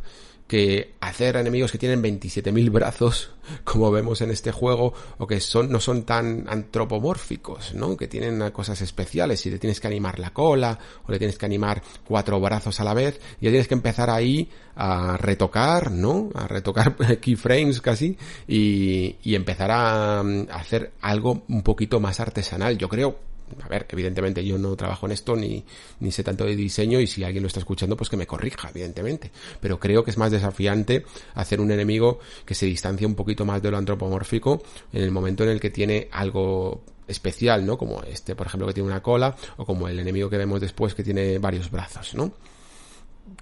que 0.49 0.95
hacer 1.01 1.37
enemigos 1.37 1.71
que 1.71 1.79
tienen 1.79 2.03
27.000 2.03 2.71
brazos, 2.73 3.31
como 3.65 3.91
vemos 3.91 4.23
en 4.23 4.31
este 4.31 4.51
juego, 4.51 4.95
o 5.19 5.27
que 5.27 5.41
son, 5.41 5.71
no 5.71 5.79
son 5.79 6.05
tan 6.05 6.47
antropomórficos, 6.49 7.75
¿no? 7.75 7.97
Que 7.97 8.09
tienen 8.09 8.51
cosas 8.51 8.81
especiales, 8.81 9.41
si 9.41 9.51
le 9.51 9.59
tienes 9.59 9.79
que 9.79 9.87
animar 9.87 10.19
la 10.19 10.31
cola, 10.31 10.79
o 11.07 11.13
le 11.13 11.19
tienes 11.19 11.39
que 11.39 11.47
animar 11.47 11.83
cuatro 12.05 12.41
brazos 12.41 12.81
a 12.81 12.85
la 12.85 12.95
vez, 12.95 13.21
ya 13.41 13.51
tienes 13.51 13.69
que 13.69 13.75
empezar 13.75 14.11
ahí 14.11 14.49
a 14.75 15.19
retocar, 15.19 15.93
¿no? 15.93 16.31
A 16.35 16.49
retocar 16.49 16.97
keyframes 17.21 17.81
casi, 17.83 18.17
y, 18.49 19.17
y 19.23 19.35
empezar 19.35 19.71
a, 19.71 20.21
a 20.21 20.57
hacer 20.57 20.93
algo 21.03 21.45
un 21.49 21.63
poquito 21.63 22.01
más 22.01 22.21
artesanal. 22.21 22.79
Yo 22.79 22.89
creo 22.89 23.29
a 23.63 23.69
ver, 23.69 23.87
evidentemente 23.91 24.45
yo 24.45 24.59
no 24.59 24.77
trabajo 24.77 25.07
en 25.07 25.13
esto 25.13 25.37
ni, 25.37 25.65
ni 26.01 26.11
sé 26.11 26.23
tanto 26.23 26.45
de 26.45 26.57
diseño 26.57 27.01
y 27.01 27.07
si 27.07 27.25
alguien 27.25 27.43
lo 27.43 27.49
está 27.49 27.61
escuchando 27.61 27.97
pues 27.97 28.11
que 28.11 28.17
me 28.17 28.27
corrija, 28.27 28.71
evidentemente. 28.71 29.31
Pero 29.61 29.79
creo 29.79 30.05
que 30.05 30.11
es 30.11 30.19
más 30.19 30.31
desafiante 30.31 31.05
hacer 31.35 31.61
un 31.61 31.71
enemigo 31.71 32.19
que 32.45 32.55
se 32.55 32.67
distancia 32.67 33.07
un 33.07 33.15
poquito 33.15 33.45
más 33.45 33.63
de 33.63 33.71
lo 33.71 33.79
antropomórfico 33.79 34.63
en 34.93 35.03
el 35.03 35.11
momento 35.11 35.45
en 35.45 35.51
el 35.51 35.61
que 35.61 35.71
tiene 35.71 36.09
algo 36.13 36.83
especial, 37.07 37.65
¿no? 37.65 37.79
Como 37.79 38.03
este, 38.03 38.37
por 38.37 38.47
ejemplo, 38.47 38.67
que 38.69 38.75
tiene 38.75 38.89
una 38.89 39.03
cola 39.03 39.35
o 39.57 39.65
como 39.65 39.89
el 39.89 39.99
enemigo 39.99 40.29
que 40.29 40.37
vemos 40.37 40.61
después 40.61 40.95
que 40.95 41.03
tiene 41.03 41.39
varios 41.39 41.71
brazos, 41.71 42.15
¿no? 42.15 42.33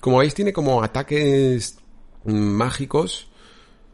Como 0.01 0.19
veis 0.19 0.35
tiene 0.35 0.53
como 0.53 0.83
ataques 0.83 1.79
mágicos 2.25 3.29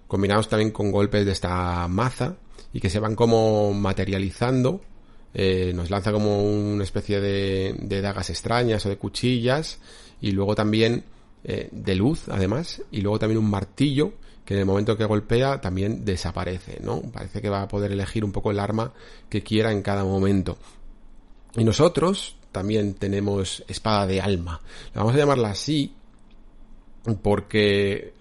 combinados 0.06 0.48
también 0.48 0.70
con 0.70 0.90
golpes 0.90 1.24
de 1.24 1.32
esta 1.32 1.88
maza 1.88 2.36
y 2.72 2.80
que 2.80 2.90
se 2.90 2.98
van 2.98 3.14
como 3.14 3.72
materializando 3.72 4.82
eh, 5.34 5.72
nos 5.74 5.90
lanza 5.90 6.12
como 6.12 6.42
una 6.42 6.84
especie 6.84 7.20
de, 7.20 7.74
de, 7.78 8.00
dagas 8.00 8.30
extrañas 8.30 8.84
o 8.84 8.88
de 8.88 8.98
cuchillas 8.98 9.78
y 10.20 10.32
luego 10.32 10.54
también 10.54 11.04
eh, 11.44 11.68
de 11.72 11.94
luz 11.94 12.28
además 12.28 12.82
y 12.90 13.00
luego 13.00 13.18
también 13.18 13.38
un 13.38 13.50
martillo 13.50 14.12
que 14.44 14.54
en 14.54 14.60
el 14.60 14.66
momento 14.66 14.96
que 14.96 15.04
golpea 15.04 15.60
también 15.60 16.04
desaparece, 16.04 16.80
¿no? 16.82 17.00
Parece 17.00 17.40
que 17.40 17.48
va 17.48 17.62
a 17.62 17.68
poder 17.68 17.92
elegir 17.92 18.24
un 18.24 18.32
poco 18.32 18.50
el 18.50 18.58
arma 18.58 18.92
que 19.28 19.42
quiera 19.42 19.72
en 19.72 19.82
cada 19.82 20.04
momento. 20.04 20.58
Y 21.56 21.64
nosotros 21.64 22.36
también 22.50 22.94
tenemos 22.94 23.64
espada 23.68 24.06
de 24.06 24.20
alma. 24.20 24.60
La 24.94 25.02
vamos 25.02 25.14
a 25.14 25.18
llamarla 25.18 25.50
así 25.50 25.94
porque 27.22 28.14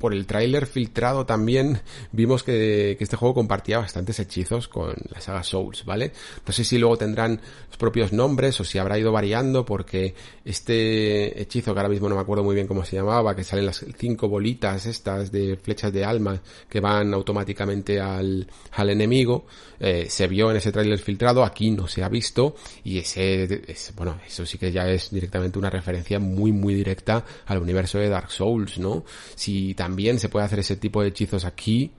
por 0.00 0.14
el 0.14 0.26
tráiler 0.26 0.66
filtrado 0.66 1.26
también 1.26 1.82
vimos 2.10 2.42
que, 2.42 2.96
que, 2.98 3.04
este 3.04 3.16
juego 3.16 3.34
compartía 3.34 3.78
bastantes 3.78 4.18
hechizos 4.18 4.66
con 4.66 4.94
la 5.10 5.20
saga 5.20 5.42
Souls, 5.42 5.84
¿vale? 5.84 6.12
No 6.46 6.52
sé 6.54 6.64
si 6.64 6.78
luego 6.78 6.96
tendrán 6.96 7.38
los 7.68 7.76
propios 7.76 8.10
nombres 8.10 8.58
o 8.60 8.64
si 8.64 8.78
habrá 8.78 8.98
ido 8.98 9.12
variando 9.12 9.66
porque 9.66 10.14
este 10.42 11.40
hechizo 11.40 11.74
que 11.74 11.80
ahora 11.80 11.90
mismo 11.90 12.08
no 12.08 12.14
me 12.14 12.22
acuerdo 12.22 12.42
muy 12.42 12.54
bien 12.54 12.66
cómo 12.66 12.82
se 12.82 12.96
llamaba, 12.96 13.36
que 13.36 13.44
salen 13.44 13.66
las 13.66 13.84
cinco 13.98 14.26
bolitas 14.26 14.86
estas 14.86 15.30
de 15.30 15.58
flechas 15.58 15.92
de 15.92 16.02
alma 16.02 16.40
que 16.68 16.80
van 16.80 17.12
automáticamente 17.12 18.00
al, 18.00 18.46
al 18.72 18.90
enemigo, 18.90 19.44
eh, 19.78 20.06
se 20.08 20.26
vio 20.28 20.50
en 20.50 20.56
ese 20.56 20.72
tráiler 20.72 20.98
filtrado, 20.98 21.44
aquí 21.44 21.70
no 21.70 21.86
se 21.86 22.02
ha 22.02 22.08
visto 22.08 22.56
y 22.84 22.98
ese, 22.98 23.64
es, 23.70 23.92
bueno, 23.94 24.18
eso 24.26 24.46
sí 24.46 24.56
que 24.56 24.72
ya 24.72 24.88
es 24.88 25.10
directamente 25.10 25.58
una 25.58 25.68
referencia 25.68 26.18
muy 26.18 26.52
muy 26.52 26.74
directa 26.74 27.22
al 27.46 27.58
universo 27.58 27.98
de 27.98 28.08
Dark 28.08 28.30
Souls, 28.30 28.78
¿no? 28.78 29.04
Si 29.34 29.74
también 29.74 29.89
también 29.90 30.20
se 30.20 30.28
puede 30.28 30.46
hacer 30.46 30.60
ese 30.60 30.76
tipo 30.76 31.02
de 31.02 31.08
hechizos 31.08 31.44
aquí. 31.44 31.90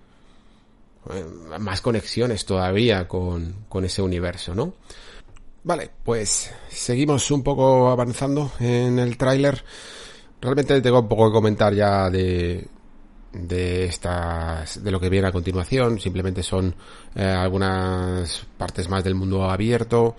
Eh, 1.14 1.26
más 1.60 1.82
conexiones 1.82 2.46
todavía 2.46 3.06
con, 3.06 3.66
con 3.68 3.84
ese 3.84 4.02
universo, 4.02 4.56
¿no? 4.56 4.74
Vale, 5.64 5.90
pues 6.06 6.54
seguimos 6.70 7.30
un 7.32 7.44
poco 7.44 7.90
avanzando 7.90 8.54
en 8.60 8.98
el 8.98 9.18
tráiler. 9.18 9.62
Realmente 10.40 10.80
tengo 10.80 11.02
un 11.02 11.10
poco 11.10 11.28
que 11.28 11.34
comentar 11.34 11.74
ya 11.74 12.10
de, 12.10 12.66
de 13.34 13.86
estas, 13.86 14.82
de 14.82 14.92
lo 14.92 15.00
que 15.00 15.10
viene 15.10 15.28
a 15.28 15.34
continuación. 15.34 16.00
Simplemente 16.00 16.44
son 16.44 16.74
eh, 17.14 17.26
algunas 17.26 18.48
partes 18.58 18.88
más 18.88 19.04
del 19.04 19.16
mundo 19.16 19.50
abierto. 19.50 20.16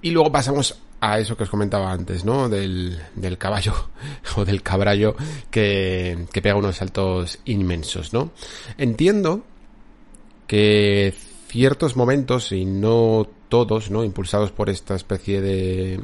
Y 0.00 0.10
luego 0.10 0.32
pasamos 0.32 0.74
a 1.12 1.18
eso 1.18 1.36
que 1.36 1.44
os 1.44 1.50
comentaba 1.50 1.92
antes, 1.92 2.24
¿no? 2.24 2.48
Del, 2.48 2.98
del 3.14 3.38
caballo 3.38 3.74
o 4.36 4.44
del 4.44 4.62
cabrallo 4.62 5.16
que, 5.50 6.26
que 6.32 6.42
pega 6.42 6.56
unos 6.56 6.76
saltos 6.76 7.38
inmensos, 7.44 8.12
¿no? 8.12 8.32
Entiendo 8.78 9.44
que 10.46 11.14
ciertos 11.48 11.96
momentos, 11.96 12.52
y 12.52 12.64
no 12.64 13.28
todos, 13.48 13.90
¿no? 13.90 14.04
Impulsados 14.04 14.52
por 14.52 14.70
esta 14.70 14.94
especie 14.94 15.40
de, 15.40 16.00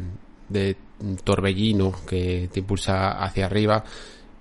de 0.48 0.76
torbellino 1.24 1.92
que 2.06 2.48
te 2.52 2.60
impulsa 2.60 3.22
hacia 3.22 3.46
arriba, 3.46 3.84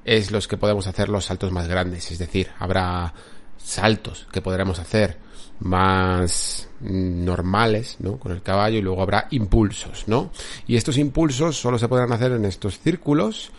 es 0.05 0.31
los 0.31 0.47
que 0.47 0.57
podemos 0.57 0.87
hacer 0.87 1.09
los 1.09 1.25
saltos 1.25 1.51
más 1.51 1.67
grandes. 1.67 2.11
Es 2.11 2.19
decir, 2.19 2.49
habrá 2.59 3.13
saltos 3.57 4.27
que 4.31 4.41
podremos 4.41 4.79
hacer 4.79 5.17
más 5.61 6.67
normales, 6.81 7.97
¿no? 7.99 8.17
Con 8.17 8.31
el 8.31 8.41
caballo 8.41 8.77
y 8.77 8.81
luego 8.81 9.01
habrá 9.01 9.27
impulsos, 9.31 10.07
¿no? 10.07 10.31
Y 10.67 10.75
estos 10.75 10.97
impulsos 10.97 11.57
solo 11.57 11.77
se 11.77 11.87
podrán 11.87 12.11
hacer 12.11 12.31
en 12.31 12.45
estos 12.45 12.79
círculos 12.79 13.51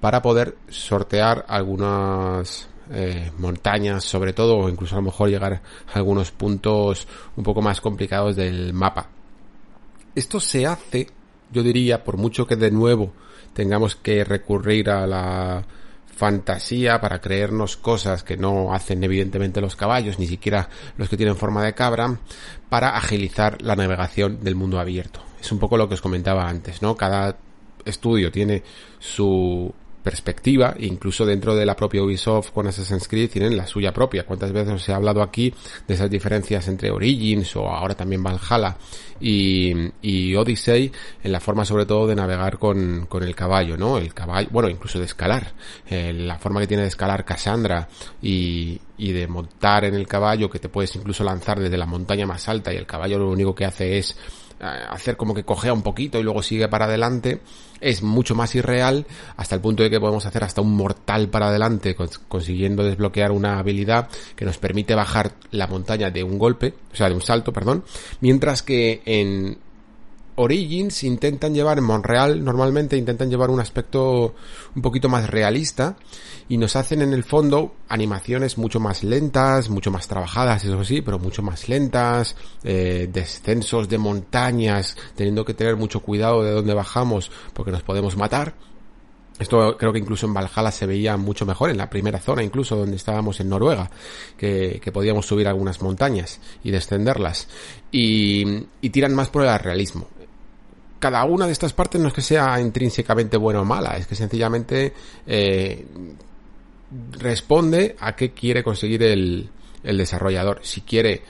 para 0.00 0.20
poder 0.20 0.56
sortear 0.68 1.46
algunas 1.48 2.68
eh, 2.90 3.30
montañas, 3.38 4.04
sobre 4.04 4.32
todo, 4.32 4.58
o 4.58 4.68
incluso 4.68 4.96
a 4.96 4.98
lo 4.98 5.06
mejor 5.06 5.30
llegar 5.30 5.54
a 5.54 5.62
algunos 5.94 6.32
puntos 6.32 7.06
un 7.36 7.44
poco 7.44 7.62
más 7.62 7.80
complicados 7.80 8.36
del 8.36 8.72
mapa. 8.72 9.08
Esto 10.14 10.40
se 10.40 10.66
hace, 10.66 11.08
yo 11.52 11.62
diría, 11.62 12.04
por 12.04 12.16
mucho 12.16 12.46
que 12.46 12.56
de 12.56 12.70
nuevo 12.70 13.12
tengamos 13.52 13.94
que 13.94 14.24
recurrir 14.24 14.90
a 14.90 15.06
la 15.06 15.64
fantasía 16.16 17.00
para 17.00 17.20
creernos 17.20 17.76
cosas 17.76 18.22
que 18.22 18.36
no 18.36 18.72
hacen 18.72 19.02
evidentemente 19.04 19.60
los 19.60 19.76
caballos, 19.76 20.18
ni 20.18 20.26
siquiera 20.26 20.68
los 20.96 21.08
que 21.08 21.16
tienen 21.16 21.36
forma 21.36 21.64
de 21.64 21.74
cabra, 21.74 22.18
para 22.68 22.96
agilizar 22.96 23.60
la 23.62 23.76
navegación 23.76 24.42
del 24.42 24.54
mundo 24.54 24.78
abierto. 24.78 25.20
Es 25.40 25.52
un 25.52 25.58
poco 25.58 25.76
lo 25.76 25.88
que 25.88 25.94
os 25.94 26.00
comentaba 26.00 26.48
antes, 26.48 26.82
¿no? 26.82 26.96
Cada 26.96 27.36
estudio 27.84 28.32
tiene 28.32 28.62
su 28.98 29.74
perspectiva, 30.04 30.74
incluso 30.78 31.24
dentro 31.24 31.56
de 31.56 31.64
la 31.64 31.74
propia 31.74 32.02
Ubisoft 32.02 32.50
con 32.50 32.66
Assassin's 32.66 33.08
Creed 33.08 33.30
tienen 33.30 33.56
la 33.56 33.66
suya 33.66 33.92
propia. 33.92 34.24
¿Cuántas 34.24 34.52
veces 34.52 34.74
os 34.74 34.88
he 34.88 34.92
hablado 34.92 35.22
aquí 35.22 35.52
de 35.88 35.94
esas 35.94 36.10
diferencias 36.10 36.68
entre 36.68 36.90
Origins 36.90 37.56
o 37.56 37.66
ahora 37.66 37.94
también 37.94 38.22
Valhalla 38.22 38.76
y, 39.18 39.72
y 40.02 40.34
Odyssey 40.36 40.92
en 41.22 41.32
la 41.32 41.40
forma 41.40 41.64
sobre 41.64 41.86
todo 41.86 42.06
de 42.06 42.14
navegar 42.14 42.58
con, 42.58 43.06
con 43.06 43.22
el 43.22 43.34
caballo, 43.34 43.78
¿no? 43.78 43.96
El 43.96 44.12
caballo, 44.12 44.48
bueno, 44.52 44.68
incluso 44.68 44.98
de 44.98 45.06
escalar. 45.06 45.54
Eh, 45.88 46.12
la 46.12 46.38
forma 46.38 46.60
que 46.60 46.66
tiene 46.66 46.82
de 46.82 46.90
escalar 46.90 47.24
Cassandra 47.24 47.88
y, 48.20 48.78
y 48.98 49.12
de 49.12 49.26
montar 49.26 49.86
en 49.86 49.94
el 49.94 50.06
caballo 50.06 50.50
que 50.50 50.58
te 50.58 50.68
puedes 50.68 50.94
incluso 50.96 51.24
lanzar 51.24 51.58
desde 51.58 51.78
la 51.78 51.86
montaña 51.86 52.26
más 52.26 52.46
alta 52.48 52.74
y 52.74 52.76
el 52.76 52.86
caballo 52.86 53.18
lo 53.18 53.30
único 53.30 53.54
que 53.54 53.64
hace 53.64 53.96
es 53.96 54.16
hacer 54.64 55.16
como 55.16 55.34
que 55.34 55.44
cojea 55.44 55.72
un 55.72 55.82
poquito 55.82 56.18
y 56.18 56.22
luego 56.22 56.42
sigue 56.42 56.68
para 56.68 56.86
adelante 56.86 57.40
es 57.80 58.02
mucho 58.02 58.34
más 58.34 58.54
irreal 58.54 59.06
hasta 59.36 59.54
el 59.54 59.60
punto 59.60 59.82
de 59.82 59.90
que 59.90 60.00
podemos 60.00 60.24
hacer 60.26 60.42
hasta 60.44 60.60
un 60.60 60.74
mortal 60.74 61.28
para 61.28 61.48
adelante 61.48 61.94
consiguiendo 62.28 62.82
desbloquear 62.82 63.30
una 63.30 63.58
habilidad 63.58 64.08
que 64.36 64.44
nos 64.44 64.58
permite 64.58 64.94
bajar 64.94 65.32
la 65.50 65.66
montaña 65.66 66.10
de 66.10 66.22
un 66.22 66.38
golpe, 66.38 66.74
o 66.92 66.96
sea, 66.96 67.08
de 67.08 67.14
un 67.14 67.22
salto, 67.22 67.52
perdón, 67.52 67.84
mientras 68.20 68.62
que 68.62 69.02
en 69.04 69.58
Origins 70.36 71.04
intentan 71.04 71.54
llevar, 71.54 71.78
en 71.78 71.84
Monreal 71.84 72.44
normalmente 72.44 72.96
intentan 72.96 73.30
llevar 73.30 73.50
un 73.50 73.60
aspecto 73.60 74.34
un 74.74 74.82
poquito 74.82 75.08
más 75.08 75.30
realista 75.30 75.96
y 76.48 76.58
nos 76.58 76.74
hacen 76.76 77.02
en 77.02 77.12
el 77.12 77.22
fondo 77.22 77.74
animaciones 77.88 78.58
mucho 78.58 78.80
más 78.80 79.04
lentas, 79.04 79.68
mucho 79.68 79.90
más 79.90 80.08
trabajadas, 80.08 80.64
eso 80.64 80.84
sí, 80.84 81.02
pero 81.02 81.18
mucho 81.18 81.42
más 81.42 81.68
lentas, 81.68 82.36
eh, 82.64 83.08
descensos 83.12 83.88
de 83.88 83.98
montañas, 83.98 84.96
teniendo 85.14 85.44
que 85.44 85.54
tener 85.54 85.76
mucho 85.76 86.00
cuidado 86.00 86.42
de 86.42 86.50
dónde 86.50 86.74
bajamos 86.74 87.30
porque 87.52 87.70
nos 87.70 87.82
podemos 87.82 88.16
matar. 88.16 88.54
Esto 89.38 89.76
creo 89.76 89.92
que 89.92 89.98
incluso 89.98 90.26
en 90.26 90.34
Valhalla 90.34 90.70
se 90.70 90.86
veía 90.86 91.16
mucho 91.16 91.44
mejor, 91.44 91.70
en 91.70 91.76
la 91.76 91.90
primera 91.90 92.20
zona 92.20 92.44
incluso 92.44 92.76
donde 92.76 92.94
estábamos 92.94 93.40
en 93.40 93.48
Noruega, 93.48 93.90
que, 94.36 94.80
podíamos 94.92 95.26
subir 95.26 95.48
algunas 95.48 95.82
montañas 95.82 96.40
y 96.62 96.70
descenderlas. 96.70 97.48
Y, 97.90 98.44
y 98.80 98.90
tiran 98.90 99.12
más 99.12 99.30
por 99.30 99.44
el 99.44 99.58
realismo 99.58 100.08
cada 101.04 101.22
una 101.26 101.44
de 101.44 101.52
estas 101.52 101.74
partes 101.74 102.00
no 102.00 102.08
es 102.08 102.14
que 102.14 102.22
sea 102.22 102.58
intrínsecamente 102.58 103.36
buena 103.36 103.60
o 103.60 103.64
mala, 103.66 103.98
es 103.98 104.06
que 104.06 104.14
sencillamente 104.14 104.94
eh, 105.26 105.84
responde 107.18 107.94
a 108.00 108.16
qué 108.16 108.30
quiere 108.30 108.64
conseguir 108.64 109.02
el, 109.02 109.50
el 109.82 109.98
desarrollador. 109.98 110.60
Si 110.62 110.80
quiere 110.80 111.20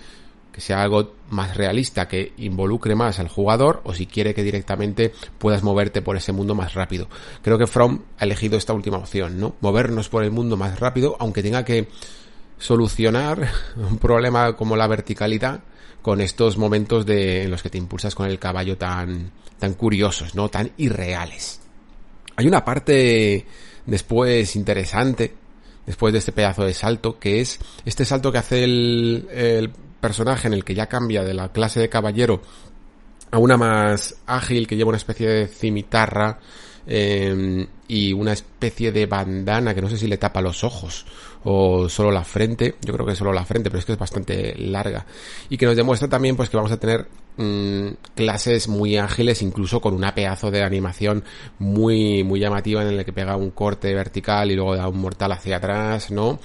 que 0.52 0.60
sea 0.60 0.80
algo 0.80 1.14
más 1.30 1.56
realista, 1.56 2.06
que 2.06 2.34
involucre 2.36 2.94
más 2.94 3.18
al 3.18 3.26
jugador, 3.26 3.80
o 3.82 3.92
si 3.92 4.06
quiere 4.06 4.32
que 4.32 4.44
directamente 4.44 5.12
puedas 5.38 5.64
moverte 5.64 6.02
por 6.02 6.16
ese 6.16 6.30
mundo 6.30 6.54
más 6.54 6.74
rápido. 6.74 7.08
Creo 7.42 7.58
que 7.58 7.66
From 7.66 8.02
ha 8.20 8.24
elegido 8.26 8.56
esta 8.56 8.74
última 8.74 8.98
opción, 8.98 9.40
¿no? 9.40 9.56
Movernos 9.60 10.08
por 10.08 10.22
el 10.22 10.30
mundo 10.30 10.56
más 10.56 10.78
rápido, 10.78 11.16
aunque 11.18 11.42
tenga 11.42 11.64
que 11.64 11.88
solucionar 12.58 13.48
un 13.76 13.98
problema 13.98 14.54
como 14.54 14.76
la 14.76 14.86
verticalidad 14.86 15.64
con 16.04 16.20
estos 16.20 16.58
momentos 16.58 17.06
de, 17.06 17.44
en 17.44 17.50
los 17.50 17.62
que 17.62 17.70
te 17.70 17.78
impulsas 17.78 18.14
con 18.14 18.26
el 18.26 18.38
caballo 18.38 18.76
tan, 18.76 19.30
tan 19.58 19.72
curiosos, 19.72 20.34
¿no? 20.34 20.50
Tan 20.50 20.70
irreales. 20.76 21.62
Hay 22.36 22.46
una 22.46 22.62
parte 22.62 23.46
después 23.86 24.54
interesante, 24.54 25.32
después 25.86 26.12
de 26.12 26.18
este 26.18 26.32
pedazo 26.32 26.66
de 26.66 26.74
salto, 26.74 27.18
que 27.18 27.40
es 27.40 27.58
este 27.86 28.04
salto 28.04 28.30
que 28.30 28.36
hace 28.36 28.64
el, 28.64 29.26
el 29.32 29.70
personaje 29.98 30.46
en 30.46 30.52
el 30.52 30.62
que 30.62 30.74
ya 30.74 30.88
cambia 30.88 31.24
de 31.24 31.32
la 31.32 31.50
clase 31.52 31.80
de 31.80 31.88
caballero 31.88 32.42
a 33.30 33.38
una 33.38 33.56
más 33.56 34.16
ágil 34.26 34.66
que 34.66 34.76
lleva 34.76 34.90
una 34.90 34.98
especie 34.98 35.26
de 35.26 35.46
cimitarra 35.46 36.38
eh, 36.86 37.66
y 37.86 38.12
una 38.12 38.32
especie 38.32 38.92
de 38.92 39.06
bandana 39.06 39.74
que 39.74 39.82
no 39.82 39.90
sé 39.90 39.98
si 39.98 40.06
le 40.06 40.16
tapa 40.16 40.40
los 40.40 40.64
ojos 40.64 41.04
o 41.44 41.88
solo 41.88 42.10
la 42.10 42.24
frente, 42.24 42.76
yo 42.82 42.94
creo 42.94 43.06
que 43.06 43.14
solo 43.14 43.32
la 43.32 43.44
frente, 43.44 43.70
pero 43.70 43.78
es 43.78 43.84
que 43.84 43.92
es 43.92 43.98
bastante 43.98 44.54
larga 44.56 45.04
y 45.50 45.58
que 45.58 45.66
nos 45.66 45.76
demuestra 45.76 46.08
también 46.08 46.36
pues 46.36 46.48
que 46.48 46.56
vamos 46.56 46.72
a 46.72 46.80
tener 46.80 47.06
mmm, 47.36 47.88
clases 48.14 48.68
muy 48.68 48.96
ágiles 48.96 49.42
incluso 49.42 49.80
con 49.80 49.94
una 49.94 50.14
pedazo 50.14 50.50
de 50.50 50.62
animación 50.62 51.24
muy 51.58 52.24
muy 52.24 52.40
llamativa 52.40 52.82
en 52.82 52.88
el 52.88 53.04
que 53.04 53.12
pega 53.12 53.36
un 53.36 53.50
corte 53.50 53.92
vertical 53.94 54.50
y 54.50 54.56
luego 54.56 54.76
da 54.76 54.88
un 54.88 55.00
mortal 55.00 55.32
hacia 55.32 55.58
atrás, 55.58 56.10
¿no? 56.10 56.38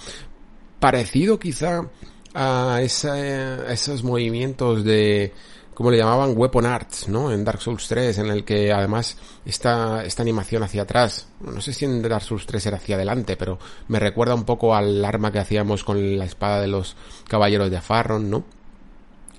Parecido 0.79 1.39
quizá 1.39 1.89
a, 2.33 2.79
esa, 2.81 3.13
a 3.13 3.73
esos 3.73 4.03
movimientos 4.03 4.83
de 4.83 5.33
como 5.79 5.91
le 5.91 5.97
llamaban 5.97 6.33
Weapon 6.35 6.65
Arts, 6.65 7.07
¿no? 7.07 7.31
En 7.31 7.45
Dark 7.45 7.61
Souls 7.61 7.87
3, 7.87 8.17
en 8.17 8.25
el 8.25 8.43
que 8.43 8.73
además 8.73 9.15
esta, 9.45 10.03
esta 10.03 10.21
animación 10.21 10.61
hacia 10.61 10.81
atrás, 10.81 11.29
no 11.39 11.61
sé 11.61 11.71
si 11.71 11.85
en 11.85 12.01
Dark 12.01 12.21
Souls 12.21 12.45
3 12.45 12.65
era 12.65 12.75
hacia 12.75 12.97
adelante, 12.97 13.37
pero 13.37 13.59
me 13.87 13.97
recuerda 13.97 14.35
un 14.35 14.43
poco 14.43 14.75
al 14.75 15.05
arma 15.05 15.31
que 15.31 15.39
hacíamos 15.39 15.85
con 15.85 16.17
la 16.17 16.25
espada 16.25 16.59
de 16.59 16.67
los 16.67 16.97
caballeros 17.29 17.71
de 17.71 17.79
Farron, 17.79 18.29
¿no? 18.29 18.43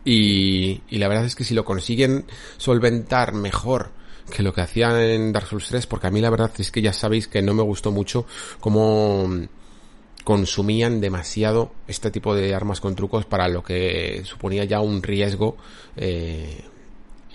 Y, 0.02 0.80
y 0.88 0.96
la 0.96 1.08
verdad 1.08 1.26
es 1.26 1.34
que 1.34 1.44
si 1.44 1.52
lo 1.52 1.66
consiguen 1.66 2.24
solventar 2.56 3.34
mejor 3.34 3.90
que 4.30 4.42
lo 4.42 4.54
que 4.54 4.62
hacían 4.62 4.96
en 4.96 5.34
Dark 5.34 5.46
Souls 5.46 5.68
3, 5.68 5.86
porque 5.86 6.06
a 6.06 6.10
mí 6.10 6.22
la 6.22 6.30
verdad 6.30 6.52
es 6.56 6.70
que 6.70 6.80
ya 6.80 6.94
sabéis 6.94 7.28
que 7.28 7.42
no 7.42 7.52
me 7.52 7.62
gustó 7.62 7.92
mucho 7.92 8.24
cómo 8.60 9.28
consumían 10.24 11.00
demasiado 11.00 11.72
este 11.86 12.10
tipo 12.10 12.34
de 12.34 12.54
armas 12.54 12.80
con 12.80 12.94
trucos 12.94 13.24
para 13.24 13.48
lo 13.48 13.62
que 13.62 14.22
suponía 14.24 14.64
ya 14.64 14.80
un 14.80 15.02
riesgo 15.02 15.56
eh, 15.96 16.62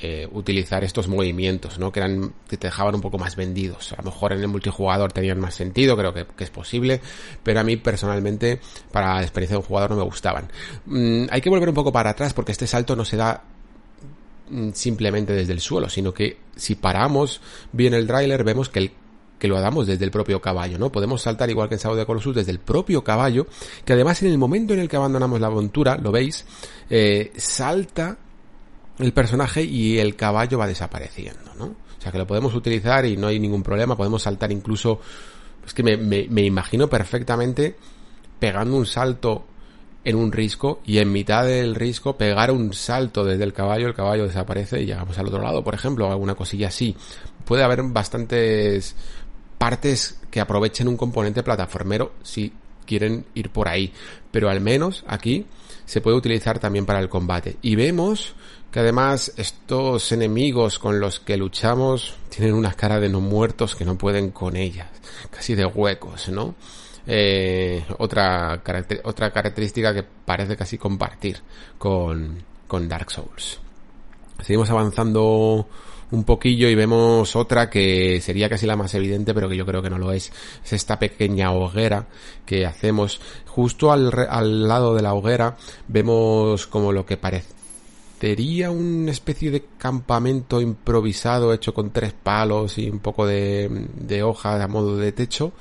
eh, 0.02 0.28
utilizar 0.34 0.84
estos 0.84 1.07
movimientos, 1.07 1.80
¿no? 1.80 1.90
Que 1.90 2.02
eran, 2.02 2.34
que 2.49 2.57
te 2.57 2.68
dejaban 2.68 2.95
un 2.95 3.02
poco 3.02 3.18
más 3.18 3.38
vendidos. 3.38 3.94
A 3.94 3.98
lo 3.98 4.03
mejor 4.03 4.34
en 4.34 4.41
el 4.41 4.49
multijugador 4.49 5.14
tenían 5.14 5.40
más 5.40 5.56
sentido, 5.56 5.95
creo 5.95 6.14
que, 6.14 6.26
es 6.44 6.49
posible, 6.49 6.99
pero 7.44 7.62
a 7.62 7.64
mí 7.64 7.78
personalmente, 7.78 8.60
para 8.91 9.16
la 9.16 9.22
experiencia 9.22 9.56
de 9.56 9.60
un 9.60 9.66
jugador 9.66 9.91
no 9.91 9.95
me 9.95 10.03
gustaban. 10.03 10.52
Mm, 10.86 11.28
hay 11.30 11.40
que 11.40 11.49
volver 11.49 11.70
un 11.70 11.76
poco 11.76 11.94
para 11.94 12.10
atrás 12.10 12.34
porque 12.34 12.52
este 12.52 12.68
salto 12.68 12.94
no 12.98 13.06
se 13.06 13.16
da 13.16 13.41
mm, 14.49 14.72
simplemente 14.74 15.32
desde 15.32 15.53
el 15.53 15.62
suelo, 15.62 15.88
sino 15.88 16.14
que 16.14 16.40
si 16.57 16.76
paramos 16.76 17.40
bien 17.72 17.94
el 17.94 18.06
trailer 18.06 18.44
vemos 18.44 18.68
que 18.68 18.80
el 18.80 18.91
que 19.40 19.48
lo 19.48 19.57
hagamos 19.57 19.88
desde 19.88 20.06
el 20.06 20.12
propio 20.12 20.41
caballo, 20.41 20.78
¿no? 20.78 20.91
Podemos 20.91 21.22
saltar 21.22 21.49
igual 21.49 21.68
que 21.68 21.76
en 21.76 21.80
Sábado 21.80 21.99
de 21.99 22.06
Colossus 22.06 22.36
desde 22.36 22.52
el 22.52 22.60
propio 22.60 23.03
caballo, 23.03 23.48
que 23.84 23.94
además 23.94 24.22
en 24.24 24.32
el 24.32 24.38
momento 24.38 24.74
en 24.74 24.80
el 24.80 24.88
que 24.88 24.95
abandonamos 24.95 25.40
la 25.41 25.48
aventura, 25.48 25.98
lo 25.98 26.12
veis, 26.12 26.45
eh, 26.90 27.32
salta 27.36 28.18
el 28.99 29.12
personaje 29.14 29.64
y 29.64 29.99
el 29.99 30.16
caballo 30.16 30.57
va 30.57 30.68
desapareciendo, 30.68 31.53
¿no? 31.57 31.66
O 31.66 32.02
sea 32.02 32.12
que 32.12 32.18
lo 32.18 32.28
podemos 32.28 32.53
utilizar 32.53 33.06
y 33.06 33.18
no 33.18 33.28
hay 33.28 33.40
ningún 33.40 33.64
problema, 33.64 33.98
podemos 33.98 34.22
saltar 34.22 34.52
incluso, 34.52 34.99
es 35.66 35.74
que 35.74 35.84
me, 35.84 35.98
me, 35.98 36.28
me 36.30 36.44
imagino 36.44 36.88
perfectamente 36.88 37.76
pegando 38.40 38.78
un 38.78 38.86
salto 38.86 39.45
en 40.06 40.16
un 40.16 40.32
risco 40.32 40.82
y 40.86 40.99
en 40.99 41.12
mitad 41.12 41.45
del 41.45 41.74
risco 41.74 42.16
pegar 42.16 42.52
un 42.52 42.74
salto 42.74 43.26
desde 43.26 43.44
el 43.44 43.53
caballo, 43.53 43.88
el 43.88 43.95
caballo 43.95 44.28
desaparece 44.28 44.82
y 44.82 44.86
llegamos 44.86 45.18
al 45.18 45.28
otro 45.28 45.41
lado, 45.41 45.64
por 45.64 45.74
ejemplo, 45.74 46.10
alguna 46.10 46.36
cosilla 46.36 46.68
así. 46.68 46.95
Puede 47.44 47.64
haber 47.64 47.82
bastantes 47.84 48.95
partes 49.57 50.19
que 50.30 50.40
aprovechen 50.40 50.88
un 50.88 50.98
componente 50.98 51.44
plataformero 51.44 52.14
si 52.23 52.53
quieren 52.86 53.26
ir 53.34 53.49
por 53.49 53.68
ahí. 53.68 53.91
Pero 54.32 54.49
al 54.49 54.61
menos 54.61 55.03
aquí 55.07 55.45
se 55.86 56.02
puede 56.02 56.18
utilizar 56.18 56.60
también 56.60 56.86
para 56.86 56.99
el 56.99 57.10
combate. 57.10 57.57
Y 57.61 57.76
vemos 57.76 58.36
que 58.72 58.80
además 58.80 59.34
estos 59.38 60.11
enemigos 60.11 60.80
con 60.80 60.99
los 60.99 61.19
que 61.19 61.38
luchamos 61.38 62.15
tienen 62.30 62.53
una 62.53 62.73
cara 62.73 62.99
de 62.99 63.10
no 63.10 63.22
muertos 63.22 63.76
que 63.76 63.86
no 63.86 63.98
pueden 63.98 64.32
con 64.32 64.56
ellas. 64.56 64.90
Casi 65.30 65.56
de 65.56 65.65
huecos, 65.65 66.30
¿no? 66.30 66.56
Eh, 67.07 67.86
otra, 67.99 68.61
otra 69.03 69.32
característica 69.32 69.94
que 69.94 70.03
parece 70.03 70.57
casi 70.57 70.77
compartir 70.77 71.38
con, 71.77 72.44
con 72.68 72.90
Dark 72.90 73.11
Souls. 73.11 73.60
Seguimos 74.41 74.69
avanzando 74.69 75.68
un 76.11 76.23
poquillo 76.23 76.69
y 76.69 76.76
vemos 76.76 77.36
otra 77.36 77.69
que 77.69 78.22
sería 78.22 78.49
casi 78.49 78.65
la 78.65 78.76
más 78.76 78.94
evidente, 78.94 79.34
pero 79.34 79.49
que 79.49 79.57
yo 79.57 79.65
creo 79.65 79.82
que 79.82 79.90
no 79.90 79.98
lo 79.98 80.11
es. 80.11 80.32
Es 80.64 80.73
esta 80.73 80.99
pequeña 80.99 81.52
hoguera 81.52 82.07
que 82.45 82.65
hacemos. 82.65 83.19
Justo 83.45 83.91
al, 83.91 84.11
al 84.30 84.68
lado 84.68 84.95
de 84.95 85.02
la 85.02 85.14
hoguera 85.14 85.57
vemos 85.88 86.68
como 86.68 86.91
lo 86.91 87.06
que 87.06 87.18
parecería 87.18 88.72
una 88.72 89.11
especie 89.11 89.52
de 89.52 89.65
campamento 89.77 90.61
improvisado 90.61 91.53
hecho 91.53 91.73
con 91.73 91.91
tres 91.91 92.14
palos 92.14 92.77
y 92.77 92.90
un 92.90 92.99
poco 92.99 93.26
de, 93.26 93.88
de 93.95 94.23
hoja 94.23 94.61
a 94.61 94.68
modo 94.68 94.98
de 94.98 95.11
techo 95.11 95.53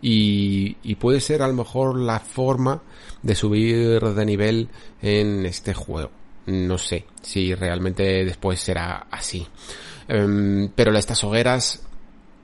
y, 0.00 0.76
y 0.82 0.94
puede 0.96 1.20
ser 1.20 1.42
a 1.42 1.48
lo 1.48 1.54
mejor 1.54 1.98
la 1.98 2.20
forma 2.20 2.82
de 3.22 3.34
subir 3.34 4.00
de 4.00 4.24
nivel 4.26 4.68
en 5.00 5.46
este 5.46 5.74
juego 5.74 6.10
no 6.46 6.78
sé 6.78 7.04
si 7.22 7.54
realmente 7.54 8.24
después 8.24 8.60
será 8.60 9.06
así. 9.10 9.46
Um, 10.12 10.68
pero 10.74 10.94
estas 10.96 11.24
hogueras 11.24 11.82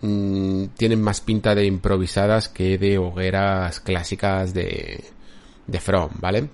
um, 0.01 0.69
tienen 0.69 1.03
más 1.03 1.21
pinta 1.21 1.55
de 1.55 1.67
improvisadas 1.67 2.49
que 2.49 2.79
de 2.79 2.97
hogueras 2.97 3.81
clásicas 3.81 4.55
de, 4.55 5.05
de 5.67 5.81
From, 5.81 6.11
¿vale? 6.19 6.49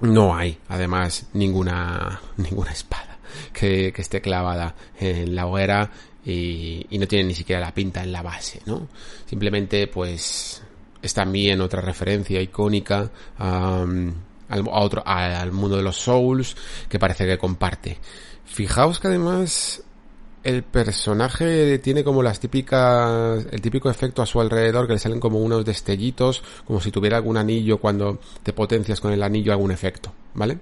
No 0.00 0.34
hay, 0.34 0.58
además, 0.68 1.26
ninguna, 1.34 2.20
ninguna 2.38 2.72
espada 2.72 3.18
que, 3.52 3.92
que 3.92 4.00
esté 4.02 4.22
clavada 4.22 4.74
en 4.98 5.34
la 5.34 5.46
hoguera 5.46 5.90
y, 6.24 6.86
y, 6.88 6.98
no 6.98 7.06
tiene 7.06 7.24
ni 7.28 7.34
siquiera 7.34 7.60
la 7.60 7.74
pinta 7.74 8.02
en 8.02 8.12
la 8.12 8.22
base, 8.22 8.62
¿no? 8.64 8.88
Simplemente, 9.26 9.86
pues, 9.86 10.62
es 11.02 11.14
también 11.14 11.60
otra 11.60 11.82
referencia 11.82 12.40
icónica 12.40 13.10
al, 13.38 14.14
a 14.48 14.80
otro, 14.80 15.02
al 15.04 15.52
mundo 15.52 15.76
de 15.76 15.82
los 15.82 15.96
Souls 15.96 16.56
que 16.88 16.98
parece 16.98 17.26
que 17.26 17.38
comparte. 17.38 17.98
Fijaos 18.44 18.98
que 18.98 19.08
además 19.08 19.82
el 20.42 20.62
personaje 20.64 21.78
tiene 21.78 22.02
como 22.02 22.22
las 22.22 22.40
típicas, 22.40 23.44
el 23.50 23.60
típico 23.60 23.88
efecto 23.88 24.22
a 24.22 24.26
su 24.26 24.40
alrededor 24.40 24.86
que 24.86 24.94
le 24.94 24.98
salen 24.98 25.20
como 25.20 25.38
unos 25.38 25.64
destellitos, 25.64 26.42
como 26.66 26.80
si 26.80 26.90
tuviera 26.90 27.16
algún 27.16 27.36
anillo 27.36 27.78
cuando 27.78 28.18
te 28.42 28.52
potencias 28.52 29.00
con 29.00 29.12
el 29.12 29.22
anillo 29.22 29.52
algún 29.52 29.70
efecto, 29.70 30.12
¿vale? 30.34 30.58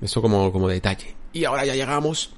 Eso 0.00 0.22
como, 0.22 0.50
como 0.50 0.68
detalle. 0.68 1.14
Y 1.32 1.44
ahora 1.44 1.64
ya 1.64 1.74
llegamos 1.74 2.30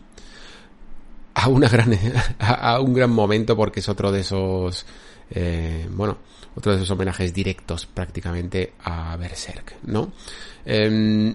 a 1.35 1.49
una 1.49 1.69
gran, 1.69 1.97
a, 2.39 2.81
un 2.81 2.95
gran 2.95 3.11
momento 3.11 3.57
porque 3.57 3.81
es 3.81 3.89
otro 3.89 4.11
de 4.11 4.21
esos, 4.21 4.87
eh, 5.31 5.87
bueno, 5.91 6.19
otro 6.57 6.73
de 6.73 6.79
esos 6.79 6.91
homenajes 6.91 7.33
directos 7.33 7.87
prácticamente 7.87 8.73
a 8.83 9.17
Berserk, 9.17 9.77
¿no? 9.85 10.13
Eh, 10.65 11.35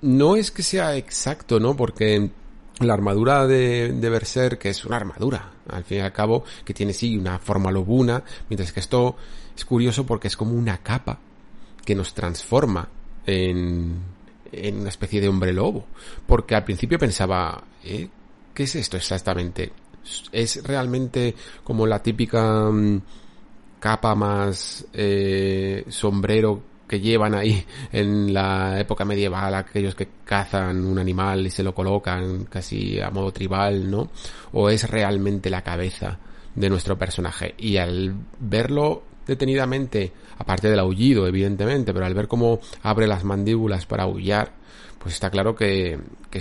no 0.00 0.36
es 0.36 0.50
que 0.52 0.62
sea 0.62 0.96
exacto, 0.96 1.58
¿no? 1.58 1.74
Porque 1.74 2.30
la 2.80 2.94
armadura 2.94 3.46
de, 3.46 3.92
de 3.92 4.10
Berserk 4.10 4.64
es 4.66 4.84
una 4.84 4.96
armadura, 4.96 5.52
al 5.68 5.84
fin 5.84 5.98
y 5.98 6.00
al 6.00 6.12
cabo, 6.12 6.44
que 6.64 6.74
tiene 6.74 6.92
sí 6.92 7.16
una 7.16 7.38
forma 7.38 7.70
lobuna, 7.70 8.22
mientras 8.48 8.72
que 8.72 8.80
esto 8.80 9.16
es 9.56 9.64
curioso 9.64 10.06
porque 10.06 10.28
es 10.28 10.36
como 10.36 10.52
una 10.52 10.78
capa 10.78 11.18
que 11.84 11.94
nos 11.94 12.14
transforma 12.14 12.88
en, 13.26 13.96
en 14.52 14.80
una 14.80 14.88
especie 14.88 15.20
de 15.20 15.28
hombre 15.28 15.52
lobo. 15.52 15.86
Porque 16.26 16.54
al 16.54 16.64
principio 16.64 16.98
pensaba, 16.98 17.62
¿eh? 17.82 18.08
¿qué 18.54 18.62
es 18.62 18.74
esto 18.76 18.96
exactamente? 18.96 19.72
¿Es 20.32 20.62
realmente 20.64 21.34
como 21.64 21.86
la 21.86 22.02
típica 22.02 22.70
mmm, 22.70 23.00
capa 23.80 24.14
más 24.14 24.86
eh, 24.92 25.84
sombrero 25.88 26.62
que 26.88 27.00
llevan 27.00 27.34
ahí 27.34 27.64
en 27.92 28.32
la 28.32 28.80
época 28.80 29.04
medieval 29.04 29.54
aquellos 29.54 29.94
que 29.94 30.08
cazan 30.24 30.84
un 30.84 30.98
animal 30.98 31.46
y 31.46 31.50
se 31.50 31.62
lo 31.62 31.74
colocan 31.74 32.44
casi 32.44 33.00
a 33.00 33.10
modo 33.10 33.30
tribal, 33.32 33.90
¿no? 33.90 34.10
O 34.52 34.70
es 34.70 34.88
realmente 34.88 35.50
la 35.50 35.62
cabeza 35.62 36.18
de 36.54 36.68
nuestro 36.68 36.98
personaje. 36.98 37.54
Y 37.58 37.76
al 37.76 38.14
verlo 38.40 39.02
detenidamente, 39.26 40.12
aparte 40.38 40.70
del 40.70 40.80
aullido, 40.80 41.26
evidentemente, 41.26 41.92
pero 41.92 42.06
al 42.06 42.14
ver 42.14 42.26
cómo 42.26 42.60
abre 42.82 43.06
las 43.06 43.24
mandíbulas 43.24 43.86
para 43.86 44.04
aullar, 44.04 44.52
pues 44.98 45.14
está 45.14 45.30
claro 45.30 45.54
que, 45.54 46.00
que, 46.30 46.40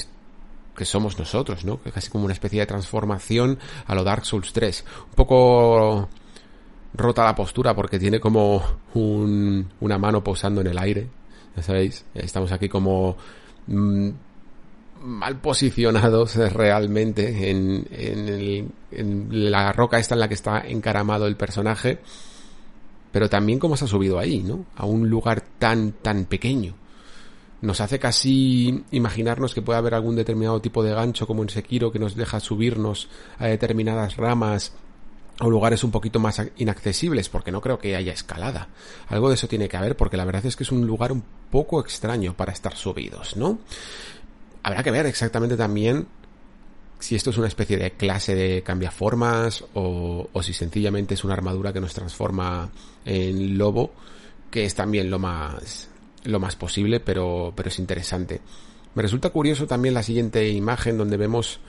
que 0.75 0.85
somos 0.85 1.19
nosotros, 1.19 1.65
¿no? 1.65 1.81
Que 1.81 1.91
casi 1.91 2.09
como 2.09 2.23
una 2.23 2.33
especie 2.33 2.61
de 2.61 2.65
transformación 2.65 3.59
a 3.85 3.93
lo 3.93 4.03
Dark 4.03 4.25
Souls 4.25 4.53
3. 4.53 4.85
Un 5.09 5.15
poco 5.15 6.09
rota 6.93 7.23
la 7.23 7.35
postura 7.35 7.75
porque 7.75 7.99
tiene 7.99 8.19
como 8.19 8.61
un, 8.93 9.67
una 9.79 9.97
mano 9.97 10.23
posando 10.23 10.61
en 10.61 10.67
el 10.67 10.77
aire. 10.77 11.07
Ya 11.55 11.63
sabéis, 11.63 12.05
estamos 12.13 12.51
aquí 12.51 12.69
como 12.69 13.17
mm, 13.67 14.09
mal 15.01 15.39
posicionados 15.39 16.35
realmente 16.53 17.49
en, 17.49 17.87
en, 17.91 18.71
en, 18.91 19.51
la 19.51 19.71
roca 19.71 19.99
esta 19.99 20.15
en 20.15 20.19
la 20.19 20.27
que 20.27 20.35
está 20.35 20.61
encaramado 20.67 21.27
el 21.27 21.35
personaje. 21.35 21.99
Pero 23.11 23.29
también 23.29 23.57
cómo 23.57 23.77
se 23.77 23.85
ha 23.85 23.87
subido 23.87 24.19
ahí, 24.19 24.43
¿no? 24.43 24.65
A 24.75 24.85
un 24.85 25.09
lugar 25.09 25.41
tan, 25.57 25.93
tan 25.93 26.25
pequeño. 26.25 26.75
Nos 27.61 27.81
hace 27.81 27.97
casi 27.97 28.83
imaginarnos 28.91 29.55
que 29.55 29.63
puede 29.63 29.79
haber 29.79 29.95
algún 29.95 30.15
determinado 30.15 30.61
tipo 30.61 30.83
de 30.83 30.93
gancho 30.93 31.25
como 31.25 31.41
en 31.41 31.49
Sekiro 31.49 31.91
que 31.91 31.97
nos 31.97 32.15
deja 32.15 32.39
subirnos 32.39 33.09
a 33.39 33.47
determinadas 33.47 34.17
ramas 34.17 34.73
o 35.39 35.49
lugares 35.49 35.83
un 35.83 35.91
poquito 35.91 36.19
más 36.19 36.41
inaccesibles, 36.57 37.29
porque 37.29 37.51
no 37.51 37.61
creo 37.61 37.79
que 37.79 37.95
haya 37.95 38.11
escalada. 38.11 38.69
Algo 39.07 39.29
de 39.29 39.35
eso 39.35 39.47
tiene 39.47 39.69
que 39.69 39.77
haber, 39.77 39.95
porque 39.95 40.17
la 40.17 40.25
verdad 40.25 40.45
es 40.45 40.55
que 40.55 40.63
es 40.63 40.71
un 40.71 40.87
lugar 40.87 41.11
un 41.11 41.23
poco 41.51 41.79
extraño 41.79 42.35
para 42.35 42.51
estar 42.51 42.75
subidos, 42.75 43.37
¿no? 43.37 43.59
Habrá 44.63 44.83
que 44.83 44.91
ver 44.91 45.05
exactamente 45.05 45.55
también 45.55 46.07
si 46.99 47.15
esto 47.15 47.29
es 47.29 47.37
una 47.37 47.47
especie 47.47 47.77
de 47.77 47.91
clase 47.91 48.35
de 48.35 48.63
cambiaformas 48.63 49.63
o, 49.75 50.29
o 50.33 50.43
si 50.43 50.53
sencillamente 50.53 51.13
es 51.13 51.23
una 51.23 51.33
armadura 51.33 51.71
que 51.71 51.79
nos 51.79 51.93
transforma 51.93 52.71
en 53.05 53.57
lobo, 53.57 53.93
que 54.49 54.65
es 54.65 54.73
también 54.73 55.11
lo 55.11 55.19
más, 55.19 55.89
lo 56.23 56.39
más 56.39 56.55
posible, 56.55 56.99
pero, 56.99 57.53
pero 57.55 57.69
es 57.69 57.77
interesante. 57.77 58.41
Me 58.95 59.03
resulta 59.03 59.29
curioso 59.29 59.67
también 59.67 59.93
la 59.93 60.01
siguiente 60.01 60.49
imagen 60.49 60.97
donde 60.97 61.17
vemos 61.17 61.59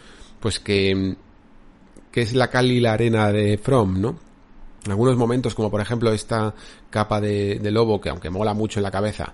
pues 0.41 0.59
que 0.59 1.17
que 2.11 2.23
es 2.23 2.35
la 2.35 2.49
cal 2.49 2.71
y 2.71 2.81
la 2.81 2.93
arena 2.93 3.33
de 3.33 3.59
From, 3.59 4.01
¿no? 4.01 4.19
En 4.85 4.93
algunos 4.93 5.17
momentos, 5.17 5.55
como 5.55 5.71
por 5.71 5.81
ejemplo 5.81 6.13
esta 6.13 6.55
capa 6.89 7.21
de, 7.21 7.59
de 7.59 7.71
lobo, 7.71 8.01
que 8.01 8.09
aunque 8.09 8.31
mola 8.31 8.55
mucho 8.55 8.79
en 8.79 8.85
la 8.85 8.91
cabeza, 8.91 9.33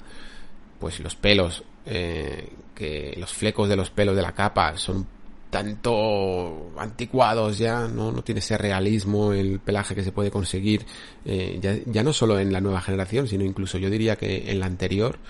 pues 0.79 1.01
los 1.01 1.15
pelos, 1.17 1.63
eh, 1.87 2.49
que 2.75 3.15
los 3.19 3.33
flecos 3.33 3.69
de 3.69 3.77
los 3.77 3.91
pelos 3.91 4.17
de 4.17 4.23
la 4.23 4.33
capa 4.33 4.77
son 4.77 5.07
tanto 5.51 6.73
anticuados 6.77 7.59
ya, 7.59 7.87
¿no? 7.87 8.11
No 8.11 8.25
tiene 8.25 8.41
ese 8.41 8.59
realismo, 8.59 9.33
el 9.33 9.61
pelaje 9.61 9.95
que 9.95 10.03
se 10.03 10.11
puede 10.11 10.31
conseguir, 10.31 10.85
eh, 11.25 11.59
ya, 11.63 11.77
ya, 11.87 12.03
no 12.03 12.13
solo 12.13 12.41
en 12.41 12.53
la 12.53 12.61
nueva 12.61 12.81
generación, 12.81 13.29
sino 13.29 13.45
incluso 13.45 13.79
yo 13.79 13.89
diría 13.89 14.17
que 14.17 14.51
en 14.51 14.59
la 14.59 14.67
anterior, 14.67 15.21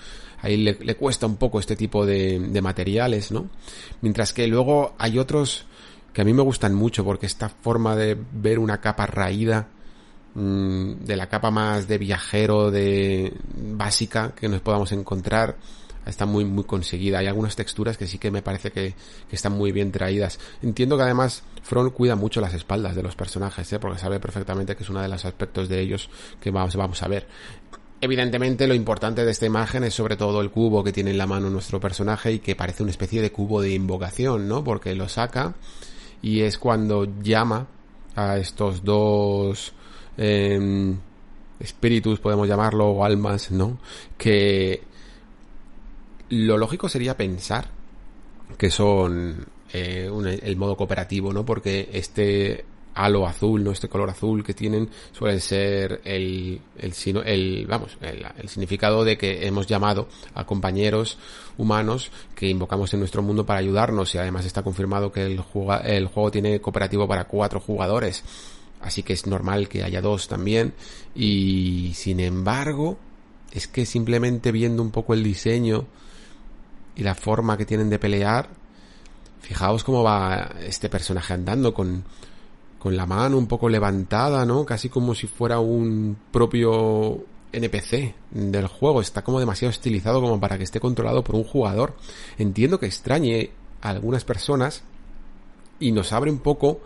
ahí 0.41 0.57
le, 0.57 0.79
le 0.81 0.95
cuesta 0.95 1.27
un 1.27 1.37
poco 1.37 1.59
este 1.59 1.75
tipo 1.75 2.07
de, 2.07 2.39
de 2.39 2.61
materiales, 2.61 3.31
¿no? 3.31 3.49
Mientras 4.01 4.33
que 4.33 4.47
luego 4.47 4.95
hay 4.97 5.19
otros 5.19 5.67
que 6.15 6.21
a 6.21 6.23
mí 6.23 6.33
me 6.33 6.43
gustan 6.43 6.73
mucho 6.73 7.03
porque 7.03 7.25
esta 7.25 7.49
forma 7.49 7.93
de 7.97 8.17
ver 8.31 8.57
una 8.57 8.79
capa 8.79 9.05
raída 9.05 9.67
mmm, 10.33 10.93
de 11.01 11.15
la 11.17 11.27
capa 11.27 11.51
más 11.51 11.89
de 11.89 11.97
viajero 11.97 12.71
de 12.71 13.33
básica 13.73 14.31
que 14.33 14.47
nos 14.47 14.61
podamos 14.61 14.93
encontrar 14.93 15.57
está 16.05 16.25
muy 16.25 16.45
muy 16.45 16.63
conseguida 16.63 17.19
hay 17.19 17.27
algunas 17.27 17.57
texturas 17.57 17.97
que 17.97 18.07
sí 18.07 18.17
que 18.17 18.31
me 18.31 18.41
parece 18.41 18.71
que, 18.71 18.93
que 19.29 19.35
están 19.35 19.51
muy 19.57 19.73
bien 19.73 19.91
traídas 19.91 20.39
entiendo 20.61 20.95
que 20.95 21.03
además 21.03 21.43
Front 21.63 21.91
cuida 21.91 22.15
mucho 22.15 22.39
las 22.39 22.53
espaldas 22.53 22.95
de 22.95 23.03
los 23.03 23.17
personajes 23.17 23.73
¿eh? 23.73 23.79
porque 23.79 23.99
sabe 23.99 24.21
perfectamente 24.21 24.77
que 24.77 24.83
es 24.83 24.89
uno 24.89 25.01
de 25.01 25.09
los 25.09 25.25
aspectos 25.25 25.67
de 25.67 25.81
ellos 25.81 26.09
que 26.39 26.49
vamos, 26.49 26.77
vamos 26.77 27.03
a 27.03 27.09
ver 27.09 27.27
Evidentemente 28.01 28.67
lo 28.67 28.75
importante 28.75 29.25
de 29.25 29.31
esta 29.31 29.45
imagen 29.45 29.83
es 29.83 29.93
sobre 29.93 30.15
todo 30.15 30.41
el 30.41 30.51
cubo 30.51 30.83
que 30.83 30.91
tiene 30.91 31.11
en 31.11 31.17
la 31.17 31.25
mano 31.25 31.49
nuestro 31.49 31.79
personaje 31.79 32.33
y 32.33 32.39
que 32.39 32.55
parece 32.55 32.83
una 32.83 32.91
especie 32.91 33.21
de 33.21 33.31
cubo 33.31 33.61
de 33.61 33.71
invocación, 33.71 34.47
¿no? 34.49 34.63
Porque 34.63 34.93
lo 34.95 35.07
saca 35.07 35.55
y 36.25 36.41
es 36.41 36.57
cuando 36.57 37.05
llama 37.21 37.67
a 38.15 38.39
estos 38.39 38.83
dos 38.83 39.73
eh, 40.17 40.95
espíritus, 41.59 42.19
podemos 42.19 42.47
llamarlo, 42.47 42.87
o 42.87 43.05
almas, 43.05 43.51
¿no? 43.51 43.77
Que 44.17 44.81
lo 46.29 46.57
lógico 46.57 46.89
sería 46.89 47.15
pensar 47.15 47.67
que 48.57 48.71
son 48.71 49.45
eh, 49.71 50.09
el 50.41 50.57
modo 50.57 50.75
cooperativo, 50.75 51.31
¿no? 51.31 51.45
Porque 51.45 51.91
este 51.93 52.65
halo 52.95 53.27
azul, 53.27 53.63
¿no? 53.63 53.71
Este 53.71 53.89
color 53.89 54.09
azul 54.09 54.43
que 54.43 54.53
tienen 54.53 54.89
suele 55.11 55.39
ser 55.39 56.01
el, 56.05 56.61
el, 56.77 56.93
el 57.25 57.67
vamos, 57.67 57.97
el, 58.01 58.49
significado 58.49 59.03
de 59.03 59.17
que 59.17 59.45
hemos 59.45 59.67
llamado 59.67 60.07
a 60.33 60.45
compañeros 60.45 61.17
humanos 61.57 62.09
que 62.33 62.47
invocamos 62.47 62.93
en 62.93 63.01
nuestro 63.01 63.21
mundo 63.21 63.45
para 63.45 63.59
ayudarnos 63.59 64.15
y 64.15 64.17
además 64.17 64.45
está 64.45 64.63
confirmado 64.63 65.11
que 65.11 65.25
el, 65.25 65.39
juga, 65.41 65.77
el 65.79 66.07
juego 66.07 66.31
tiene 66.31 66.61
cooperativo 66.61 67.07
para 67.07 67.25
cuatro 67.25 67.59
jugadores. 67.59 68.23
Así 68.81 69.03
que 69.03 69.13
es 69.13 69.25
normal 69.27 69.67
que 69.67 69.83
haya 69.83 70.01
dos 70.01 70.27
también. 70.27 70.73
Y 71.13 71.91
sin 71.95 72.19
embargo, 72.19 72.97
es 73.51 73.67
que 73.67 73.85
simplemente 73.85 74.51
viendo 74.51 74.81
un 74.81 74.91
poco 74.91 75.13
el 75.13 75.23
diseño 75.23 75.85
y 76.95 77.03
la 77.03 77.15
forma 77.15 77.57
que 77.57 77.65
tienen 77.65 77.89
de 77.89 77.99
pelear, 77.99 78.49
fijaos 79.41 79.83
cómo 79.83 80.03
va 80.03 80.51
este 80.61 80.89
personaje 80.89 81.33
andando 81.33 81.73
con, 81.73 82.03
con 82.79 82.95
la 82.95 83.05
mano 83.05 83.37
un 83.37 83.47
poco 83.47 83.69
levantada, 83.69 84.45
¿no? 84.45 84.65
Casi 84.65 84.89
como 84.89 85.15
si 85.15 85.27
fuera 85.27 85.59
un 85.59 86.17
propio 86.31 87.25
NPC 87.51 88.13
del 88.31 88.67
juego. 88.67 89.01
Está 89.01 89.23
como 89.23 89.39
demasiado 89.39 89.71
estilizado 89.71 90.21
como 90.21 90.39
para 90.39 90.57
que 90.57 90.63
esté 90.63 90.79
controlado 90.79 91.23
por 91.23 91.35
un 91.35 91.43
jugador. 91.43 91.95
Entiendo 92.37 92.79
que 92.79 92.85
extrañe 92.85 93.51
a 93.81 93.89
algunas 93.89 94.23
personas 94.23 94.83
y 95.79 95.91
nos 95.91 96.13
abre 96.13 96.31
un 96.31 96.39
poco 96.39 96.81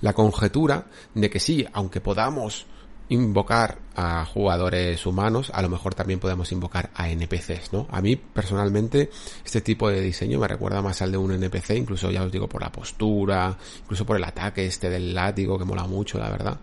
la 0.00 0.12
conjetura 0.12 0.86
de 1.14 1.30
que 1.30 1.40
sí, 1.40 1.66
aunque 1.72 2.00
podamos 2.00 2.66
invocar 3.12 3.78
a 3.94 4.24
jugadores 4.24 5.04
humanos, 5.04 5.50
a 5.54 5.60
lo 5.60 5.68
mejor 5.68 5.94
también 5.94 6.18
podemos 6.18 6.50
invocar 6.50 6.90
a 6.94 7.10
NPCs, 7.10 7.72
¿no? 7.72 7.86
A 7.90 8.00
mí 8.00 8.16
personalmente 8.16 9.10
este 9.44 9.60
tipo 9.60 9.90
de 9.90 10.00
diseño 10.00 10.38
me 10.38 10.48
recuerda 10.48 10.80
más 10.80 11.02
al 11.02 11.12
de 11.12 11.18
un 11.18 11.32
NPC, 11.32 11.70
incluso 11.76 12.10
ya 12.10 12.22
os 12.22 12.32
digo 12.32 12.48
por 12.48 12.62
la 12.62 12.72
postura, 12.72 13.56
incluso 13.82 14.06
por 14.06 14.16
el 14.16 14.24
ataque 14.24 14.64
este 14.64 14.88
del 14.88 15.14
látigo 15.14 15.58
que 15.58 15.64
mola 15.64 15.84
mucho, 15.84 16.18
la 16.18 16.30
verdad, 16.30 16.58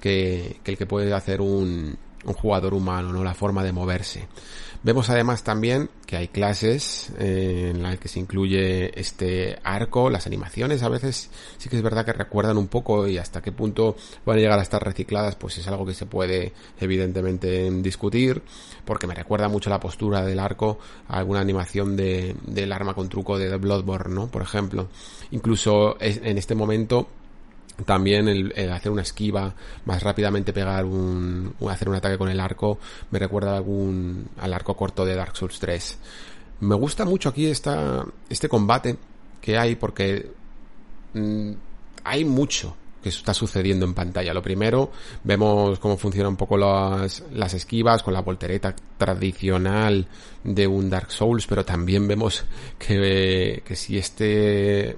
que, 0.00 0.60
que 0.64 0.70
el 0.70 0.78
que 0.78 0.86
puede 0.86 1.12
hacer 1.12 1.42
un, 1.42 1.96
un 2.24 2.34
jugador 2.34 2.74
humano, 2.74 3.12
¿no? 3.12 3.22
La 3.22 3.34
forma 3.34 3.62
de 3.62 3.72
moverse. 3.72 4.26
Vemos 4.82 5.10
además 5.10 5.44
también 5.44 5.90
que 6.06 6.16
hay 6.16 6.28
clases 6.28 7.12
eh, 7.18 7.68
en 7.74 7.82
las 7.82 7.98
que 7.98 8.08
se 8.08 8.18
incluye 8.18 8.98
este 8.98 9.58
arco, 9.62 10.08
las 10.08 10.26
animaciones 10.26 10.82
a 10.82 10.88
veces 10.88 11.28
sí 11.58 11.68
que 11.68 11.76
es 11.76 11.82
verdad 11.82 12.06
que 12.06 12.14
recuerdan 12.14 12.56
un 12.56 12.66
poco 12.66 13.06
y 13.06 13.18
hasta 13.18 13.42
qué 13.42 13.52
punto 13.52 13.96
van 14.24 14.38
a 14.38 14.40
llegar 14.40 14.58
a 14.58 14.62
estar 14.62 14.82
recicladas 14.82 15.36
pues 15.36 15.58
es 15.58 15.68
algo 15.68 15.84
que 15.84 15.92
se 15.92 16.06
puede 16.06 16.54
evidentemente 16.80 17.70
discutir 17.82 18.42
porque 18.86 19.06
me 19.06 19.14
recuerda 19.14 19.48
mucho 19.48 19.68
la 19.68 19.80
postura 19.80 20.24
del 20.24 20.38
arco 20.38 20.78
a 21.08 21.18
alguna 21.18 21.40
animación 21.40 21.94
de, 21.94 22.34
del 22.46 22.72
arma 22.72 22.94
con 22.94 23.10
truco 23.10 23.38
de 23.38 23.54
Bloodborne, 23.58 24.14
¿no? 24.14 24.28
Por 24.28 24.40
ejemplo. 24.40 24.88
Incluso 25.30 25.96
en 26.00 26.38
este 26.38 26.54
momento 26.54 27.06
también 27.84 28.28
el, 28.28 28.72
hacer 28.72 28.92
una 28.92 29.02
esquiva, 29.02 29.54
más 29.84 30.02
rápidamente 30.02 30.52
pegar 30.52 30.84
un, 30.84 31.54
hacer 31.68 31.88
un 31.88 31.94
ataque 31.94 32.18
con 32.18 32.28
el 32.28 32.40
arco, 32.40 32.78
me 33.10 33.18
recuerda 33.18 33.56
algún, 33.56 34.28
al 34.38 34.52
arco 34.52 34.76
corto 34.76 35.04
de 35.04 35.14
Dark 35.14 35.36
Souls 35.36 35.58
3. 35.58 35.98
Me 36.60 36.74
gusta 36.74 37.04
mucho 37.04 37.28
aquí 37.28 37.46
esta, 37.46 38.04
este 38.28 38.48
combate 38.48 38.96
que 39.40 39.56
hay 39.56 39.76
porque 39.76 40.30
mmm, 41.14 41.52
hay 42.04 42.24
mucho 42.24 42.76
que 43.02 43.08
está 43.08 43.32
sucediendo 43.32 43.86
en 43.86 43.94
pantalla. 43.94 44.34
Lo 44.34 44.42
primero, 44.42 44.92
vemos 45.24 45.78
cómo 45.78 45.96
funcionan 45.96 46.32
un 46.32 46.36
poco 46.36 46.56
las, 46.56 47.24
las 47.32 47.54
esquivas 47.54 48.02
con 48.02 48.12
la 48.12 48.20
voltereta 48.20 48.74
tradicional 48.98 50.06
de 50.44 50.66
un 50.66 50.90
Dark 50.90 51.10
Souls, 51.10 51.46
pero 51.46 51.64
también 51.64 52.06
vemos 52.06 52.44
que, 52.78 53.62
que 53.64 53.76
si 53.76 53.96
este 53.96 54.96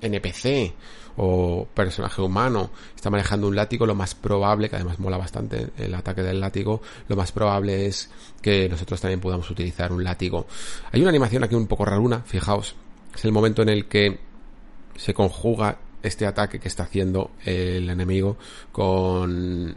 NPC 0.00 0.74
o 1.16 1.66
personaje 1.74 2.20
humano 2.20 2.70
está 2.94 3.10
manejando 3.10 3.48
un 3.48 3.56
látigo, 3.56 3.86
lo 3.86 3.94
más 3.94 4.14
probable, 4.14 4.68
que 4.68 4.76
además 4.76 4.98
mola 4.98 5.16
bastante 5.16 5.68
el 5.78 5.94
ataque 5.94 6.22
del 6.22 6.40
látigo, 6.40 6.82
lo 7.08 7.16
más 7.16 7.32
probable 7.32 7.86
es 7.86 8.10
que 8.42 8.68
nosotros 8.68 9.00
también 9.00 9.20
podamos 9.20 9.50
utilizar 9.50 9.92
un 9.92 10.04
látigo. 10.04 10.46
Hay 10.92 11.00
una 11.00 11.10
animación 11.10 11.44
aquí 11.44 11.54
un 11.54 11.66
poco 11.66 11.84
raruna, 11.84 12.20
fijaos, 12.20 12.74
es 13.14 13.24
el 13.24 13.32
momento 13.32 13.62
en 13.62 13.70
el 13.70 13.86
que 13.86 14.18
se 14.96 15.14
conjuga 15.14 15.78
este 16.02 16.26
ataque 16.26 16.60
que 16.60 16.68
está 16.68 16.84
haciendo 16.84 17.30
el 17.44 17.88
enemigo 17.90 18.36
con 18.72 19.76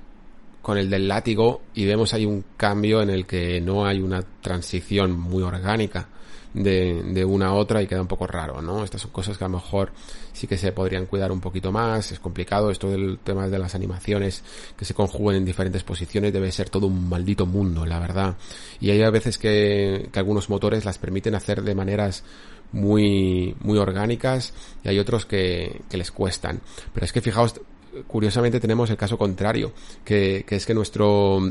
con 0.61 0.77
el 0.77 0.89
del 0.89 1.07
látigo 1.07 1.61
y 1.73 1.85
vemos 1.85 2.13
ahí 2.13 2.25
un 2.25 2.43
cambio 2.57 3.01
en 3.01 3.09
el 3.09 3.25
que 3.25 3.61
no 3.61 3.85
hay 3.85 4.01
una 4.01 4.21
transición 4.41 5.17
muy 5.17 5.41
orgánica 5.41 6.07
de, 6.53 7.03
de 7.03 7.25
una 7.25 7.47
a 7.47 7.53
otra 7.53 7.81
y 7.81 7.87
queda 7.87 8.01
un 8.01 8.07
poco 8.07 8.27
raro, 8.27 8.61
¿no? 8.61 8.83
Estas 8.83 9.01
son 9.01 9.11
cosas 9.11 9.37
que 9.37 9.43
a 9.43 9.47
lo 9.47 9.57
mejor 9.57 9.91
sí 10.33 10.47
que 10.47 10.57
se 10.57 10.71
podrían 10.71 11.05
cuidar 11.05 11.31
un 11.31 11.41
poquito 11.41 11.71
más, 11.71 12.11
es 12.11 12.19
complicado, 12.19 12.71
esto 12.71 12.89
del 12.89 13.19
tema 13.23 13.47
de 13.47 13.59
las 13.59 13.75
animaciones 13.75 14.43
que 14.77 14.85
se 14.85 14.93
conjuguen 14.93 15.37
en 15.37 15.45
diferentes 15.45 15.83
posiciones 15.83 16.33
debe 16.33 16.51
ser 16.51 16.69
todo 16.69 16.87
un 16.87 17.09
maldito 17.09 17.45
mundo, 17.45 17.85
la 17.85 17.99
verdad. 17.99 18.35
Y 18.79 18.89
hay 18.91 19.01
a 19.03 19.09
veces 19.09 19.37
que, 19.37 20.09
que 20.11 20.19
algunos 20.19 20.49
motores 20.49 20.85
las 20.85 20.97
permiten 20.97 21.35
hacer 21.35 21.61
de 21.61 21.75
maneras 21.75 22.23
muy, 22.71 23.55
muy 23.61 23.77
orgánicas 23.77 24.53
y 24.83 24.89
hay 24.89 24.99
otros 24.99 25.25
que, 25.25 25.81
que 25.89 25.97
les 25.97 26.11
cuestan. 26.11 26.61
Pero 26.93 27.05
es 27.05 27.11
que 27.11 27.21
fijaos, 27.21 27.59
curiosamente 28.07 28.59
tenemos 28.59 28.89
el 28.89 28.97
caso 28.97 29.17
contrario, 29.17 29.73
que, 30.03 30.45
que 30.47 30.55
es 30.55 30.65
que 30.65 30.73
nuestro 30.73 31.41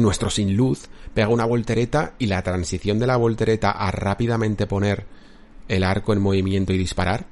nuestro 0.00 0.30
sin 0.30 0.56
luz 0.56 0.88
pega 1.14 1.28
una 1.28 1.44
voltereta 1.44 2.14
y 2.18 2.26
la 2.26 2.42
transición 2.42 2.98
de 2.98 3.06
la 3.06 3.16
voltereta 3.16 3.70
a 3.70 3.90
rápidamente 3.90 4.66
poner 4.66 5.06
el 5.68 5.84
arco 5.84 6.12
en 6.12 6.20
movimiento 6.20 6.72
y 6.72 6.78
disparar 6.78 7.26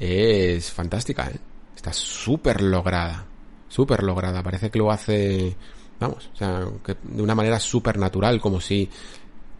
es 0.00 0.70
fantástica, 0.72 1.28
¿eh? 1.28 1.38
Está 1.76 1.92
súper 1.92 2.62
lograda. 2.62 3.26
Súper 3.68 4.02
lograda. 4.02 4.42
Parece 4.42 4.70
que 4.70 4.78
lo 4.78 4.90
hace, 4.90 5.54
vamos, 6.00 6.30
o 6.34 6.36
sea, 6.36 6.66
que 6.84 6.96
de 7.02 7.22
una 7.22 7.34
manera 7.34 7.60
súper 7.60 7.98
natural, 7.98 8.40
como 8.40 8.60
si, 8.60 8.88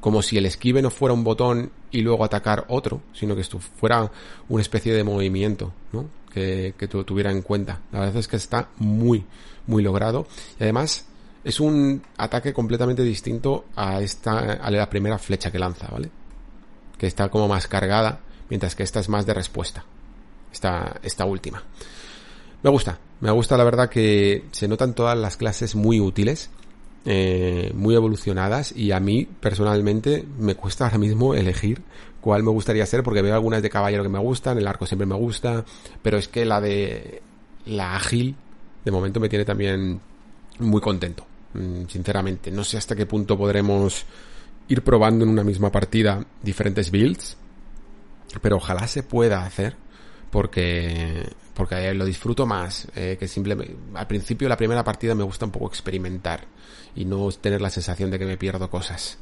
como 0.00 0.22
si 0.22 0.36
el 0.36 0.46
esquive 0.46 0.82
no 0.82 0.90
fuera 0.90 1.14
un 1.14 1.22
botón 1.22 1.70
y 1.90 2.00
luego 2.00 2.24
atacar 2.24 2.64
otro, 2.68 3.02
sino 3.12 3.34
que 3.34 3.42
esto 3.42 3.58
fuera 3.58 4.10
una 4.48 4.62
especie 4.62 4.92
de 4.94 5.04
movimiento, 5.04 5.72
¿no? 5.92 6.08
Que, 6.32 6.74
que 6.76 6.88
tuviera 6.88 7.30
en 7.30 7.42
cuenta. 7.42 7.80
La 7.92 8.00
verdad 8.00 8.16
es 8.16 8.28
que 8.28 8.36
está 8.36 8.68
muy, 8.78 9.24
muy 9.66 9.82
logrado. 9.82 10.26
Y 10.58 10.62
además, 10.62 11.06
es 11.44 11.60
un 11.60 12.02
ataque 12.16 12.52
completamente 12.52 13.02
distinto 13.02 13.66
a 13.76 14.00
esta, 14.00 14.54
a 14.54 14.70
la 14.70 14.90
primera 14.90 15.18
flecha 15.18 15.50
que 15.50 15.58
lanza, 15.58 15.88
¿vale? 15.90 16.10
Que 16.98 17.06
está 17.06 17.28
como 17.28 17.48
más 17.48 17.66
cargada, 17.66 18.20
mientras 18.48 18.74
que 18.74 18.82
esta 18.82 19.00
es 19.00 19.08
más 19.08 19.26
de 19.26 19.34
respuesta. 19.34 19.84
Esta, 20.52 21.00
esta 21.02 21.24
última. 21.24 21.62
Me 22.62 22.70
gusta, 22.70 22.98
me 23.20 23.30
gusta 23.30 23.56
la 23.56 23.64
verdad 23.64 23.88
que 23.88 24.44
se 24.50 24.68
notan 24.68 24.94
todas 24.94 25.16
las 25.16 25.36
clases 25.36 25.74
muy 25.74 26.00
útiles, 26.00 26.50
eh, 27.06 27.72
muy 27.74 27.94
evolucionadas 27.94 28.72
y 28.76 28.92
a 28.92 29.00
mí 29.00 29.26
personalmente 29.40 30.26
me 30.38 30.54
cuesta 30.54 30.84
ahora 30.84 30.98
mismo 30.98 31.34
elegir 31.34 31.80
cuál 32.20 32.42
me 32.42 32.50
gustaría 32.50 32.84
ser 32.84 33.02
porque 33.02 33.22
veo 33.22 33.34
algunas 33.34 33.62
de 33.62 33.70
caballero 33.70 34.02
que 34.02 34.10
me 34.10 34.18
gustan, 34.18 34.58
el 34.58 34.66
arco 34.66 34.84
siempre 34.84 35.06
me 35.06 35.14
gusta, 35.14 35.64
pero 36.02 36.18
es 36.18 36.28
que 36.28 36.44
la 36.44 36.60
de 36.60 37.22
la 37.64 37.96
ágil 37.96 38.36
de 38.84 38.90
momento 38.90 39.20
me 39.20 39.30
tiene 39.30 39.46
también 39.46 40.00
muy 40.58 40.82
contento. 40.82 41.29
Mm, 41.54 41.86
sinceramente. 41.88 42.50
No 42.50 42.64
sé 42.64 42.76
hasta 42.76 42.94
qué 42.94 43.06
punto 43.06 43.36
podremos 43.36 44.04
ir 44.68 44.82
probando 44.82 45.24
en 45.24 45.30
una 45.30 45.42
misma 45.44 45.70
partida 45.72 46.24
diferentes 46.42 46.90
builds, 46.90 47.36
pero 48.40 48.56
ojalá 48.56 48.86
se 48.86 49.02
pueda 49.02 49.44
hacer 49.44 49.76
porque 50.30 51.28
porque 51.54 51.92
lo 51.92 52.04
disfruto 52.04 52.46
más 52.46 52.86
eh, 52.94 53.16
que 53.18 53.28
simplemente 53.28 53.76
al 53.94 54.06
principio 54.06 54.48
la 54.48 54.56
primera 54.56 54.84
partida 54.84 55.14
me 55.14 55.24
gusta 55.24 55.44
un 55.44 55.50
poco 55.50 55.66
experimentar 55.66 56.44
y 56.94 57.04
no 57.04 57.28
tener 57.32 57.60
la 57.60 57.68
sensación 57.68 58.10
de 58.10 58.18
que 58.18 58.24
me 58.24 58.38
pierdo 58.38 58.70
cosas. 58.70 59.18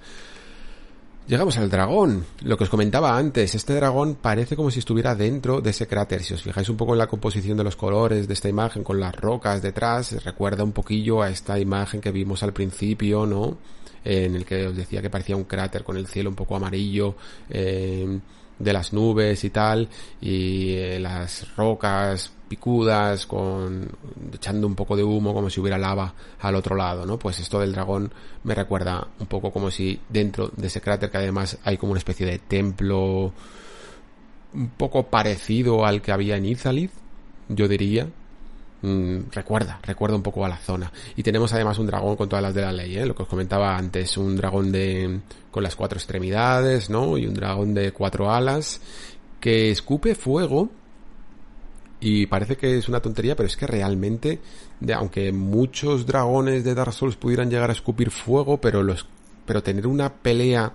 Llegamos 1.29 1.59
al 1.59 1.69
dragón. 1.69 2.25
Lo 2.41 2.57
que 2.57 2.65
os 2.65 2.71
comentaba 2.71 3.15
antes, 3.15 3.55
este 3.55 3.75
dragón 3.75 4.15
parece 4.15 4.57
como 4.57 4.71
si 4.71 4.79
estuviera 4.79 5.15
dentro 5.15 5.61
de 5.61 5.71
ese 5.71 5.87
cráter. 5.87 6.23
Si 6.23 6.33
os 6.33 6.43
fijáis 6.43 6.71
un 6.71 6.79
poco 6.79 6.95
en 6.95 6.99
la 6.99 7.07
composición 7.07 7.59
de 7.59 7.65
los 7.65 7.77
colores 7.77 8.27
de 8.27 8.33
esta 8.33 8.49
imagen 8.49 8.83
con 8.83 8.99
las 8.99 9.15
rocas 9.15 9.61
detrás, 9.61 10.25
recuerda 10.25 10.65
un 10.65 10.73
poquillo 10.73 11.21
a 11.21 11.29
esta 11.29 11.59
imagen 11.59 12.01
que 12.01 12.13
vimos 12.13 12.43
al 12.43 12.55
principio, 12.55 13.27
¿no? 13.27 13.59
En 14.07 14.37
el 14.37 14.47
que 14.47 14.69
os 14.69 14.75
decía 14.75 15.03
que 15.03 15.11
parecía 15.11 15.37
un 15.37 15.45
cráter 15.45 15.85
con 15.85 15.99
el 15.99 16.07
cielo 16.07 16.31
un 16.31 16.37
poco 16.37 16.57
amarillo. 16.57 17.15
Eh, 17.51 18.19
de 18.59 18.73
las 18.73 18.93
nubes 18.93 19.45
y 19.45 19.51
tal, 19.51 19.89
y 20.21 20.73
eh, 20.73 20.99
las 20.99 21.55
rocas 21.55 22.33
picudas 22.49 23.27
con 23.27 23.89
echando 24.33 24.67
un 24.67 24.75
poco 24.75 24.97
de 24.97 25.05
humo 25.05 25.35
como 25.35 25.51
si 25.51 25.61
hubiera 25.61 25.79
lava 25.79 26.15
al 26.41 26.55
otro 26.55 26.75
lado, 26.77 27.07
¿no? 27.07 27.19
Pues 27.19 27.39
esto 27.41 27.61
del 27.61 27.73
dragón 27.73 28.13
me 28.45 28.55
recuerda 28.55 29.07
un 29.19 29.27
poco 29.27 29.53
como 29.53 29.71
si 29.71 30.01
dentro 30.09 30.51
de 30.57 30.67
ese 30.67 30.81
cráter 30.81 31.11
que 31.11 31.19
además 31.19 31.59
hay 31.65 31.77
como 31.77 31.93
una 31.93 31.99
especie 31.99 32.27
de 32.27 32.39
templo 32.39 33.33
un 34.55 34.69
poco 34.77 35.05
parecido 35.05 35.85
al 35.85 36.01
que 36.01 36.13
había 36.13 36.37
en 36.37 36.47
Izalith, 36.47 36.93
yo 37.49 37.69
diría, 37.69 38.09
Mm, 38.81 39.31
recuerda, 39.33 39.81
recuerda 39.83 40.15
un 40.17 40.23
poco 40.23 40.45
a 40.45 40.49
la 40.49 40.57
zona. 40.59 40.93
Y 41.17 41.23
tenemos 41.23 41.53
además 41.53 41.79
un 41.79 41.87
dragón 41.87 42.17
con 42.17 42.29
todas 42.29 42.43
las 42.43 42.55
de 42.55 42.63
la 42.63 42.73
ley, 42.73 42.97
¿eh? 42.97 43.07
lo 43.07 43.15
que 43.15 43.25
os 43.25 43.29
comentaba 43.29 43.77
antes, 43.77 44.17
un 44.17 44.37
dragón 44.37 44.71
de 44.71 45.21
con 45.51 45.63
las 45.65 45.75
cuatro 45.75 45.99
extremidades, 45.99 46.89
¿no? 46.89 47.19
Y 47.19 47.27
un 47.27 47.35
dragón 47.35 47.75
de 47.75 47.93
cuatro 47.93 48.31
alas 48.31 48.81
que 49.41 49.71
escupe 49.71 50.15
fuego. 50.15 50.71
Y 52.01 52.27
parece 52.27 52.57
que 52.57 52.79
es 52.79 52.89
una 52.89 53.01
tontería, 53.01 53.35
pero 53.35 53.49
es 53.49 53.57
que 53.57 53.67
realmente, 53.67 54.41
aunque 54.95 55.33
muchos 55.33 56.07
dragones 56.07 56.63
de 56.65 56.75
Dark 56.75 56.93
Souls 56.93 57.17
pudieran 57.17 57.51
llegar 57.51 57.71
a 57.71 57.73
escupir 57.73 58.11
fuego, 58.11 58.61
pero 58.61 58.83
los, 58.83 59.07
pero 59.45 59.63
tener 59.63 59.87
una 59.87 60.13
pelea 60.13 60.73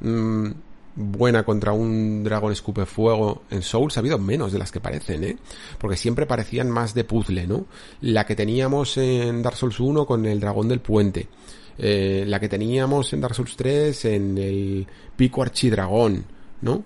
mmm, 0.00 0.50
buena 0.96 1.44
contra 1.44 1.72
un 1.72 2.22
dragón 2.22 2.52
escupe 2.52 2.86
fuego 2.86 3.42
en 3.50 3.62
Souls 3.62 3.96
ha 3.96 4.00
habido 4.00 4.18
menos 4.18 4.52
de 4.52 4.58
las 4.58 4.70
que 4.70 4.80
parecen, 4.80 5.24
¿eh? 5.24 5.36
Porque 5.78 5.96
siempre 5.96 6.26
parecían 6.26 6.70
más 6.70 6.94
de 6.94 7.04
puzzle, 7.04 7.46
¿no? 7.46 7.66
La 8.00 8.26
que 8.26 8.36
teníamos 8.36 8.96
en 8.98 9.42
Dark 9.42 9.56
Souls 9.56 9.80
1 9.80 10.06
con 10.06 10.24
el 10.26 10.40
dragón 10.40 10.68
del 10.68 10.80
puente. 10.80 11.28
Eh, 11.76 12.24
la 12.26 12.38
que 12.38 12.48
teníamos 12.48 13.12
en 13.12 13.20
Dark 13.20 13.34
Souls 13.34 13.56
3 13.56 14.04
en 14.04 14.38
el 14.38 14.86
pico 15.16 15.42
archidragón, 15.42 16.24
¿no? 16.60 16.84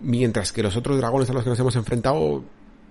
Mientras 0.00 0.52
que 0.52 0.62
los 0.62 0.76
otros 0.76 0.98
dragones 0.98 1.28
a 1.30 1.32
los 1.32 1.42
que 1.42 1.50
nos 1.50 1.58
hemos 1.58 1.76
enfrentado 1.76 2.44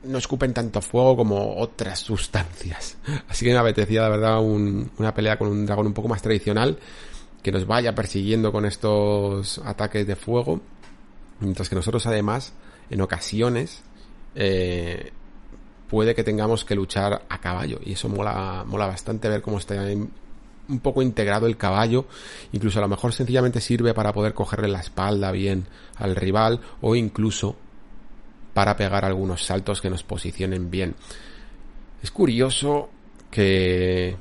no 0.04 0.18
escupen 0.18 0.54
tanto 0.54 0.82
fuego 0.82 1.18
como 1.18 1.58
otras 1.58 2.00
sustancias. 2.00 2.98
Así 3.28 3.46
que 3.46 3.52
me 3.52 3.58
apetecía, 3.58 4.02
la 4.02 4.10
verdad, 4.10 4.42
una 4.42 5.14
pelea 5.14 5.38
con 5.38 5.48
un 5.48 5.66
dragón 5.66 5.88
un 5.88 5.94
poco 5.94 6.08
más 6.08 6.22
tradicional 6.22 6.78
que 7.42 7.52
nos 7.52 7.66
vaya 7.66 7.96
persiguiendo 7.96 8.52
con 8.52 8.66
estos 8.66 9.60
ataques 9.60 10.06
de 10.06 10.16
fuego, 10.16 10.60
mientras 11.40 11.70
que 11.70 11.76
nosotros 11.76 12.06
además, 12.08 12.54
en 12.90 13.00
ocasiones, 13.00 13.84
eh, 14.36 15.12
puede 15.90 16.14
que 16.14 16.24
tengamos 16.24 16.66
que 16.66 16.76
luchar 16.76 17.24
a 17.30 17.40
caballo, 17.40 17.80
y 17.86 17.94
eso 17.94 18.10
mola, 18.10 18.66
mola 18.68 18.88
bastante 18.88 19.30
ver 19.30 19.42
cómo 19.42 19.60
está 19.60 19.76
un 20.70 20.80
poco 20.80 21.02
integrado 21.02 21.48
el 21.48 21.58
caballo, 21.58 22.06
incluso 22.52 22.80
a 22.80 22.82
lo 22.82 22.88
mejor 22.88 23.14
sencillamente 23.14 23.62
sirve 23.62 23.94
para 23.94 24.14
poder 24.14 24.34
cogerle 24.34 24.68
la 24.68 24.80
espalda 24.80 25.32
bien 25.32 25.66
al 25.96 26.16
rival, 26.16 26.60
o 26.82 26.96
incluso 26.96 27.56
para 28.54 28.76
pegar 28.76 29.06
algunos 29.06 29.46
saltos 29.46 29.82
que 29.82 29.90
nos 29.90 30.04
posicionen 30.04 30.72
bien. 30.72 30.96
Es 32.02 32.12
curioso 32.12 32.90
que 33.30 34.16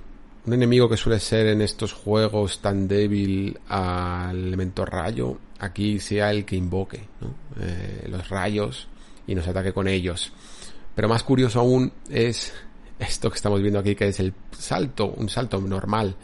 un 0.47 0.53
enemigo 0.53 0.89
que 0.89 0.97
suele 0.97 1.19
ser 1.19 1.49
en 1.49 1.61
estos 1.61 1.93
juegos 1.93 2.61
tan 2.61 2.87
débil 2.87 3.59
al 3.69 4.37
elemento 4.37 4.85
rayo, 4.85 5.39
aquí 5.59 5.99
sea 5.99 6.31
el 6.31 6.45
que 6.45 6.57
invoque 6.57 7.09
eh, 7.61 8.07
los 8.09 8.29
rayos 8.29 8.89
y 9.27 9.35
nos 9.35 9.49
ataque 9.49 9.73
con 9.73 9.89
ellos. 9.89 10.33
Pero 10.95 11.09
más 11.09 11.23
curioso 11.23 11.61
aún 11.61 11.93
es 12.09 12.53
esto 12.99 13.31
que 13.31 13.37
estamos 13.37 13.61
viendo 13.61 13.81
aquí, 13.81 13.95
que 13.95 14.09
es 14.09 14.21
el 14.21 14.33
salto, 14.53 15.07
un 15.17 15.29
salto 15.29 15.61
normal 15.61 16.15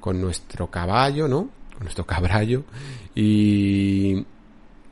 con 0.00 0.20
nuestro 0.20 0.70
caballo, 0.70 1.28
¿no? 1.28 1.50
Con 1.72 1.84
nuestro 1.84 2.04
caballo. 2.06 2.64
Y 3.14 4.24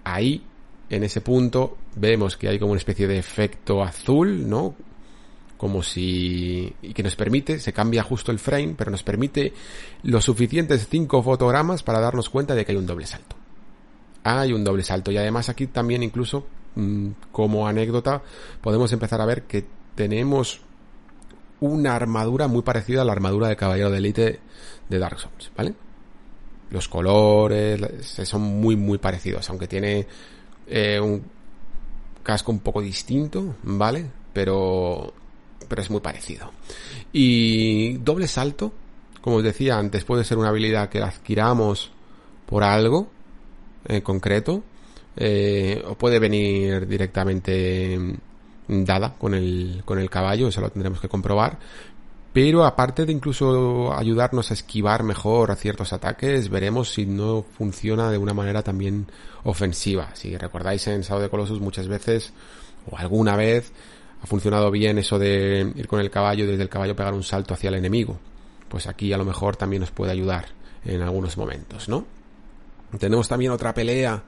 ahí, 0.04 0.42
en 0.90 1.04
ese 1.04 1.20
punto, 1.20 1.76
vemos 1.96 2.36
que 2.36 2.48
hay 2.48 2.58
como 2.58 2.72
una 2.72 2.78
especie 2.78 3.06
de 3.06 3.18
efecto 3.18 3.82
azul, 3.82 4.48
¿no? 4.48 4.74
como 5.58 5.82
si 5.82 6.72
y 6.80 6.94
que 6.94 7.02
nos 7.02 7.16
permite, 7.16 7.58
se 7.58 7.74
cambia 7.74 8.02
justo 8.02 8.32
el 8.32 8.38
frame, 8.38 8.74
pero 8.78 8.90
nos 8.90 9.02
permite 9.02 9.52
los 10.04 10.24
suficientes 10.24 10.86
cinco 10.88 11.22
fotogramas 11.22 11.82
para 11.82 12.00
darnos 12.00 12.30
cuenta 12.30 12.54
de 12.54 12.64
que 12.64 12.72
hay 12.72 12.78
un 12.78 12.86
doble 12.86 13.06
salto. 13.06 13.36
Hay 14.22 14.52
un 14.52 14.64
doble 14.64 14.84
salto 14.84 15.10
y 15.10 15.18
además 15.18 15.48
aquí 15.48 15.66
también 15.66 16.02
incluso 16.02 16.46
mm, 16.76 17.08
como 17.32 17.66
anécdota 17.66 18.22
podemos 18.62 18.92
empezar 18.92 19.20
a 19.20 19.26
ver 19.26 19.42
que 19.42 19.66
tenemos 19.94 20.60
una 21.60 21.94
armadura 21.94 22.48
muy 22.48 22.62
parecida 22.62 23.02
a 23.02 23.04
la 23.04 23.12
armadura 23.12 23.48
de 23.48 23.56
caballero 23.56 23.90
de 23.90 23.98
élite 23.98 24.40
de 24.88 24.98
Dark 24.98 25.18
Souls, 25.18 25.50
¿vale? 25.56 25.74
Los 26.70 26.88
colores 26.88 27.80
son 28.24 28.42
muy 28.42 28.76
muy 28.76 28.98
parecidos, 28.98 29.48
aunque 29.48 29.66
tiene 29.66 30.06
eh, 30.66 31.00
un 31.00 31.22
casco 32.22 32.52
un 32.52 32.60
poco 32.60 32.82
distinto, 32.82 33.56
¿vale? 33.62 34.06
Pero 34.32 35.14
pero 35.68 35.82
es 35.82 35.90
muy 35.90 36.00
parecido. 36.00 36.50
Y 37.12 37.94
doble 37.98 38.26
salto, 38.26 38.72
como 39.20 39.36
os 39.36 39.44
decía 39.44 39.78
antes, 39.78 40.04
puede 40.04 40.24
ser 40.24 40.38
una 40.38 40.48
habilidad 40.48 40.88
que 40.88 41.00
adquiramos 41.00 41.90
por 42.46 42.64
algo 42.64 43.10
en 43.86 44.00
concreto, 44.00 44.62
eh, 45.16 45.82
o 45.86 45.96
puede 45.96 46.18
venir 46.18 46.86
directamente 46.86 47.98
dada 48.68 49.14
con 49.18 49.34
el, 49.34 49.82
con 49.84 49.98
el 49.98 50.10
caballo, 50.10 50.48
eso 50.48 50.60
lo 50.60 50.70
tendremos 50.70 51.00
que 51.00 51.08
comprobar. 51.08 51.58
pero 52.32 52.64
aparte 52.64 53.04
de 53.06 53.12
incluso 53.12 53.92
ayudarnos 53.92 54.50
a 54.50 54.54
esquivar 54.54 55.02
mejor 55.02 55.50
a 55.50 55.56
ciertos 55.56 55.92
ataques, 55.92 56.50
veremos 56.50 56.90
si 56.92 57.06
no 57.06 57.44
funciona 57.56 58.10
de 58.10 58.18
una 58.18 58.34
manera 58.34 58.62
también 58.62 59.06
ofensiva. 59.44 60.10
Si 60.14 60.36
recordáis 60.36 60.86
en 60.86 61.02
Sado 61.02 61.20
de 61.20 61.30
Colossus 61.30 61.60
muchas 61.60 61.88
veces, 61.88 62.32
o 62.90 62.96
alguna 62.96 63.34
vez, 63.34 63.72
ha 64.22 64.26
funcionado 64.26 64.70
bien 64.70 64.98
eso 64.98 65.18
de 65.18 65.72
ir 65.74 65.88
con 65.88 66.00
el 66.00 66.10
caballo 66.10 66.44
y 66.44 66.46
desde 66.46 66.62
el 66.62 66.68
caballo 66.68 66.94
pegar 66.94 67.14
un 67.14 67.24
salto 67.24 67.54
hacia 67.54 67.68
el 67.68 67.76
enemigo. 67.76 68.18
Pues 68.68 68.86
aquí 68.86 69.12
a 69.12 69.18
lo 69.18 69.24
mejor 69.24 69.56
también 69.56 69.80
nos 69.80 69.90
puede 69.90 70.12
ayudar 70.12 70.46
en 70.84 71.02
algunos 71.02 71.36
momentos, 71.36 71.88
¿no? 71.88 72.06
Tenemos 72.98 73.26
también 73.28 73.52
otra 73.52 73.74
pelea 73.74 74.22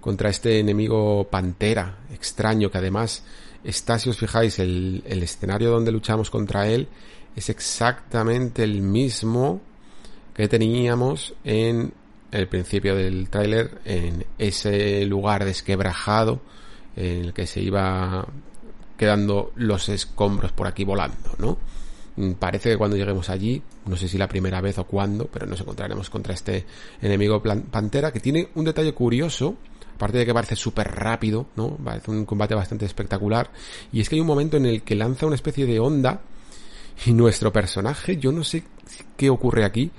contra 0.00 0.30
este 0.30 0.60
enemigo 0.60 1.26
pantera 1.28 1.98
extraño 2.12 2.70
que 2.70 2.78
además 2.78 3.24
está, 3.66 3.98
si 3.98 4.08
os 4.08 4.16
fijáis, 4.16 4.58
el, 4.58 5.02
escenario 5.06 5.70
donde 5.70 5.92
luchamos 5.92 6.30
contra 6.30 6.68
él 6.68 6.88
es 7.34 7.50
exactamente 7.50 8.62
el 8.62 8.80
mismo 8.80 9.60
que 10.34 10.48
teníamos 10.48 11.34
en 11.44 11.92
el 12.30 12.48
principio 12.48 12.94
del 12.94 13.28
tráiler, 13.28 13.80
en 13.84 14.24
ese 14.38 15.04
lugar 15.06 15.44
desquebrajado 15.44 16.40
en 16.94 17.26
el 17.26 17.34
que 17.34 17.46
se 17.46 17.60
iba 17.60 18.26
quedando 18.96 19.52
los 19.56 19.88
escombros 19.88 20.52
por 20.52 20.66
aquí 20.66 20.84
volando, 20.84 21.34
¿no? 21.38 21.58
Mm, 22.16 22.32
parece 22.32 22.70
que 22.70 22.76
cuando 22.78 22.96
lleguemos 22.96 23.28
allí, 23.28 23.62
no 23.84 23.96
sé 23.96 24.08
si 24.08 24.16
la 24.16 24.28
primera 24.28 24.60
vez 24.60 24.78
o 24.78 24.84
cuándo, 24.84 25.26
pero 25.26 25.46
nos 25.46 25.60
encontraremos 25.60 26.08
contra 26.08 26.32
este 26.32 26.64
enemigo 27.02 27.42
pantera 27.42 28.12
que 28.12 28.20
tiene 28.20 28.48
un 28.54 28.64
detalle 28.64 28.94
curioso, 28.94 29.56
aparte 29.96 30.18
de 30.18 30.26
que 30.26 30.34
parece 30.34 30.56
súper 30.56 30.94
rápido, 30.94 31.46
¿no? 31.56 31.76
Parece 31.76 32.10
un 32.10 32.24
combate 32.24 32.54
bastante 32.54 32.84
espectacular, 32.84 33.50
y 33.92 34.00
es 34.00 34.08
que 34.08 34.14
hay 34.14 34.20
un 34.20 34.26
momento 34.26 34.56
en 34.56 34.66
el 34.66 34.82
que 34.82 34.94
lanza 34.94 35.26
una 35.26 35.34
especie 35.34 35.66
de 35.66 35.80
onda 35.80 36.20
y 37.04 37.12
nuestro 37.12 37.52
personaje, 37.52 38.16
yo 38.18 38.30
no 38.30 38.44
sé 38.44 38.64
qué 39.16 39.30
ocurre 39.30 39.64
aquí, 39.64 39.90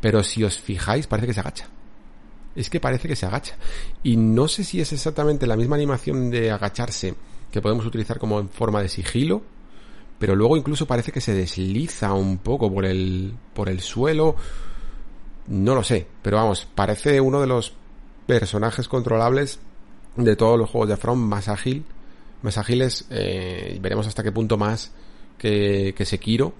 pero 0.00 0.22
si 0.22 0.42
os 0.42 0.58
fijáis, 0.58 1.06
parece 1.06 1.28
que 1.28 1.34
se 1.34 1.40
agacha. 1.40 1.68
Es 2.54 2.68
que 2.68 2.80
parece 2.80 3.08
que 3.08 3.16
se 3.16 3.24
agacha. 3.24 3.56
Y 4.02 4.16
no 4.16 4.48
sé 4.48 4.64
si 4.64 4.80
es 4.80 4.92
exactamente 4.92 5.46
la 5.46 5.56
misma 5.56 5.76
animación 5.76 6.30
de 6.30 6.50
agacharse 6.50 7.14
que 7.50 7.62
podemos 7.62 7.86
utilizar 7.86 8.18
como 8.18 8.40
en 8.40 8.48
forma 8.48 8.82
de 8.82 8.88
sigilo, 8.88 9.42
pero 10.18 10.34
luego 10.34 10.56
incluso 10.56 10.86
parece 10.86 11.12
que 11.12 11.20
se 11.20 11.34
desliza 11.34 12.12
un 12.12 12.38
poco 12.38 12.72
por 12.72 12.84
el, 12.84 13.34
por 13.54 13.68
el 13.68 13.80
suelo. 13.80 14.36
No 15.48 15.74
lo 15.74 15.82
sé, 15.82 16.06
pero 16.22 16.36
vamos, 16.38 16.66
parece 16.74 17.20
uno 17.20 17.40
de 17.40 17.46
los 17.46 17.74
personajes 18.40 18.88
controlables 18.88 19.58
de 20.16 20.36
todos 20.36 20.58
los 20.58 20.70
juegos 20.70 20.88
de 20.88 20.96
From 20.96 21.18
más 21.18 21.48
ágil, 21.48 21.84
más 22.42 22.58
ágiles, 22.58 23.06
eh, 23.10 23.78
veremos 23.80 24.06
hasta 24.06 24.22
qué 24.22 24.32
punto 24.32 24.56
más 24.56 24.90
que, 25.38 25.94
que 25.96 26.04
Sekiro, 26.04 26.54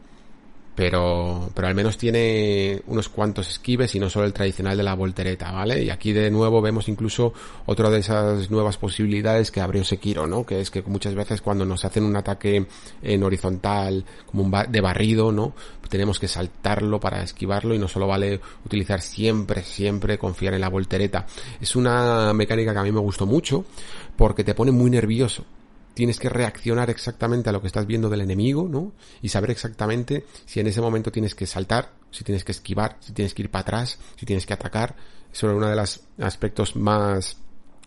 pero, 0.74 1.50
pero 1.54 1.68
al 1.68 1.74
menos 1.74 1.98
tiene 1.98 2.80
unos 2.86 3.08
cuantos 3.08 3.48
esquives 3.48 3.94
y 3.94 4.00
no 4.00 4.08
solo 4.08 4.24
el 4.24 4.32
tradicional 4.32 4.76
de 4.76 4.82
la 4.82 4.94
voltereta, 4.94 5.52
¿vale? 5.52 5.82
Y 5.82 5.90
aquí 5.90 6.12
de 6.12 6.30
nuevo 6.30 6.62
vemos 6.62 6.88
incluso 6.88 7.34
otra 7.66 7.90
de 7.90 8.00
esas 8.00 8.50
nuevas 8.50 8.78
posibilidades 8.78 9.50
que 9.50 9.60
abrió 9.60 9.84
Sekiro, 9.84 10.26
¿no? 10.26 10.46
Que 10.46 10.60
es 10.60 10.70
que 10.70 10.82
muchas 10.82 11.14
veces 11.14 11.42
cuando 11.42 11.66
nos 11.66 11.84
hacen 11.84 12.04
un 12.04 12.16
ataque 12.16 12.66
en 13.02 13.22
horizontal, 13.22 14.04
como 14.26 14.44
un 14.44 14.52
de 14.68 14.80
barrido, 14.80 15.30
¿no? 15.30 15.52
Tenemos 15.90 16.18
que 16.18 16.26
saltarlo 16.26 16.98
para 17.00 17.22
esquivarlo 17.22 17.74
y 17.74 17.78
no 17.78 17.86
solo 17.86 18.06
vale 18.06 18.40
utilizar 18.64 19.02
siempre, 19.02 19.62
siempre 19.62 20.16
confiar 20.16 20.54
en 20.54 20.62
la 20.62 20.70
voltereta. 20.70 21.26
Es 21.60 21.76
una 21.76 22.32
mecánica 22.32 22.72
que 22.72 22.78
a 22.78 22.82
mí 22.82 22.92
me 22.92 23.00
gustó 23.00 23.26
mucho 23.26 23.66
porque 24.16 24.42
te 24.42 24.54
pone 24.54 24.72
muy 24.72 24.88
nervioso 24.88 25.44
tienes 25.94 26.18
que 26.18 26.28
reaccionar 26.28 26.90
exactamente 26.90 27.50
a 27.50 27.52
lo 27.52 27.60
que 27.60 27.66
estás 27.66 27.86
viendo 27.86 28.08
del 28.08 28.22
enemigo, 28.22 28.68
¿no? 28.68 28.92
Y 29.20 29.28
saber 29.28 29.50
exactamente 29.50 30.26
si 30.46 30.60
en 30.60 30.66
ese 30.66 30.80
momento 30.80 31.12
tienes 31.12 31.34
que 31.34 31.46
saltar, 31.46 31.92
si 32.10 32.24
tienes 32.24 32.44
que 32.44 32.52
esquivar, 32.52 32.96
si 33.00 33.12
tienes 33.12 33.34
que 33.34 33.42
ir 33.42 33.50
para 33.50 33.62
atrás, 33.62 33.98
si 34.16 34.26
tienes 34.26 34.46
que 34.46 34.54
atacar. 34.54 34.96
Eso 35.32 35.46
era 35.46 35.56
uno 35.56 35.68
de 35.68 35.76
los 35.76 36.00
aspectos 36.18 36.76
más 36.76 37.38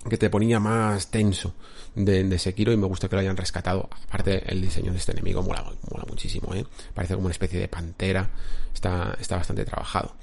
que 0.10 0.18
te 0.18 0.30
ponía 0.30 0.60
más 0.60 1.10
tenso 1.10 1.56
de, 1.95 2.23
de, 2.23 2.38
Sekiro 2.38 2.72
y 2.72 2.77
me 2.77 2.86
gusta 2.86 3.10
que 3.10 3.15
lo 3.15 3.22
hayan 3.22 3.38
rescatado. 3.38 3.90
Aparte, 4.07 4.44
el 4.52 4.61
diseño 4.61 4.91
de 4.91 4.99
este 4.99 5.14
enemigo 5.14 5.41
mola, 5.41 5.64
mola 5.91 6.06
muchísimo, 6.07 6.53
¿eh? 6.53 6.65
Parece 6.94 7.15
como 7.15 7.26
una 7.26 7.32
especie 7.32 7.60
de 7.60 7.68
pantera. 7.68 8.30
Está, 8.73 9.18
está 9.19 9.38
bastante 9.38 9.65
trabajado. 9.65 10.15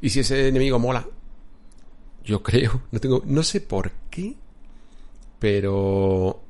Y 0.00 0.10
si 0.10 0.20
ese 0.20 0.48
enemigo 0.48 0.78
mola, 0.78 1.04
yo 2.24 2.42
creo, 2.42 2.82
no 2.90 3.00
tengo, 3.00 3.22
no 3.24 3.42
sé 3.42 3.60
por 3.60 3.90
qué, 4.10 4.36
pero 5.38 6.45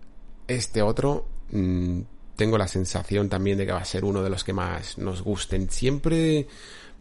este 0.48 0.82
otro 0.82 1.26
mm, 1.50 2.00
tengo 2.36 2.58
la 2.58 2.68
sensación 2.68 3.28
también 3.28 3.58
de 3.58 3.66
que 3.66 3.72
va 3.72 3.80
a 3.80 3.84
ser 3.84 4.04
uno 4.04 4.22
de 4.22 4.30
los 4.30 4.44
que 4.44 4.52
más 4.52 4.98
nos 4.98 5.22
gusten. 5.22 5.70
Siempre 5.70 6.46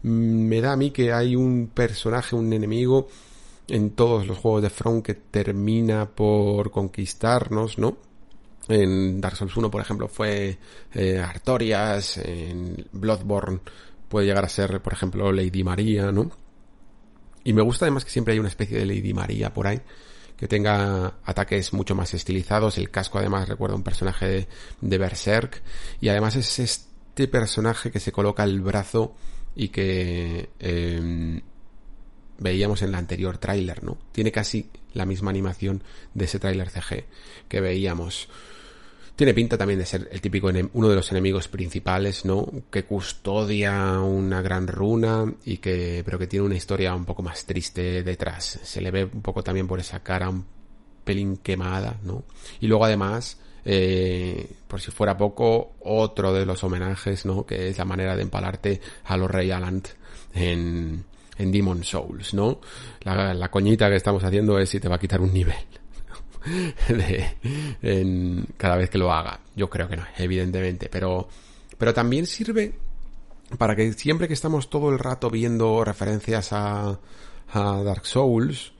mm, 0.02 0.08
me 0.08 0.60
da 0.60 0.72
a 0.72 0.76
mí 0.76 0.90
que 0.90 1.12
hay 1.12 1.36
un 1.36 1.70
personaje, 1.72 2.34
un 2.34 2.52
enemigo 2.52 3.08
en 3.68 3.90
todos 3.90 4.26
los 4.26 4.38
juegos 4.38 4.62
de 4.62 4.70
Front 4.70 5.04
que 5.04 5.14
termina 5.14 6.06
por 6.06 6.70
conquistarnos, 6.70 7.78
¿no? 7.78 7.98
En 8.68 9.20
Dark 9.20 9.36
Souls 9.36 9.56
1, 9.56 9.70
por 9.70 9.80
ejemplo, 9.80 10.08
fue 10.08 10.58
eh, 10.94 11.18
Artorias, 11.18 12.18
en 12.18 12.86
Bloodborne 12.92 13.60
puede 14.08 14.26
llegar 14.26 14.44
a 14.44 14.48
ser, 14.48 14.80
por 14.80 14.92
ejemplo, 14.92 15.30
Lady 15.32 15.62
María, 15.62 16.10
¿no? 16.12 16.30
Y 17.44 17.52
me 17.52 17.62
gusta 17.62 17.84
además 17.84 18.04
que 18.04 18.10
siempre 18.10 18.34
hay 18.34 18.40
una 18.40 18.48
especie 18.48 18.78
de 18.78 18.86
Lady 18.86 19.14
María 19.14 19.52
por 19.52 19.66
ahí 19.66 19.80
que 20.36 20.48
tenga 20.48 21.14
ataques 21.24 21.72
mucho 21.72 21.94
más 21.94 22.12
estilizados. 22.14 22.78
El 22.78 22.90
casco 22.90 23.18
además 23.18 23.48
recuerda 23.48 23.74
a 23.74 23.76
un 23.76 23.82
personaje 23.82 24.48
de, 24.80 24.98
Berserk 24.98 25.62
y 26.00 26.08
además 26.08 26.36
es 26.36 26.58
este 26.58 27.28
personaje 27.28 27.90
que 27.90 28.00
se 28.00 28.12
coloca 28.12 28.44
el 28.44 28.60
brazo 28.60 29.14
y 29.54 29.68
que 29.68 30.50
em, 30.58 31.40
veíamos 32.38 32.82
en 32.82 32.90
el 32.90 32.94
anterior 32.96 33.38
tráiler, 33.38 33.82
¿no? 33.82 33.96
Tiene 34.12 34.30
casi 34.30 34.68
la 34.92 35.06
misma 35.06 35.30
animación 35.30 35.82
de 36.14 36.26
ese 36.26 36.38
tráiler 36.38 36.70
CG 36.70 37.04
que 37.48 37.60
veíamos. 37.60 38.28
Tiene 39.16 39.32
pinta 39.32 39.56
también 39.56 39.78
de 39.78 39.86
ser 39.86 40.10
el 40.12 40.20
típico 40.20 40.48
uno 40.74 40.88
de 40.90 40.94
los 40.94 41.10
enemigos 41.10 41.48
principales, 41.48 42.26
¿no? 42.26 42.46
Que 42.70 42.84
custodia 42.84 43.98
una 44.00 44.42
gran 44.42 44.68
runa 44.68 45.32
y 45.46 45.56
que, 45.56 46.02
pero 46.04 46.18
que 46.18 46.26
tiene 46.26 46.44
una 46.44 46.54
historia 46.54 46.94
un 46.94 47.06
poco 47.06 47.22
más 47.22 47.46
triste 47.46 48.02
detrás. 48.02 48.60
Se 48.62 48.82
le 48.82 48.90
ve 48.90 49.04
un 49.04 49.22
poco 49.22 49.42
también 49.42 49.66
por 49.66 49.80
esa 49.80 50.00
cara 50.02 50.28
un 50.28 50.44
pelín 51.02 51.38
quemada, 51.38 51.98
¿no? 52.02 52.24
Y 52.60 52.66
luego 52.66 52.84
además, 52.84 53.40
eh, 53.64 54.50
por 54.68 54.82
si 54.82 54.90
fuera 54.90 55.16
poco, 55.16 55.76
otro 55.80 56.34
de 56.34 56.44
los 56.44 56.62
homenajes, 56.62 57.24
¿no? 57.24 57.46
Que 57.46 57.70
es 57.70 57.78
la 57.78 57.86
manera 57.86 58.16
de 58.16 58.22
empalarte 58.22 58.82
a 59.04 59.16
los 59.16 59.30
Rey 59.30 59.50
Alant 59.50 59.88
en, 60.34 61.04
en 61.38 61.52
Demon 61.52 61.84
Souls, 61.84 62.34
¿no? 62.34 62.60
La, 63.00 63.32
la 63.32 63.50
coñita 63.50 63.88
que 63.88 63.96
estamos 63.96 64.22
haciendo 64.24 64.58
es 64.58 64.68
si 64.68 64.78
te 64.78 64.88
va 64.88 64.96
a 64.96 65.00
quitar 65.00 65.22
un 65.22 65.32
nivel. 65.32 65.54
cada 68.56 68.76
vez 68.76 68.90
que 68.90 68.98
lo 68.98 69.12
haga. 69.12 69.40
Yo 69.54 69.70
creo 69.70 69.88
que 69.88 69.96
no, 69.96 70.04
evidentemente, 70.18 70.88
pero, 70.88 71.28
pero 71.78 71.94
también 71.94 72.26
sirve 72.26 72.74
para 73.58 73.76
que 73.76 73.92
siempre 73.92 74.28
que 74.28 74.34
estamos 74.34 74.68
todo 74.68 74.90
el 74.90 74.98
rato 74.98 75.30
viendo 75.30 75.84
referencias 75.84 76.52
a, 76.52 76.98
Dark 77.54 78.04
Souls, 78.04 78.72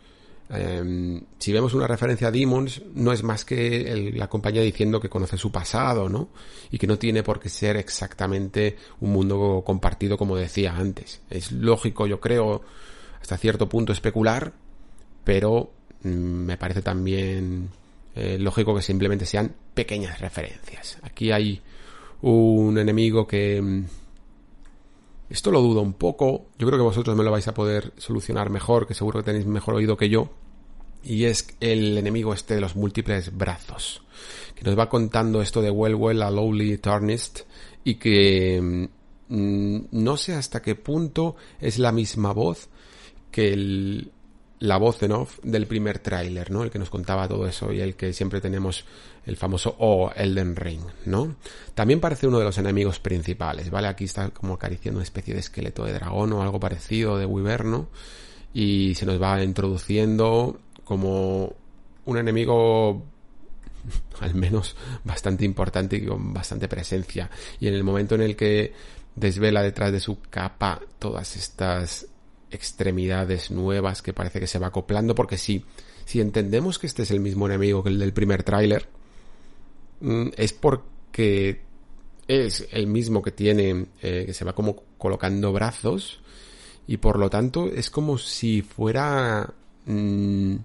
em, 0.51 1.23
si 1.39 1.53
vemos 1.53 1.73
una 1.73 1.87
referencia 1.87 2.29
a 2.29 2.31
Demons, 2.33 2.83
no 2.95 3.13
es 3.13 3.23
más 3.23 3.45
que 3.45 4.13
la 4.15 4.29
compañía 4.29 4.61
diciendo 4.61 5.01
que 5.01 5.09
conoce 5.09 5.39
su 5.39 5.53
pasado, 5.53 6.09
¿no? 6.09 6.29
Y 6.71 6.79
que 6.79 6.89
no 6.89 6.99
tiene 6.99 7.23
por 7.23 7.39
qué 7.39 7.49
ser 7.49 7.77
exactamente 7.77 8.77
un 9.01 9.13
mundo 9.13 9.63
compartido 9.65 10.19
como 10.19 10.37
decía 10.37 10.77
antes. 10.77 11.23
Es 11.31 11.53
lógico, 11.53 12.09
yo 12.09 12.21
creo, 12.21 12.63
hasta 13.21 13.39
cierto 13.39 13.69
punto 13.69 13.93
especular, 13.93 14.53
pero 15.25 15.73
me 16.07 16.57
parece 16.57 16.83
también 16.83 17.69
eh, 18.15 18.39
lógico 18.39 18.75
que 18.75 18.83
simplemente 18.83 19.27
sean 19.27 19.53
pequeñas 19.75 20.21
referencias. 20.21 20.99
Aquí 21.03 21.31
hay 21.31 21.61
un 22.23 22.79
enemigo 22.79 23.27
que... 23.27 23.61
Mm, 23.61 23.85
esto 25.29 25.51
lo 25.51 25.61
dudo 25.61 25.83
un 25.83 25.95
poco. 25.95 26.47
Yo 26.59 26.67
creo 26.67 26.79
que 26.79 26.85
vosotros 26.85 27.17
me 27.17 27.25
lo 27.25 27.31
vais 27.31 27.47
a 27.49 27.55
poder 27.55 27.93
solucionar 27.99 28.49
mejor, 28.49 28.87
que 28.87 28.95
seguro 28.95 29.21
que 29.21 29.25
tenéis 29.25 29.45
mejor 29.45 29.75
oído 29.75 29.97
que 29.97 30.09
yo. 30.09 30.31
Y 31.03 31.25
es 31.25 31.49
el 31.61 31.99
enemigo 31.99 32.33
este 32.33 32.55
de 32.55 32.61
los 32.61 32.75
múltiples 32.75 33.37
brazos. 33.37 34.03
Que 34.55 34.65
nos 34.65 34.79
va 34.79 34.89
contando 34.89 35.43
esto 35.43 35.61
de 35.61 35.71
Well 35.71 36.23
a 36.23 36.31
Lowly 36.31 36.79
Tarnist. 36.79 37.41
Y 37.85 37.97
que 37.97 38.89
mm, 39.29 39.79
no 39.91 40.17
sé 40.17 40.35
hasta 40.35 40.63
qué 40.63 40.75
punto 40.75 41.37
es 41.61 41.79
la 41.79 41.93
misma 41.93 42.33
voz 42.33 42.69
que 43.31 43.53
el, 43.53 44.13
la 44.59 44.79
voz 44.79 45.03
en 45.03 45.13
off 45.13 45.39
del 45.43 45.67
primer 45.67 45.99
tráiler, 45.99 46.51
¿no? 46.51 46.63
El 46.63 46.71
que 46.71 46.79
nos 46.79 46.89
contaba 46.89 47.29
todo 47.29 47.47
eso 47.47 47.73
y 47.73 47.81
el 47.81 47.95
que 47.95 48.13
siempre 48.13 48.41
tenemos 48.41 48.85
el 49.27 49.37
famoso 49.37 49.77
O 49.79 50.11
Elden 50.15 50.57
Ring, 50.57 50.83
¿no? 51.05 51.37
También 51.75 52.01
parece 52.01 52.27
uno 52.27 52.39
de 52.39 52.45
los 52.45 52.57
enemigos 52.59 52.99
principales, 52.99 53.71
¿vale? 53.71 53.89
Aquí 53.89 54.05
está 54.05 54.31
como 54.31 54.55
acariciando 54.55 54.99
una 54.99 55.05
especie 55.05 55.35
de 55.35 55.41
esqueleto 55.41 55.85
de 55.85 55.93
dragón 55.93 56.33
o 56.33 56.43
algo 56.43 56.59
parecido 56.59 57.19
de 57.19 57.27
Wyverno 57.27 57.89
y 58.55 58.95
se 58.95 59.05
nos 59.05 59.21
va 59.21 59.43
introduciendo 59.43 60.59
como 60.85 61.55
un 62.07 62.17
enemigo 62.17 63.03
al 64.21 64.35
menos 64.35 64.77
bastante 65.05 65.45
importante 65.45 65.97
y 65.97 66.07
con 66.07 66.33
bastante 66.33 66.69
presencia. 66.69 67.31
Y 67.61 67.69
en 67.69 67.75
el 67.75 67.85
momento 67.85 68.15
en 68.15 68.23
el 68.23 68.37
que 68.37 68.73
desvela 69.15 69.63
detrás 69.63 69.93
de 69.93 70.01
su 70.01 70.21
capa 70.31 70.81
todas 70.99 71.37
estas 71.37 72.07
extremidades 72.51 73.51
nuevas 73.51 74.03
que 74.03 74.13
parece 74.13 74.41
que 74.41 74.47
se 74.47 74.59
va 74.59 74.69
acoplando, 74.69 75.15
porque 75.15 75.39
si, 75.39 75.65
si 76.05 76.21
entendemos 76.21 76.79
que 76.79 76.87
este 76.87 77.03
es 77.03 77.11
el 77.11 77.21
mismo 77.21 77.47
enemigo 77.47 77.83
que 77.83 77.91
el 77.91 77.99
del 77.99 78.13
primer 78.13 78.43
tráiler, 78.43 78.89
mm, 80.01 80.29
es 80.37 80.53
porque 80.53 81.63
es 82.29 82.67
el 82.73 82.87
mismo 82.87 83.23
que 83.23 83.31
tiene, 83.31 83.87
eh, 84.03 84.25
que 84.27 84.35
se 84.35 84.45
va 84.45 84.55
como 84.55 84.77
colocando 84.99 85.53
brazos, 85.53 86.21
y 86.87 86.99
por 86.99 87.19
lo 87.19 87.31
tanto 87.31 87.67
es 87.67 87.91
como 87.91 88.19
si 88.19 88.63
fuera, 88.63 89.53
mm, 89.87 90.57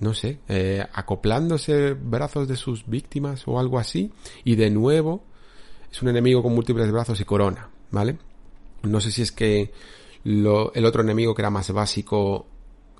no 0.00 0.14
sé, 0.14 0.38
eh, 0.48 0.84
acoplándose 0.92 1.94
brazos 1.94 2.48
de 2.48 2.56
sus 2.56 2.86
víctimas 2.86 3.46
o 3.46 3.58
algo 3.58 3.78
así, 3.78 4.12
y 4.44 4.54
de 4.56 4.70
nuevo 4.70 5.24
es 5.90 6.02
un 6.02 6.08
enemigo 6.08 6.42
con 6.42 6.54
múltiples 6.54 6.90
brazos 6.90 7.20
y 7.20 7.24
corona, 7.24 7.68
¿vale? 7.90 8.18
No 8.82 9.00
sé 9.00 9.12
si 9.12 9.22
es 9.22 9.32
que 9.32 9.72
el 10.24 10.84
otro 10.86 11.02
enemigo 11.02 11.34
que 11.34 11.42
era 11.42 11.50
más 11.50 11.70
básico 11.70 12.46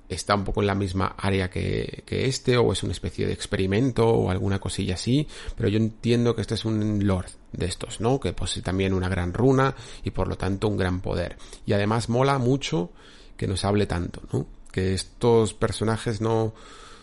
está 0.08 0.34
un 0.34 0.44
poco 0.44 0.60
en 0.60 0.66
la 0.66 0.74
misma 0.74 1.14
área 1.16 1.48
que, 1.48 2.02
que, 2.06 2.26
este 2.26 2.56
o 2.56 2.72
es 2.72 2.82
una 2.82 2.92
especie 2.92 3.26
de 3.26 3.32
experimento 3.32 4.06
o 4.06 4.30
alguna 4.30 4.58
cosilla 4.58 4.94
así, 4.94 5.26
pero 5.56 5.68
yo 5.68 5.78
entiendo 5.78 6.34
que 6.34 6.42
este 6.42 6.54
es 6.54 6.64
un 6.64 7.06
lord 7.06 7.30
de 7.52 7.66
estos, 7.66 8.00
¿no? 8.00 8.20
Que 8.20 8.32
posee 8.32 8.62
también 8.62 8.92
una 8.92 9.08
gran 9.08 9.32
runa 9.32 9.74
y 10.02 10.10
por 10.10 10.28
lo 10.28 10.36
tanto 10.36 10.68
un 10.68 10.76
gran 10.76 11.00
poder. 11.00 11.36
Y 11.64 11.72
además 11.72 12.08
mola 12.08 12.38
mucho 12.38 12.90
que 13.36 13.46
nos 13.46 13.64
hable 13.64 13.86
tanto, 13.86 14.22
¿no? 14.32 14.46
Que 14.70 14.92
estos 14.92 15.54
personajes 15.54 16.20
no 16.20 16.52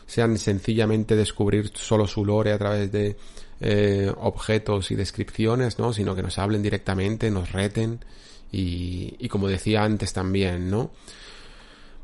sean 0.06 0.38
sencillamente 0.38 1.16
descubrir 1.16 1.72
solo 1.74 2.06
su 2.06 2.26
lore 2.26 2.52
a 2.52 2.58
través 2.58 2.92
de 2.92 3.16
eh, 3.62 4.12
objetos 4.18 4.92
y 4.92 4.96
descripciones, 4.96 5.80
¿no? 5.80 5.94
Sino 5.94 6.16
que 6.16 6.22
nos 6.22 6.38
hablen 6.38 6.62
directamente, 6.62 7.32
nos 7.32 7.52
reten 7.52 8.04
y, 8.52 9.16
y 9.20 9.30
como 9.30 9.48
decía 9.48 9.84
antes 9.84 10.14
también, 10.14 10.70
¿no? 10.70 10.92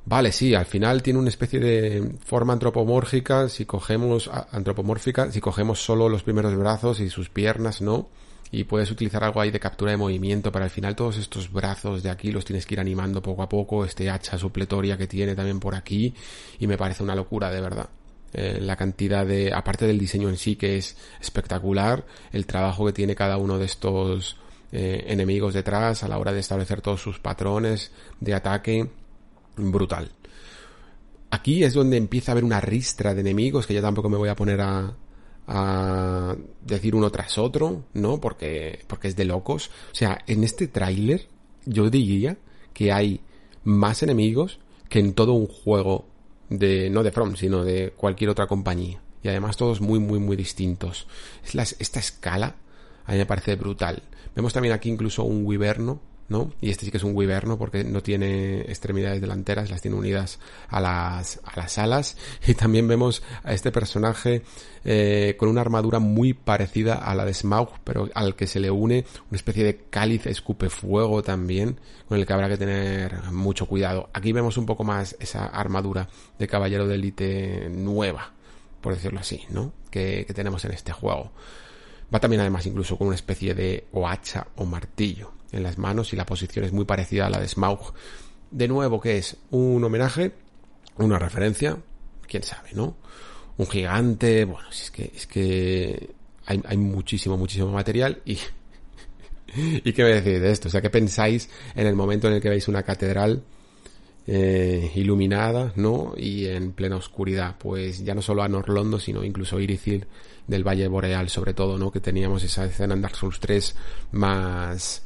Vale, 0.10 0.32
sí, 0.32 0.56
al 0.56 0.66
final 0.66 1.04
tiene 1.04 1.20
una 1.20 1.28
especie 1.28 1.60
de 1.60 2.16
forma 2.24 2.54
antropomórfica 2.54 3.50
si 3.50 3.66
cogemos 3.66 4.30
antropomórfica, 4.52 5.30
si 5.34 5.42
cogemos 5.42 5.84
solo 5.84 6.08
los 6.08 6.24
primeros 6.24 6.56
brazos 6.56 7.02
y 7.02 7.10
sus 7.10 7.28
piernas, 7.28 7.82
¿no? 7.82 8.08
Y 8.50 8.64
puedes 8.64 8.90
utilizar 8.90 9.22
algo 9.26 9.42
ahí 9.42 9.52
de 9.52 9.60
captura 9.60 9.92
de 9.92 9.98
movimiento, 9.98 10.50
pero 10.50 10.64
al 10.64 10.72
final 10.72 10.96
todos 10.96 11.18
estos 11.18 11.52
brazos 11.52 12.04
de 12.04 12.10
aquí 12.10 12.32
los 12.32 12.46
tienes 12.46 12.66
que 12.66 12.76
ir 12.76 12.80
animando 12.80 13.22
poco 13.22 13.44
a 13.44 13.50
poco, 13.50 13.84
este 13.84 14.10
hacha 14.10 14.38
supletoria 14.38 14.98
que 14.98 15.08
tiene 15.08 15.36
también 15.36 15.60
por 15.60 15.76
aquí, 15.76 16.14
y 16.58 16.68
me 16.68 16.78
parece 16.78 17.04
una 17.04 17.14
locura, 17.14 17.52
de 17.52 17.60
verdad. 17.60 17.90
Eh, 18.32 18.60
la 18.62 18.78
cantidad 18.78 19.26
de, 19.26 19.54
aparte 19.54 19.86
del 19.88 20.00
diseño 20.00 20.30
en 20.30 20.38
sí 20.38 20.56
que 20.56 20.78
es 20.78 20.96
espectacular, 21.20 22.06
el 22.32 22.46
trabajo 22.46 22.86
que 22.86 22.94
tiene 22.94 23.14
cada 23.14 23.36
uno 23.36 23.58
de 23.58 23.66
estos 23.66 24.38
eh, 24.72 25.06
enemigos 25.08 25.54
detrás 25.54 26.04
a 26.04 26.08
la 26.08 26.18
hora 26.18 26.34
de 26.34 26.40
establecer 26.40 26.82
todos 26.82 27.02
sus 27.02 27.20
patrones 27.20 27.92
de 28.20 28.34
ataque. 28.34 28.90
Brutal. 29.56 30.12
Aquí 31.32 31.64
es 31.64 31.74
donde 31.74 31.98
empieza 31.98 32.32
a 32.32 32.34
haber 32.34 32.44
una 32.44 32.62
ristra 32.62 33.14
de 33.14 33.22
enemigos 33.22 33.68
que 33.68 33.74
ya 33.74 33.82
tampoco 33.82 34.10
me 34.10 34.18
voy 34.18 34.30
a 34.30 34.36
poner 34.36 34.62
a, 34.62 34.94
a 35.48 36.36
decir 36.62 36.96
uno 36.96 37.10
tras 37.12 37.38
otro, 37.38 37.86
¿no? 37.94 38.20
Porque, 38.20 38.80
porque 38.88 39.08
es 39.08 39.16
de 39.16 39.26
locos. 39.26 39.70
O 39.92 39.96
sea, 39.96 40.20
en 40.28 40.44
este 40.44 40.68
tráiler 40.68 41.28
yo 41.66 41.90
diría 41.90 42.38
que 42.74 42.92
hay 42.92 43.22
más 43.64 44.04
enemigos 44.04 44.60
que 44.90 45.00
en 45.00 45.14
todo 45.14 45.34
un 45.34 45.48
juego 45.48 46.06
de, 46.50 46.90
no 46.90 47.04
de 47.04 47.12
From, 47.12 47.36
sino 47.36 47.64
de 47.64 47.92
cualquier 47.92 48.30
otra 48.30 48.48
compañía. 48.48 49.02
Y 49.24 49.28
además 49.28 49.58
todos 49.58 49.82
muy, 49.82 50.00
muy, 50.00 50.20
muy 50.20 50.38
distintos. 50.38 51.08
Es 51.44 51.76
esta 51.80 52.00
escala 52.00 52.56
a 53.08 53.14
mí 53.14 53.18
me 53.18 53.26
parece 53.26 53.56
brutal. 53.56 54.04
Vemos 54.38 54.54
también 54.54 54.76
aquí 54.76 54.88
incluso 54.88 55.24
un 55.24 55.44
wiberno, 55.48 56.00
¿no? 56.30 56.54
Y 56.62 56.70
este 56.70 56.86
sí 56.86 56.92
que 56.92 56.98
es 56.98 57.04
un 57.04 57.16
wiberno 57.16 57.58
porque 57.58 57.84
no 57.84 58.04
tiene 58.04 58.62
extremidades 58.62 59.20
delanteras, 59.20 59.72
las 59.72 59.82
tiene 59.82 59.98
unidas 59.98 60.38
a 60.70 60.80
las, 60.80 61.42
a 61.44 61.60
las 61.60 61.80
alas. 61.80 62.18
Y 62.46 62.54
también 62.54 62.88
vemos 62.88 63.24
a 63.44 63.54
este 63.54 63.72
personaje 63.72 64.44
eh, 64.86 65.34
con 65.40 65.50
una 65.50 65.62
armadura 65.62 65.98
muy 65.98 66.34
parecida 66.36 66.94
a 66.94 67.16
la 67.16 67.26
de 67.26 67.34
Smaug, 67.34 67.80
pero 67.84 68.10
al 68.14 68.36
que 68.36 68.46
se 68.46 68.60
le 68.60 68.70
une 68.70 69.06
una 69.32 69.38
especie 69.38 69.64
de 69.64 69.86
cáliz 69.90 70.28
escupe 70.28 70.70
fuego 70.70 71.24
también, 71.24 71.80
con 72.08 72.20
el 72.20 72.28
que 72.28 72.34
habrá 72.34 72.48
que 72.48 72.58
tener 72.58 73.32
mucho 73.32 73.66
cuidado. 73.66 74.12
Aquí 74.14 74.34
vemos 74.34 74.56
un 74.58 74.68
poco 74.68 74.84
más 74.84 75.16
esa 75.20 75.48
armadura 75.48 76.10
de 76.38 76.48
caballero 76.48 76.88
de 76.88 76.94
élite 76.94 77.70
nueva, 77.72 78.34
por 78.82 78.94
decirlo 78.94 79.20
así, 79.20 79.46
¿no? 79.50 79.74
Que, 79.90 80.26
que 80.28 80.34
tenemos 80.36 80.64
en 80.64 80.74
este 80.74 80.92
juego. 80.92 81.32
Va 82.14 82.20
también 82.20 82.42
además 82.42 82.66
incluso 82.66 82.98
con 82.98 83.08
una 83.08 83.16
especie 83.16 83.54
de 83.54 83.88
o 83.92 84.08
hacha 84.08 84.48
o 84.56 84.66
martillo 84.66 85.34
en 85.52 85.64
las 85.64 85.78
manos 85.78 86.14
y 86.14 86.16
la 86.16 86.26
posición 86.26 86.66
es 86.66 86.72
muy 86.72 86.86
parecida 86.86 87.26
a 87.28 87.30
la 87.30 87.40
de 87.40 87.48
Smaug. 87.48 87.94
De 88.52 88.68
nuevo, 88.68 89.02
que 89.02 89.18
es 89.18 89.38
un 89.52 89.84
homenaje, 89.84 90.32
una 90.98 91.20
referencia, 91.20 91.78
quién 92.28 92.44
sabe, 92.44 92.70
¿no? 92.74 92.96
Un 93.58 93.68
gigante, 93.68 94.46
bueno, 94.46 94.70
es 94.70 94.92
que, 94.92 95.12
es 95.16 95.28
que 95.28 96.12
hay, 96.46 96.62
hay 96.66 96.78
muchísimo, 96.78 97.36
muchísimo 97.38 97.72
material 97.72 98.22
y, 98.24 98.38
y 99.56 99.94
qué 99.94 100.04
me 100.04 100.22
decís 100.22 100.42
de 100.42 100.52
esto, 100.52 100.70
o 100.70 100.72
sea, 100.72 100.82
¿qué 100.82 100.90
pensáis 100.90 101.50
en 101.76 101.88
el 101.88 101.96
momento 101.96 102.28
en 102.28 102.36
el 102.36 102.42
que 102.42 102.50
veis 102.50 102.68
una 102.68 102.84
catedral 102.84 103.44
eh, 104.30 104.92
iluminada, 104.96 105.72
¿no? 105.78 106.14
Y 106.18 106.48
en 106.48 106.74
plena 106.74 106.98
oscuridad, 106.98 107.56
pues 107.58 108.04
ya 108.04 108.14
no 108.14 108.22
solo 108.22 108.44
a 108.44 108.50
Norlondo, 108.50 109.00
sino 109.00 109.24
incluso 109.24 109.58
Irithil 109.58 110.06
del 110.48 110.68
Valle 110.68 110.90
Boreal, 110.90 111.30
sobre 111.30 111.54
todo, 111.54 111.78
¿no? 111.78 111.92
Que 111.92 112.02
teníamos 112.02 112.44
esa 112.44 112.66
escena 112.66 112.94
en 112.94 113.02
Dark 113.02 113.16
Souls 113.16 113.40
3 113.40 113.76
más, 114.12 115.04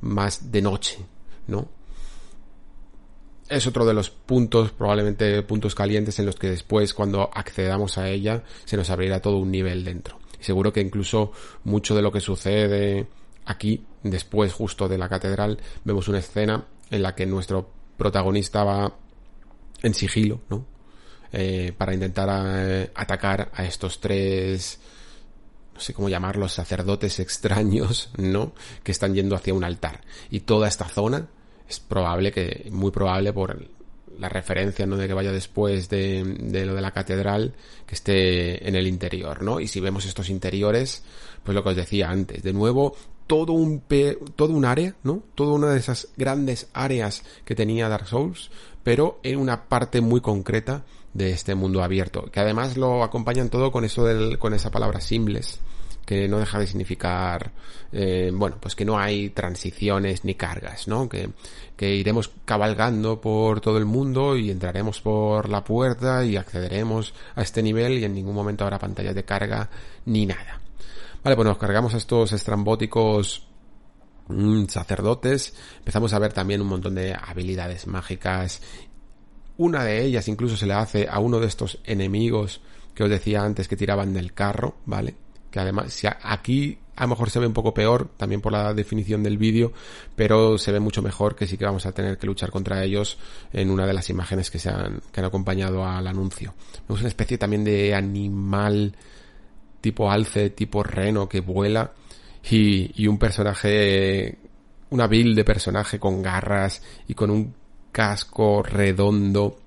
más 0.00 0.50
de 0.50 0.60
noche, 0.60 0.98
¿no? 1.46 1.68
Es 3.48 3.66
otro 3.68 3.84
de 3.84 3.94
los 3.94 4.10
puntos, 4.10 4.72
probablemente 4.72 5.42
puntos 5.42 5.76
calientes 5.76 6.18
en 6.18 6.26
los 6.26 6.34
que 6.34 6.50
después, 6.50 6.94
cuando 6.94 7.30
accedamos 7.32 7.96
a 7.96 8.08
ella, 8.08 8.42
se 8.64 8.76
nos 8.76 8.90
abrirá 8.90 9.20
todo 9.20 9.36
un 9.38 9.52
nivel 9.52 9.84
dentro. 9.84 10.18
Seguro 10.40 10.72
que 10.72 10.80
incluso 10.80 11.30
mucho 11.62 11.94
de 11.94 12.02
lo 12.02 12.10
que 12.10 12.20
sucede 12.20 13.06
aquí, 13.44 13.86
después 14.02 14.52
justo 14.52 14.88
de 14.88 14.98
la 14.98 15.08
catedral, 15.08 15.58
vemos 15.84 16.08
una 16.08 16.18
escena 16.18 16.66
en 16.90 17.02
la 17.02 17.14
que 17.14 17.26
nuestro 17.26 17.70
protagonista 17.96 18.64
va 18.64 18.94
en 19.82 19.94
sigilo, 19.94 20.40
¿no? 20.48 20.66
Eh, 21.32 21.72
para 21.76 21.92
intentar 21.92 22.28
eh, 22.56 22.90
atacar 22.94 23.50
a 23.54 23.64
estos 23.64 24.00
tres, 24.00 24.78
no 25.74 25.80
sé 25.80 25.92
cómo 25.92 26.08
llamarlos, 26.08 26.52
sacerdotes 26.52 27.18
extraños, 27.20 28.10
¿no? 28.16 28.52
Que 28.82 28.92
están 28.92 29.14
yendo 29.14 29.36
hacia 29.36 29.54
un 29.54 29.64
altar. 29.64 30.00
Y 30.30 30.40
toda 30.40 30.68
esta 30.68 30.88
zona 30.88 31.28
es 31.68 31.80
probable 31.80 32.30
que, 32.32 32.68
muy 32.70 32.90
probable 32.90 33.32
por 33.32 33.68
la 34.18 34.28
referencia, 34.28 34.86
¿no? 34.86 34.96
De 34.96 35.08
que 35.08 35.14
vaya 35.14 35.32
después 35.32 35.88
de, 35.88 36.22
de 36.24 36.64
lo 36.66 36.74
de 36.74 36.80
la 36.80 36.92
catedral, 36.92 37.54
que 37.84 37.94
esté 37.96 38.68
en 38.68 38.76
el 38.76 38.86
interior, 38.86 39.42
¿no? 39.42 39.58
Y 39.58 39.66
si 39.66 39.80
vemos 39.80 40.06
estos 40.06 40.30
interiores, 40.30 41.02
pues 41.42 41.54
lo 41.54 41.64
que 41.64 41.70
os 41.70 41.76
decía 41.76 42.10
antes, 42.10 42.42
de 42.44 42.52
nuevo, 42.52 42.96
todo 43.26 43.52
un, 43.52 43.82
todo 44.36 44.52
un 44.52 44.64
área, 44.64 44.94
¿no? 45.02 45.22
Toda 45.34 45.54
una 45.54 45.70
de 45.70 45.78
esas 45.78 46.08
grandes 46.16 46.68
áreas 46.72 47.22
que 47.44 47.54
tenía 47.54 47.88
Dark 47.88 48.06
Souls, 48.06 48.50
pero 48.82 49.18
en 49.22 49.38
una 49.38 49.64
parte 49.64 50.00
muy 50.00 50.20
concreta 50.20 50.84
de 51.14 51.30
este 51.30 51.54
mundo 51.54 51.82
abierto, 51.82 52.30
que 52.30 52.40
además 52.40 52.76
lo 52.76 53.02
acompañan 53.02 53.48
todo 53.48 53.70
con 53.70 53.84
eso 53.84 54.04
del, 54.04 54.38
con 54.38 54.52
esa 54.52 54.70
palabra 54.70 55.00
simples, 55.00 55.60
que 56.04 56.28
no 56.28 56.38
deja 56.38 56.58
de 56.58 56.66
significar, 56.66 57.52
eh, 57.92 58.30
bueno, 58.34 58.56
pues 58.60 58.74
que 58.74 58.84
no 58.84 58.98
hay 58.98 59.30
transiciones 59.30 60.24
ni 60.24 60.34
cargas, 60.34 60.86
¿no? 60.86 61.08
Que, 61.08 61.30
que 61.76 61.94
iremos 61.94 62.30
cabalgando 62.44 63.20
por 63.20 63.60
todo 63.60 63.78
el 63.78 63.86
mundo 63.86 64.36
y 64.36 64.50
entraremos 64.50 65.00
por 65.00 65.48
la 65.48 65.64
puerta 65.64 66.24
y 66.24 66.36
accederemos 66.36 67.14
a 67.36 67.42
este 67.42 67.62
nivel 67.62 67.98
y 67.98 68.04
en 68.04 68.14
ningún 68.14 68.34
momento 68.34 68.64
habrá 68.64 68.78
pantallas 68.78 69.14
de 69.14 69.24
carga 69.24 69.70
ni 70.04 70.26
nada. 70.26 70.63
Vale, 71.24 71.36
pues 71.36 71.48
nos 71.48 71.56
cargamos 71.56 71.94
a 71.94 71.96
estos 71.96 72.32
estrambóticos 72.32 73.46
mm, 74.28 74.66
sacerdotes, 74.66 75.54
empezamos 75.78 76.12
a 76.12 76.18
ver 76.18 76.34
también 76.34 76.60
un 76.60 76.68
montón 76.68 76.94
de 76.94 77.14
habilidades 77.14 77.86
mágicas. 77.86 78.60
Una 79.56 79.84
de 79.84 80.04
ellas 80.04 80.28
incluso 80.28 80.58
se 80.58 80.66
le 80.66 80.74
hace 80.74 81.08
a 81.08 81.20
uno 81.20 81.40
de 81.40 81.46
estos 81.46 81.78
enemigos 81.84 82.60
que 82.94 83.04
os 83.04 83.08
decía 83.08 83.42
antes 83.42 83.68
que 83.68 83.76
tiraban 83.76 84.12
del 84.12 84.34
carro, 84.34 84.76
¿vale? 84.84 85.14
Que 85.50 85.60
además, 85.60 85.94
si 85.94 86.06
aquí 86.06 86.78
a 86.94 87.04
lo 87.04 87.08
mejor 87.08 87.30
se 87.30 87.40
ve 87.40 87.46
un 87.46 87.54
poco 87.54 87.72
peor, 87.72 88.10
también 88.18 88.42
por 88.42 88.52
la 88.52 88.74
definición 88.74 89.22
del 89.22 89.38
vídeo, 89.38 89.72
pero 90.14 90.58
se 90.58 90.72
ve 90.72 90.78
mucho 90.78 91.00
mejor 91.00 91.36
que 91.36 91.46
sí 91.46 91.56
que 91.56 91.64
vamos 91.64 91.86
a 91.86 91.92
tener 91.92 92.18
que 92.18 92.26
luchar 92.26 92.50
contra 92.50 92.84
ellos 92.84 93.16
en 93.50 93.70
una 93.70 93.86
de 93.86 93.94
las 93.94 94.10
imágenes 94.10 94.50
que 94.50 94.58
se 94.58 94.68
han, 94.68 95.00
que 95.10 95.20
han 95.20 95.26
acompañado 95.26 95.86
al 95.86 96.06
anuncio. 96.06 96.52
Vemos 96.86 97.00
una 97.00 97.08
especie 97.08 97.38
también 97.38 97.64
de 97.64 97.94
animal 97.94 98.94
tipo 99.84 100.10
alce, 100.10 100.48
tipo 100.48 100.82
reno 100.82 101.28
que 101.28 101.40
vuela 101.40 101.92
y, 102.50 103.06
un 103.06 103.18
personaje, 103.18 104.38
una 104.88 105.06
build 105.06 105.36
de 105.36 105.44
personaje 105.44 105.98
con 105.98 106.22
garras 106.22 106.80
y 107.06 107.12
con 107.12 107.30
un 107.30 107.54
casco 107.92 108.62
redondo 108.62 109.58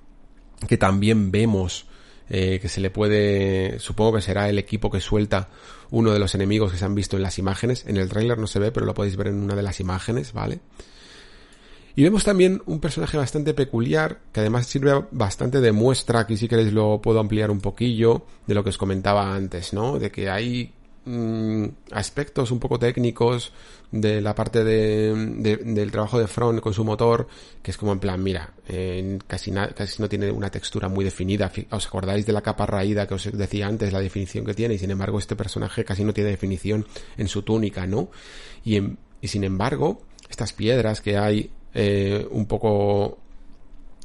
que 0.67 0.77
también 0.77 1.29
vemos 1.29 1.85
eh, 2.31 2.57
que 2.59 2.67
se 2.67 2.81
le 2.81 2.89
puede, 2.89 3.77
supongo 3.77 4.13
que 4.13 4.21
será 4.21 4.49
el 4.49 4.57
equipo 4.57 4.89
que 4.89 5.01
suelta 5.01 5.49
uno 5.91 6.11
de 6.11 6.17
los 6.17 6.33
enemigos 6.33 6.71
que 6.71 6.79
se 6.79 6.85
han 6.85 6.95
visto 6.95 7.15
en 7.15 7.21
las 7.21 7.37
imágenes. 7.37 7.85
En 7.85 7.97
el 7.97 8.09
trailer 8.09 8.39
no 8.39 8.47
se 8.47 8.57
ve, 8.57 8.71
pero 8.71 8.87
lo 8.87 8.95
podéis 8.95 9.17
ver 9.17 9.27
en 9.27 9.35
una 9.35 9.55
de 9.55 9.61
las 9.61 9.79
imágenes, 9.79 10.33
¿vale? 10.33 10.61
Y 11.97 12.03
vemos 12.03 12.23
también 12.23 12.61
un 12.67 12.79
personaje 12.79 13.17
bastante 13.17 13.55
peculiar, 13.55 14.19
que 14.31 14.41
además 14.41 14.67
sirve 14.67 15.03
bastante 15.09 15.61
de 15.61 15.71
muestra, 15.71 16.19
aquí 16.19 16.37
si 16.37 16.47
queréis 16.47 16.71
lo 16.71 17.01
puedo 17.01 17.19
ampliar 17.19 17.49
un 17.49 17.59
poquillo, 17.59 18.21
de 18.45 18.53
lo 18.53 18.63
que 18.63 18.69
os 18.69 18.77
comentaba 18.77 19.33
antes, 19.33 19.73
¿no? 19.73 19.97
De 19.97 20.11
que 20.11 20.29
hay 20.29 20.71
mm, 21.05 21.65
aspectos 21.93 22.51
un 22.51 22.59
poco 22.59 22.77
técnicos 22.77 23.51
de 23.91 24.21
la 24.21 24.35
parte 24.35 24.63
de, 24.63 25.57
del 25.57 25.89
trabajo 25.89 26.19
de 26.19 26.27
Front 26.27 26.59
con 26.59 26.71
su 26.71 26.83
motor, 26.85 27.27
que 27.63 27.71
es 27.71 27.77
como 27.77 27.93
en 27.93 27.99
plan, 27.99 28.21
mira, 28.21 28.53
casi, 29.25 29.51
casi 29.51 29.99
no 29.99 30.07
tiene 30.07 30.29
una 30.29 30.51
textura 30.51 30.89
muy 30.89 31.03
definida. 31.03 31.51
¿Os 31.71 31.87
acordáis 31.87 32.27
de 32.27 32.33
la 32.33 32.43
capa 32.43 32.67
raída 32.67 33.07
que 33.07 33.15
os 33.15 33.31
decía 33.35 33.65
antes, 33.65 33.91
la 33.91 34.01
definición 34.01 34.45
que 34.45 34.53
tiene? 34.53 34.75
Y 34.75 34.77
sin 34.77 34.91
embargo, 34.91 35.17
este 35.17 35.35
personaje 35.35 35.83
casi 35.83 36.03
no 36.03 36.13
tiene 36.13 36.29
definición 36.29 36.85
en 37.17 37.27
su 37.27 37.41
túnica, 37.41 37.87
¿no? 37.87 38.11
Y, 38.63 38.77
y 39.19 39.27
sin 39.29 39.43
embargo, 39.43 40.03
estas 40.29 40.53
piedras 40.53 41.01
que 41.01 41.17
hay 41.17 41.49
eh, 41.73 42.27
un 42.31 42.45
poco 42.45 43.17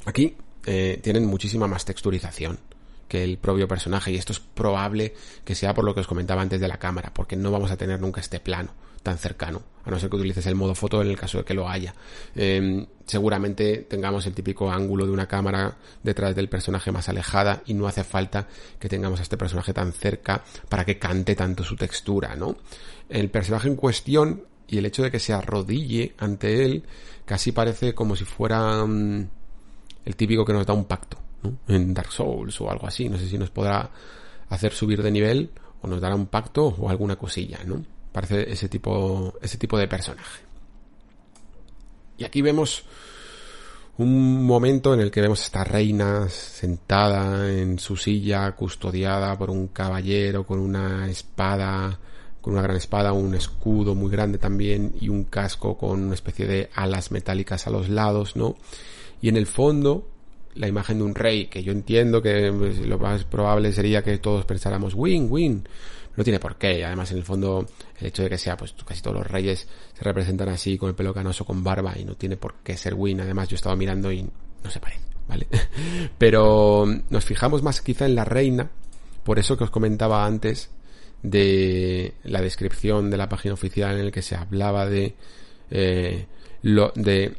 aquí 0.05 0.35
eh, 0.65 0.99
tienen 1.01 1.25
muchísima 1.25 1.67
más 1.67 1.85
texturización 1.85 2.59
que 3.07 3.23
el 3.23 3.37
propio 3.37 3.67
personaje. 3.67 4.11
Y 4.11 4.15
esto 4.15 4.33
es 4.33 4.39
probable 4.39 5.13
que 5.43 5.55
sea 5.55 5.73
por 5.73 5.85
lo 5.85 5.93
que 5.93 6.01
os 6.01 6.07
comentaba 6.07 6.41
antes 6.41 6.59
de 6.59 6.67
la 6.67 6.77
cámara 6.77 7.13
porque 7.13 7.35
no 7.35 7.51
vamos 7.51 7.71
a 7.71 7.77
tener 7.77 7.99
nunca 7.99 8.21
este 8.21 8.39
plano 8.39 8.73
tan 9.03 9.17
cercano 9.17 9.61
a 9.85 9.91
no 9.91 9.99
ser 9.99 10.09
que 10.09 10.15
utilices 10.15 10.45
el 10.45 10.55
modo 10.55 10.73
foto 10.73 11.01
en 11.01 11.09
el 11.09 11.19
caso 11.19 11.37
de 11.37 11.43
que 11.43 11.53
lo 11.53 11.69
haya. 11.69 11.93
Em, 12.35 12.85
seguramente 13.05 13.79
tengamos 13.89 14.25
el 14.25 14.33
típico 14.33 14.71
ángulo 14.71 15.05
de 15.05 15.11
una 15.11 15.27
cámara 15.27 15.77
detrás 16.01 16.33
del 16.35 16.47
personaje 16.47 16.91
más 16.91 17.09
alejada 17.09 17.61
y 17.65 17.73
no 17.73 17.85
hace 17.85 18.03
falta 18.03 18.47
que 18.79 18.87
tengamos 18.87 19.19
a 19.19 19.23
este 19.23 19.37
personaje 19.37 19.73
tan 19.73 19.91
cerca 19.91 20.43
para 20.69 20.85
que 20.85 20.97
cante 20.97 21.35
tanto 21.35 21.63
su 21.65 21.75
textura 21.75 22.35
no 22.37 22.55
el 23.09 23.29
personaje 23.29 23.67
en 23.67 23.75
cuestión 23.75 24.45
y 24.67 24.77
el 24.77 24.85
hecho 24.85 25.03
de 25.03 25.11
que 25.11 25.19
se 25.19 25.33
arrodille 25.33 26.15
ante 26.17 26.63
él 26.63 26.83
casi 27.25 27.51
parece 27.51 27.93
como 27.93 28.15
si 28.15 28.25
fuera 28.25 28.85
mm, 28.85 29.29
el 30.05 30.15
típico 30.15 30.45
que 30.45 30.53
nos 30.53 30.65
da 30.65 30.73
un 30.73 30.85
pacto 30.85 31.17
¿no? 31.43 31.57
en 31.67 31.93
Dark 31.93 32.11
Souls 32.11 32.59
o 32.61 32.69
algo 32.69 32.87
así. 32.87 33.09
No 33.09 33.17
sé 33.17 33.27
si 33.27 33.37
nos 33.37 33.49
podrá 33.49 33.89
hacer 34.49 34.73
subir 34.73 35.01
de 35.01 35.11
nivel 35.11 35.51
o 35.81 35.87
nos 35.87 36.01
dará 36.01 36.15
un 36.15 36.27
pacto 36.27 36.65
o 36.65 36.89
alguna 36.89 37.15
cosilla, 37.15 37.59
¿no? 37.65 37.83
Parece 38.11 38.51
ese 38.51 38.69
tipo, 38.69 39.33
ese 39.41 39.57
tipo 39.57 39.77
de 39.77 39.87
personaje. 39.87 40.43
Y 42.17 42.23
aquí 42.23 42.41
vemos 42.41 42.83
un 43.97 44.45
momento 44.45 44.93
en 44.93 45.01
el 45.01 45.11
que 45.11 45.21
vemos 45.21 45.41
a 45.41 45.45
esta 45.45 45.63
reina 45.63 46.29
sentada 46.29 47.51
en 47.51 47.79
su 47.79 47.95
silla, 47.95 48.51
custodiada 48.53 49.37
por 49.37 49.49
un 49.49 49.67
caballero 49.67 50.45
con 50.45 50.59
una 50.59 51.09
espada 51.09 51.99
con 52.43 52.53
una 52.53 52.61
gran 52.61 52.75
espada, 52.75 53.13
un 53.13 53.33
escudo 53.35 53.95
muy 53.95 54.11
grande 54.11 54.37
también 54.37 54.93
y 54.99 55.07
un 55.07 55.23
casco 55.23 55.77
con 55.77 56.03
una 56.03 56.13
especie 56.13 56.45
de 56.45 56.69
alas 56.75 57.09
metálicas 57.09 57.67
a 57.67 57.69
los 57.69 57.87
lados, 57.87 58.35
¿no? 58.35 58.57
Y 59.21 59.29
en 59.29 59.37
el 59.37 59.47
fondo, 59.47 60.09
la 60.55 60.67
imagen 60.67 60.97
de 60.97 61.05
un 61.05 61.15
rey, 61.15 61.47
que 61.47 61.63
yo 61.63 61.71
entiendo 61.71 62.21
que 62.21 62.51
pues, 62.51 62.79
lo 62.79 62.99
más 62.99 63.23
probable 63.23 63.71
sería 63.71 64.03
que 64.03 64.17
todos 64.17 64.43
pensáramos 64.43 64.93
win, 64.93 65.27
win. 65.29 65.67
No 66.17 66.23
tiene 66.25 66.37
por 66.37 66.57
qué. 66.57 66.83
Además, 66.83 67.11
en 67.11 67.19
el 67.19 67.23
fondo, 67.23 67.65
el 67.97 68.07
hecho 68.07 68.23
de 68.23 68.29
que 68.29 68.37
sea, 68.37 68.57
pues 68.57 68.75
casi 68.85 69.01
todos 69.01 69.15
los 69.15 69.27
reyes 69.27 69.65
se 69.93 70.03
representan 70.03 70.49
así, 70.49 70.77
con 70.77 70.89
el 70.89 70.95
pelo 70.95 71.13
canoso, 71.13 71.45
con 71.45 71.63
barba, 71.63 71.93
y 71.97 72.03
no 72.03 72.15
tiene 72.15 72.35
por 72.35 72.55
qué 72.55 72.75
ser 72.75 72.93
win. 72.93 73.21
Además, 73.21 73.47
yo 73.47 73.55
estaba 73.55 73.77
mirando 73.77 74.11
y 74.11 74.21
no 74.21 74.69
se 74.69 74.81
parece, 74.81 75.05
¿vale? 75.29 75.47
Pero 76.17 76.85
nos 77.09 77.23
fijamos 77.23 77.63
más 77.63 77.81
quizá 77.81 78.05
en 78.05 78.15
la 78.15 78.25
reina, 78.25 78.69
por 79.23 79.39
eso 79.39 79.57
que 79.57 79.63
os 79.63 79.71
comentaba 79.71 80.25
antes, 80.25 80.69
de 81.23 82.13
la 82.23 82.41
descripción 82.41 83.09
de 83.09 83.17
la 83.17 83.29
página 83.29 83.53
oficial 83.53 83.95
en 83.95 84.05
el 84.05 84.11
que 84.11 84.21
se 84.21 84.35
hablaba 84.35 84.85
de 84.85 85.15
eh, 85.71 86.27
lo, 86.61 86.91
de 86.95 87.35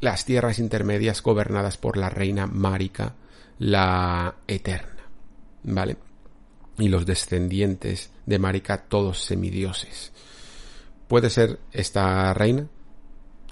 las 0.00 0.24
tierras 0.24 0.58
intermedias 0.58 1.22
gobernadas 1.22 1.76
por 1.76 1.96
la 1.96 2.10
reina 2.10 2.46
Márica, 2.46 3.14
la 3.58 4.36
Eterna, 4.46 5.08
¿vale? 5.64 5.96
Y 6.78 6.88
los 6.88 7.04
descendientes 7.04 8.10
de 8.24 8.38
Márica, 8.38 8.84
todos 8.88 9.24
semidioses. 9.24 10.12
Puede 11.08 11.28
ser 11.28 11.58
esta 11.72 12.32
reina 12.32 12.66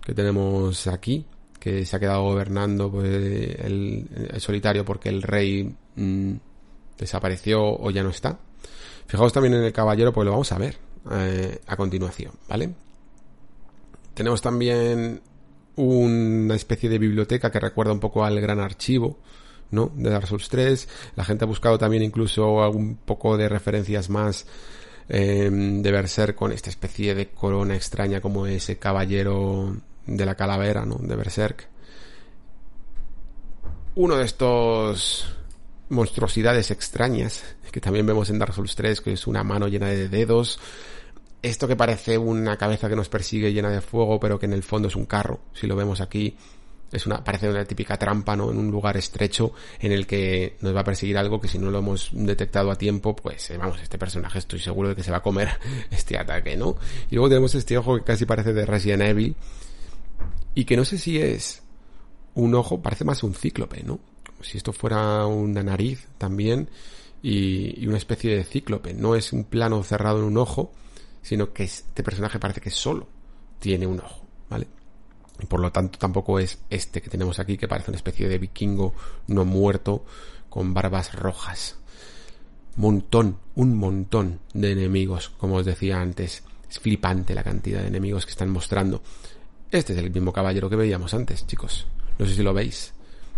que 0.05 0.15
tenemos 0.15 0.87
aquí, 0.87 1.27
que 1.61 1.85
se 1.85 1.97
ha 1.97 2.01
quedado 2.01 2.23
gobernando 2.23 2.91
pues, 2.91 3.11
el, 3.11 4.09
solitario 4.39 4.85
porque 4.85 5.09
el 5.09 5.23
rey 5.23 5.75
mm, 5.97 6.33
desapareció 6.97 7.63
o 7.63 7.91
ya 7.91 8.03
no 8.03 8.11
está. 8.11 8.39
Fijaos 9.09 9.33
también 9.33 9.55
en 9.55 9.65
el 9.65 9.73
caballero, 9.73 10.13
pues 10.13 10.27
lo 10.27 10.33
vamos 10.33 10.53
a 10.53 10.59
ver 10.59 10.77
eh, 11.11 11.59
a 11.67 11.77
continuación, 11.77 12.33
¿vale? 12.47 12.75
Tenemos 14.13 14.43
también 14.43 15.23
una 15.77 16.55
especie 16.55 16.91
de 16.91 16.99
biblioteca 16.99 17.51
que 17.51 17.59
recuerda 17.59 17.93
un 17.93 18.01
poco 18.01 18.23
al 18.23 18.39
gran 18.39 18.61
archivo, 18.61 19.19
¿no? 19.71 19.91
De 19.95 20.11
Dark 20.11 20.27
Souls 20.27 20.51
3. 20.51 20.89
La 21.17 21.25
gente 21.25 21.45
ha 21.45 21.49
buscado 21.49 21.79
también 21.79 22.03
incluso 22.03 22.63
algún 22.63 22.97
poco 22.97 23.39
de 23.39 23.49
referencias 23.49 24.11
más 24.11 24.47
eh, 25.09 25.49
de 25.51 25.91
Berserk 25.91 26.37
con 26.37 26.53
esta 26.53 26.69
especie 26.69 27.15
de 27.15 27.31
corona 27.31 27.77
extraña 27.77 28.21
como 28.21 28.47
ese 28.47 28.77
caballero 28.79 29.75
de 30.05 30.27
la 30.27 30.35
calavera, 30.35 30.85
¿no? 30.85 30.97
De 30.97 31.17
Berserk. 31.17 31.67
Uno 33.95 34.17
de 34.17 34.25
estos 34.27 35.38
monstruosidades 35.89 36.71
extrañas 36.71 37.45
que 37.71 37.81
también 37.81 38.07
vemos 38.07 38.31
en 38.31 38.39
Dark 38.39 38.55
Souls 38.55 38.75
3, 38.75 39.01
que 39.01 39.13
es 39.13 39.27
una 39.27 39.45
mano 39.45 39.69
llena 39.69 39.89
de 39.89 40.09
dedos. 40.09 40.59
Esto 41.43 41.69
que 41.69 41.77
parece 41.77 42.19
una 42.19 42.57
cabeza 42.57 42.89
que 42.89 42.97
nos 42.97 43.09
persigue 43.09 43.53
llena 43.53 43.71
de 43.71 43.81
fuego, 43.81 44.19
pero 44.19 44.39
que 44.39 44.47
en 44.47 44.53
el 44.53 44.63
fondo 44.63 44.89
es 44.89 44.97
un 44.97 45.07
carro. 45.07 45.41
Si 45.53 45.67
lo 45.67 45.77
vemos 45.77 46.01
aquí, 46.01 46.37
es 46.91 47.07
una, 47.07 47.23
parece 47.23 47.49
una 47.49 47.65
típica 47.65 47.97
trampa, 47.97 48.35
¿no? 48.35 48.51
En 48.51 48.59
un 48.59 48.71
lugar 48.71 48.97
estrecho 48.97 49.53
en 49.79 49.93
el 49.93 50.07
que 50.07 50.57
nos 50.61 50.75
va 50.75 50.81
a 50.81 50.85
perseguir 50.85 51.19
algo 51.19 51.41
que 51.41 51.49
si 51.49 51.59
no 51.59 51.71
lo 51.71 51.79
hemos 51.79 52.11
detectado 52.13 52.71
a 52.71 52.77
tiempo, 52.77 53.15
pues, 53.15 53.51
eh, 53.51 53.59
vamos, 53.59 53.81
este 53.81 53.99
personaje 53.99 54.39
estoy 54.39 54.59
seguro 54.59 54.89
de 54.89 54.97
que 54.97 55.03
se 55.03 55.11
va 55.11 55.19
a 55.19 55.23
comer 55.23 55.51
este 55.91 56.19
ataque, 56.19 56.57
¿no? 56.57 56.77
Y 57.11 57.15
luego 57.15 57.29
tenemos 57.29 57.55
este 57.55 57.79
ojo 57.79 57.97
que 57.97 58.05
casi 58.05 58.25
parece 58.25 58.53
de 58.53 58.67
Resident 58.67 59.03
Evil. 59.03 59.37
Y 60.55 60.65
que 60.65 60.77
no 60.77 60.85
sé 60.85 60.99
si 60.99 61.21
es 61.21 61.63
un 62.35 62.55
ojo, 62.55 62.83
parece 62.83 63.05
más 63.05 63.23
un 63.23 63.35
cíclope, 63.35 63.85
¿no? 63.85 64.01
Si 64.41 64.59
esto 64.59 64.73
fuera 64.73 65.27
una 65.27 65.63
nariz 65.63 66.09
también 66.19 66.69
y, 67.23 67.87
una 67.87 67.99
especie 67.99 68.37
de 68.37 68.45
cíclope. 68.45 68.95
No 68.95 69.15
es 69.15 69.33
un 69.33 69.45
plano 69.45 69.83
cerrado 69.83 70.19
en 70.19 70.25
un 70.25 70.39
ojo, 70.39 70.73
sino 71.23 71.53
que 71.53 71.65
este 71.65 72.03
personaje 72.03 72.39
parece 72.39 72.61
que 72.61 72.71
solo 72.71 73.09
tiene 73.59 73.87
un 73.87 74.01
ojo, 74.01 74.23
¿vale? 74.49 74.67
Y 75.41 75.47
por 75.47 75.61
lo 75.61 75.71
tanto 75.71 75.99
tampoco 75.99 76.39
es 76.39 76.59
este 76.71 77.01
que 77.01 77.11
tenemos 77.11 77.39
aquí, 77.39 77.57
que 77.57 77.69
parece 77.69 77.91
una 77.91 77.97
especie 77.97 78.29
de 78.29 78.39
vikingo 78.39 78.95
no 79.29 79.45
muerto 79.45 80.05
con 80.49 80.75
barbas 80.75 81.15
rojas. 81.15 81.77
Montón, 82.77 83.39
un 83.57 83.77
montón 83.77 84.41
de 84.55 84.73
enemigos, 84.73 85.31
como 85.31 85.57
os 85.57 85.67
decía 85.67 86.01
antes. 86.01 86.45
Es 86.71 86.79
flipante 86.79 87.35
la 87.35 87.43
cantidad 87.43 87.81
de 87.81 87.89
enemigos 87.89 88.25
que 88.25 88.31
están 88.31 88.51
mostrando. 88.51 89.03
Este 89.71 89.93
es 89.93 89.99
el 89.99 90.11
mismo 90.11 90.33
caballero 90.33 90.69
que 90.69 90.77
veíamos 90.77 91.15
antes, 91.15 91.47
chicos. 91.47 91.87
No 92.19 92.27
sé 92.27 92.35
si 92.35 92.43
lo 92.43 92.53
veis. 92.55 92.93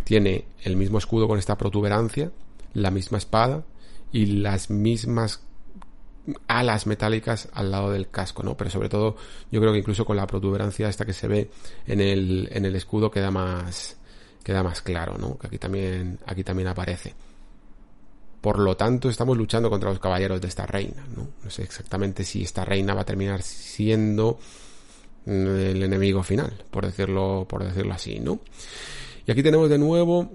Tiene 0.04 0.44
el 0.62 0.76
mismo 0.76 0.98
escudo 0.98 1.28
con 1.28 1.38
esta 1.38 1.56
protuberancia, 1.56 2.30
la 2.74 2.90
misma 2.90 3.18
espada 3.18 3.64
y 4.12 4.26
las 4.26 4.70
mismas 4.70 5.40
alas 6.46 6.86
metálicas 6.86 7.48
al 7.52 7.70
lado 7.70 7.90
del 7.90 8.10
casco, 8.10 8.42
¿no? 8.42 8.56
Pero 8.56 8.70
sobre 8.70 8.88
todo, 8.88 9.16
yo 9.50 9.60
creo 9.60 9.72
que 9.72 9.78
incluso 9.78 10.04
con 10.04 10.16
la 10.16 10.26
protuberancia 10.26 10.88
esta 10.88 11.04
que 11.04 11.12
se 11.12 11.28
ve 11.28 11.50
en 11.86 12.00
el, 12.00 12.48
en 12.52 12.64
el 12.64 12.76
escudo 12.76 13.10
queda 13.10 13.30
más, 13.30 13.96
queda 14.44 14.62
más 14.62 14.82
claro, 14.82 15.16
¿no? 15.18 15.38
Que 15.38 15.46
aquí 15.46 15.58
también, 15.58 16.18
aquí 16.26 16.44
también 16.44 16.68
aparece. 16.68 17.14
Por 18.40 18.58
lo 18.58 18.76
tanto, 18.76 19.10
estamos 19.10 19.36
luchando 19.36 19.68
contra 19.68 19.90
los 19.90 19.98
caballeros 19.98 20.40
de 20.40 20.48
esta 20.48 20.66
reina, 20.66 21.04
¿no? 21.14 21.28
No 21.42 21.50
sé 21.50 21.62
exactamente 21.62 22.24
si 22.24 22.42
esta 22.42 22.64
reina 22.64 22.94
va 22.94 23.02
a 23.02 23.06
terminar 23.06 23.42
siendo 23.42 24.38
el 25.26 25.82
enemigo 25.82 26.22
final, 26.22 26.64
por 26.70 26.86
decirlo, 26.86 27.46
por 27.48 27.62
decirlo 27.64 27.92
así, 27.92 28.18
¿no? 28.18 28.40
Y 29.30 29.32
aquí 29.32 29.44
tenemos 29.44 29.70
de 29.70 29.78
nuevo 29.78 30.28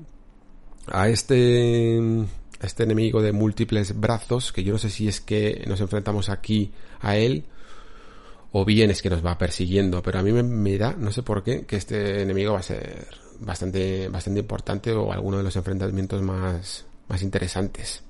a 0.88 1.10
este, 1.10 1.98
este 2.62 2.84
enemigo 2.84 3.22
de 3.22 3.34
múltiples 3.34 4.00
brazos, 4.00 4.54
que 4.54 4.64
yo 4.64 4.72
no 4.72 4.80
sé 4.80 4.90
si 4.90 5.10
es 5.10 5.20
que 5.20 5.66
nos 5.68 5.82
enfrentamos 5.82 6.30
aquí 6.30 6.72
a 7.02 7.18
él, 7.18 7.44
o 8.54 8.64
bien 8.64 8.92
es 8.92 9.02
que 9.02 9.10
nos 9.10 9.22
va 9.22 9.38
persiguiendo, 9.38 10.02
pero 10.02 10.20
a 10.20 10.24
mí 10.24 10.32
me, 10.32 10.78
da, 10.78 10.94
no 10.98 11.12
sé 11.12 11.24
por 11.24 11.44
qué, 11.44 11.66
que 11.66 11.76
este 11.76 12.22
enemigo 12.22 12.54
va 12.54 12.60
a 12.60 12.64
ser 12.64 13.06
bastante, 13.42 14.08
bastante 14.08 14.40
importante 14.40 14.94
o 14.94 15.12
alguno 15.12 15.40
de 15.40 15.44
los 15.44 15.58
enfrentamientos 15.58 16.22
más, 16.22 16.86
más 17.10 17.22
interesantes. 17.22 18.02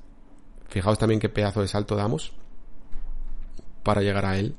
Fijaos 0.67 0.99
también 0.99 1.19
qué 1.19 1.29
pedazo 1.29 1.61
de 1.61 1.67
salto 1.67 1.95
damos 1.95 2.31
para 3.81 4.03
llegar 4.03 4.27
a 4.27 4.37
él. 4.37 4.53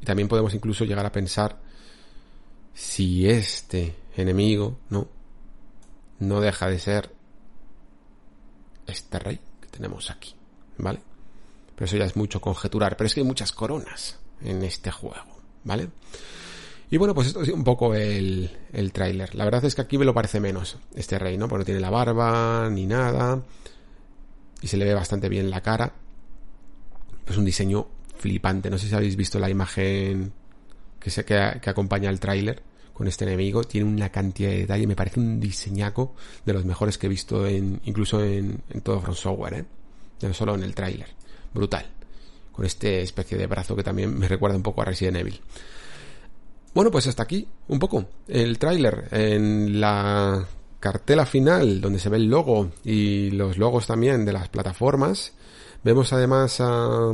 Y 0.00 0.04
también 0.04 0.26
podemos 0.26 0.52
incluso 0.52 0.84
llegar 0.84 1.06
a 1.06 1.12
pensar 1.12 1.69
si 2.74 3.28
este 3.28 3.94
enemigo, 4.16 4.78
¿no? 4.90 5.08
no 6.20 6.40
deja 6.40 6.68
de 6.68 6.78
ser 6.78 7.10
este 8.86 9.18
rey 9.18 9.40
que 9.60 9.68
tenemos 9.68 10.10
aquí, 10.10 10.34
¿vale? 10.78 11.00
Pero 11.74 11.86
eso 11.86 11.96
ya 11.96 12.04
es 12.04 12.16
mucho 12.16 12.40
conjeturar, 12.40 12.96
pero 12.96 13.06
es 13.06 13.14
que 13.14 13.20
hay 13.20 13.26
muchas 13.26 13.52
coronas 13.52 14.18
en 14.42 14.62
este 14.62 14.90
juego, 14.90 15.40
¿vale? 15.64 15.88
Y 16.90 16.96
bueno, 16.96 17.14
pues 17.14 17.28
esto 17.28 17.42
es 17.42 17.48
un 17.48 17.64
poco 17.64 17.94
el, 17.94 18.50
el 18.72 18.92
tráiler. 18.92 19.34
La 19.34 19.44
verdad 19.44 19.64
es 19.64 19.74
que 19.74 19.80
aquí 19.80 19.96
me 19.96 20.04
lo 20.04 20.12
parece 20.12 20.40
menos 20.40 20.76
este 20.94 21.18
rey, 21.18 21.38
¿no? 21.38 21.48
Porque 21.48 21.60
no 21.60 21.66
tiene 21.66 21.80
la 21.80 21.90
barba 21.90 22.68
ni 22.68 22.84
nada. 22.84 23.40
Y 24.60 24.66
se 24.66 24.76
le 24.76 24.84
ve 24.84 24.92
bastante 24.92 25.28
bien 25.28 25.50
la 25.50 25.60
cara. 25.60 25.92
Es 27.28 27.36
un 27.36 27.44
diseño 27.44 27.86
flipante. 28.18 28.70
No 28.70 28.76
sé 28.76 28.88
si 28.88 28.94
habéis 28.96 29.14
visto 29.14 29.38
la 29.38 29.48
imagen 29.48 30.32
que, 31.00 31.10
se, 31.10 31.24
que, 31.24 31.34
acompaña 31.34 32.08
al 32.08 32.20
tráiler 32.20 32.62
con 32.92 33.08
este 33.08 33.24
enemigo. 33.24 33.64
Tiene 33.64 33.88
una 33.88 34.10
cantidad 34.10 34.50
de 34.50 34.58
detalle. 34.58 34.86
Me 34.86 34.96
parece 34.96 35.18
un 35.18 35.40
diseñaco 35.40 36.14
de 36.44 36.52
los 36.52 36.64
mejores 36.64 36.98
que 36.98 37.06
he 37.06 37.10
visto 37.10 37.46
en, 37.46 37.80
incluso 37.84 38.22
en, 38.22 38.62
en 38.68 38.80
todo 38.82 39.00
From 39.00 39.14
Software, 39.14 39.54
¿eh? 39.54 39.64
No 40.22 40.34
solo 40.34 40.54
en 40.54 40.62
el 40.62 40.74
tráiler. 40.74 41.08
Brutal. 41.52 41.86
Con 42.52 42.66
este 42.66 43.00
especie 43.00 43.38
de 43.38 43.46
brazo 43.46 43.74
que 43.74 43.82
también 43.82 44.16
me 44.18 44.28
recuerda 44.28 44.56
un 44.56 44.62
poco 44.62 44.82
a 44.82 44.84
Resident 44.84 45.16
Evil. 45.16 45.40
Bueno, 46.74 46.90
pues 46.90 47.06
hasta 47.06 47.22
aquí, 47.22 47.48
un 47.68 47.78
poco, 47.78 48.04
el 48.28 48.58
tráiler. 48.58 49.08
En 49.10 49.80
la 49.80 50.46
cartela 50.78 51.26
final, 51.26 51.80
donde 51.80 51.98
se 51.98 52.08
ve 52.08 52.18
el 52.18 52.28
logo 52.28 52.70
y 52.84 53.30
los 53.30 53.58
logos 53.58 53.86
también 53.86 54.24
de 54.24 54.32
las 54.32 54.48
plataformas, 54.48 55.32
vemos 55.82 56.12
además 56.12 56.60
a 56.60 57.12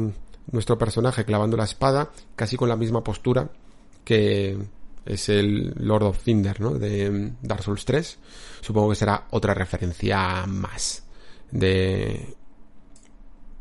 nuestro 0.51 0.79
personaje 0.79 1.25
clavando 1.25 1.57
la 1.57 1.65
espada, 1.65 2.11
casi 2.35 2.57
con 2.57 2.69
la 2.69 2.77
misma 2.77 3.03
postura 3.03 3.49
que 4.07 4.57
es 5.05 5.29
el 5.29 5.75
Lord 5.79 6.05
of 6.05 6.23
Thunder, 6.23 6.61
¿no? 6.61 6.71
De 6.79 7.33
Dark 7.43 7.65
Souls 7.65 7.85
3. 7.85 8.19
Supongo 8.61 8.91
que 8.91 8.95
será 8.95 9.27
otra 9.31 9.53
referencia 9.53 10.47
más 10.47 11.03
de 11.51 12.35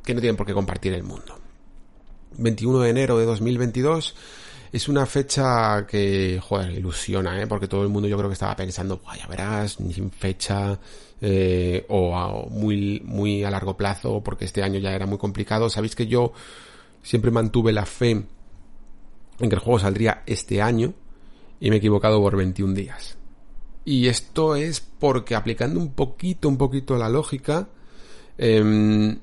que 0.03 0.13
no 0.13 0.21
tienen 0.21 0.37
por 0.37 0.45
qué 0.45 0.53
compartir 0.53 0.93
el 0.93 1.03
mundo. 1.03 1.39
21 2.37 2.79
de 2.81 2.89
enero 2.91 3.17
de 3.17 3.25
2022 3.25 4.15
es 4.71 4.87
una 4.87 5.07
fecha 5.07 5.87
que, 5.87 6.39
joder, 6.39 6.71
ilusiona, 6.73 7.41
¿eh? 7.41 7.47
Porque 7.47 7.67
todo 7.67 7.81
el 7.81 7.89
mundo 7.89 8.07
yo 8.07 8.17
creo 8.17 8.29
que 8.29 8.33
estaba 8.33 8.55
pensando, 8.55 9.01
ya 9.17 9.25
verás, 9.25 9.73
sin 9.73 10.11
fecha, 10.11 10.79
eh, 11.21 11.87
o 11.89 12.47
muy, 12.51 13.01
muy 13.03 13.43
a 13.43 13.49
largo 13.49 13.75
plazo, 13.75 14.21
porque 14.21 14.45
este 14.45 14.61
año 14.61 14.79
ya 14.79 14.93
era 14.93 15.07
muy 15.07 15.17
complicado. 15.17 15.71
Sabéis 15.71 15.95
que 15.95 16.05
yo 16.05 16.33
siempre 17.01 17.31
mantuve 17.31 17.73
la 17.73 17.87
fe 17.87 18.25
en 19.39 19.49
que 19.49 19.55
el 19.55 19.61
juego 19.61 19.79
saldría 19.79 20.23
este 20.25 20.61
año, 20.61 20.93
y 21.59 21.69
me 21.69 21.77
he 21.77 21.79
equivocado 21.79 22.21
por 22.21 22.35
21 22.35 22.73
días. 22.73 23.17
Y 23.85 24.07
esto 24.07 24.55
es 24.55 24.81
porque 24.81 25.35
aplicando 25.35 25.79
un 25.79 25.93
poquito, 25.93 26.49
un 26.49 26.57
poquito 26.57 26.97
la 26.97 27.09
lógica, 27.09 27.67
eh, 28.37 29.17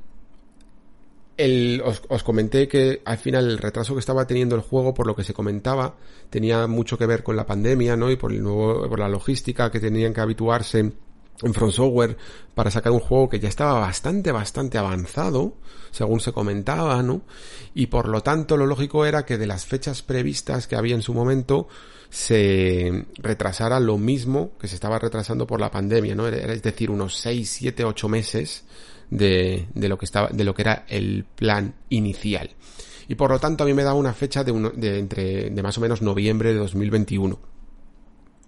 os, 2.09 2.23
comenté 2.23 2.69
que 2.69 3.03
al 3.05 3.19
final 3.19 3.51
el 3.51 3.59
retraso 3.59 3.95
que 3.95 4.01
estaba 4.01 4.27
teniendo 4.27 4.55
el 4.55 4.63
juego, 4.63 4.95
por 4.95 5.07
lo 5.07 5.17
que 5.17 5.25
se 5.25 5.35
comentaba, 5.35 5.97
tenía 6.31 6.67
mucho 6.67 6.97
que 6.97 7.07
ver 7.07 7.23
con 7.23 7.37
la 7.37 7.47
pandemia, 7.47 7.97
¿no? 7.97 8.11
Y 8.11 8.17
por, 8.17 8.33
el 8.33 8.43
nuevo, 8.43 8.89
por 8.89 8.99
la 8.99 9.09
logística 9.09 9.71
que 9.71 9.81
tenían 9.81 10.13
que 10.13 10.21
habituarse 10.21 10.93
en 11.43 11.55
Front 11.55 11.73
Software 11.73 12.17
para 12.55 12.71
sacar 12.71 12.93
un 12.93 13.01
juego 13.01 13.29
que 13.29 13.41
ya 13.41 13.49
estaba 13.49 13.81
bastante, 13.81 14.33
bastante 14.33 14.79
avanzado, 14.79 15.55
según 15.91 16.21
se 16.21 16.33
comentaba, 16.33 17.03
¿no? 17.03 17.23
Y 17.75 17.87
por 17.87 18.09
lo 18.09 18.23
tanto, 18.23 18.57
lo 18.57 18.67
lógico 18.67 19.07
era 19.07 19.25
que 19.25 19.39
de 19.39 19.47
las 19.47 19.67
fechas 19.67 20.03
previstas 20.03 20.67
que 20.67 20.77
había 20.77 20.95
en 20.95 21.03
su 21.03 21.15
momento, 21.15 21.69
se 22.13 23.07
retrasara 23.17 23.81
lo 23.81 23.97
mismo 23.97 24.53
que 24.61 24.69
se 24.69 24.75
estaba 24.75 24.99
retrasando 24.99 25.47
por 25.47 25.61
la 25.61 25.71
pandemia, 25.71 26.15
¿no? 26.15 26.29
Es 26.29 26.63
decir, 26.63 26.91
unos 26.91 27.17
6, 27.17 27.51
7, 27.51 27.85
8 27.87 28.09
meses 28.11 28.65
de, 29.09 29.67
de, 29.73 29.89
lo 29.89 29.97
que 29.97 30.05
estaba, 30.05 30.29
de 30.29 30.45
lo 30.45 30.55
que 30.55 30.61
era 30.61 30.85
el 30.89 31.25
plan 31.25 31.75
inicial. 31.89 32.51
Y 33.09 33.15
por 33.15 33.31
lo 33.31 33.39
tanto 33.39 33.65
a 33.65 33.67
mí 33.67 33.73
me 33.73 33.83
da 33.83 33.95
una 33.95 34.13
fecha 34.13 34.45
de, 34.45 34.53
de 34.75 34.99
entre, 34.99 35.51
de 35.51 35.63
más 35.63 35.79
o 35.79 35.81
menos 35.81 36.03
noviembre 36.03 36.53
de 36.53 36.59
2021. 36.59 37.52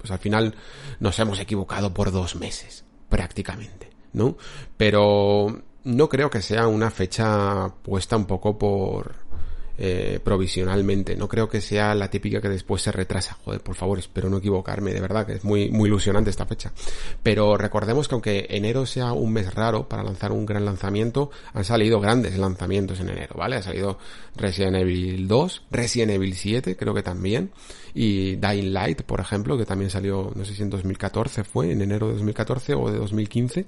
Pues 0.05 0.13
al 0.13 0.19
final 0.19 0.55
nos 1.01 1.19
hemos 1.19 1.41
equivocado 1.41 1.95
por 1.95 2.13
dos 2.13 2.37
meses, 2.37 2.85
prácticamente, 3.09 3.89
¿no? 4.13 4.37
Pero 4.77 5.63
no 5.83 6.09
creo 6.11 6.29
que 6.29 6.43
sea 6.43 6.69
una 6.69 6.91
fecha 6.91 7.73
puesta 7.83 8.15
un 8.15 8.27
poco 8.27 8.59
por, 8.59 9.15
eh, 9.77 10.21
provisionalmente. 10.23 11.17
No 11.17 11.29
creo 11.29 11.49
que 11.49 11.61
sea 11.61 11.95
la 11.95 12.09
típica 12.09 12.41
que 12.41 12.49
después 12.49 12.83
se 12.83 12.93
retrasa. 12.93 13.37
Joder, 13.45 13.61
por 13.61 13.75
favor, 13.75 13.99
espero 13.99 14.31
no 14.31 14.39
equivocarme, 14.39 14.93
de 14.93 15.01
verdad, 15.01 15.27
que 15.27 15.35
es 15.35 15.45
muy, 15.45 15.71
muy 15.71 15.89
ilusionante 15.89 16.31
esta 16.31 16.47
fecha. 16.47 16.73
Pero 17.23 17.57
recordemos 17.57 18.09
que 18.09 18.15
aunque 18.15 18.47
enero 18.51 18.87
sea 18.87 19.13
un 19.13 19.33
mes 19.33 19.53
raro 19.55 19.89
para 19.89 20.03
lanzar 20.03 20.33
un 20.33 20.47
gran 20.47 20.65
lanzamiento, 20.65 21.31
han 21.53 21.65
salido 21.65 22.01
grandes 22.01 22.39
lanzamientos 22.39 23.01
en 23.01 23.11
enero, 23.11 23.35
¿vale? 23.37 23.57
Ha 23.57 23.63
salido 23.63 23.99
Resident 24.37 24.77
Evil 24.77 25.27
2, 25.27 25.63
Resident 25.71 26.13
Evil 26.13 26.35
7, 26.35 26.77
creo 26.77 26.95
que 26.95 27.03
también, 27.03 27.51
y 27.95 28.37
Dying 28.37 28.73
Light, 28.73 29.03
por 29.03 29.21
ejemplo, 29.21 29.59
que 29.59 29.65
también 29.65 29.91
salió, 29.91 30.33
no 30.35 30.45
sé 30.45 30.55
si 30.55 30.63
en 30.63 30.71
2014 30.71 31.45
fue, 31.45 31.73
en 31.73 31.83
enero 31.83 32.09
de 32.09 32.15
2014 32.15 32.75
o 32.75 32.91
de 32.91 32.99
2015. 32.99 33.67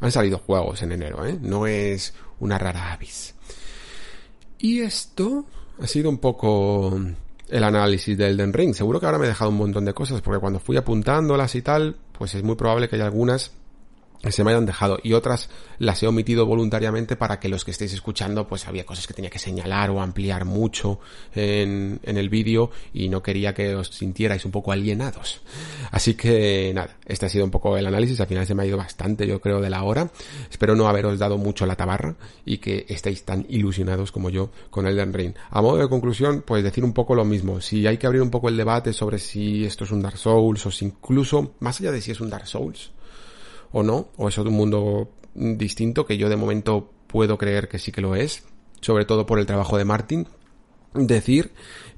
Han 0.00 0.12
salido 0.12 0.38
juegos 0.38 0.82
en 0.82 0.92
enero, 0.92 1.26
¿eh? 1.26 1.36
No 1.40 1.66
es 1.66 2.14
una 2.38 2.58
rara 2.58 2.92
avis. 2.92 3.34
Y 4.60 4.80
esto 4.80 5.46
ha 5.80 5.86
sido 5.86 6.10
un 6.10 6.18
poco 6.18 6.98
el 7.48 7.64
análisis 7.64 8.16
del 8.16 8.32
Elden 8.32 8.52
Ring. 8.52 8.74
Seguro 8.74 9.00
que 9.00 9.06
ahora 9.06 9.18
me 9.18 9.24
he 9.24 9.28
dejado 9.28 9.50
un 9.50 9.56
montón 9.56 9.84
de 9.84 9.94
cosas, 9.94 10.20
porque 10.20 10.40
cuando 10.40 10.60
fui 10.60 10.76
apuntándolas 10.76 11.54
y 11.54 11.62
tal, 11.62 11.96
pues 12.16 12.34
es 12.34 12.42
muy 12.42 12.56
probable 12.56 12.88
que 12.88 12.96
haya 12.96 13.06
algunas 13.06 13.52
se 14.28 14.44
me 14.44 14.50
hayan 14.50 14.66
dejado 14.66 14.98
y 15.02 15.14
otras 15.14 15.48
las 15.78 16.02
he 16.02 16.06
omitido 16.06 16.44
voluntariamente 16.44 17.16
para 17.16 17.40
que 17.40 17.48
los 17.48 17.64
que 17.64 17.70
estéis 17.70 17.94
escuchando 17.94 18.46
pues 18.46 18.68
había 18.68 18.84
cosas 18.84 19.06
que 19.06 19.14
tenía 19.14 19.30
que 19.30 19.38
señalar 19.38 19.90
o 19.90 20.02
ampliar 20.02 20.44
mucho 20.44 21.00
en, 21.34 22.00
el 22.04 22.28
vídeo 22.28 22.70
y 22.92 23.08
no 23.08 23.22
quería 23.22 23.54
que 23.54 23.74
os 23.74 23.88
sintierais 23.88 24.44
un 24.44 24.50
poco 24.50 24.72
alienados. 24.72 25.40
Así 25.90 26.14
que 26.14 26.72
nada, 26.74 26.96
este 27.06 27.26
ha 27.26 27.28
sido 27.30 27.44
un 27.44 27.50
poco 27.50 27.78
el 27.78 27.86
análisis, 27.86 28.20
al 28.20 28.26
final 28.26 28.46
se 28.46 28.54
me 28.54 28.62
ha 28.62 28.66
ido 28.66 28.76
bastante 28.76 29.26
yo 29.26 29.40
creo 29.40 29.60
de 29.60 29.70
la 29.70 29.82
hora. 29.84 30.10
Espero 30.50 30.76
no 30.76 30.86
haberos 30.86 31.18
dado 31.18 31.38
mucho 31.38 31.64
la 31.64 31.76
tabarra 31.76 32.14
y 32.44 32.58
que 32.58 32.84
estéis 32.88 33.24
tan 33.24 33.46
ilusionados 33.48 34.12
como 34.12 34.28
yo 34.28 34.50
con 34.68 34.86
Elden 34.86 35.14
Ring. 35.14 35.34
A 35.50 35.62
modo 35.62 35.78
de 35.78 35.88
conclusión, 35.88 36.42
pues 36.46 36.62
decir 36.62 36.84
un 36.84 36.92
poco 36.92 37.14
lo 37.14 37.24
mismo. 37.24 37.60
Si 37.62 37.86
hay 37.86 37.96
que 37.96 38.06
abrir 38.06 38.20
un 38.20 38.30
poco 38.30 38.50
el 38.50 38.56
debate 38.56 38.92
sobre 38.92 39.18
si 39.18 39.64
esto 39.64 39.84
es 39.84 39.90
un 39.90 40.02
Dark 40.02 40.18
Souls 40.18 40.66
o 40.66 40.70
si 40.70 40.84
incluso, 40.84 41.54
más 41.60 41.80
allá 41.80 41.92
de 41.92 42.02
si 42.02 42.10
es 42.10 42.20
un 42.20 42.28
Dark 42.28 42.46
Souls, 42.46 42.90
o 43.72 43.82
no, 43.82 44.08
o 44.16 44.28
es 44.28 44.38
un 44.38 44.52
mundo 44.52 45.10
distinto 45.34 46.06
que 46.06 46.18
yo 46.18 46.28
de 46.28 46.36
momento 46.36 46.90
puedo 47.06 47.38
creer 47.38 47.68
que 47.68 47.78
sí 47.78 47.92
que 47.92 48.00
lo 48.00 48.14
es, 48.14 48.44
sobre 48.80 49.04
todo 49.04 49.26
por 49.26 49.38
el 49.38 49.46
trabajo 49.46 49.78
de 49.78 49.84
Martin. 49.84 50.28
Decir 50.94 51.52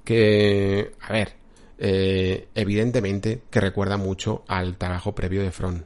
que, 0.04 0.92
a 1.00 1.12
ver, 1.12 1.36
eh, 1.78 2.48
evidentemente 2.54 3.42
que 3.50 3.60
recuerda 3.60 3.96
mucho 3.96 4.44
al 4.48 4.76
trabajo 4.76 5.14
previo 5.14 5.42
de 5.42 5.50
Front. 5.50 5.84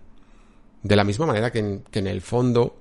De 0.83 0.97
la 0.97 1.05
misma 1.05 1.27
manera 1.27 1.51
que 1.51 1.59
en, 1.59 1.85
que 1.91 2.01
en 2.01 2.07
el 2.07 2.21
fondo 2.21 2.77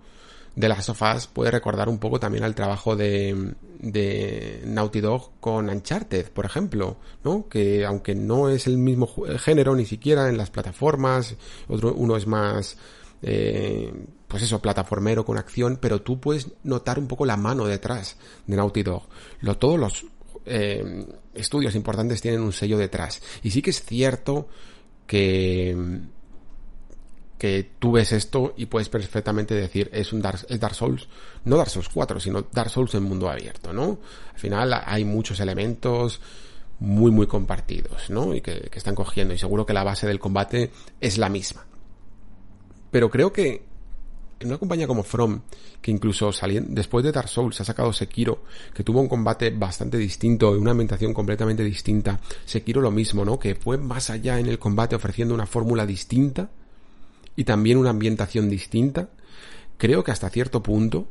de 0.55 0.69
las 0.69 0.85
sofás 0.85 1.27
puede 1.27 1.51
recordar 1.51 1.89
un 1.89 1.99
poco 1.99 2.19
también 2.19 2.43
al 2.43 2.55
trabajo 2.55 2.95
de, 2.95 3.55
de 3.79 4.61
Naughty 4.65 5.01
Dog 5.01 5.31
con 5.39 5.69
Uncharted, 5.69 6.31
por 6.31 6.45
ejemplo, 6.45 6.97
¿no? 7.23 7.47
Que 7.49 7.85
aunque 7.85 8.15
no 8.15 8.49
es 8.49 8.67
el 8.67 8.77
mismo 8.77 9.09
género 9.37 9.75
ni 9.75 9.85
siquiera 9.85 10.29
en 10.29 10.37
las 10.37 10.49
plataformas, 10.49 11.35
otro, 11.67 11.93
uno 11.93 12.15
es 12.15 12.25
más, 12.25 12.77
eh, 13.21 13.91
pues 14.27 14.43
eso, 14.43 14.61
plataformero 14.61 15.25
con 15.25 15.37
acción, 15.37 15.77
pero 15.81 16.01
tú 16.01 16.19
puedes 16.19 16.47
notar 16.63 16.99
un 16.99 17.07
poco 17.07 17.25
la 17.25 17.37
mano 17.37 17.65
detrás 17.65 18.17
de 18.47 18.55
Naughty 18.55 18.83
Dog. 18.83 19.03
Lo, 19.41 19.57
todos 19.57 19.79
los 19.79 20.05
eh, 20.45 21.05
estudios 21.33 21.75
importantes 21.75 22.21
tienen 22.21 22.41
un 22.41 22.53
sello 22.53 22.77
detrás. 22.77 23.21
Y 23.43 23.51
sí 23.51 23.61
que 23.61 23.71
es 23.71 23.83
cierto 23.83 24.47
que 25.05 25.75
tú 27.79 27.93
ves 27.93 28.11
esto 28.11 28.53
y 28.57 28.67
puedes 28.67 28.89
perfectamente 28.89 29.53
decir 29.53 29.89
es 29.93 30.13
un 30.13 30.21
Dark, 30.21 30.39
es 30.49 30.59
Dark 30.59 30.75
Souls, 30.75 31.07
no 31.43 31.57
Dark 31.57 31.69
Souls 31.69 31.89
4, 31.89 32.19
sino 32.19 32.43
Dark 32.51 32.69
Souls 32.69 32.93
en 32.95 33.03
mundo 33.03 33.29
abierto, 33.29 33.73
¿no? 33.73 33.99
Al 34.33 34.39
final 34.39 34.81
hay 34.85 35.05
muchos 35.05 35.39
elementos 35.39 36.21
muy 36.79 37.11
muy 37.11 37.27
compartidos, 37.27 38.09
¿no? 38.09 38.33
Y 38.33 38.41
que, 38.41 38.69
que 38.69 38.77
están 38.77 38.95
cogiendo 38.95 39.33
y 39.33 39.37
seguro 39.37 39.65
que 39.65 39.73
la 39.73 39.83
base 39.83 40.07
del 40.07 40.19
combate 40.19 40.71
es 40.99 41.17
la 41.17 41.29
misma. 41.29 41.65
Pero 42.91 43.09
creo 43.09 43.31
que 43.33 43.65
en 44.39 44.47
una 44.47 44.57
compañía 44.57 44.87
como 44.87 45.03
From, 45.03 45.41
que 45.81 45.91
incluso 45.91 46.31
saliendo, 46.31 46.69
después 46.73 47.03
de 47.03 47.11
Dark 47.11 47.29
Souls 47.29 47.59
ha 47.61 47.63
sacado 47.63 47.93
Sekiro, 47.93 48.43
que 48.73 48.83
tuvo 48.83 48.99
un 48.99 49.07
combate 49.07 49.49
bastante 49.51 49.97
distinto 49.97 50.55
y 50.55 50.59
una 50.59 50.71
ambientación 50.71 51.13
completamente 51.13 51.63
distinta, 51.63 52.19
Sekiro 52.45 52.81
lo 52.81 52.91
mismo, 52.91 53.23
¿no? 53.23 53.39
Que 53.39 53.55
fue 53.55 53.77
más 53.77 54.09
allá 54.09 54.39
en 54.39 54.47
el 54.47 54.59
combate 54.59 54.95
ofreciendo 54.95 55.33
una 55.33 55.45
fórmula 55.45 55.85
distinta, 55.85 56.49
y 57.35 57.43
también 57.43 57.77
una 57.77 57.89
ambientación 57.89 58.49
distinta, 58.49 59.09
creo 59.77 60.03
que 60.03 60.11
hasta 60.11 60.29
cierto 60.29 60.63
punto 60.63 61.07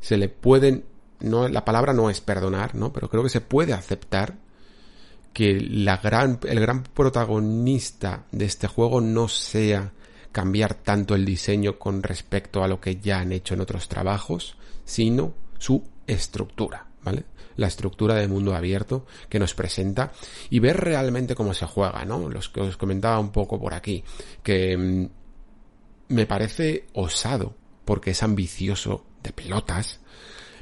se 0.00 0.16
le 0.16 0.28
pueden, 0.28 0.84
no, 1.20 1.48
la 1.48 1.64
palabra 1.64 1.92
no 1.92 2.10
es 2.10 2.20
perdonar, 2.20 2.74
¿no? 2.74 2.92
Pero 2.92 3.08
creo 3.08 3.22
que 3.22 3.28
se 3.28 3.40
puede 3.40 3.72
aceptar 3.72 4.34
que 5.32 5.60
la 5.60 5.98
gran, 5.98 6.40
el 6.48 6.60
gran 6.60 6.82
protagonista 6.82 8.24
de 8.32 8.46
este 8.46 8.66
juego 8.66 9.00
no 9.00 9.28
sea 9.28 9.92
cambiar 10.32 10.74
tanto 10.74 11.14
el 11.14 11.24
diseño 11.24 11.78
con 11.78 12.02
respecto 12.02 12.62
a 12.62 12.68
lo 12.68 12.80
que 12.80 12.96
ya 12.96 13.20
han 13.20 13.32
hecho 13.32 13.54
en 13.54 13.60
otros 13.60 13.88
trabajos, 13.88 14.56
sino 14.84 15.34
su 15.58 15.82
estructura, 16.06 16.86
¿vale? 17.02 17.24
La 17.56 17.66
estructura 17.66 18.14
de 18.14 18.28
mundo 18.28 18.54
abierto 18.54 19.06
que 19.28 19.38
nos 19.38 19.54
presenta 19.54 20.12
y 20.48 20.60
ver 20.60 20.78
realmente 20.78 21.34
cómo 21.34 21.52
se 21.52 21.66
juega, 21.66 22.04
¿no? 22.04 22.28
Los 22.28 22.48
que 22.48 22.60
os 22.60 22.76
comentaba 22.76 23.18
un 23.18 23.32
poco 23.32 23.60
por 23.60 23.74
aquí, 23.74 24.02
que 24.42 24.76
mm, 24.76 25.19
me 26.10 26.26
parece 26.26 26.84
osado 26.92 27.54
porque 27.84 28.10
es 28.10 28.22
ambicioso 28.22 29.06
de 29.22 29.32
pelotas 29.32 30.00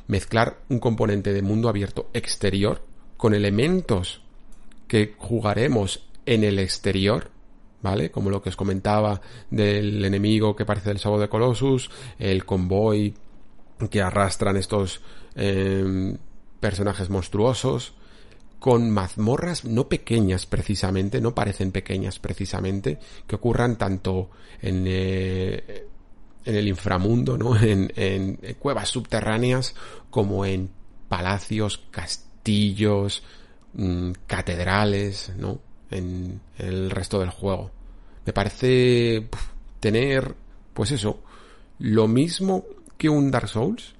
mezclar 0.07 0.61
un 0.69 0.79
componente 0.79 1.33
de 1.33 1.43
mundo 1.43 1.69
abierto 1.69 2.09
exterior 2.13 2.85
con 3.17 3.35
elementos 3.35 4.23
que 4.87 5.15
jugaremos 5.19 6.09
en 6.27 6.45
el 6.45 6.59
exterior, 6.59 7.31
¿vale? 7.83 8.11
Como 8.11 8.31
lo 8.31 8.43
que 8.43 8.51
os 8.51 8.57
comentaba 8.57 9.21
del 9.51 10.05
enemigo 10.05 10.55
que 10.55 10.65
parece 10.65 10.91
el 10.91 10.99
sábado 10.99 11.23
de 11.23 11.29
Colossus, 11.29 11.91
el 12.19 12.45
convoy 12.45 13.15
que 13.91 14.03
arrastran 14.03 14.57
estos 14.57 15.03
em, 15.35 16.17
personajes 16.61 17.11
monstruosos, 17.11 17.95
con 18.59 18.91
mazmorras 18.91 19.65
no 19.65 19.89
pequeñas 19.89 20.47
precisamente, 20.47 21.21
no 21.21 21.35
parecen 21.35 21.71
pequeñas 21.71 22.19
precisamente, 22.19 22.99
que 23.27 23.37
ocurran 23.37 23.77
tanto 23.77 24.31
en, 24.61 24.85
eh, 24.87 25.87
en 26.45 26.55
el 26.55 26.69
inframundo, 26.69 27.39
¿no? 27.39 27.57
En, 27.61 27.93
en, 27.97 28.37
cuevas 28.59 28.89
subterráneas 28.89 29.75
como 30.11 30.45
en 30.45 30.71
palacios, 31.09 31.85
castillos, 31.91 33.23
mmm, 33.75 34.13
catedrales, 34.27 35.33
¿no? 35.37 35.61
En, 35.91 36.41
el 36.59 36.91
resto 36.91 37.21
del 37.21 37.31
juego. 37.31 37.71
Me 38.27 38.33
parece 38.33 39.29
tener, 39.81 40.35
pues 40.75 40.91
eso, 40.91 41.23
lo 41.79 42.09
mismo 42.09 42.65
que 42.97 43.09
un 43.09 43.31
Dark 43.31 43.49
Souls, 43.49 43.95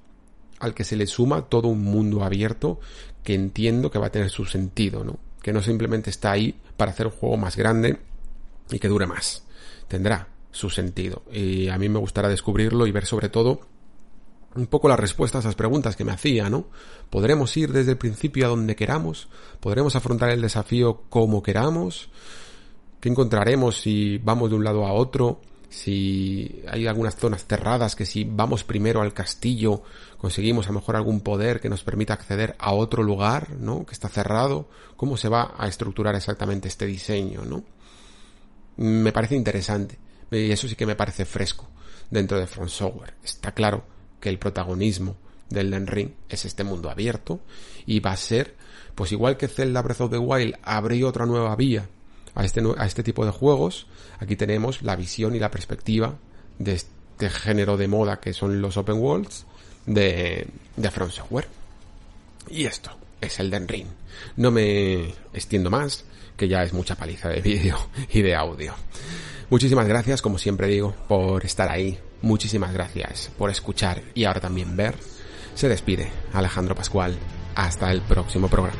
al 0.59 0.73
que 0.73 0.83
se 0.83 0.97
le 0.97 1.07
suma 1.07 1.43
todo 1.43 1.69
un 1.69 1.83
mundo 1.83 2.23
abierto 2.23 2.79
que 3.23 3.33
entiendo 3.33 3.91
que 3.91 3.99
va 3.99 4.07
a 4.07 4.11
tener 4.11 4.29
su 4.29 4.45
sentido, 4.45 5.03
¿no? 5.03 5.19
Que 5.41 5.53
no 5.53 5.61
simplemente 5.61 6.09
está 6.09 6.31
ahí 6.31 6.59
para 6.77 6.91
hacer 6.91 7.07
un 7.07 7.13
juego 7.13 7.37
más 7.37 7.55
grande 7.55 7.97
y 8.71 8.79
que 8.79 8.87
dure 8.87 9.07
más. 9.07 9.43
Tendrá 9.87 10.27
su 10.51 10.69
sentido. 10.69 11.23
Y 11.31 11.69
a 11.69 11.77
mí 11.77 11.89
me 11.89 11.99
gustará 11.99 12.29
descubrirlo 12.29 12.87
y 12.87 12.91
ver 12.91 13.05
sobre 13.05 13.29
todo 13.29 13.61
un 14.55 14.67
poco 14.67 14.89
las 14.89 14.99
respuestas 14.99 15.45
a 15.45 15.49
esas 15.49 15.55
preguntas 15.55 15.95
que 15.95 16.03
me 16.03 16.11
hacía, 16.11 16.49
¿no? 16.49 16.65
¿Podremos 17.09 17.55
ir 17.55 17.71
desde 17.71 17.91
el 17.91 17.97
principio 17.97 18.45
a 18.45 18.49
donde 18.49 18.75
queramos? 18.75 19.27
¿Podremos 19.59 19.95
afrontar 19.95 20.31
el 20.31 20.41
desafío 20.41 21.03
como 21.09 21.43
queramos? 21.43 22.09
¿Qué 22.99 23.09
encontraremos 23.09 23.79
si 23.79 24.17
vamos 24.17 24.49
de 24.49 24.55
un 24.55 24.63
lado 24.63 24.85
a 24.85 24.93
otro? 24.93 25.41
Si 25.69 26.63
hay 26.67 26.87
algunas 26.87 27.15
zonas 27.15 27.45
cerradas 27.45 27.95
que 27.95 28.05
si 28.05 28.23
vamos 28.23 28.63
primero 28.63 29.01
al 29.01 29.13
castillo 29.13 29.83
conseguimos 30.19 30.67
a 30.67 30.69
lo 30.69 30.79
mejor 30.79 30.95
algún 30.95 31.21
poder 31.21 31.59
que 31.59 31.69
nos 31.69 31.83
permita 31.83 32.13
acceder 32.13 32.55
a 32.59 32.73
otro 32.73 33.03
lugar, 33.03 33.51
¿no? 33.57 33.85
Que 33.85 33.93
está 33.93 34.09
cerrado. 34.09 34.69
¿Cómo 34.95 35.17
se 35.17 35.29
va 35.29 35.55
a 35.57 35.67
estructurar 35.67 36.15
exactamente 36.15 36.67
este 36.67 36.85
diseño, 36.85 37.45
¿no? 37.45 37.63
Me 38.77 39.11
parece 39.11 39.35
interesante. 39.35 39.97
Y 40.29 40.51
eso 40.51 40.67
sí 40.67 40.75
que 40.75 40.85
me 40.85 40.95
parece 40.95 41.25
fresco 41.25 41.67
dentro 42.11 42.37
de 42.37 42.47
Front 42.47 42.69
Software. 42.69 43.13
Está 43.23 43.53
claro 43.53 43.83
que 44.19 44.29
el 44.29 44.37
protagonismo 44.39 45.15
del 45.49 45.71
Den 45.71 45.87
Ring 45.87 46.11
es 46.27 46.45
este 46.45 46.63
mundo 46.63 46.89
abierto 46.89 47.39
y 47.85 48.01
va 48.01 48.11
a 48.11 48.17
ser, 48.17 48.55
pues 48.95 49.11
igual 49.11 49.37
que 49.37 49.47
Zelda 49.47 49.81
Breath 49.81 50.01
of 50.01 50.11
the 50.11 50.17
Wild 50.17 50.55
abrió 50.63 51.07
otra 51.07 51.25
nueva 51.25 51.55
vía 51.55 51.87
a 52.35 52.45
este, 52.45 52.61
a 52.77 52.85
este 52.85 53.03
tipo 53.03 53.25
de 53.25 53.31
juegos, 53.31 53.87
aquí 54.19 54.35
tenemos 54.35 54.81
la 54.83 54.95
visión 54.95 55.35
y 55.35 55.39
la 55.39 55.49
perspectiva 55.49 56.19
de 56.59 56.73
este 56.73 57.29
género 57.29 57.77
de 57.77 57.87
moda 57.87 58.19
que 58.19 58.33
son 58.33 58.61
los 58.61 58.77
open 58.77 58.97
worlds 58.97 59.45
de, 59.85 60.47
de 60.75 60.91
Front 60.91 61.13
Software. 61.13 61.47
Y 62.49 62.65
esto 62.65 62.91
es 63.21 63.39
el 63.39 63.49
Den 63.49 63.67
Ring. 63.67 63.87
No 64.35 64.51
me 64.51 65.13
extiendo 65.33 65.69
más, 65.69 66.05
que 66.37 66.47
ya 66.47 66.63
es 66.63 66.73
mucha 66.73 66.95
paliza 66.95 67.29
de 67.29 67.41
vídeo 67.41 67.77
y 68.11 68.21
de 68.21 68.35
audio. 68.35 68.73
Muchísimas 69.49 69.87
gracias, 69.87 70.21
como 70.21 70.37
siempre 70.37 70.67
digo, 70.67 70.93
por 71.07 71.43
estar 71.45 71.69
ahí. 71.69 71.99
Muchísimas 72.21 72.73
gracias 72.73 73.31
por 73.37 73.49
escuchar 73.49 74.01
y 74.13 74.25
ahora 74.25 74.41
también 74.41 74.75
ver. 74.75 74.95
Se 75.55 75.67
despide 75.67 76.09
Alejandro 76.33 76.75
Pascual. 76.75 77.17
Hasta 77.55 77.91
el 77.91 78.01
próximo 78.01 78.47
programa. 78.47 78.79